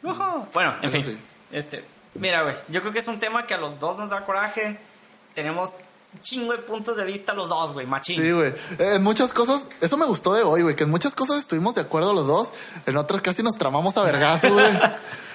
güey. 0.00 0.16
Bueno, 0.54 0.74
en 0.80 0.88
Eso 0.88 1.02
fin. 1.02 1.02
sí. 1.02 1.18
Este, 1.52 1.84
mira, 2.14 2.44
güey, 2.44 2.54
yo 2.68 2.80
creo 2.80 2.94
que 2.94 3.00
es 3.00 3.08
un 3.08 3.20
tema 3.20 3.46
que 3.46 3.52
a 3.52 3.58
los 3.58 3.78
dos 3.78 3.98
nos 3.98 4.08
da 4.08 4.24
coraje. 4.24 4.80
Tenemos 5.34 5.72
un 6.14 6.22
chingo 6.22 6.52
de 6.52 6.58
puntos 6.58 6.96
de 6.96 7.04
vista 7.04 7.34
los 7.34 7.48
dos, 7.48 7.72
güey, 7.72 7.86
machín. 7.86 8.20
Sí, 8.20 8.30
güey. 8.32 8.54
En 8.78 9.02
muchas 9.02 9.32
cosas, 9.32 9.68
eso 9.80 9.96
me 9.96 10.06
gustó 10.06 10.34
de 10.34 10.42
hoy, 10.42 10.62
güey, 10.62 10.74
que 10.74 10.84
en 10.84 10.90
muchas 10.90 11.14
cosas 11.14 11.38
estuvimos 11.38 11.74
de 11.74 11.82
acuerdo 11.82 12.12
los 12.12 12.26
dos, 12.26 12.52
en 12.86 12.96
otras 12.96 13.20
casi 13.20 13.42
nos 13.42 13.56
tramamos 13.56 13.96
a 13.96 14.02
vergazos, 14.02 14.52
güey. 14.52 14.66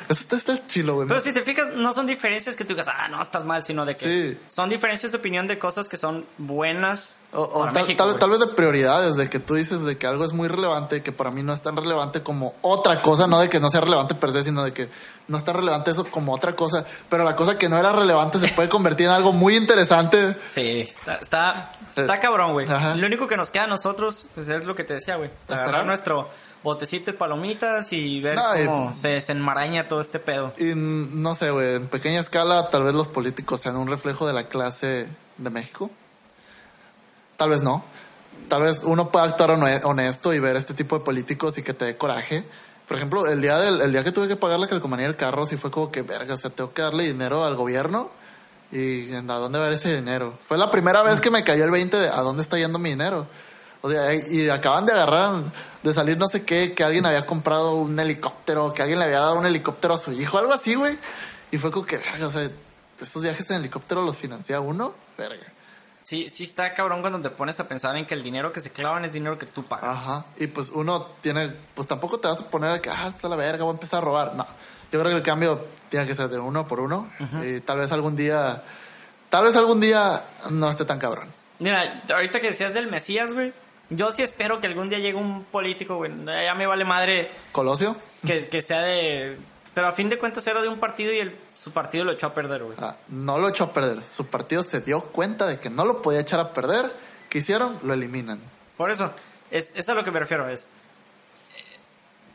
Eso 0.09 0.21
está, 0.21 0.35
está 0.35 0.67
chilo, 0.67 0.95
güey. 0.95 1.07
Pero 1.07 1.21
si 1.21 1.31
te 1.33 1.41
fijas, 1.41 1.67
no 1.75 1.93
son 1.93 2.05
diferencias 2.07 2.55
que 2.55 2.63
tú 2.65 2.69
digas, 2.73 2.87
ah, 2.87 3.07
no, 3.09 3.21
estás 3.21 3.45
mal, 3.45 3.63
sino 3.63 3.85
de 3.85 3.93
que 3.95 3.99
Sí. 4.33 4.37
son 4.49 4.69
diferencias 4.69 5.11
de 5.11 5.17
opinión 5.17 5.47
de 5.47 5.57
cosas 5.59 5.87
que 5.89 5.97
son 5.97 6.25
buenas 6.37 7.19
O, 7.31 7.41
o 7.41 7.59
para 7.61 7.73
tal, 7.73 7.83
México, 7.83 8.05
tal- 8.07 8.19
tal 8.19 8.29
vez 8.29 8.39
de 8.39 8.47
prioridades, 8.47 9.15
de 9.15 9.29
que 9.29 9.39
tú 9.39 9.55
dices 9.55 9.83
de 9.83 9.97
que 9.97 10.05
algo 10.07 10.23
es 10.25 10.33
muy 10.33 10.47
relevante, 10.47 11.01
que 11.01 11.11
para 11.11 11.31
mí 11.31 11.41
no 11.43 11.53
es 11.53 11.61
tan 11.61 11.75
relevante 11.75 12.21
como 12.21 12.53
otra 12.61 13.01
cosa, 13.01 13.27
no 13.27 13.39
de 13.39 13.49
que 13.49 13.59
no 13.59 13.69
sea 13.69 13.81
relevante 13.81 14.13
per 14.15 14.31
se, 14.31 14.43
sino 14.43 14.63
de 14.63 14.71
que 14.73 14.89
no 15.27 15.37
está 15.37 15.53
relevante 15.53 15.91
eso 15.91 16.05
como 16.05 16.33
otra 16.33 16.55
cosa, 16.55 16.85
pero 17.09 17.23
la 17.23 17.35
cosa 17.35 17.57
que 17.57 17.69
no 17.69 17.77
era 17.77 17.91
relevante 17.91 18.37
se 18.39 18.49
puede 18.49 18.69
convertir 18.69 19.05
en 19.07 19.13
algo 19.13 19.31
muy 19.31 19.55
interesante. 19.55 20.35
Sí, 20.49 20.81
está, 20.81 21.15
está, 21.15 21.71
está 21.95 22.19
cabrón, 22.19 22.51
güey. 22.53 22.67
Lo 22.97 23.07
único 23.07 23.27
que 23.27 23.37
nos 23.37 23.49
queda 23.51 23.63
a 23.63 23.67
nosotros, 23.67 24.25
pues 24.35 24.49
es 24.49 24.65
lo 24.65 24.75
que 24.75 24.83
te 24.83 24.95
decía, 24.95 25.15
güey. 25.15 25.29
Agarrar 25.49 25.85
nuestro 25.85 26.29
botecito 26.63 27.11
de 27.11 27.17
palomitas 27.17 27.91
y 27.93 28.21
ver 28.21 28.35
No, 28.35 28.61
y- 28.61 28.65
cómo 28.65 28.93
se 28.93 29.09
desenmaraña 29.09 29.87
todo 29.87 30.01
este 30.01 30.19
pedo. 30.19 30.53
Y 30.57 30.73
mm, 30.75 31.21
no 31.21 31.35
sé, 31.35 31.51
güey, 31.51 31.75
en 31.75 31.87
pequeña 31.87 32.19
escala 32.21 32.69
tal 32.69 32.83
vez 32.83 32.93
los 32.93 33.07
políticos 33.07 33.61
sean 33.61 33.75
un 33.77 33.87
reflejo 33.87 34.25
de 34.25 34.33
la 34.33 34.47
clase 34.47 35.07
de 35.37 35.49
México. 35.49 35.89
Tal 37.37 37.49
vez 37.49 37.61
no. 37.63 37.83
Tal 38.49 38.61
vez 38.61 38.81
uno 38.83 39.09
pueda 39.09 39.25
actuar 39.25 39.51
hone- 39.51 39.81
honesto 39.83 40.33
y 40.33 40.39
ver 40.39 40.55
este 40.55 40.73
tipo 40.73 40.97
de 40.97 41.03
políticos 41.05 41.57
y 41.57 41.63
que 41.63 41.73
te 41.73 41.85
dé 41.85 41.97
coraje. 41.97 42.43
Por 42.87 42.97
ejemplo, 42.97 43.27
el 43.27 43.41
día, 43.41 43.57
del, 43.59 43.81
el 43.81 43.91
día 43.91 44.03
que 44.03 44.11
tuve 44.11 44.27
que 44.27 44.35
pagar 44.35 44.59
la 44.59 44.67
calcomanía 44.67 45.07
del 45.07 45.15
carro, 45.15 45.45
sí 45.45 45.57
fue 45.57 45.71
como 45.71 45.91
que, 45.91 46.01
verga, 46.01 46.35
o 46.35 46.37
sea, 46.37 46.49
tengo 46.49 46.73
que 46.73 46.81
darle 46.81 47.05
dinero 47.05 47.43
al 47.43 47.55
gobierno 47.55 48.09
y 48.71 49.13
¿a 49.13 49.21
dónde 49.21 49.59
va 49.59 49.69
ese 49.69 49.95
dinero? 49.95 50.33
Fue 50.47 50.57
la 50.57 50.69
primera 50.69 51.01
vez 51.01 51.21
que 51.21 51.31
me 51.31 51.43
cayó 51.43 51.63
el 51.63 51.71
20 51.71 51.95
de 51.97 52.09
a 52.09 52.21
dónde 52.21 52.41
está 52.41 52.57
yendo 52.57 52.79
mi 52.79 52.89
dinero. 52.89 53.25
O 53.85 53.91
sea, 53.91 54.13
y 54.13 54.49
acaban 54.49 54.85
de 54.85 54.93
agarrar, 54.93 55.43
de 55.83 55.93
salir 55.93 56.17
no 56.17 56.27
sé 56.29 56.45
qué, 56.45 56.73
que 56.73 56.85
alguien 56.85 57.05
había 57.05 57.25
comprado 57.25 57.75
un 57.75 57.99
helicóptero, 57.99 58.73
que 58.73 58.81
alguien 58.81 58.97
le 58.97 59.05
había 59.05 59.19
dado 59.19 59.35
un 59.35 59.45
helicóptero 59.45 59.95
a 59.95 59.97
su 59.97 60.13
hijo, 60.13 60.37
algo 60.37 60.53
así, 60.53 60.75
güey. 60.75 60.97
Y 61.51 61.57
fue 61.57 61.69
como 61.69 61.85
que, 61.85 61.97
verga, 61.97 62.27
o 62.27 62.31
sea, 62.31 62.49
esos 63.01 63.21
viajes 63.21 63.49
en 63.49 63.57
helicóptero 63.57 64.01
los 64.01 64.15
financia 64.15 64.61
uno, 64.61 64.93
verga. 65.17 65.43
Sí, 66.03 66.29
sí 66.29 66.45
está 66.45 66.73
cabrón 66.73 67.01
cuando 67.01 67.19
te 67.21 67.29
pones 67.29 67.59
a 67.59 67.67
pensar 67.67 67.97
en 67.97 68.05
que 68.05 68.13
el 68.13 68.23
dinero 68.23 68.53
que 68.53 68.61
se 68.61 68.71
clavan 68.71 69.03
es 69.03 69.11
dinero 69.11 69.37
que 69.37 69.47
tú 69.47 69.65
pagas. 69.65 69.97
Ajá. 69.97 70.25
Y 70.37 70.47
pues 70.47 70.69
uno 70.69 71.05
tiene, 71.19 71.53
pues 71.75 71.85
tampoco 71.85 72.21
te 72.21 72.29
vas 72.29 72.39
a 72.39 72.49
poner 72.49 72.71
a 72.71 72.81
que, 72.81 72.89
ah, 72.89 73.11
está 73.13 73.27
la 73.27 73.35
verga, 73.35 73.65
voy 73.65 73.71
a 73.71 73.73
empezar 73.73 74.01
a 74.01 74.05
robar. 74.05 74.35
No. 74.35 74.47
Yo 74.93 74.99
creo 74.99 75.11
que 75.11 75.17
el 75.17 75.23
cambio 75.23 75.65
tiene 75.89 76.07
que 76.07 76.15
ser 76.15 76.29
de 76.29 76.39
uno 76.39 76.65
por 76.67 76.79
uno. 76.79 77.09
Y 77.41 77.59
tal 77.59 77.79
vez 77.79 77.91
algún 77.91 78.15
día, 78.15 78.63
tal 79.27 79.43
vez 79.43 79.57
algún 79.57 79.81
día 79.81 80.23
no 80.51 80.69
esté 80.69 80.85
tan 80.85 80.99
cabrón. 80.99 81.27
Mira, 81.59 82.01
ahorita 82.13 82.39
que 82.39 82.47
decías 82.47 82.73
del 82.73 82.91
Mesías, 82.91 83.33
güey, 83.33 83.53
yo 83.95 84.11
sí 84.11 84.21
espero 84.23 84.59
que 84.61 84.67
algún 84.67 84.89
día 84.89 84.99
llegue 84.99 85.17
un 85.17 85.43
político, 85.45 85.95
güey. 85.97 86.11
Ya 86.25 86.53
me 86.55 86.65
vale 86.67 86.85
madre 86.85 87.29
Colosio. 87.51 87.95
que, 88.25 88.47
que 88.47 88.61
sea 88.61 88.81
de... 88.81 89.37
Pero 89.73 89.87
a 89.87 89.91
fin 89.93 90.07
de 90.09 90.19
cuentas 90.19 90.45
era 90.45 90.61
de 90.61 90.67
un 90.67 90.79
partido 90.79 91.11
y 91.11 91.19
el, 91.19 91.35
su 91.59 91.71
partido 91.71 92.05
lo 92.05 92.11
echó 92.11 92.27
a 92.27 92.33
perder, 92.33 92.63
güey. 92.63 92.77
Ah, 92.79 92.95
no 93.07 93.39
lo 93.39 93.49
echó 93.49 93.63
a 93.65 93.73
perder. 93.73 94.03
Su 94.03 94.27
partido 94.27 94.63
se 94.63 94.81
dio 94.81 95.01
cuenta 95.01 95.47
de 95.47 95.59
que 95.59 95.69
no 95.71 95.83
lo 95.85 96.01
podía 96.01 96.19
echar 96.19 96.39
a 96.39 96.53
perder. 96.53 96.91
¿Qué 97.29 97.39
hicieron? 97.39 97.79
Lo 97.81 97.93
eliminan. 97.93 98.39
Por 98.77 98.91
eso, 98.91 99.11
es, 99.49 99.71
es 99.75 99.89
a 99.89 99.95
lo 99.95 100.03
que 100.03 100.11
me 100.11 100.19
refiero, 100.19 100.47
es... 100.47 100.69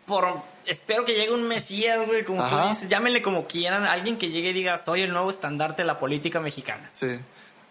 Por, 0.07 0.27
espero 0.65 1.05
que 1.05 1.13
llegue 1.15 1.33
un 1.33 1.47
Mesías, 1.47 2.05
güey, 2.07 2.25
como 2.25 2.43
Ajá. 2.43 2.63
tú 2.63 2.69
dices, 2.71 2.89
llámenle 2.89 3.21
como 3.21 3.47
quieran, 3.47 3.85
alguien 3.85 4.17
que 4.17 4.31
llegue 4.31 4.51
y 4.51 4.53
diga, 4.55 4.79
soy 4.79 5.03
el 5.03 5.13
nuevo 5.13 5.29
estandarte 5.29 5.83
de 5.83 5.87
la 5.87 5.99
política 5.99 6.41
mexicana. 6.41 6.89
Sí. 6.91 7.19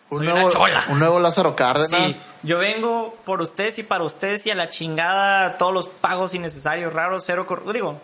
Un 0.10 0.20
Soy 0.20 0.28
nuevo, 0.28 0.42
una 0.48 0.52
chola. 0.52 0.84
un 0.90 1.00
nuevo 1.00 1.20
Lázaro 1.20 1.54
Cárdenas. 1.56 2.14
Sí, 2.14 2.26
yo 2.44 2.58
vengo 2.60 3.18
por 3.26 3.42
ustedes 3.42 3.78
y 3.80 3.84
para 3.84 4.04
ustedes 4.06 4.46
y 4.48 4.52
a 4.52 4.56
la 4.56 4.70
chingada 4.70 5.58
todos 5.58 5.74
los 5.74 5.88
pagos 5.88 6.34
innecesarios, 6.34 6.94
raros, 6.94 7.24
cero... 7.26 7.46
Digo, 7.74 8.00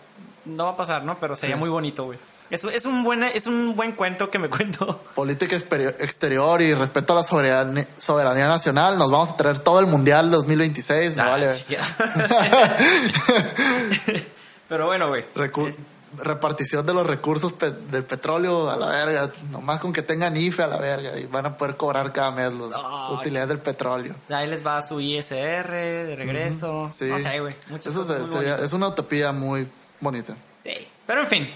no 0.45 0.65
va 0.65 0.71
a 0.71 0.75
pasar, 0.75 1.03
¿no? 1.05 1.17
Pero 1.19 1.35
sería 1.37 1.55
Sí. 1.55 1.59
muy 1.59 1.69
bonito, 1.69 2.03
güey. 2.03 2.19
Es, 2.49 2.61
es, 2.65 2.85
un 2.85 3.03
buen, 3.05 3.23
es 3.23 3.47
un 3.47 3.73
buen 3.77 3.93
cuento 3.93 4.29
que 4.29 4.37
me 4.37 4.49
cuento. 4.49 4.99
Política 5.15 5.55
exterior 5.55 6.61
y 6.61 6.73
respeto 6.73 7.13
a 7.13 7.15
la 7.15 7.23
soberanía, 7.23 7.87
soberanía 7.97 8.47
nacional. 8.47 8.97
Nos 8.97 9.09
vamos 9.09 9.31
a 9.31 9.37
traer 9.37 9.59
todo 9.59 9.79
el 9.79 9.85
Mundial 9.87 10.29
2026. 10.29 11.15
Me 11.15 11.21
Ah, 11.23 11.29
vale. 11.29 11.49
Pero 14.69 14.85
bueno, 14.87 15.07
güey. 15.07 15.23
Recu- 15.35 15.75
repartición 16.17 16.85
de 16.85 16.93
los 16.93 17.05
recursos 17.07 17.53
pe- 17.53 17.71
del 17.71 18.03
petróleo 18.03 18.69
a 18.69 18.77
la 18.77 18.87
verga. 18.87 19.31
Nomás 19.51 19.79
con 19.79 19.91
que 19.93 20.01
tengan 20.01 20.35
IFE 20.37 20.63
a 20.63 20.67
la 20.67 20.77
verga. 20.77 21.17
Y 21.19 21.25
van 21.25 21.45
a 21.45 21.57
poder 21.57 21.75
cobrar 21.77 22.11
cada 22.13 22.31
mes 22.31 22.51
las 22.53 22.79
utilidades 23.11 23.49
del 23.49 23.59
petróleo. 23.59 24.15
Ahí 24.29 24.47
les 24.47 24.65
va 24.65 24.81
su 24.81 24.99
ISR 24.99 25.71
de 25.71 26.15
regreso. 26.15 26.91
Sí. 26.95 27.05
No 27.05 27.19
sé, 27.19 27.39
güey. 27.39 27.55
Muchas 27.69 27.93
Eso 27.93 28.01
cosas 28.01 28.27
se- 28.27 28.33
sería- 28.35 28.55
es 28.57 28.73
una 28.73 28.87
utopía 28.87 29.31
muy 29.31 29.67
bonita. 29.99 30.35
Sí. 30.63 30.87
Pero 31.07 31.21
en 31.21 31.27
fin. 31.27 31.49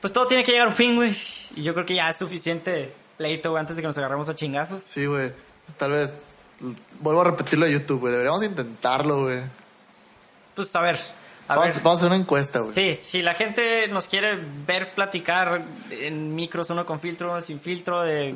Pues 0.00 0.12
todo 0.12 0.26
tiene 0.26 0.42
que 0.44 0.52
llegar 0.52 0.66
a 0.66 0.70
un 0.70 0.76
fin, 0.76 0.96
güey. 0.96 1.14
Y 1.54 1.62
yo 1.62 1.74
creo 1.74 1.86
que 1.86 1.94
ya 1.94 2.08
es 2.08 2.16
suficiente 2.16 2.92
pleito, 3.16 3.50
güey, 3.50 3.60
antes 3.60 3.76
de 3.76 3.82
que 3.82 3.88
nos 3.88 3.96
agarremos 3.98 4.28
a 4.28 4.34
chingazos. 4.34 4.82
Sí, 4.84 5.06
güey. 5.06 5.32
Tal 5.76 5.92
vez 5.92 6.14
vuelvo 7.00 7.20
a 7.20 7.24
repetirlo 7.24 7.66
de 7.66 7.72
YouTube, 7.72 8.00
güey. 8.00 8.12
Deberíamos 8.12 8.42
intentarlo, 8.42 9.22
güey. 9.24 9.40
Pues 10.56 10.74
a 10.76 10.80
ver. 10.80 10.98
A 11.48 11.56
Vamos, 11.56 11.74
ver. 11.74 11.82
vamos 11.82 11.96
a 11.96 12.00
hacer 12.00 12.06
una 12.08 12.16
encuesta, 12.22 12.60
güey. 12.60 12.72
Sí, 12.74 12.98
si 13.02 13.20
la 13.20 13.34
gente 13.34 13.86
nos 13.88 14.06
quiere 14.06 14.38
ver 14.66 14.94
platicar 14.94 15.60
en 15.90 16.34
micros, 16.34 16.70
uno 16.70 16.86
con 16.86 17.00
filtro, 17.00 17.40
sin 17.42 17.60
filtro, 17.60 18.02
de, 18.02 18.34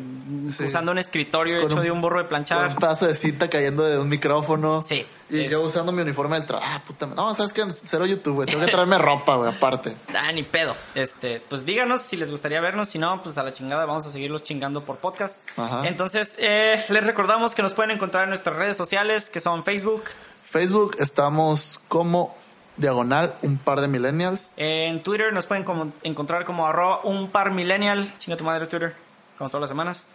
Sí. 0.57 0.65
usando 0.65 0.91
un 0.93 0.99
escritorio 0.99 1.57
Con 1.59 1.67
hecho 1.67 1.77
un- 1.77 1.83
de 1.85 1.91
un 1.93 2.01
borro 2.01 2.19
de 2.19 2.25
Con 2.25 2.29
planchar. 2.31 2.69
un 2.69 2.75
pedazo 2.77 3.07
de 3.07 3.15
cinta 3.15 3.49
cayendo 3.49 3.85
de 3.85 3.99
un 3.99 4.09
micrófono. 4.09 4.83
Sí. 4.85 5.07
Y 5.31 5.41
Es- 5.45 5.51
yo 5.51 5.61
usando 5.63 5.93
mi 5.93 6.03
uniforme 6.03 6.37
del 6.37 6.47
trabajo. 6.47 6.69
Ah, 6.73 6.83
puta. 6.87 7.07
No, 7.07 7.35
¿sabes 7.35 7.53
qué? 7.53 7.65
Cero 7.73 8.07
YouTube, 8.07 8.35
güey. 8.35 8.49
Tengo 8.49 8.65
que 8.65 8.71
traerme 8.71 8.99
ropa, 8.99 9.37
güey, 9.37 9.51
aparte. 9.51 9.97
Ah, 10.15 10.31
ni 10.33 10.43
pedo. 10.43 10.77
Este, 10.95 11.41
pues 11.49 11.65
díganos 11.65 12.03
si 12.03 12.17
les 12.17 12.31
gustaría 12.31 12.61
vernos, 12.61 12.89
si 12.91 12.99
no, 12.99 13.23
pues 13.23 13.39
a 13.39 13.43
la 13.45 13.53
chingada 13.53 13.87
vamos 13.87 14.05
a 14.07 14.11
seguirlos 14.11 14.43
chingando 14.45 14.83
por 14.83 14.97
podcast. 14.97 15.41
Ajá. 15.59 15.87
Entonces, 15.87 16.35
eh, 16.39 16.85
les 16.89 17.05
recordamos 17.05 17.55
que 17.55 17.63
nos 17.63 17.73
pueden 17.73 17.93
encontrar 17.93 18.25
en 18.25 18.31
nuestras 18.31 18.57
redes 18.57 18.77
sociales, 18.77 19.31
que 19.31 19.41
son 19.41 19.65
Facebook, 19.65 20.05
Facebook 20.43 20.97
estamos 21.01 21.81
como 21.89 22.37
diagonal 22.77 23.35
un 23.43 23.59
par 23.59 23.81
de 23.81 23.89
millennials. 23.89 24.51
en 24.57 25.03
Twitter 25.03 25.33
nos 25.33 25.47
pueden 25.47 25.65
como- 25.65 25.93
encontrar 26.03 26.45
como 26.45 26.67
arroba 26.67 27.01
un 27.05 27.29
par 27.31 27.51
millennial, 27.51 28.13
chinga 28.19 28.37
tu 28.37 28.45
madre 28.45 28.67
Twitter, 28.67 28.95
como 29.39 29.49
todas 29.51 29.63
las 29.63 29.71
semanas. 29.71 30.07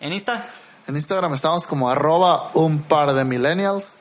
En 0.00 0.12
Insta, 0.12 0.46
En 0.86 0.96
Instagram 0.96 1.34
estamos 1.34 1.66
como 1.66 1.90
arroba 1.90 2.50
un 2.54 2.82
par 2.82 3.12
de 3.12 3.24
millennials. 3.24 3.96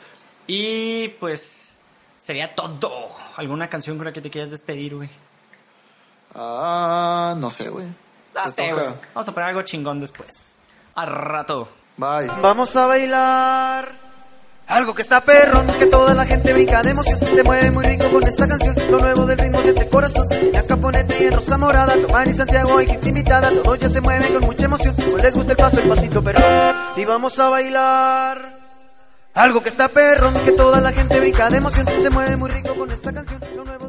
y 0.48 1.10
pues 1.20 1.78
sería 2.18 2.56
todo. 2.56 3.10
¿Alguna 3.38 3.70
canción 3.70 3.98
con 3.98 4.06
la 4.06 4.12
que 4.14 4.22
te 4.22 4.30
quieras 4.30 4.52
despedir, 4.52 4.96
güey? 4.96 5.10
Ah, 6.36 7.36
no 7.38 7.52
sé, 7.52 7.70
güey. 7.70 7.88
No 8.36 8.42
Te 8.44 8.50
sé, 8.52 8.72
güey. 8.72 8.86
Vamos 9.14 9.28
a 9.28 9.32
poner 9.34 9.50
algo 9.50 9.62
chingón 9.64 10.00
después. 10.00 10.56
Al 10.96 11.08
rato. 11.08 11.68
Bye. 11.98 12.28
Vamos 12.42 12.76
a 12.76 12.86
bailar. 12.86 13.90
Algo 14.70 14.94
que 14.94 15.02
está 15.02 15.20
perrón, 15.22 15.66
que 15.80 15.88
toda 15.88 16.14
la 16.14 16.28
gente 16.28 16.54
brinca 16.54 16.84
de 16.84 16.92
emoción. 16.92 17.20
Se 17.20 17.44
mueve 17.44 17.72
muy 17.72 17.84
rico 17.84 18.08
con 18.10 18.22
esta 18.28 18.48
canción. 18.48 18.76
Lo 18.92 19.00
nuevo 19.00 19.26
del 19.26 19.40
ritmo 19.40 19.60
siente 19.62 19.82
el 19.82 19.90
corazón. 19.90 20.28
Ya 20.54 20.62
Caponete 20.62 21.24
y 21.24 21.26
en 21.26 21.34
Rosa 21.34 21.58
Morada, 21.58 21.96
Tomán 21.96 22.30
y 22.30 22.36
Santiago 22.36 22.80
y 22.80 22.86
gente 22.86 23.10
invitada. 23.10 23.50
Todos 23.64 23.80
ya 23.80 23.90
se 23.90 24.00
mueven 24.00 24.32
con 24.32 24.44
mucha 24.44 24.66
emoción. 24.66 24.96
Pues 24.96 25.24
les 25.24 25.34
gusta 25.34 25.52
el 25.54 25.58
paso, 25.58 25.80
el 25.80 25.90
pasito 25.90 26.24
perrón. 26.24 26.44
Y 26.98 27.04
vamos 27.04 27.40
a 27.40 27.50
bailar. 27.50 28.38
Algo 29.34 29.64
que 29.64 29.70
está 29.70 29.88
perrón, 29.88 30.36
que 30.46 30.52
toda 30.52 30.80
la 30.82 30.92
gente 30.92 31.20
brinca 31.20 31.50
de 31.50 31.58
emoción. 31.58 31.88
Se 31.88 32.10
mueve 32.12 32.38
muy 32.38 32.52
rico 32.52 32.76
con 32.76 32.92
esta 32.92 33.12
canción. 33.12 33.42
Lo 33.56 33.66
nuevo 33.66 33.89